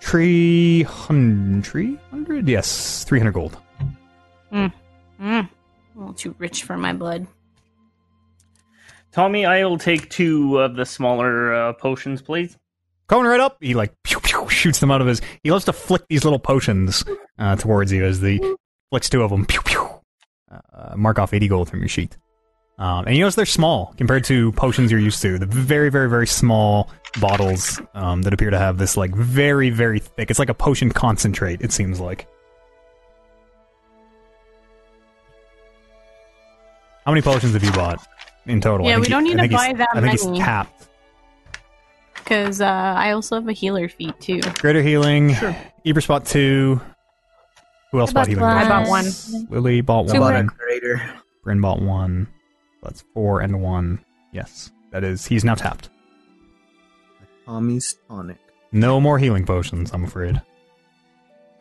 [0.00, 1.64] three hundred.
[1.64, 2.48] Three hundred?
[2.48, 3.58] Yes, three hundred gold.
[4.52, 4.72] Mm.
[5.20, 5.48] A
[5.96, 7.26] little too rich for my blood.
[9.10, 12.56] Tommy, I'll take two of the smaller uh, potions, please.
[13.08, 15.20] Coming right up, he like pew, pew, shoots them out of his.
[15.42, 17.04] He loves to flick these little potions
[17.40, 18.40] uh, towards you as the
[18.90, 19.44] flicks two of them.
[19.44, 19.88] Pew, pew.
[20.48, 22.16] Uh, mark off eighty gold from your sheet.
[22.76, 25.38] Um, and you notice they're small compared to potions you're used to.
[25.38, 30.00] The very, very, very small bottles um, that appear to have this like very, very
[30.00, 30.30] thick.
[30.30, 31.62] It's like a potion concentrate.
[31.62, 32.26] It seems like.
[37.04, 38.04] How many potions have you bought
[38.46, 38.86] in total?
[38.86, 40.38] Yeah, we don't need to buy that I think he's many.
[40.40, 40.88] tapped.
[42.16, 44.40] Because uh, I also have a healer feat too.
[44.58, 45.36] Greater healing.
[45.84, 46.80] Eber spot two.
[47.92, 48.44] Who else I bought bought healing?
[48.44, 49.04] I bought one.
[49.50, 50.32] Lily bought Two one.
[50.32, 50.54] more.
[50.56, 51.14] Greater.
[51.44, 52.26] Bryn bought one.
[52.84, 54.04] That's four and one.
[54.32, 55.26] Yes, that is.
[55.26, 55.88] He's now tapped.
[57.46, 58.38] Tommy's tonic.
[58.72, 60.40] No more healing potions, I'm afraid.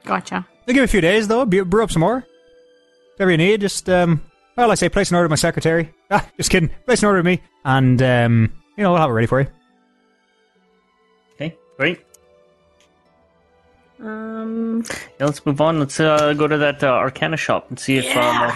[0.03, 0.45] Gotcha.
[0.65, 1.45] They'll give you a few days though.
[1.45, 2.25] Be- brew up some more.
[3.15, 4.21] Whatever you need, just um.
[4.55, 5.91] Well, I say place an order with my secretary.
[6.11, 6.69] Ah, just kidding.
[6.85, 9.47] Place an order with me, and um, you know, we'll have it ready for you.
[11.35, 12.01] Okay, great.
[13.99, 14.83] Um,
[15.19, 15.79] Yeah, let's move on.
[15.79, 18.55] Let's uh, go to that uh, Arcana shop and see if um, uh, uh,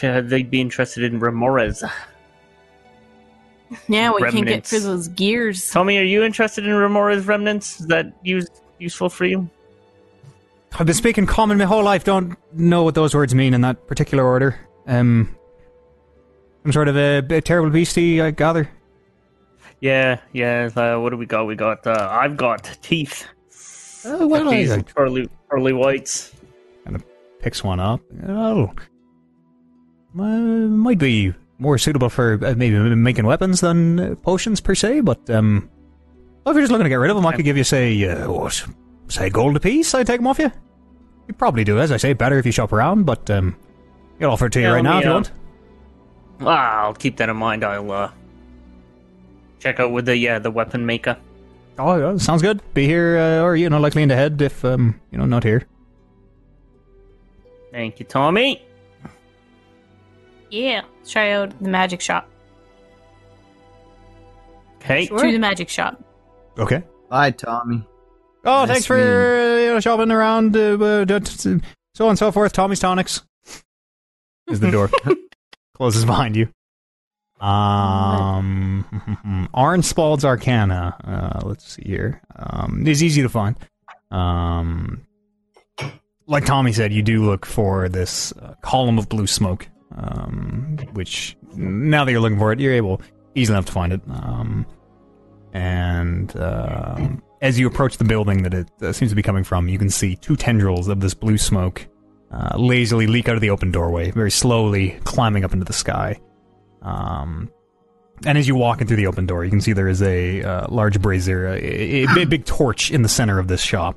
[0.00, 1.82] they'd be interested in Remorhaz.
[3.88, 4.70] yeah, we you can get Remnants.
[4.70, 5.70] for those gears.
[5.70, 7.80] Tommy, are you interested in Remorhaz remnants?
[7.80, 8.48] Is that use,
[8.78, 9.48] useful for you?
[10.78, 12.04] I've been speaking common my whole life.
[12.04, 14.58] Don't know what those words mean in that particular order.
[14.86, 15.34] Um,
[16.64, 18.68] some sort of a, a terrible beastie, I gather.
[19.80, 20.70] Yeah, yeah.
[20.74, 21.46] Uh, what do we got?
[21.46, 21.86] We got.
[21.86, 23.26] Uh, I've got teeth.
[24.04, 26.32] Oh, well, These I, pearly, pearly whites.
[27.40, 28.00] picks one up.
[28.26, 28.72] Oh,
[30.18, 35.00] uh, might be more suitable for uh, maybe making weapons than uh, potions per se.
[35.00, 35.68] But um,
[36.44, 38.04] well, if you're just looking to get rid of them, I could give you say
[38.08, 38.64] uh, what,
[39.08, 39.94] say gold apiece.
[39.94, 40.50] I'd take them off you.
[41.28, 43.04] You probably do, as I say, better if you shop around.
[43.04, 43.56] But um,
[44.20, 45.32] I'll offer it to you Yeah, right now if you uh, want.
[46.40, 47.64] I'll keep that in mind.
[47.64, 48.10] I'll uh,
[49.58, 51.16] check out with the yeah the weapon maker.
[51.78, 52.62] Oh, yeah, sounds good.
[52.72, 55.44] Be here, uh, or you know, likely in the head if um, you know, not
[55.44, 55.66] here.
[57.70, 58.65] Thank you, Tommy.
[60.50, 62.28] Yeah, let's try out the magic shop.
[64.76, 65.06] Okay.
[65.06, 66.02] To the magic shop.
[66.58, 66.82] Okay.
[67.10, 67.86] Bye, Tommy.
[68.44, 71.60] Oh, Nice thanks for uh, you know, shopping around, uh, uh, d- d-
[71.94, 72.52] so on and so forth.
[72.52, 73.22] Tommy's Tonics
[74.48, 74.88] is the door.
[75.74, 76.48] Closes behind you.
[77.44, 80.96] Um, Arnspald's Arcana.
[81.04, 82.22] Uh, let's see here.
[82.36, 83.56] Um, it's easy to find.
[84.12, 85.04] Um,
[86.28, 89.68] like Tommy said, you do look for this uh, column of blue smoke.
[89.94, 93.00] Um, which now that you're looking for it, you're able
[93.34, 94.00] easily enough to find it.
[94.08, 94.66] Um,
[95.52, 99.68] and um, as you approach the building that it uh, seems to be coming from,
[99.68, 101.86] you can see two tendrils of this blue smoke
[102.32, 106.20] uh, lazily leak out of the open doorway, very slowly climbing up into the sky.
[106.82, 107.50] Um,
[108.24, 110.42] and as you walk in through the open door, you can see there is a
[110.42, 113.96] uh, large brazier, a, a, big torch in the center of this shop.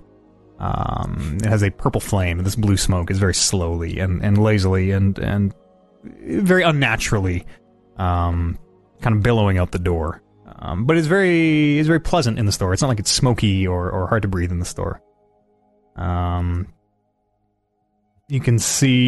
[0.60, 4.92] Um, it has a purple flame, this blue smoke is very slowly and, and lazily
[4.92, 5.54] and and
[6.04, 7.46] very unnaturally,
[7.98, 8.58] um,
[9.02, 10.22] kind of billowing out the door.
[10.62, 12.74] Um, but it's very it's very pleasant in the store.
[12.74, 15.02] It's not like it's smoky or, or hard to breathe in the store.
[15.96, 16.68] Um,
[18.28, 19.00] you can see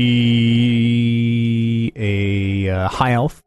[1.95, 3.44] a uh, high elf,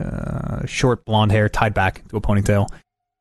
[0.00, 2.68] uh, short blonde hair tied back to a ponytail.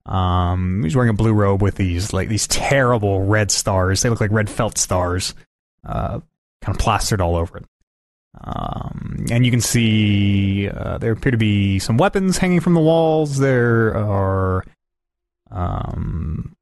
[0.05, 4.01] Um, he's wearing a blue robe with these like these terrible red stars.
[4.01, 5.35] They look like red felt stars,
[5.85, 6.21] uh,
[6.61, 7.65] kind of plastered all over it.
[8.43, 12.79] Um, and you can see uh, there appear to be some weapons hanging from the
[12.79, 13.37] walls.
[13.37, 14.63] There are
[15.51, 16.55] um,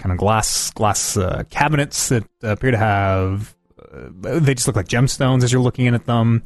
[0.00, 3.54] kind of glass glass uh, cabinets that appear to have.
[3.80, 6.42] Uh, they just look like gemstones as you're looking in at them.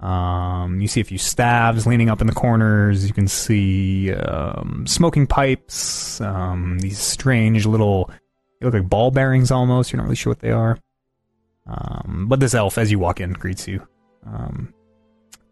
[0.00, 3.06] Um, you see a few staves leaning up in the corners.
[3.06, 6.20] You can see um, smoking pipes.
[6.20, 8.10] Um, these strange little,
[8.60, 9.92] they look like ball bearings almost.
[9.92, 10.78] You're not really sure what they are.
[11.68, 13.86] Um, but this elf, as you walk in, greets you.
[14.26, 14.72] Um,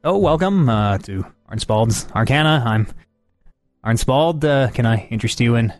[0.05, 2.63] oh, welcome uh, to Arnspald's Arcana.
[2.67, 2.87] I'm
[3.85, 4.43] Arnspald.
[4.45, 5.73] Uh, can I interest you in?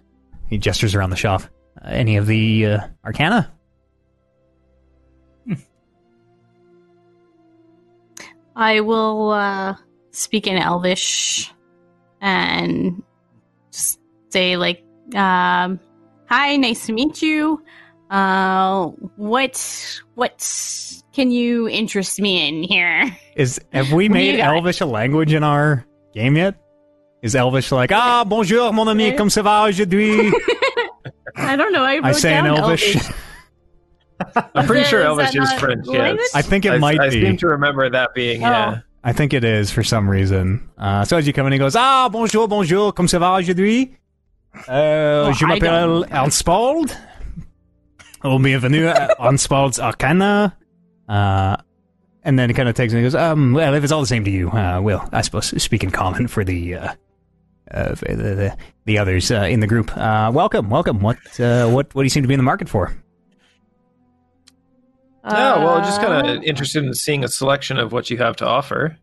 [0.49, 1.43] He gestures around the shop.
[1.83, 3.51] Uh, any of the uh, Arcana?
[8.55, 9.77] I will uh,
[10.13, 11.53] speak in Elvish
[12.23, 13.03] and
[13.71, 14.01] just
[14.31, 14.83] say like,
[15.15, 15.79] um,
[16.29, 17.63] "Hi, nice to meet you.
[18.11, 18.87] Uh,
[19.17, 23.17] what what can you interest me in here?
[23.37, 24.39] Is have we made?
[24.41, 26.55] Elvish a language in our game yet?
[27.23, 30.31] Is Elvish like ah bonjour mon ami comme ça va aujourd'hui?
[31.37, 31.83] I don't know.
[31.83, 32.97] I, wrote I say in down Elvish.
[34.55, 35.87] I'm pretty Is sure Elvish is that is French.
[35.89, 36.35] Yes.
[36.35, 37.19] I think it I, might I be.
[37.19, 38.43] I seem to remember that being.
[38.45, 38.49] Oh.
[38.49, 38.81] Yeah.
[39.05, 40.69] I think it is for some reason.
[40.79, 43.97] Uh, so as you come in, he goes, Ah, bonjour, bonjour, comme ça va aujourd'hui?
[44.69, 46.91] Euh, Oh, je I m'appelle don't
[48.27, 48.39] know.
[48.39, 48.41] Anspald.
[48.41, 48.87] Oh, bienvenue
[49.19, 50.57] on Anspald's Arcana.
[51.09, 51.57] Uh,
[52.23, 54.25] and then he kind of takes and goes, um, well, if it's all the same
[54.25, 56.95] to you, uh, well, I suppose speak in common for the, uh,
[57.71, 59.97] uh, for the, the, the others uh, in the group.
[59.97, 61.01] Uh, welcome, welcome.
[61.01, 62.97] What, uh, what, what do you seem to be in the market for?
[65.25, 68.37] Yeah, well, just kind Uh, of interested in seeing a selection of what you have
[68.37, 68.97] to offer.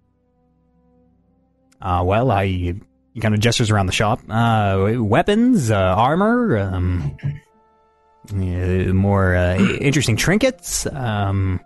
[1.81, 4.21] Uh, well, I he kind of gestures around the shop.
[4.29, 7.27] Uh, weapons, uh, armor, um, uh,
[8.31, 10.85] more uh, interesting trinkets.
[10.87, 11.59] Um,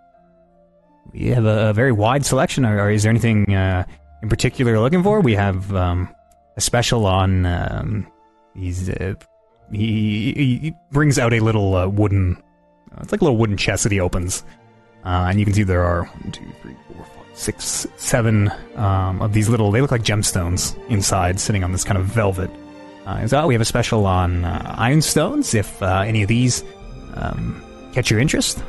[1.12, 2.64] we have a, a very wide selection.
[2.64, 3.84] Or, or is there anything uh,
[4.22, 5.20] in particular you're looking for?
[5.20, 6.14] We have um,
[6.56, 8.06] a special on um,
[8.54, 8.90] these.
[8.90, 9.14] Uh,
[9.70, 12.36] he, he he brings out a little uh, wooden.
[12.92, 14.42] Uh, it's like a little wooden chest that he opens,
[15.04, 19.20] uh, and you can see there are one, two, three, four, five, six, seven um,
[19.20, 19.70] of these little.
[19.70, 22.50] They look like gemstones inside, sitting on this kind of velvet.
[23.08, 25.54] Uh, so we have a special on uh, ioun stones.
[25.54, 26.62] If uh, any of these
[27.14, 27.62] um,
[27.94, 28.62] catch your interest,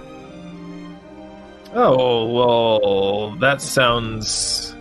[1.74, 4.76] Oh, well, that sounds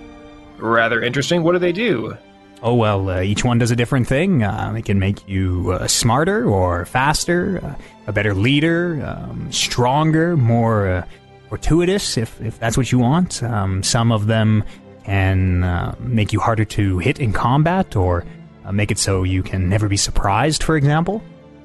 [0.56, 1.42] rather interesting.
[1.42, 2.16] What do they do?
[2.60, 4.42] oh well, uh, each one does a different thing.
[4.42, 7.74] Uh, it can make you uh, smarter or faster, uh,
[8.08, 11.04] a better leader, um, stronger, more uh,
[11.48, 13.42] fortuitous, if if that's what you want.
[13.42, 14.64] Um, some of them
[15.04, 18.24] can uh, make you harder to hit in combat, or
[18.68, 20.62] uh, make it so you can never be surprised.
[20.62, 21.22] For example,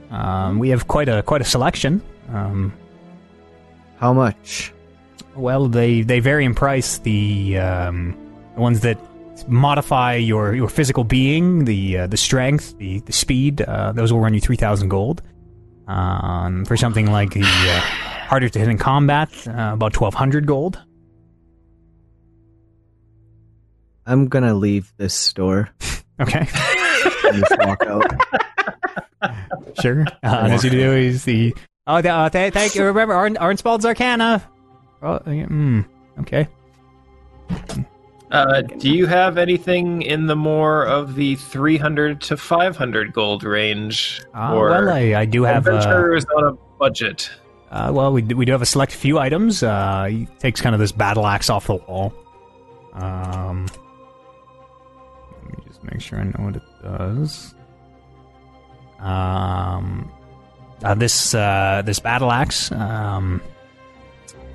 [0.09, 2.01] um, we have quite a quite a selection.
[2.29, 2.73] Um,
[3.97, 4.73] How much?
[5.35, 6.99] well, they they vary in price.
[6.99, 8.15] The um,
[8.55, 8.97] the ones that
[9.47, 14.21] modify your, your physical being, the uh, the strength, the the speed, uh, those will
[14.21, 15.21] run you three thousand gold.
[15.85, 17.79] Um, for something like the uh,
[18.29, 20.79] harder to hit in combat, uh, about twelve hundred gold.
[24.05, 25.69] I'm gonna leave this store
[26.19, 26.47] Okay,
[27.39, 29.35] just walk out.
[29.81, 30.05] sure.
[30.23, 31.55] Uh, as you do, is the
[31.87, 32.83] oh, th- uh, th- thank you.
[32.83, 34.43] Remember, Arn Arnspald's Arcana.
[35.01, 35.85] Oh, yeah, mm,
[36.21, 36.47] okay.
[38.31, 44.21] Uh, do you have anything in the more of the 300 to 500 gold range?
[44.33, 45.67] Uh, well, I, I do have.
[45.67, 47.29] Uh, adventurers on a budget?
[47.69, 49.61] Uh, well, we do, we do have a select few items.
[49.61, 52.13] Uh, he takes kind of this battle axe off the wall.
[52.93, 53.67] Um,
[55.43, 57.55] let me just make sure I know what it does.
[58.99, 60.11] Um,
[60.83, 62.71] uh, this uh, this battle axe.
[62.71, 63.41] Um,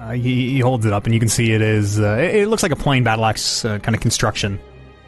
[0.00, 1.98] uh, he, he holds it up, and you can see it is.
[1.98, 4.60] Uh, it, it looks like a plain battle axe uh, kind of construction.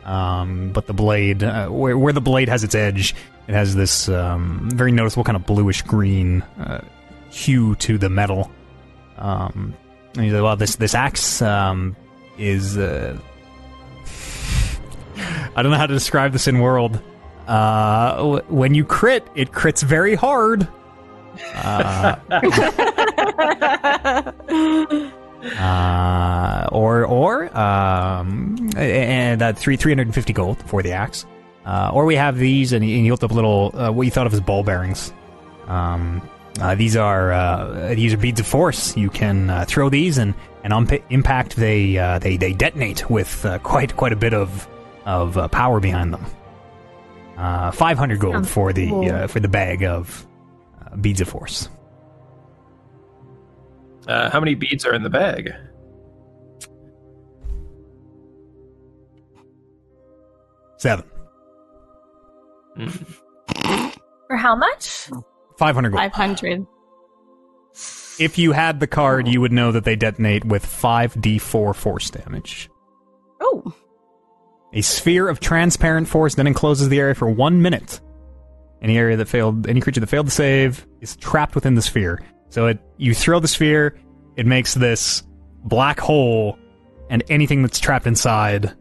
[0.04, 3.14] Um, but the blade, uh, where where the blade has its edge,
[3.46, 6.42] it has this um, very noticeable kind of bluish green
[7.30, 8.50] hue to the metal.
[9.18, 9.74] Um,
[10.14, 11.94] and he's like, well, this this axe um,
[12.38, 12.78] is.
[12.78, 13.18] I
[15.62, 17.00] don't know how to describe this in world.
[17.50, 20.68] Uh, w- when you crit, it crits very hard.
[21.54, 22.16] Uh,
[25.58, 31.26] uh, or or um, and that three three hundred and fifty gold for the axe.
[31.66, 34.40] Uh, or we have these, and hooked up little uh, what you thought of as
[34.40, 35.12] ball bearings.
[35.66, 36.26] Um,
[36.60, 38.96] uh, these are uh, these are beads of force.
[38.96, 43.10] You can uh, throw these, and and on p- impact they uh, they they detonate
[43.10, 44.68] with uh, quite quite a bit of
[45.04, 46.24] of uh, power behind them.
[47.40, 49.10] Uh, Five hundred gold Sounds for the cool.
[49.10, 50.26] uh, for the bag of
[50.84, 51.70] uh, beads of force.
[54.06, 55.50] Uh, how many beads are in the bag?
[60.76, 61.04] Seven.
[64.28, 65.10] For how much?
[65.58, 66.00] Five hundred gold.
[66.00, 66.66] Five hundred.
[68.18, 72.68] If you had the card, you would know that they detonate with 5d4 force damage.
[73.40, 73.74] Oh,
[74.72, 78.00] A sphere of transparent force then encloses the area for one minute.
[78.82, 82.22] Any area that failed, any creature that failed to save is trapped within the sphere.
[82.48, 83.98] So it, you throw the sphere,
[84.36, 85.22] it makes this
[85.64, 86.58] black hole,
[87.10, 88.72] and anything that's trapped inside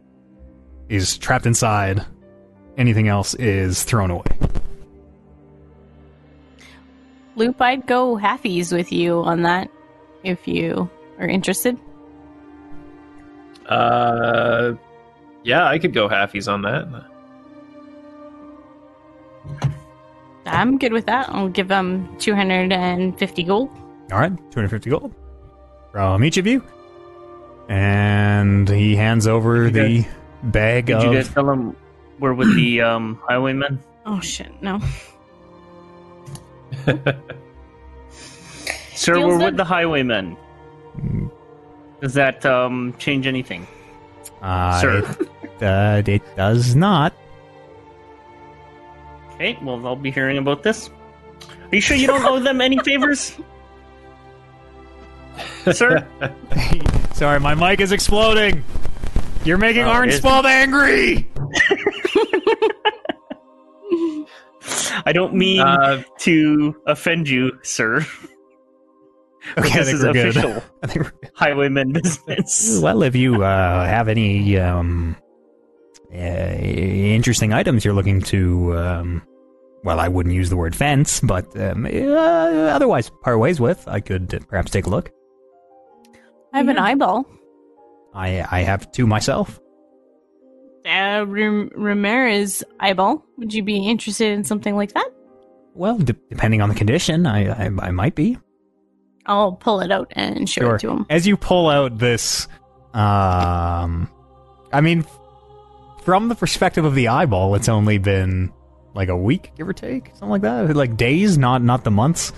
[0.88, 2.04] is trapped inside.
[2.78, 4.24] Anything else is thrown away.
[7.36, 9.70] Loop, I'd go halfies with you on that
[10.24, 10.88] if you
[11.18, 11.78] are interested.
[13.66, 14.72] Uh,
[15.44, 16.88] yeah, I could go halfies on that.
[20.46, 21.28] I'm good with that.
[21.28, 23.70] I'll give them 250 gold.
[24.12, 25.14] All right, 250 gold
[25.92, 26.64] from each of you.
[27.68, 30.06] And he hands over You the
[30.44, 31.04] bag Did of.
[31.04, 31.76] you guys tell him
[32.18, 33.78] we're with the um, highwaymen?
[34.06, 34.80] Oh shit, no.
[38.92, 39.44] Sir, Feels we're good.
[39.44, 40.36] with the highwaymen.
[42.00, 43.66] Does that um, change anything?
[44.42, 45.16] Uh, Sir.
[45.42, 47.12] It, uh, it does not.
[49.34, 50.90] Okay, well, I'll be hearing about this.
[51.70, 53.36] Are you sure you don't owe them any favors?
[55.72, 56.06] Sir?
[57.14, 58.62] Sorry, my mic is exploding.
[59.44, 60.14] You're making Oh, Orange.
[60.14, 61.28] Spald angry.
[65.06, 68.06] I don't mean Uh, to offend you, sir.
[69.56, 70.36] But Okay, I this think is we're good.
[70.36, 72.78] official I think we're highwayman business.
[72.82, 75.16] Well, if you uh, have any um,
[76.12, 79.22] uh, interesting items you're looking to, um,
[79.84, 84.00] well, I wouldn't use the word fence, but um, uh, otherwise part ways with, I
[84.00, 85.10] could uh, perhaps take a look.
[86.52, 87.26] I have an eyeball.
[88.12, 89.58] I I have two myself.
[90.84, 93.24] Uh, Ram- Remorhaz eyeball.
[93.38, 95.08] Would you be interested in something like that?
[95.74, 98.36] Well, de- depending on the condition, I, I I might be.
[99.30, 100.74] I'll pull it out and show Sure.
[100.76, 101.06] it to him.
[101.08, 102.48] As you pull out this,
[102.92, 104.10] um,
[104.72, 105.04] I mean,
[106.02, 108.52] from the perspective of the eyeball, it's only been
[108.94, 112.32] like a week, give or take, something like that, like days, not not the months.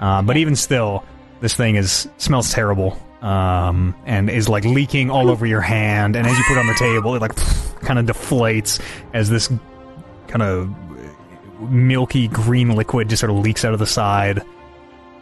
[0.00, 1.04] Uh, but even still,
[1.40, 6.16] this thing is smells terrible, um, and is like leaking all over your hand.
[6.16, 7.36] And as you put it on the table, it like
[7.82, 8.80] kind of deflates
[9.12, 9.48] as this
[10.28, 10.74] kind of
[11.70, 14.42] milky green liquid just sort of leaks out of the side.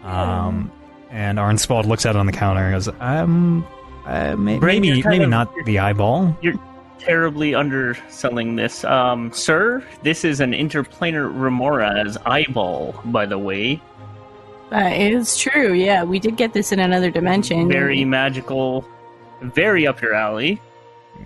[0.05, 0.71] Um,
[1.11, 3.67] and Arnspald looks at it on the counter and goes, um,
[4.07, 6.37] uh, may- Brain, maybe maybe of- not the eyeball.
[6.41, 6.55] You're
[6.99, 8.85] terribly underselling this.
[8.85, 13.81] Um, sir, this is an interplanar Remorhaz eyeball, by the way.
[14.71, 15.73] That is true.
[15.73, 17.69] Yeah, we did get this in another dimension.
[17.69, 18.87] Very magical,
[19.43, 20.61] very up your alley.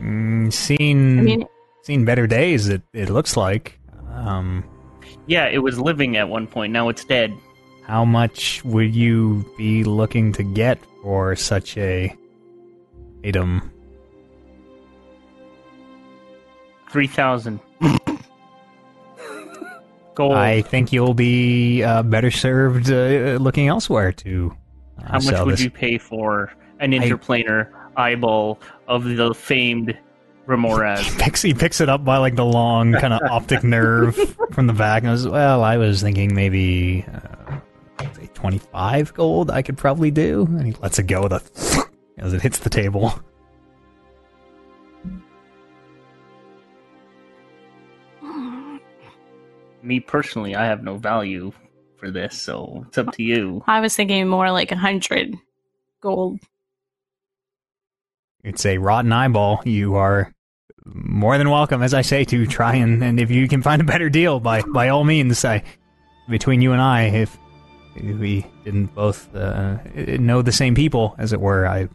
[0.00, 1.44] Mm, seen I mean,
[1.82, 2.68] seen better days.
[2.68, 3.78] It it looks like.
[4.14, 4.64] Um,
[5.26, 7.34] Yeah, it was living at one point, now it's dead.
[7.86, 12.14] How much would you be looking to get for such a
[13.24, 13.70] item?
[16.90, 17.60] 3,000.
[20.14, 20.34] Gold.
[20.34, 24.56] I think you'll be uh, better served uh, looking elsewhere to.
[24.98, 25.64] Uh, How much sell would this.
[25.64, 29.98] you pay for an interplanar eyeball of the famed
[30.46, 30.98] Remorhaz?
[31.10, 34.14] He picks, he picks it up by like the long kind of optic nerve
[34.52, 37.56] from the back and goes, Well, I was thinking maybe uh,
[38.14, 40.46] say 25 gold I could probably do.
[40.46, 43.14] And he lets it go with a as it hits the table.
[49.82, 51.52] Me personally, I have no value
[51.98, 53.62] for this, so it's up to you.
[53.66, 55.36] I was thinking more like a hundred
[56.00, 56.40] gold.
[58.42, 59.62] It's a rotten eyeball.
[59.64, 60.32] You are
[60.86, 63.84] more than welcome, as I say, to try and, and if you can find a
[63.84, 65.62] better deal, by by all means, I,
[66.28, 67.38] between you and I, if
[67.96, 71.88] we didn't both uh, know the same people, as it were, I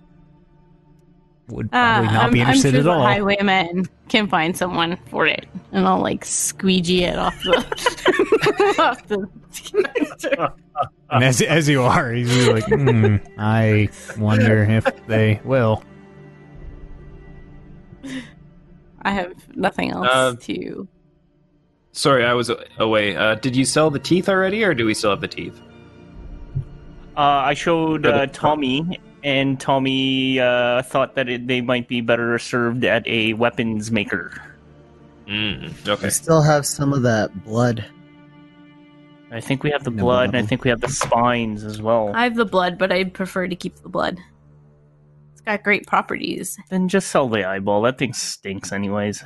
[1.49, 3.05] would probably Uh, not I'm, be interested I'm sure at the all.
[3.05, 9.27] highwayman can find someone for it, and I'll like squeegee it off the off the.
[11.09, 15.83] And as as you are, he's like, hmm, I wonder if they will.
[19.01, 20.87] I have nothing else Uh, to.
[21.93, 23.15] sorry, I was away.
[23.15, 25.59] Uh, did you sell the teeth already, or do we still have the teeth?
[27.19, 32.39] Uh, I showed uh, Tommy, and Tommy uh, thought that it, they might be better
[32.39, 34.41] served at a weapons maker.
[35.27, 36.09] Mm, I okay.
[36.11, 37.83] still have some of that blood.
[39.33, 42.14] I think we have the blood, and I think we have the spines as well.
[42.15, 44.17] I have the blood, but I'd prefer to keep the blood.
[45.33, 46.57] It's got great properties.
[46.69, 47.81] Then just sell the eyeball.
[47.81, 49.25] That thing stinks, anyways.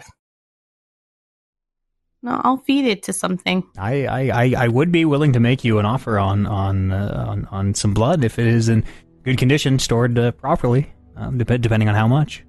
[2.24, 3.64] No, I'll feed it to something.
[3.78, 7.46] I, I, I, would be willing to make you an offer on on uh, on,
[7.52, 8.86] on some blood if it is in
[9.24, 12.46] good condition, stored uh, properly, um, dep- depending on how much.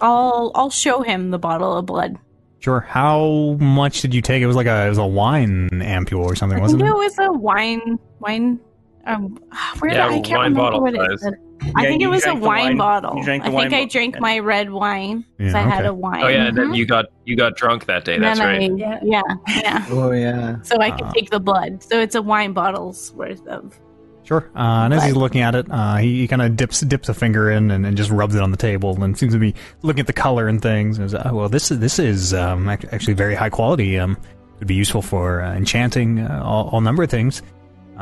[0.00, 2.16] I'll I'll show him the bottle of blood.
[2.60, 2.78] Sure.
[2.78, 4.40] How much did you take?
[4.40, 6.86] It was like a it was a wine ampule or something, wasn't it?
[6.86, 8.60] it was a wine wine.
[9.04, 9.38] Um,
[9.80, 11.32] where Yeah, I can't wine remember bottle what it size.
[11.74, 13.16] I Yeah, think it was a wine, wine- bottle.
[13.16, 15.78] you drank I the think wine I drank my red wine because Yeah, I had
[15.80, 15.88] okay.
[15.88, 16.22] a wine.
[16.24, 16.76] Oh yeah, and then Mhm.
[16.76, 18.18] you got you got drunk that day.
[18.18, 18.70] That's right.
[18.70, 18.98] I, Yeah.
[19.02, 19.86] yeah, yeah.
[19.90, 20.56] Oh yeah.
[20.62, 21.12] So I could Uh.
[21.12, 21.82] take the blood.
[21.82, 23.78] So it's a wine bottle's worth of.
[24.24, 24.48] Sure.
[24.54, 27.14] Uh, and as he's looking at it, uh, he, he kind of dips dips a
[27.14, 30.00] finger in and, and just rubs it on the table, and seems to be looking
[30.00, 30.96] at the color and things.
[30.98, 33.98] And says, oh, well, this is this is um, actually very high quality.
[33.98, 34.16] Um,
[34.58, 37.42] could be useful for uh, enchanting uh, all, all number of things.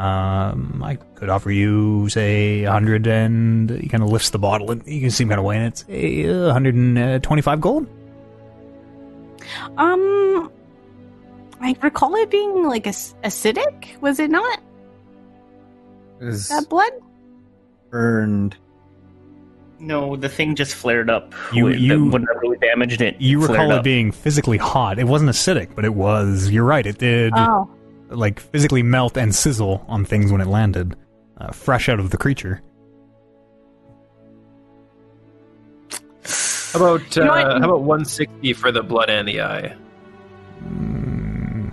[0.01, 4.71] Um, I could offer you, say, a hundred, and he kind of lifts the bottle,
[4.71, 5.85] and you can see him kind of weighing it.
[5.89, 7.87] It's a hundred and twenty-five gold.
[9.77, 10.51] Um,
[11.61, 14.01] I recall it being like ac- acidic.
[14.01, 14.61] Was it not
[16.21, 16.93] It was that blood?
[17.91, 18.57] burned.
[19.79, 21.33] No, the thing just flared up.
[21.53, 23.17] You- When- you- whenever we damaged it.
[23.19, 23.85] You flared recall it up.
[23.85, 24.99] being physically hot.
[24.99, 26.51] It wasn't acidic, but it was.
[26.51, 26.87] You're right.
[26.87, 27.69] It did Oh,
[28.11, 30.97] like physically melt and sizzle on things when it landed,
[31.39, 32.61] uh, fresh out of the creature.
[36.73, 39.75] How about uh, know how about 160 for the blood and the eye?
[40.65, 41.73] Mm,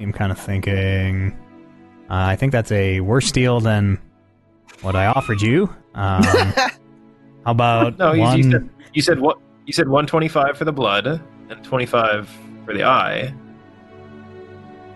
[0.00, 1.32] I'm kind of thinking.
[2.08, 4.00] Uh, I think that's a worse deal than
[4.80, 5.64] what I offered you.
[5.94, 6.72] Um, how
[7.46, 8.38] about No, you, one?
[8.38, 9.38] you said you said what?
[9.66, 12.30] You said 125 for the blood and 25
[12.64, 13.34] for the eye.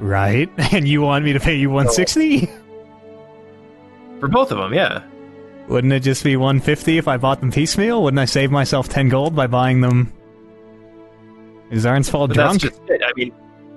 [0.03, 2.47] Right, and you want me to pay you 160?
[4.21, 5.03] For both of them, yeah.
[5.69, 8.03] Wouldn't it just be 150 if I bought them piecemeal?
[8.03, 10.13] Wouldn't I save myself 10 gold by buying them?
[11.71, 12.63] Is Arnsfall But drunk?
[12.63, 13.01] that's just it.
[13.05, 13.33] I mean,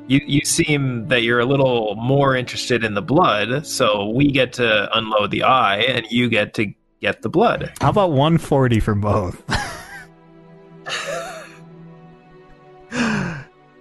[0.07, 4.51] you you seem that you're a little more interested in the blood, so we get
[4.53, 7.71] to unload the eye, and you get to get the blood.
[7.81, 9.41] How about 140 for both?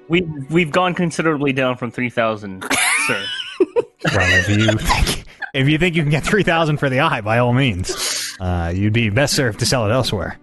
[0.08, 2.62] We we've gone considerably down from three thousand,
[3.06, 3.24] sir.
[3.60, 5.24] well, if you think,
[5.54, 8.92] if you think you can get 3,000 for the eye, by all means, uh, you'd
[8.92, 10.38] be best served to sell it elsewhere.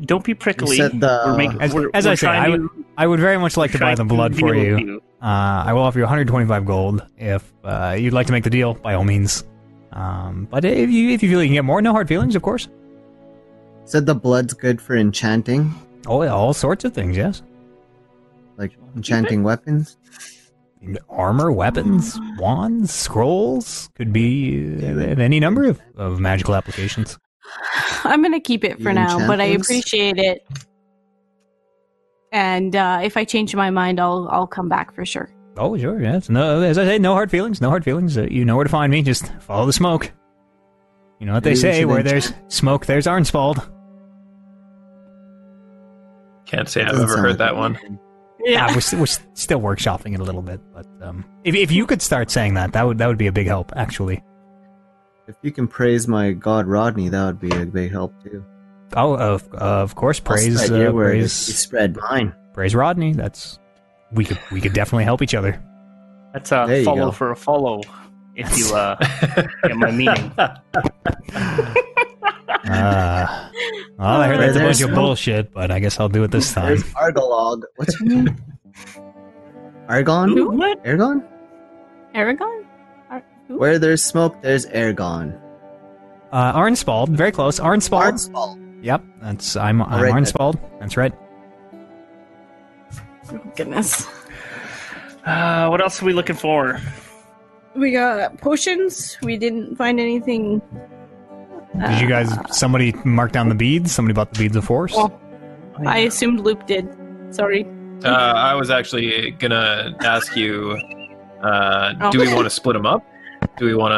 [0.00, 0.76] Don't be prickly.
[0.76, 3.36] Said the- We're making- As, we're- as we're I say, I would, I would very
[3.38, 5.02] much like to buy the blood for with you.
[5.20, 8.74] Uh, I will offer you 125 gold if uh, you'd like to make the deal.
[8.74, 9.42] By all means.
[9.92, 12.42] Um, but if you if you feel you can get more, no hard feelings, of
[12.42, 12.68] course.
[13.84, 15.74] Said the blood's good for enchanting,
[16.06, 17.16] Oh, yeah, all sorts of things.
[17.16, 17.42] Yes,
[18.58, 19.96] like enchanting weapons.
[21.08, 27.18] armor, weapons, wands, scrolls could be uh, any number of, of magical applications.
[28.04, 30.46] I'm gonna keep it for You now, but I appreciate it.
[32.30, 35.30] And uh, if I change my mind, I'll I'll come back for sure.
[35.56, 36.00] Oh, sure.
[36.00, 36.28] Yes.
[36.28, 37.60] No, as I say, no hard feelings.
[37.60, 38.16] No hard feelings.
[38.16, 39.02] Uh, you know where to find me.
[39.02, 40.12] Just follow the smoke.
[41.18, 43.68] You know what they Maybe say: where enchant- there's smoke, there's Arnsfald.
[46.46, 47.98] Can't say I've ever heard like that a one.
[48.40, 48.52] Man.
[48.52, 52.02] Yeah, we're, we're still workshopping it a little bit, but um, if if you could
[52.02, 53.72] start saying that, that would that would be a big help.
[53.76, 54.22] Actually.
[55.26, 58.44] If you can praise my god Rodney, that would be a big help too.
[58.96, 62.34] Oh, of of course, praise spread uh, word if you praise spread mine.
[62.54, 63.12] praise Rodney.
[63.12, 63.58] That's
[64.12, 65.62] we could we could definitely help each other.
[66.32, 67.12] That's a follow go.
[67.12, 67.82] for a follow.
[68.34, 68.96] If you uh,
[69.64, 70.32] get my meaning.
[72.68, 73.48] Uh,
[73.98, 76.30] well, I heard that's a There's bunch of bullshit, but I guess I'll do it
[76.30, 76.66] this time.
[76.66, 77.62] There's Argolog.
[77.76, 78.36] What's your name?
[79.88, 80.36] Argon?
[80.36, 80.50] Who?
[80.50, 80.78] What?
[80.84, 81.24] Aragon?
[82.14, 82.66] Aragon?
[83.10, 83.58] Ar- who?
[83.58, 85.38] Where there's smoke, there's Aragon.
[86.30, 87.58] Uh, Arnsfald, very close.
[87.58, 88.12] Arnsfald.
[88.12, 88.84] Arnsfald.
[88.84, 90.60] Yep, that's I'm I'm All right, then.
[90.78, 91.12] That's right.
[93.32, 94.06] Oh, goodness.
[95.24, 96.80] Uh, what else are we looking for?
[97.74, 99.18] We got potions.
[99.22, 100.62] We didn't find anything.
[101.78, 102.30] Did you guys?
[102.50, 103.92] Somebody mark down the beads.
[103.92, 104.94] Somebody bought the beads of force.
[104.94, 105.20] Well,
[105.86, 106.88] I assumed Loop did.
[107.30, 107.66] Sorry.
[108.04, 110.76] Uh, I was actually gonna ask you:
[111.42, 112.34] uh, Do we Oh.
[112.34, 113.04] want to split them up?
[113.58, 113.92] Do we want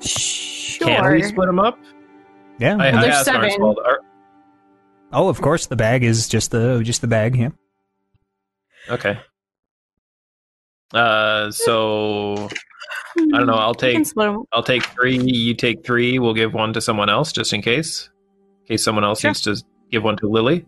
[0.00, 0.08] to?
[0.08, 0.88] Sure.
[0.88, 1.78] Can we split them up?
[2.58, 2.74] yeah.
[2.74, 3.50] I, Well, I there's asked seven.
[3.50, 4.00] Arnsfald, Ar-
[5.12, 7.36] oh, of course, the bag is just the just the bag.
[7.36, 7.50] Yeah.
[8.90, 9.18] Okay.
[10.92, 12.48] Uh, so
[13.18, 14.06] I don't know, I'll take-
[14.52, 15.18] I'll take three.
[15.18, 16.18] You take three.
[16.18, 18.08] We'll give one to someone else, just in case.
[18.62, 19.30] In case someone else Sure.
[19.30, 19.56] needs to
[19.90, 20.64] give one to Lily.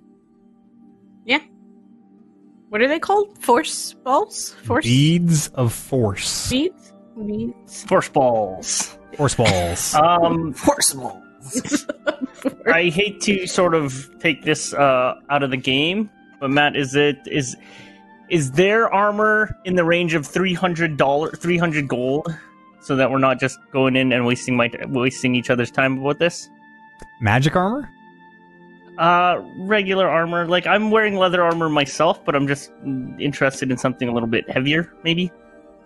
[1.25, 1.41] Yeah.
[2.69, 3.39] What are they called?
[3.43, 4.55] Force balls?
[4.65, 6.51] Force Beads of force.
[6.51, 6.93] beads?
[7.27, 7.85] Beads.
[7.85, 8.99] Force balls.
[9.17, 9.95] Force balls.
[10.03, 11.87] Um, Force balls.
[12.67, 16.95] I hate to sort of take this uh, out of the game, but Matt, is
[16.95, 17.57] it is
[18.29, 22.35] is their armor in the range of three hundred dollar, three hundred gold,
[22.81, 26.19] so that we're not just going in and wasting my wasting each other's time about
[26.19, 26.49] this?
[27.21, 27.89] Magic armor.
[28.99, 30.47] Uh, regular armor.
[30.47, 32.71] Like I'm wearing leather armor myself, but I'm just
[33.19, 35.33] interested in something a little bit heavier, maybe.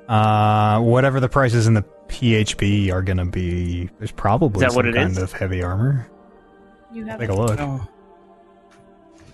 [0.09, 4.77] Uh, whatever the prices in the PHB are gonna be, there's probably Is that some
[4.77, 5.19] what it kind is?
[5.19, 6.09] of heavy armor.
[6.93, 7.61] You have Take a look.
[7.61, 7.87] Oh,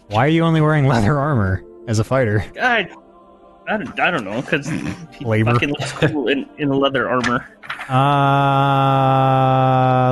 [0.09, 2.45] Why are you only wearing leather armor as a fighter?
[2.61, 2.89] I,
[3.69, 4.71] I, don't, I don't know because
[5.21, 5.53] Labor.
[5.53, 7.47] fucking looks cool in in leather armor.
[7.89, 9.15] Uh,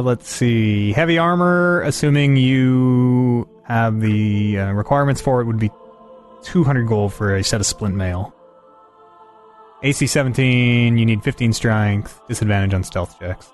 [0.03, 0.93] let's see.
[0.93, 5.71] Heavy armor, assuming you have the uh, requirements for it, would be
[6.43, 8.35] 200 gold for a set of splint mail.
[9.85, 13.51] AC 17, you need 15 strength, disadvantage on stealth checks.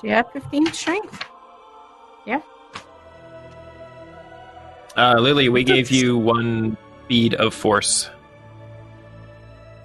[0.00, 1.24] Do you have 15 strength?
[4.96, 6.76] Uh, Lily, we gave you one
[7.08, 8.10] bead of force.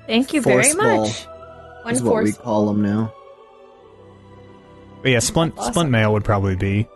[0.08, 1.26] Thank you very Force ball much.
[1.84, 3.14] One is what we call them now.
[5.02, 5.74] But yeah, splint, Awesome.
[5.74, 6.88] splint mail would probably be.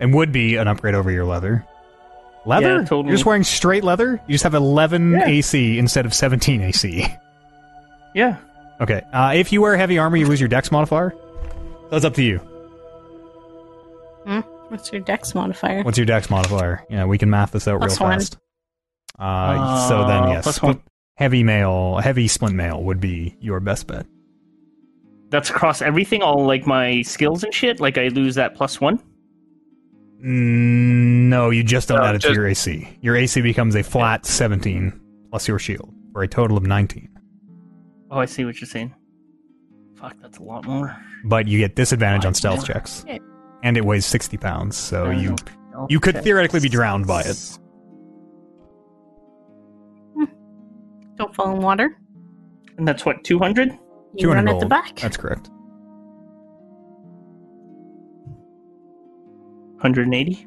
[0.00, 1.64] And would be an upgrade over your leather.
[2.46, 2.76] Leather?
[2.78, 3.08] Yeah, totally.
[3.08, 4.20] You're just wearing straight leather?
[4.26, 5.26] You just have 11 Yeah.
[5.26, 7.06] AC instead of 17 AC.
[8.14, 8.36] Yeah.
[8.80, 9.02] Okay.
[9.12, 11.12] Uh, if you wear heavy armor, you lose your dex modifier.
[11.90, 12.38] That's up to you.
[14.26, 14.40] Hmm?
[14.70, 15.82] What's your dex modifier?
[15.82, 16.84] What's your dex modifier?
[16.88, 18.18] Yeah, we can math this out Plus real one.
[18.20, 18.38] fast.
[19.18, 20.80] Uh, so then, Uh, yes, one.
[21.16, 24.06] heavy mail, heavy splint mail would be your best bet.
[25.30, 27.80] That's across everything, all like my skills and shit.
[27.80, 28.98] Like I lose that plus one.
[30.24, 32.88] Mm, no, you just don't No, add it just- to your AC.
[33.00, 34.92] Your AC becomes a flat 17
[35.30, 37.08] plus your shield for a total of 19.
[38.10, 38.92] Oh, I see what you're saying.
[39.96, 40.96] Fuck, that's a lot more.
[41.24, 42.74] But you get disadvantage on stealth yeah.
[42.74, 43.18] checks, Yeah.
[43.62, 44.76] And it weighs 60 pounds.
[44.76, 45.36] So Uh, you
[45.88, 47.58] you could theoretically be drowned by it.
[51.16, 51.96] Don't fall in water.
[52.78, 53.68] And that's what two hundred.
[54.14, 54.62] You 200 run at gold.
[54.62, 54.96] the back.
[54.96, 55.48] That's correct.
[59.82, 60.46] 180.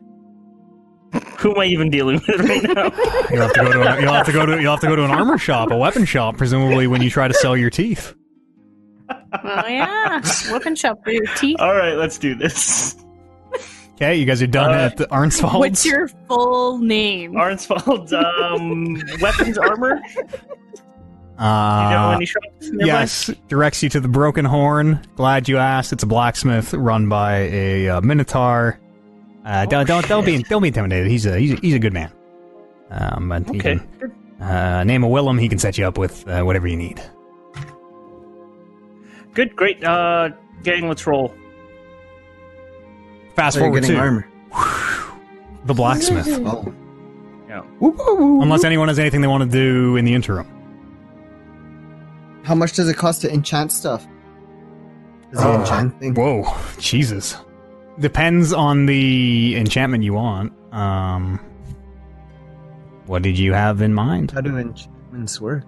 [1.39, 2.83] Who am I even dealing with right now?
[3.31, 4.95] You'll have to go to a, you'll have to go to you'll have to go
[4.95, 8.15] to an armor shop, a weapon shop, presumably when you try to sell your teeth.
[9.09, 11.57] Oh yeah, weapon shop for your teeth.
[11.59, 12.95] All right, let's do this.
[14.03, 15.55] Okay, you guys are done Uh, at the Arnsfald's.
[15.55, 17.35] What's your full name?
[17.35, 20.01] Arnsfeld, um, weapons armor.
[20.05, 24.99] You know uh, any shops yes, directs you to the Broken Horn.
[25.15, 25.93] Glad you asked.
[25.93, 28.77] It's a blacksmith run by a uh, Minotaur.
[29.45, 31.09] Uh, don't don't don't be don't be intimidated.
[31.09, 32.11] He's a he's a, he's a good man.
[32.91, 33.79] Um, but Okay.
[33.79, 35.37] can, uh, name a Willem.
[35.37, 37.01] He can set you up with uh, whatever you need.
[39.33, 39.81] Good, great.
[39.81, 41.33] Uh, gang, let's roll.
[43.35, 44.27] Fast So forward getting to armor.
[45.65, 46.27] the blacksmith.
[46.45, 46.73] Oh,
[48.41, 50.47] Unless anyone has anything they want to do in the interim.
[52.43, 54.05] how much does it cost to enchant stuff?
[55.31, 55.59] Is it Oh.
[55.61, 56.13] enchant thing?
[56.13, 56.45] Whoa,
[56.79, 57.37] Jesus.
[57.99, 60.51] Depends on the enchantment you want.
[60.73, 61.39] Um,
[63.05, 64.31] what did you have in mind?
[64.31, 65.63] How do enchantments work?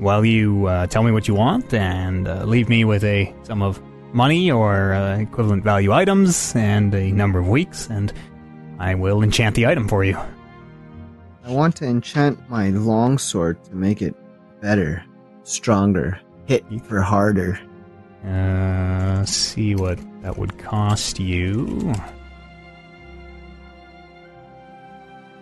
[0.00, 3.62] Well, you uh, tell me what you want and uh, leave me with a sum
[3.62, 3.80] of
[4.16, 8.12] money or uh, equivalent value items and a number of weeks, and
[8.78, 10.16] I will enchant the item for you.
[11.44, 14.16] I want to enchant my longsword to make it
[14.62, 15.04] better,
[15.44, 17.60] stronger, hit for harder.
[18.26, 21.92] Uh, see what that would cost you.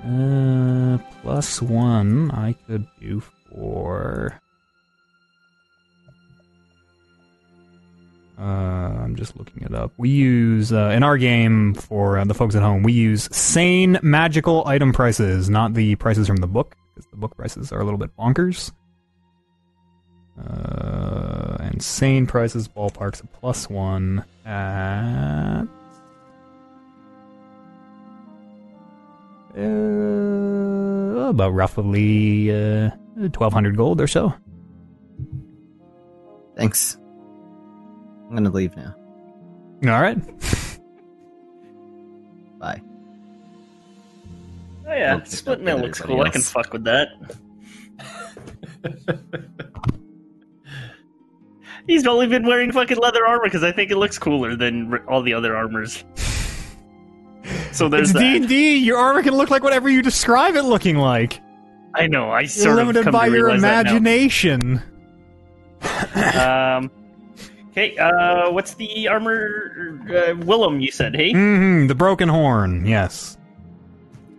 [0.04, 4.38] Uh, plus one I could do for.
[8.38, 9.92] Uh, I'm just looking it up.
[9.96, 12.82] We use uh, in our game for uh, the folks at home.
[12.82, 17.36] We use sane magical item prices, not the prices from the book, because the book
[17.36, 18.72] prices are a little bit bonkers.
[20.36, 25.62] Uh, and sane prices ballparks a plus one at
[29.56, 29.60] uh,
[31.28, 32.90] about roughly uh,
[33.32, 34.34] twelve hundred gold or so.
[36.56, 36.98] Thanks.
[38.28, 38.94] I'm gonna leave now.
[39.86, 40.16] All right.
[42.58, 42.80] Bye.
[44.88, 46.26] Oh yeah, I'll split mail looks everybody cool.
[46.26, 47.08] I can fuck with that.
[51.86, 55.22] He's only been wearing fucking leather armor because I think it looks cooler than all
[55.22, 56.04] the other armors.
[57.72, 58.76] So there's D and D.
[58.76, 61.40] Your armor can look like whatever you describe it looking like.
[61.94, 62.30] I know.
[62.30, 63.96] I You're sort of limited come by to your realize that now.
[63.96, 64.82] imagination.
[66.14, 66.90] Um.
[67.74, 67.96] Okay.
[67.96, 69.98] Uh, what's the armor?
[70.08, 72.86] Uh, Willem, you said, hey, hmm the broken horn.
[72.86, 73.36] Yes,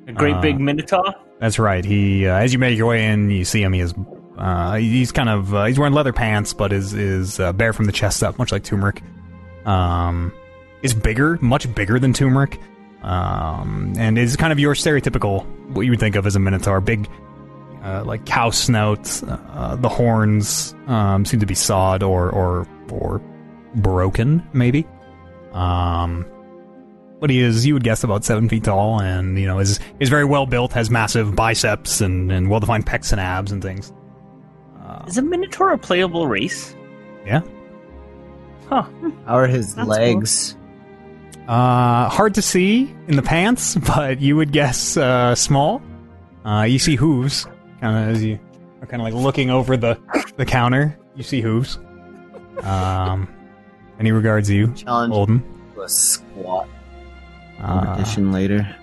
[0.08, 1.14] a great uh, big minotaur.
[1.40, 1.84] that's right.
[1.84, 3.74] He, uh, as you make your way in, you see him.
[3.74, 3.94] He is,
[4.38, 7.86] uh, he's kind of, uh, he's wearing leather pants, but is is uh, bare from
[7.88, 9.02] the chest up, much like Turmeric.
[9.66, 10.32] Um,
[10.82, 12.58] is bigger, much bigger than Turmeric.
[13.04, 16.80] Um, and is kind of your stereotypical what you would think of as a minotaur,
[16.80, 17.10] big.
[17.84, 23.22] Uh, like cow snout, uh, the horns um, seem to be sawed or or or
[23.76, 24.86] broken, maybe.
[25.54, 26.26] Um,
[27.20, 30.10] but he is, you would guess, about seven feet tall, and you know is is
[30.10, 33.92] very well built, has massive biceps and, and well defined pecs and abs and things.
[34.82, 36.76] Uh, Is a minotaur a playable race?
[37.26, 37.42] yeah,
[38.68, 38.84] Huh.
[39.26, 40.58] How are his That's legs?
[41.48, 45.82] Uh, hard to see in the pants, but you would guess uh, small.
[46.44, 47.46] Uh, you see hooves,
[47.82, 48.40] kind of as you
[48.82, 49.98] are kind of like looking over the
[50.38, 50.98] the counter.
[51.16, 51.80] You see hooves.
[52.64, 53.28] Um,
[53.98, 55.44] and he regards you, Challenge Olden.
[55.76, 56.68] to a squat
[57.60, 58.76] Uh, competition later.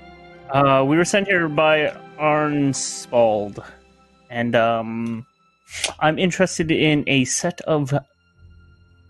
[0.51, 3.65] Uh, we were sent here by Arnspald,
[4.31, 5.27] and um,
[6.01, 7.93] I'm interested in a set of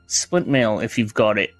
[0.07, 1.50] splint mail if you've got it.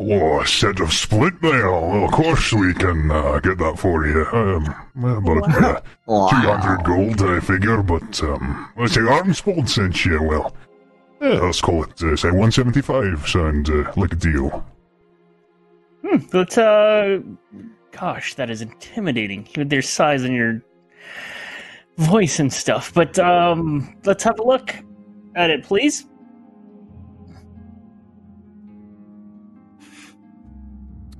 [0.00, 1.88] Oh, a set of splint mail.
[1.90, 4.24] Well, of course we can uh, get that for you.
[4.32, 4.64] Um,
[4.96, 6.28] about uh, Wow.
[6.28, 10.54] 200 gold, I figure, but, um, let's say Armspold sent you, well,
[11.20, 14.64] yeah, let's call it, uh, say 175, sound uh, like a deal.
[16.02, 17.18] Hmm, but uh,
[17.90, 20.62] gosh, that is intimidating with their size and your
[21.96, 22.92] voice and stuff.
[22.94, 24.74] But um, let's have a look
[25.34, 26.06] at it, please.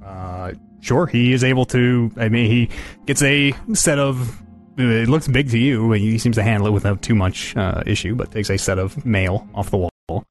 [0.05, 2.11] Uh, sure, he is able to.
[2.17, 2.71] I mean, he
[3.07, 4.43] gets a set of.
[4.79, 8.15] It looks big to you, he seems to handle it without too much uh, issue.
[8.15, 10.25] But takes a set of mail off the wall.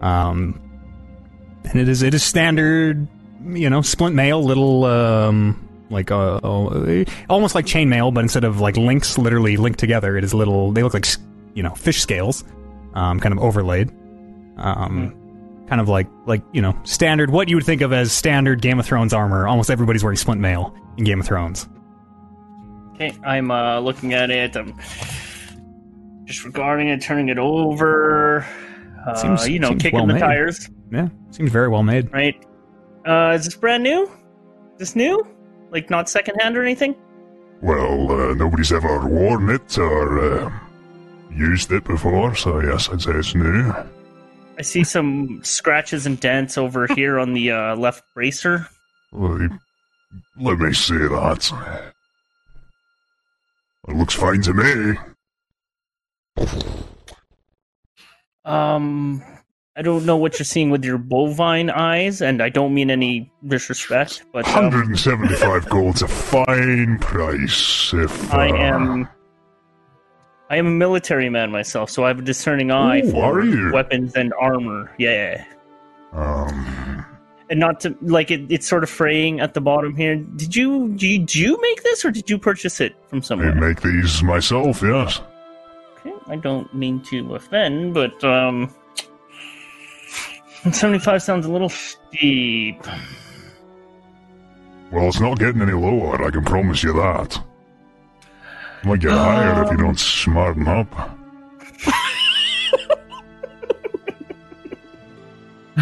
[0.00, 0.60] Um,
[1.64, 3.06] and it is it is standard,
[3.44, 8.44] you know, splint mail, little um, like uh, uh, almost like chain mail, but instead
[8.44, 10.72] of like links, literally linked together, it is little.
[10.72, 11.06] They look like
[11.54, 12.44] you know fish scales,
[12.94, 13.90] um, kind of overlaid.
[14.56, 15.14] Um,
[15.68, 18.80] kind of like like you know standard what you would think of as standard Game
[18.80, 19.46] of Thrones armor.
[19.46, 21.68] Almost everybody's wearing splint mail in Game of Thrones.
[22.94, 24.56] Okay, I'm uh, looking at it.
[24.56, 24.78] I'm
[26.24, 28.46] just regarding it, turning it over.
[29.06, 30.20] Uh, Seems- you know, seems kicking well the made.
[30.20, 30.68] tires.
[30.90, 32.12] Yeah, seems very well made.
[32.12, 32.36] Right?
[33.06, 34.04] Uh, is this brand new?
[34.04, 35.26] Is this new?
[35.70, 36.94] Like not secondhand or anything?
[37.62, 40.52] Well, uh, nobody's ever worn it or uh,
[41.34, 43.72] used it before, so yes, I'd say it's new.
[44.58, 48.68] I see some scratches and dents over here on the uh, left bracer.
[49.12, 49.58] Well, you-
[50.38, 51.50] let me see that.
[53.88, 54.98] It looks fine to me.
[58.44, 59.22] Um,
[59.76, 63.30] I don't know what you're seeing with your bovine eyes, and I don't mean any
[63.46, 67.92] disrespect, but um, 175 gold's a fine price.
[67.94, 69.08] If uh, I am.
[70.50, 74.14] I am a military man myself, so I have a discerning eye Ooh, for weapons
[74.14, 74.92] and armor.
[74.98, 75.42] Yeah,
[76.12, 77.06] Um,
[77.52, 78.50] and not to like it.
[78.50, 80.16] It's sort of fraying at the bottom here.
[80.16, 83.50] Did you did you make this, or did you purchase it from somewhere?
[83.50, 84.82] I make these myself.
[84.82, 85.20] Yes.
[85.98, 88.74] Okay, I don't mean to offend, but um,
[90.72, 92.82] seventy-five sounds a little steep.
[94.90, 96.24] Well, it's not getting any lower.
[96.24, 97.38] I can promise you that.
[98.84, 101.18] Might get higher if you don't smarten up.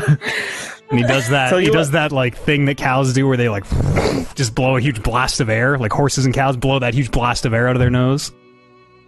[0.90, 1.50] And he does that.
[1.50, 1.92] Tell he you does what.
[1.92, 3.64] that like thing that cows do, where they like
[4.34, 7.44] just blow a huge blast of air, like horses and cows blow that huge blast
[7.46, 8.32] of air out of their nose,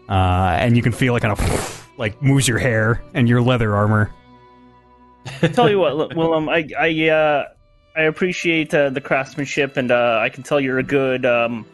[0.08, 3.74] uh, and you can feel it kind of like moves your hair and your leather
[3.74, 4.12] armor.
[5.52, 7.44] tell you what, look, Willem, I I uh,
[7.96, 11.66] I appreciate uh, the craftsmanship, and uh, I can tell you're a good um,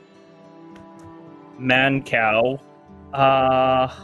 [1.58, 2.58] man cow.
[3.12, 3.94] Uh,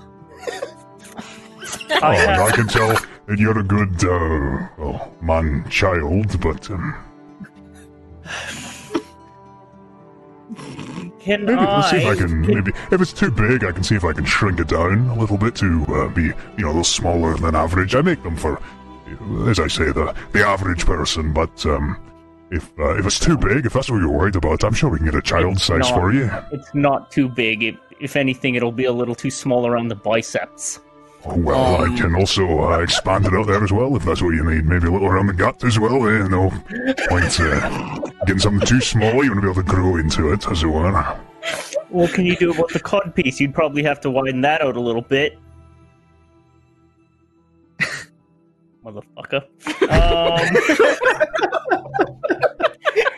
[1.91, 2.97] Oh, I and I can tell
[3.27, 6.95] that you're a good, uh, well, man child, but um,
[11.25, 12.17] can maybe let's see if I I?
[12.17, 12.41] can.
[12.43, 15.19] Maybe if it's too big, I can see if I can shrink it down a
[15.19, 17.95] little bit to uh, be, you know, a little smaller than average.
[17.95, 18.61] I make them for,
[19.49, 21.33] as I say, the the average person.
[21.33, 21.97] But um,
[22.51, 24.99] if uh, if it's too big, if that's what you're worried about, I'm sure we
[24.99, 25.95] can get a child size not.
[25.95, 26.31] for you.
[26.53, 27.63] It's not too big.
[27.63, 30.81] It, if anything, it'll be a little too small around the biceps.
[31.27, 34.35] Oh, well, I can also uh, expand it out there as well if that's what
[34.35, 34.67] you need.
[34.67, 36.07] Maybe a little around the gut as well.
[36.07, 36.29] Eh?
[36.29, 36.51] No
[37.09, 39.25] point uh, getting something too small.
[39.25, 40.93] You want to be able to grow into it, as it were.
[41.89, 43.41] What can you do about the cod piece?
[43.41, 45.39] You'd probably have to widen that out a little bit.
[48.85, 49.45] Motherfucker.
[49.91, 50.41] Um,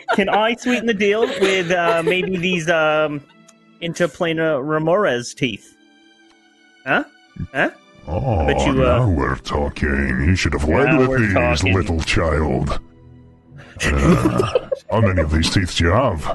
[0.15, 3.21] can I sweeten the deal with uh, maybe these um,
[3.81, 5.75] interplanar Remorhaz teeth?
[6.85, 7.03] Huh?
[7.53, 7.71] Huh?
[8.07, 9.89] Oh, Bet you, uh, now we're talking.
[10.25, 11.73] You should have led Now with we're these, talking.
[11.73, 12.79] little child.
[13.83, 16.25] Uh, how many of these teeth do you have?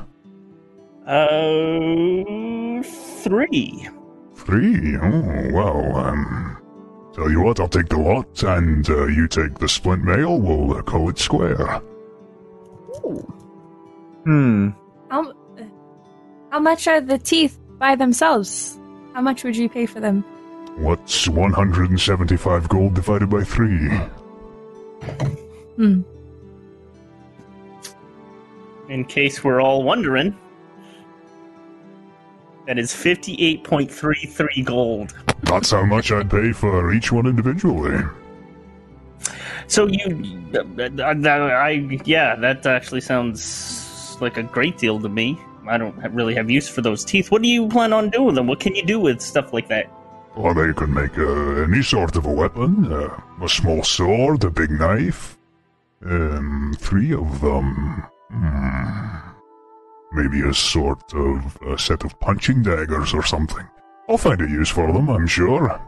[1.04, 2.82] Uh,
[3.24, 3.88] three.
[4.36, 4.96] Three.
[4.96, 6.56] Oh, well, um...
[7.14, 10.38] Tell you what, I'll take the lot, and uh, you take the splint mail.
[10.38, 11.82] We'll uh, call it square.
[14.24, 14.70] Hmm.
[15.10, 15.32] How,
[16.50, 18.78] how much are the teeth by themselves?
[19.14, 20.24] How much would you pay for them?
[20.76, 23.88] What's 175 gold divided by three?
[25.76, 26.02] Hmm.
[28.88, 30.36] in case we're all wondering,
[32.66, 35.14] that is 58.33 gold.
[35.42, 38.02] That's how much I'd pay for each one individually.
[39.66, 45.38] So you, uh, I, yeah, that actually sounds like a great deal to me.
[45.66, 47.30] I don't really have use for those teeth.
[47.30, 48.46] What do you plan on doing with them?
[48.46, 49.90] What can you do with stuff like that?
[50.34, 52.90] Or they could make uh, any sort of a weapon.
[52.92, 55.36] Uh, a small sword, a big knife.
[56.04, 58.02] Um, three of them.
[58.30, 59.18] Hmm.
[60.14, 63.66] Maybe a sort of a set of punching daggers or something.
[64.08, 65.80] I'll find a use for them, I'm sure.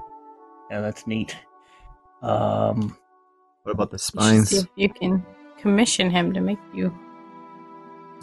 [0.71, 1.37] Yeah, that's neat.
[2.23, 2.97] Um,
[3.65, 4.49] What about the spines?
[4.51, 5.25] see you can
[5.59, 6.97] commission him to make you.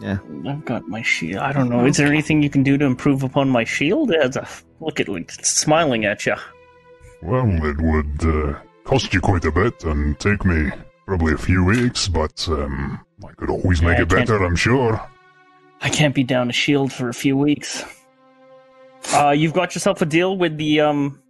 [0.01, 0.17] Yeah.
[0.47, 1.41] I've got my shield.
[1.41, 1.85] I don't know.
[1.85, 4.11] Is there anything you can do to improve upon my shield?
[4.11, 4.47] As a
[4.79, 6.35] look at like it's smiling at you.
[7.21, 10.71] Well, it would uh, cost you quite a bit and take me
[11.05, 14.55] probably a few weeks, but um, I could always make Yeah, I it better, I'm
[14.55, 14.99] sure.
[15.81, 17.83] I can't be down a shield for a few weeks.
[19.13, 21.21] Uh, you've got yourself a deal with the um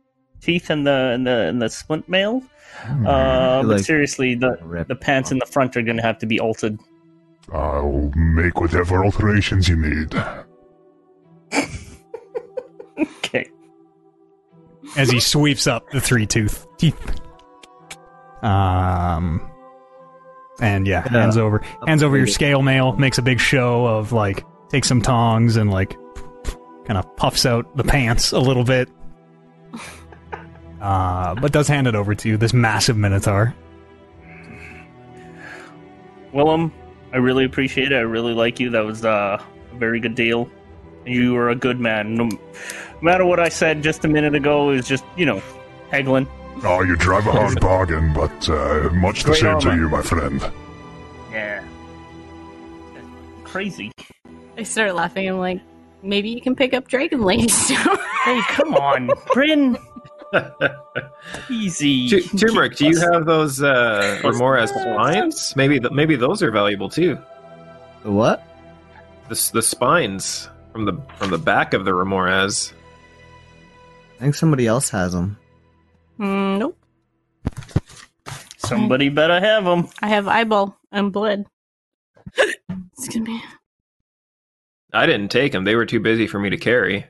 [0.41, 2.41] teeth and the and the and the splint mail.
[2.85, 6.25] Uh, but Like- seriously, the the pants in the front are going to have to
[6.25, 6.77] be altered.
[7.51, 10.13] I'll make whatever alterations you need.
[13.23, 13.49] Okay.
[14.97, 17.19] as he sweeps up the three tooth teeth.
[18.43, 19.41] Um,
[20.59, 21.21] and yeah, Yeah.
[21.21, 25.01] hands over hands over your scale mail, makes a big show of like takes some
[25.01, 25.95] tongs and like
[26.85, 28.89] kind of puffs out the pants a little bit.
[30.81, 33.53] Uh, but does hand it over to you, this massive minotaur.
[36.33, 36.71] Willem,
[37.13, 37.95] I really appreciate it.
[37.95, 38.69] I really like you.
[38.69, 39.41] That was uh,
[39.71, 40.49] a very good deal.
[41.05, 42.15] You are a good man.
[42.15, 42.39] No, no
[43.01, 45.41] matter what I said just a minute ago, it was just you know
[45.89, 46.27] haggling.
[46.63, 50.01] Oh, you drive a hard bargain, but uh, much the Great same to you, my
[50.01, 50.41] friend.
[51.31, 51.63] Yeah.
[53.43, 53.91] Crazy.
[54.57, 55.27] I start laughing.
[55.27, 55.59] I'm like,
[56.03, 57.75] maybe you can pick up Dragon Ladies too.
[58.23, 59.77] Hey, come on, Bryn.
[61.49, 62.09] Easy.
[62.09, 65.55] Tu- Turmeric, do you have those uh, Remorhaz spines?
[65.55, 67.17] Maybe th- maybe those are valuable too.
[68.03, 68.43] The what?
[69.29, 72.73] The, the spines from the from the back of the Remorhaz.
[74.17, 75.37] I think somebody else has them.
[76.19, 76.77] Mm, nope.
[78.57, 79.89] Somebody better have them.
[80.01, 81.45] I have eyeball and blood.
[82.97, 83.43] Excuse me.
[84.93, 87.05] I didn't take them; they were too busy for me to carry.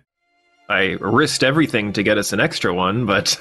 [0.72, 3.40] I risked everything to get us an extra one, but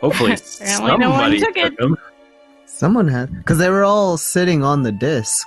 [0.00, 1.76] hopefully Apparently no one somebody took it.
[1.78, 1.96] them.
[2.66, 5.46] Someone had because they were all sitting on the disc.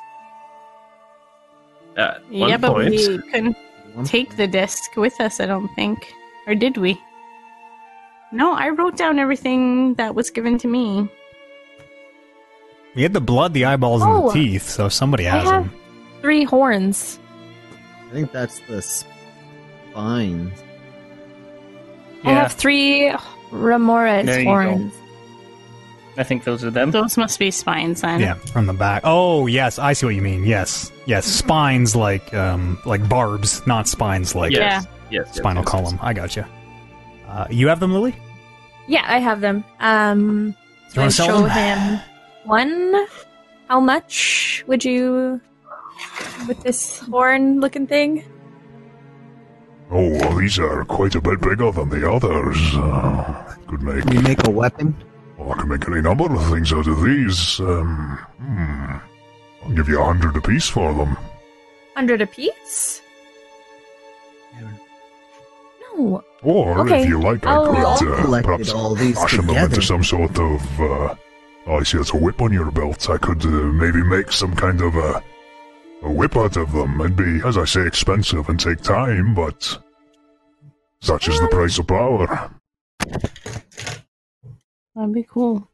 [1.97, 3.57] At one yeah, but point, we couldn't
[4.05, 5.39] take the disc with us.
[5.39, 6.11] I don't think,
[6.47, 6.99] or did we?
[8.31, 11.09] No, I wrote down everything that was given to me.
[12.95, 14.27] You had the blood, the eyeballs, and Oh.
[14.27, 15.73] the teeth, so somebody I has have them.
[16.21, 17.19] three horns.
[18.09, 18.81] I think that's the
[19.91, 20.63] spines.
[22.23, 23.11] I have three
[23.51, 24.49] Remorhaz There go.
[24.49, 24.93] horns.
[26.17, 26.91] I think those are them.
[26.91, 28.19] Those must be spines then.
[28.19, 29.03] Yeah, from the back.
[29.05, 30.43] Oh, yes, I see what you mean.
[30.43, 35.71] Yes, yes, spines like um like barbs, not spines like yes, yes, yes, spinal yes,
[35.71, 35.97] column.
[36.01, 36.43] I got you.
[37.27, 38.15] Uh, you have them, Lily?
[38.87, 39.63] Yeah, I have them.
[39.79, 41.99] Um, Do you want to sell show them?
[41.99, 41.99] him
[42.43, 43.05] one.
[43.69, 45.39] How much would you
[46.47, 48.23] with this horn-looking thing?
[49.91, 52.57] Oh, well, these are quite a bit bigger than the others.
[52.75, 54.03] Uh, could make.
[54.03, 54.95] Can you make a weapon?
[55.37, 57.59] Well, I can make any number of things out of these.
[57.59, 58.95] Um, hmm.
[59.65, 61.17] I'll give you a hundred apiece for them.
[61.95, 63.01] Hundred apiece?
[65.97, 66.23] No.
[66.43, 69.47] Or, Okay, if you like, I I'll- could We all uh, perhaps all these fashion
[69.47, 70.81] them into some sort of.
[70.81, 71.15] Uh,
[71.67, 73.09] oh, I see, it's a whip on your belt.
[73.09, 75.21] I could uh, maybe make some kind of a,
[76.01, 76.99] a whip out of them.
[77.01, 79.77] It'd be, as I say, expensive and take time, but
[81.01, 82.51] such is the price of power.
[84.95, 85.67] That'd be cool.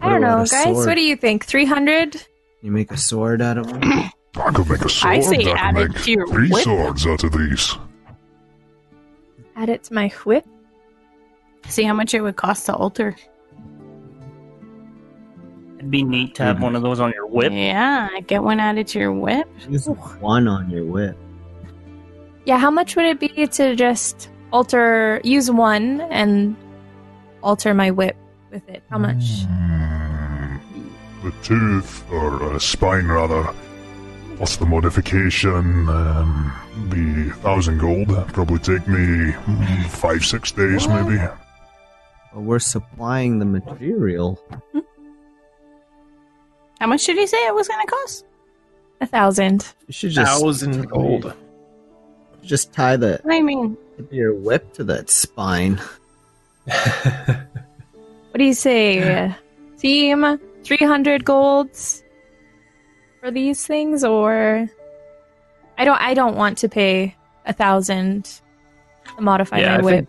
[0.00, 0.50] I don't know, guys.
[0.50, 0.86] sword?
[0.86, 1.44] What do you think?
[1.44, 2.24] Three hundred?
[2.62, 3.82] You make a sword out of them.
[4.36, 5.14] I could make a sword.
[5.14, 6.64] I say could add it make to your three whip.
[6.64, 7.74] swords out of these.
[9.56, 10.46] Add it to my whip.
[11.68, 13.16] See how much it would cost to alter.
[15.86, 16.62] It'd be neat to have Mhm.
[16.62, 17.52] one of those on your whip.
[17.52, 19.46] Yeah, get one added to your whip.
[19.68, 19.86] Use
[20.18, 21.16] one on your whip.
[22.44, 26.56] Yeah, how much would it be to just alter, use one and
[27.40, 28.16] alter my whip
[28.50, 28.82] with it?
[28.90, 29.44] How much?
[29.44, 30.56] Hmm.
[31.22, 33.44] The tooth, or uh, spine rather.
[34.38, 35.88] What's the modification?
[35.88, 36.52] Um,
[36.90, 38.08] the thousand gold.
[38.32, 41.04] Probably take me mm, five, six days, What?
[41.06, 41.16] maybe.
[41.18, 41.36] But
[42.34, 44.38] Oh, we're supplying the material.
[46.80, 48.24] How much did he say it was going to cost?
[49.00, 49.74] A thousand.
[49.86, 51.34] You should just Thousand gold.
[52.42, 53.76] just tie the I mean,
[54.10, 55.80] your whip to that spine.
[58.30, 59.24] What do you say?
[59.28, 59.32] Uh,
[59.78, 62.02] team, 300 golds
[63.20, 64.68] for these things, or
[65.78, 65.98] I don't.
[66.00, 68.24] I don't want to pay a thousand
[69.16, 69.94] to modify Yeah, my I whip.
[69.94, 70.08] think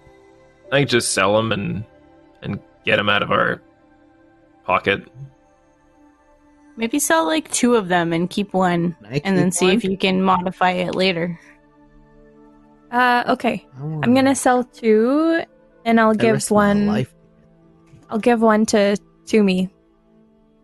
[0.73, 1.85] I could just sell them and
[2.41, 3.61] and get them out of our
[4.65, 5.07] pocket.
[6.77, 9.75] Maybe sell like two of them and keep one, Can I and then see one?
[9.75, 11.37] if you can modify it later.
[12.91, 13.65] Uh, okay.
[13.81, 13.99] Oh.
[14.03, 15.41] I'm gonna sell two,
[15.83, 16.87] and I'll I give one.
[16.87, 17.13] life.
[18.09, 19.69] I'll give one to to me.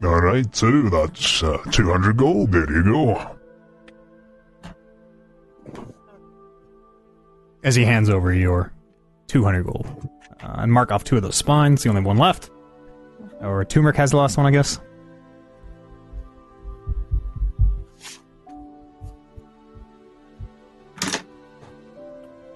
[0.03, 0.89] All right, two.
[0.89, 2.51] That's uh, 200 gold.
[2.51, 3.35] There you go.
[7.63, 8.73] As he hands over your
[9.27, 10.09] 200 gold.
[10.41, 12.49] Uh, and mark off two of those spines, the only one left.
[13.41, 14.79] Or Turmeric has the last one, I guess.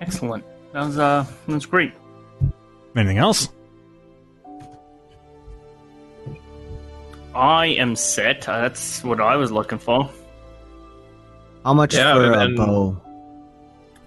[0.07, 0.43] Excellent.
[0.73, 1.93] That was uh, that was great.
[2.95, 3.49] Anything else?
[7.35, 8.47] I am set.
[8.49, 10.09] Uh, That's what I was looking for.
[11.63, 12.99] How much Yeah, for and a bow?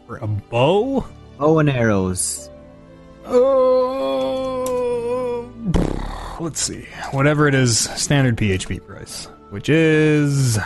[0.06, 1.06] For a bow?
[1.38, 2.50] Bow and arrows.
[3.26, 4.40] Oh,
[6.40, 6.86] let's see.
[7.12, 10.58] Whatever it is, standard PHB price, which is.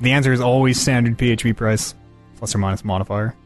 [0.00, 1.94] The answer is always standard PHB price,
[2.40, 3.36] plus or minus modifier.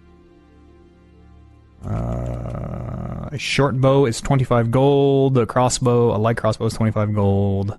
[1.84, 7.78] Uh, a short bow is 25 gold, a crossbow, a light crossbow is 25 gold.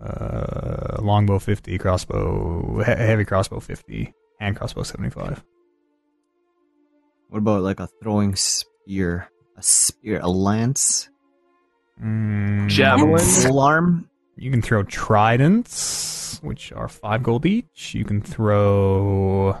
[0.00, 5.42] Uh, longbow 50, crossbow, he- heavy crossbow 50, hand crossbow 75.
[7.28, 9.28] What about like a throwing spear?
[9.56, 11.08] A spear, a lance,
[12.02, 13.18] Mm, Javelin?
[13.24, 14.08] full arm.
[14.36, 15.70] You can throw tridents,
[16.40, 17.94] which are five gold each.
[17.94, 19.56] You can throw.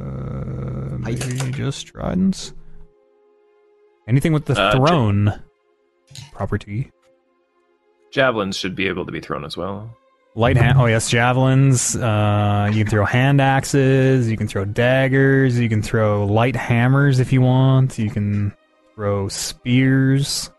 [0.00, 2.52] Uh, maybe just tridents.
[4.08, 5.42] Anything with the Uh, ja- throne
[6.32, 6.90] property.
[8.12, 9.94] Javelins should be able to be thrown as well.
[10.34, 10.78] Light hand.
[10.78, 11.96] Oh yes, javelins.
[11.96, 14.30] Uh, you can throw hand axes.
[14.30, 15.58] You can throw daggers.
[15.58, 17.98] You can throw light hammers if you want.
[17.98, 18.52] You can
[18.94, 20.50] throw spears.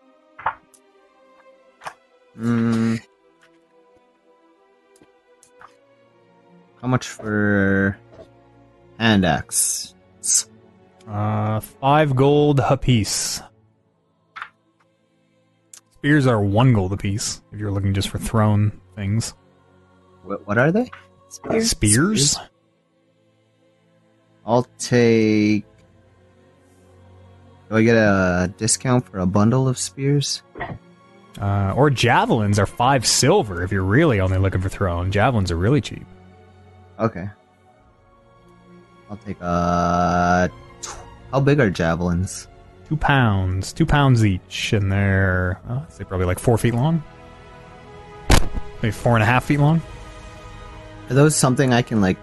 [2.37, 2.99] Mm.
[6.81, 7.97] How much for
[8.97, 9.93] hand axe?
[11.07, 13.41] Uh, five gold apiece.
[15.93, 19.33] Spears are one gold apiece if you're looking just for thrown things.
[20.23, 20.89] What, what are they?
[21.29, 21.69] Spears.
[21.69, 22.39] Spears?
[24.45, 25.65] I'll take.
[27.69, 30.41] Do I get a discount for a bundle of spears?
[31.39, 35.11] Uh, or javelins are five silver if you're really only looking for thrown.
[35.11, 36.05] Javelins are really cheap.
[36.99, 37.29] Okay.
[39.09, 40.47] I'll take uh
[40.81, 40.95] tw-
[41.31, 42.47] How big are javelins?
[42.87, 43.71] Two pounds.
[43.71, 47.01] Two pounds each, and they're, uh, I'd say probably like four feet long.
[48.81, 49.81] Maybe four and a half feet long.
[51.09, 52.17] Are those something I can like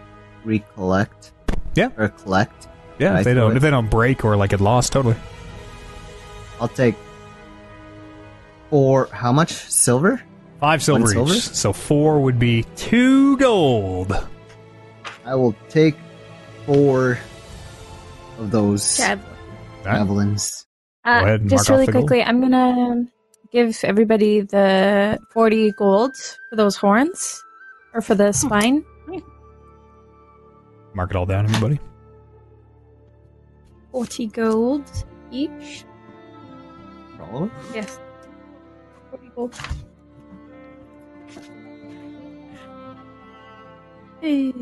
[0.45, 1.33] recollect?
[1.75, 1.91] Yeah.
[1.97, 2.69] Or collect?
[2.99, 3.57] Yeah, I if they don't it.
[3.57, 5.17] if they don't break or like get lost, totally.
[6.61, 6.97] I'll take
[8.71, 9.07] four.
[9.13, 10.23] How much silver?
[10.61, 11.43] Five silver One each.
[11.43, 14.13] So four would be two gold.
[15.25, 15.97] I will take
[16.67, 17.19] four
[18.39, 19.37] of those Javelin.
[19.85, 20.67] javelins.
[21.05, 22.07] Uh, Go ahead and just mark off really the gold.
[22.09, 23.05] quickly, I'm gonna
[23.53, 26.15] give everybody the 40 gold
[26.51, 27.43] for those horns,
[27.95, 28.85] or for the spine.
[30.95, 31.79] Mark it all down, everybody.
[33.93, 34.85] 40 gold
[35.31, 35.85] each.
[37.21, 37.53] All of them?
[37.75, 37.99] Yes.
[39.39, 39.59] 40.
[44.21, 44.53] Hey.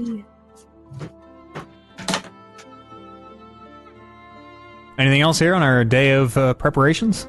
[4.99, 7.27] Anything else here on our day of uh, preparations?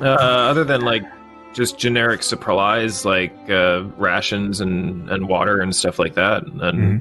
[0.00, 1.04] Uh, other than like
[1.52, 6.42] just generic supplies like uh, rations and, and water and stuff like that.
[6.46, 7.00] And Mhm.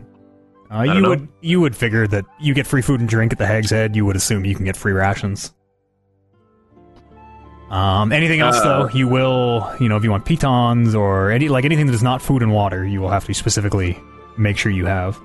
[0.71, 1.09] Uh, you know.
[1.09, 3.95] would you would figure that you get free food and drink at the Hag's Head.
[3.95, 5.53] You would assume you can get free rations.
[7.73, 11.49] Um, anything else Uh, though, you will you know if you want pitons or any
[11.49, 13.99] like anything that is not food and water, you will have to specifically
[14.37, 15.19] make sure you have.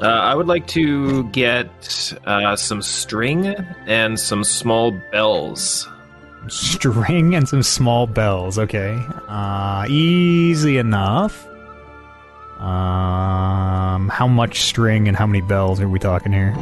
[0.00, 3.46] uh, I would like to get uh, some string
[3.86, 5.86] and some small bells.
[6.48, 8.58] String and some small bells.
[8.58, 8.96] Okay,
[9.28, 11.46] uh, easy enough.
[12.58, 16.54] Um, how much string and how many bells are we talking here?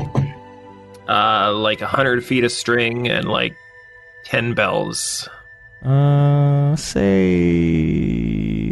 [1.08, 3.54] Uh, like a hundred feet of string and like
[4.28, 5.28] ten bells.
[5.84, 7.31] Uh, say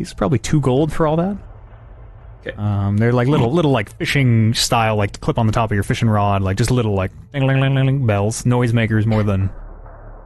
[0.01, 1.37] it's probably two gold for all that.
[2.41, 2.57] Okay.
[2.57, 5.83] Um, they're like little, little like fishing style, like clip on the top of your
[5.83, 9.51] fishing rod, like just little like ding, ding, ding, ding, ding, bells, noisemakers more than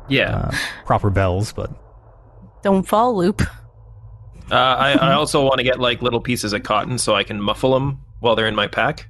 [0.09, 0.36] Yeah.
[0.36, 0.50] uh,
[0.86, 1.70] proper bells, but
[2.62, 3.41] Don't fall, Loop.
[4.50, 7.41] Uh, I, I also want to get like little pieces of cotton so I can
[7.41, 9.09] muffle them while they're in my pack.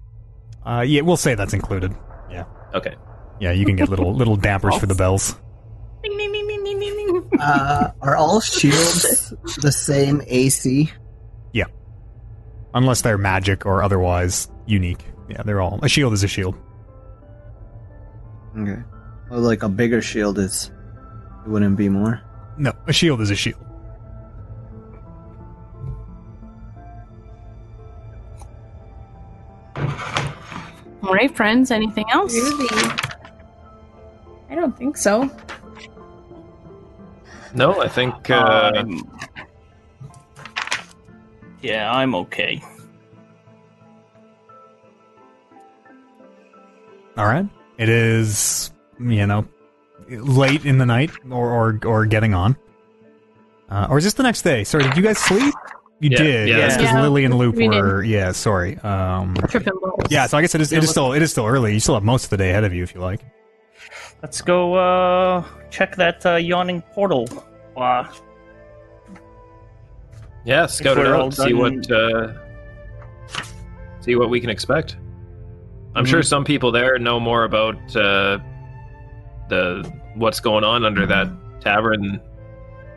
[0.65, 1.92] uh, yeah, we'll say that's included.
[2.31, 2.94] Yeah, Okay.
[3.40, 5.34] yeah, you can get little little dampers for the bells.
[7.40, 10.90] Uh, are all shields the same AC?
[11.52, 11.64] Yeah.
[12.74, 15.04] Unless they're magic or otherwise unique.
[15.28, 16.56] Yeah, they're all a shield is a shield.
[18.58, 18.82] Okay.
[19.30, 20.70] Well, like a bigger shield is.
[21.46, 22.20] It wouldn't be more.
[22.58, 23.64] No, a shield is a shield.
[31.02, 31.70] All right, friends.
[31.70, 32.34] Anything else?
[32.34, 32.68] Really?
[34.50, 35.30] I don't think so.
[37.54, 39.02] No, I think uh, Um,
[41.62, 42.62] yeah, I'm okay.
[47.16, 47.46] All right.
[47.76, 49.46] It is, you know,
[50.08, 52.56] late in the night or or, or getting on.
[53.68, 54.64] Uh, or is this the next day?
[54.64, 55.54] Sorry, did you guys sleep?
[56.00, 56.48] You Yeah, did.
[56.48, 56.56] yeah.
[56.58, 57.02] yes, because Yeah.
[57.02, 57.76] Lily and Loop We did.
[57.82, 58.02] were.
[58.02, 58.78] Yeah, sorry.
[58.78, 60.04] Um, Tripping balls.
[60.08, 60.72] yeah, so I guess it is.
[60.72, 61.12] It is still.
[61.12, 61.74] It is still early.
[61.74, 63.20] You still have most of the day ahead of you if you like.
[64.23, 67.28] Let's go uh, check that uh, yawning portal.
[67.76, 68.05] Uh,
[70.44, 72.34] yeah, scout it out, see what uh,
[74.00, 74.97] see what we can expect.
[75.94, 78.39] I'm sure some people there know more about uh,
[79.49, 81.28] the what's going on under that
[81.60, 82.20] tavern.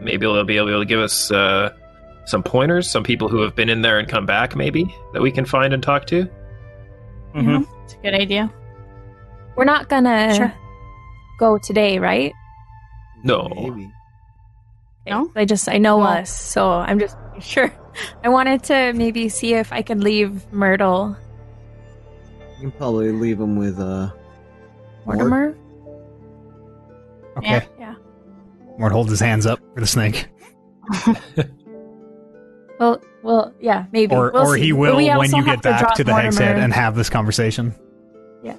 [0.01, 1.73] Maybe they'll be able to give us uh,
[2.25, 2.89] some pointers.
[2.89, 5.73] Some people who have been in there and come back, maybe that we can find
[5.73, 6.27] and talk to.
[7.33, 7.65] mhm.
[7.85, 8.51] It's a good idea.
[9.55, 10.53] We're not gonna Sure.
[11.39, 12.33] Go today, right?
[13.23, 13.89] No, Maybe.
[15.07, 15.31] No?
[15.35, 17.71] I just I know Well- us, so I'm just sure.
[18.23, 21.15] I wanted to maybe see if I could leave Myrtle
[22.59, 24.09] You can probably leave him with uh.
[25.05, 25.17] Mort.
[25.17, 25.57] Mortimer.
[27.37, 27.49] Okay.
[27.49, 27.61] Yeah.
[27.79, 27.95] Yeah.
[28.79, 30.27] Mort holds his hands up for the snake,
[32.79, 34.13] Well, well, yeah, maybe.
[34.15, 36.73] or We'll or he will when you get to back to the Hag's Head and
[36.73, 37.73] have this conversation.
[38.43, 38.57] Yeah.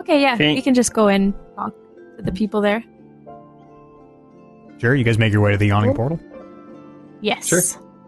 [0.00, 0.54] Okay, yeah, Okay.
[0.54, 1.87] we can just go and talk to
[2.18, 2.82] the people there.
[4.78, 6.20] Sure, you guys make your way to the yawning portal.
[7.20, 7.48] Yes.
[7.48, 7.60] Sure.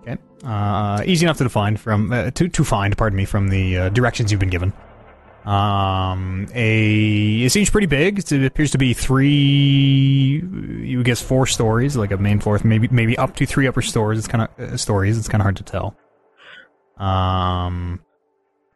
[0.02, 0.16] Okay.
[0.44, 2.96] Uh, easy enough to find from uh, to to find.
[2.96, 4.72] Pardon me from the uh, directions you've been given.
[5.44, 8.18] Um, a it seems pretty big.
[8.18, 10.42] It appears to be three.
[10.44, 14.18] You guess four stories, like a main floor, maybe maybe up to three upper stories.
[14.18, 15.18] It's kind of uh, stories.
[15.18, 15.96] It's kind of hard to tell.
[16.98, 18.00] Um,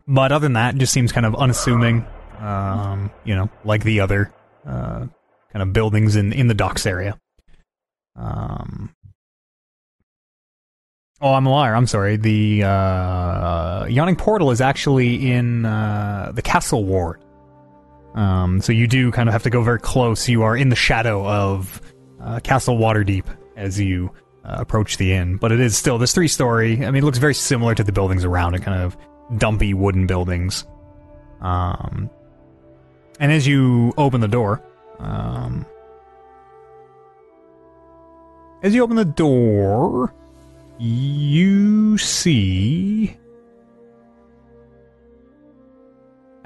[0.08, 2.06] but other than that, it just seems kind of unassuming.
[2.38, 4.32] Um, you know, like the other
[4.66, 5.06] uh,
[5.54, 7.18] kind of buildings in in the docks area.
[8.16, 8.94] Um,
[11.20, 11.74] Oh, I'm a liar.
[11.74, 12.16] I'm sorry.
[12.16, 17.24] The uh, Yawning Portal is actually in uh, the Castle Ward.
[18.14, 20.28] Um, so you do kind of have to go very close.
[20.28, 21.80] You are in the shadow of
[22.20, 23.24] uh, Castle Waterdeep
[23.56, 24.10] as you
[24.44, 25.36] uh, approach the inn.
[25.36, 26.84] But it is still this three story.
[26.84, 28.94] I mean, it looks very similar to the buildings around it, kind of
[29.38, 30.66] dumpy wooden buildings.
[31.40, 32.10] Um,
[33.18, 34.62] and as you open the door,
[34.98, 35.66] um,
[38.62, 40.12] as you open the door,
[40.78, 43.16] you see.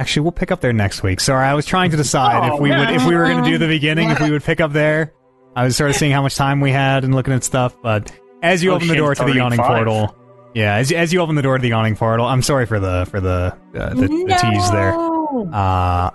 [0.00, 1.18] Actually, we'll pick up there next week.
[1.20, 3.58] Sorry, I was trying to decide if we would if we were going to do
[3.58, 5.12] the beginning, if we would pick up there.
[5.56, 8.12] I was sort of seeing how much time we had and looking at stuff, but
[8.42, 9.66] as you Oh, open the door to the yawning five.
[9.86, 10.14] portal,
[10.54, 13.06] yeah, as as you open the door to the yawning portal, I'm sorry for the
[13.10, 14.92] for the uh, the, the tease there.
[14.92, 15.50] No.
[15.52, 16.10] Uh,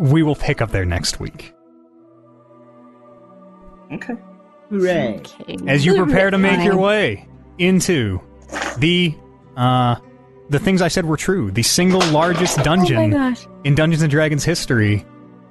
[0.00, 1.52] we will pick up there next week.
[3.92, 4.14] Okay.
[4.70, 5.20] Hooray!
[5.40, 5.56] Okay.
[5.66, 8.20] as you prepare to make your way into
[8.78, 9.14] the
[9.56, 9.96] uh
[10.48, 11.50] the things I said were true.
[11.50, 13.46] The single largest Oh dungeon gosh.
[13.64, 15.04] in Dungeons and Dragons history,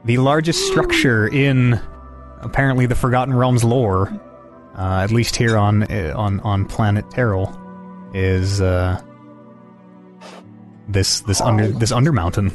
[0.04, 1.80] the largest structure in
[2.42, 4.10] apparently the Forgotten Realms lore,
[4.78, 7.48] uh, at least here on uh, on on planet Toril,
[8.16, 9.02] is uh,
[10.88, 12.52] this this under this under mountain.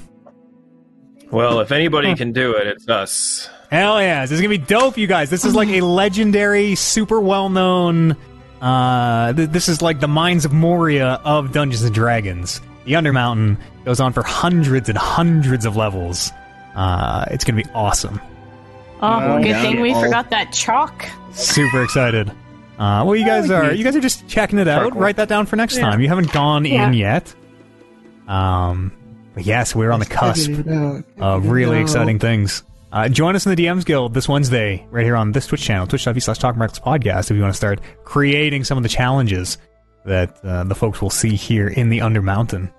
[1.34, 3.48] Well, if anybody can do it, it's us.
[3.70, 5.30] Hell yeah, this is gonna be dope, you guys.
[5.30, 8.16] This is like a legendary, super well known.
[8.62, 12.60] Uh, th- this is like the Mines of Moria of Dungeons and Dragons.
[12.84, 16.30] The Undermountain goes on for hundreds and hundreds of levels.
[16.76, 18.20] Uh, it's gonna be awesome.
[19.02, 21.04] Oh, Oh, good thing we All- forgot that chalk.
[21.32, 22.30] Super excited.
[22.78, 24.82] Uh, well, you guys are you guys are just checking it out.
[24.82, 25.00] Charcoal.
[25.00, 25.82] Write that down for next Yeah.
[25.90, 26.00] time.
[26.00, 26.86] You haven't gone Yeah.
[26.86, 27.34] in yet.
[28.28, 28.92] Um,
[29.34, 31.04] But yes, we're on the cusp Figured it out.
[31.18, 32.62] of really exciting things.
[32.92, 35.86] Uh, join us in the DMs Guild this Wednesday, right here on this Twitch channel,
[35.88, 39.58] twitch.tv slash Talking Reckless Podcast, if you want to start creating some of the challenges
[40.04, 42.72] that uh, the folks will see here in the Undermountain.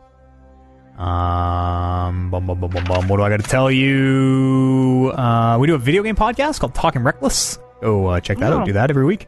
[0.97, 3.07] Um, bum, bum, bum, bum, bum.
[3.09, 5.11] What do I got to tell you?
[5.13, 7.59] Uh, we do a video game podcast called Talking Reckless.
[7.81, 8.61] Go uh, check that out.
[8.61, 8.65] Oh.
[8.65, 9.27] Do that every week.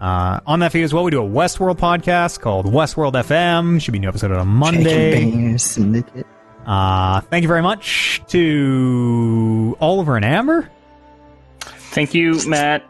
[0.00, 3.80] Uh, on that feed as well, we do a Westworld podcast called Westworld FM.
[3.80, 5.56] Should be a new episode on Monday.
[6.64, 10.70] Chicken Uh, thank you very much to Oliver and Amber.
[11.60, 12.84] Thank you, Matt.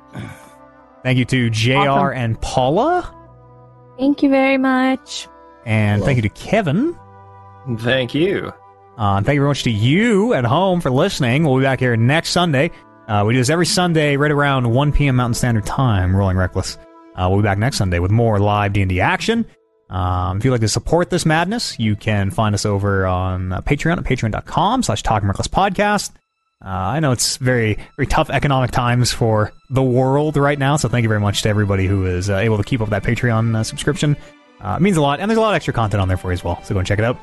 [1.02, 2.18] Thank you to JR Welcome.
[2.18, 3.14] and Paula.
[3.98, 5.28] Thank you very much.
[5.66, 6.98] And thank you to Kevin.
[7.78, 8.52] Thank you.
[8.98, 11.44] Uh, and thank you very much to you at home for listening.
[11.44, 12.70] We'll be back here next Sunday.
[13.08, 15.16] Uh, we do this every Sunday right around 1 p.m.
[15.16, 16.78] Mountain Standard Time, Rolling Reckless.
[17.16, 19.44] Uh, we'll be back next Sunday with more live D&D action.
[19.90, 23.60] Um, if you'd like to support this madness, you can find us over on uh,
[23.60, 26.10] Patreon at patreon.com slash Podcast.
[26.64, 30.88] Uh, I know it's very, very tough economic times for the world right now, so
[30.88, 33.54] thank you very much to everybody who is uh, able to keep up that Patreon
[33.54, 34.16] uh, subscription.
[34.60, 36.30] Uh, it means a lot, and there's a lot of extra content on there for
[36.30, 37.18] you as well, so go and check it out.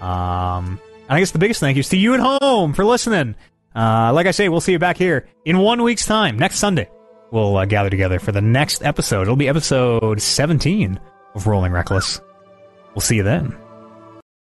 [0.00, 3.34] Um, and I guess the biggest thank you is to you at home for listening.
[3.76, 6.88] Uh, like I say, we'll see you back here in one week's time, next Sunday.
[7.30, 9.22] We'll gather together for the next episode.
[9.22, 10.98] It'll be episode 17
[11.38, 12.20] of Rolling Reckless.
[12.94, 13.56] We'll see you then.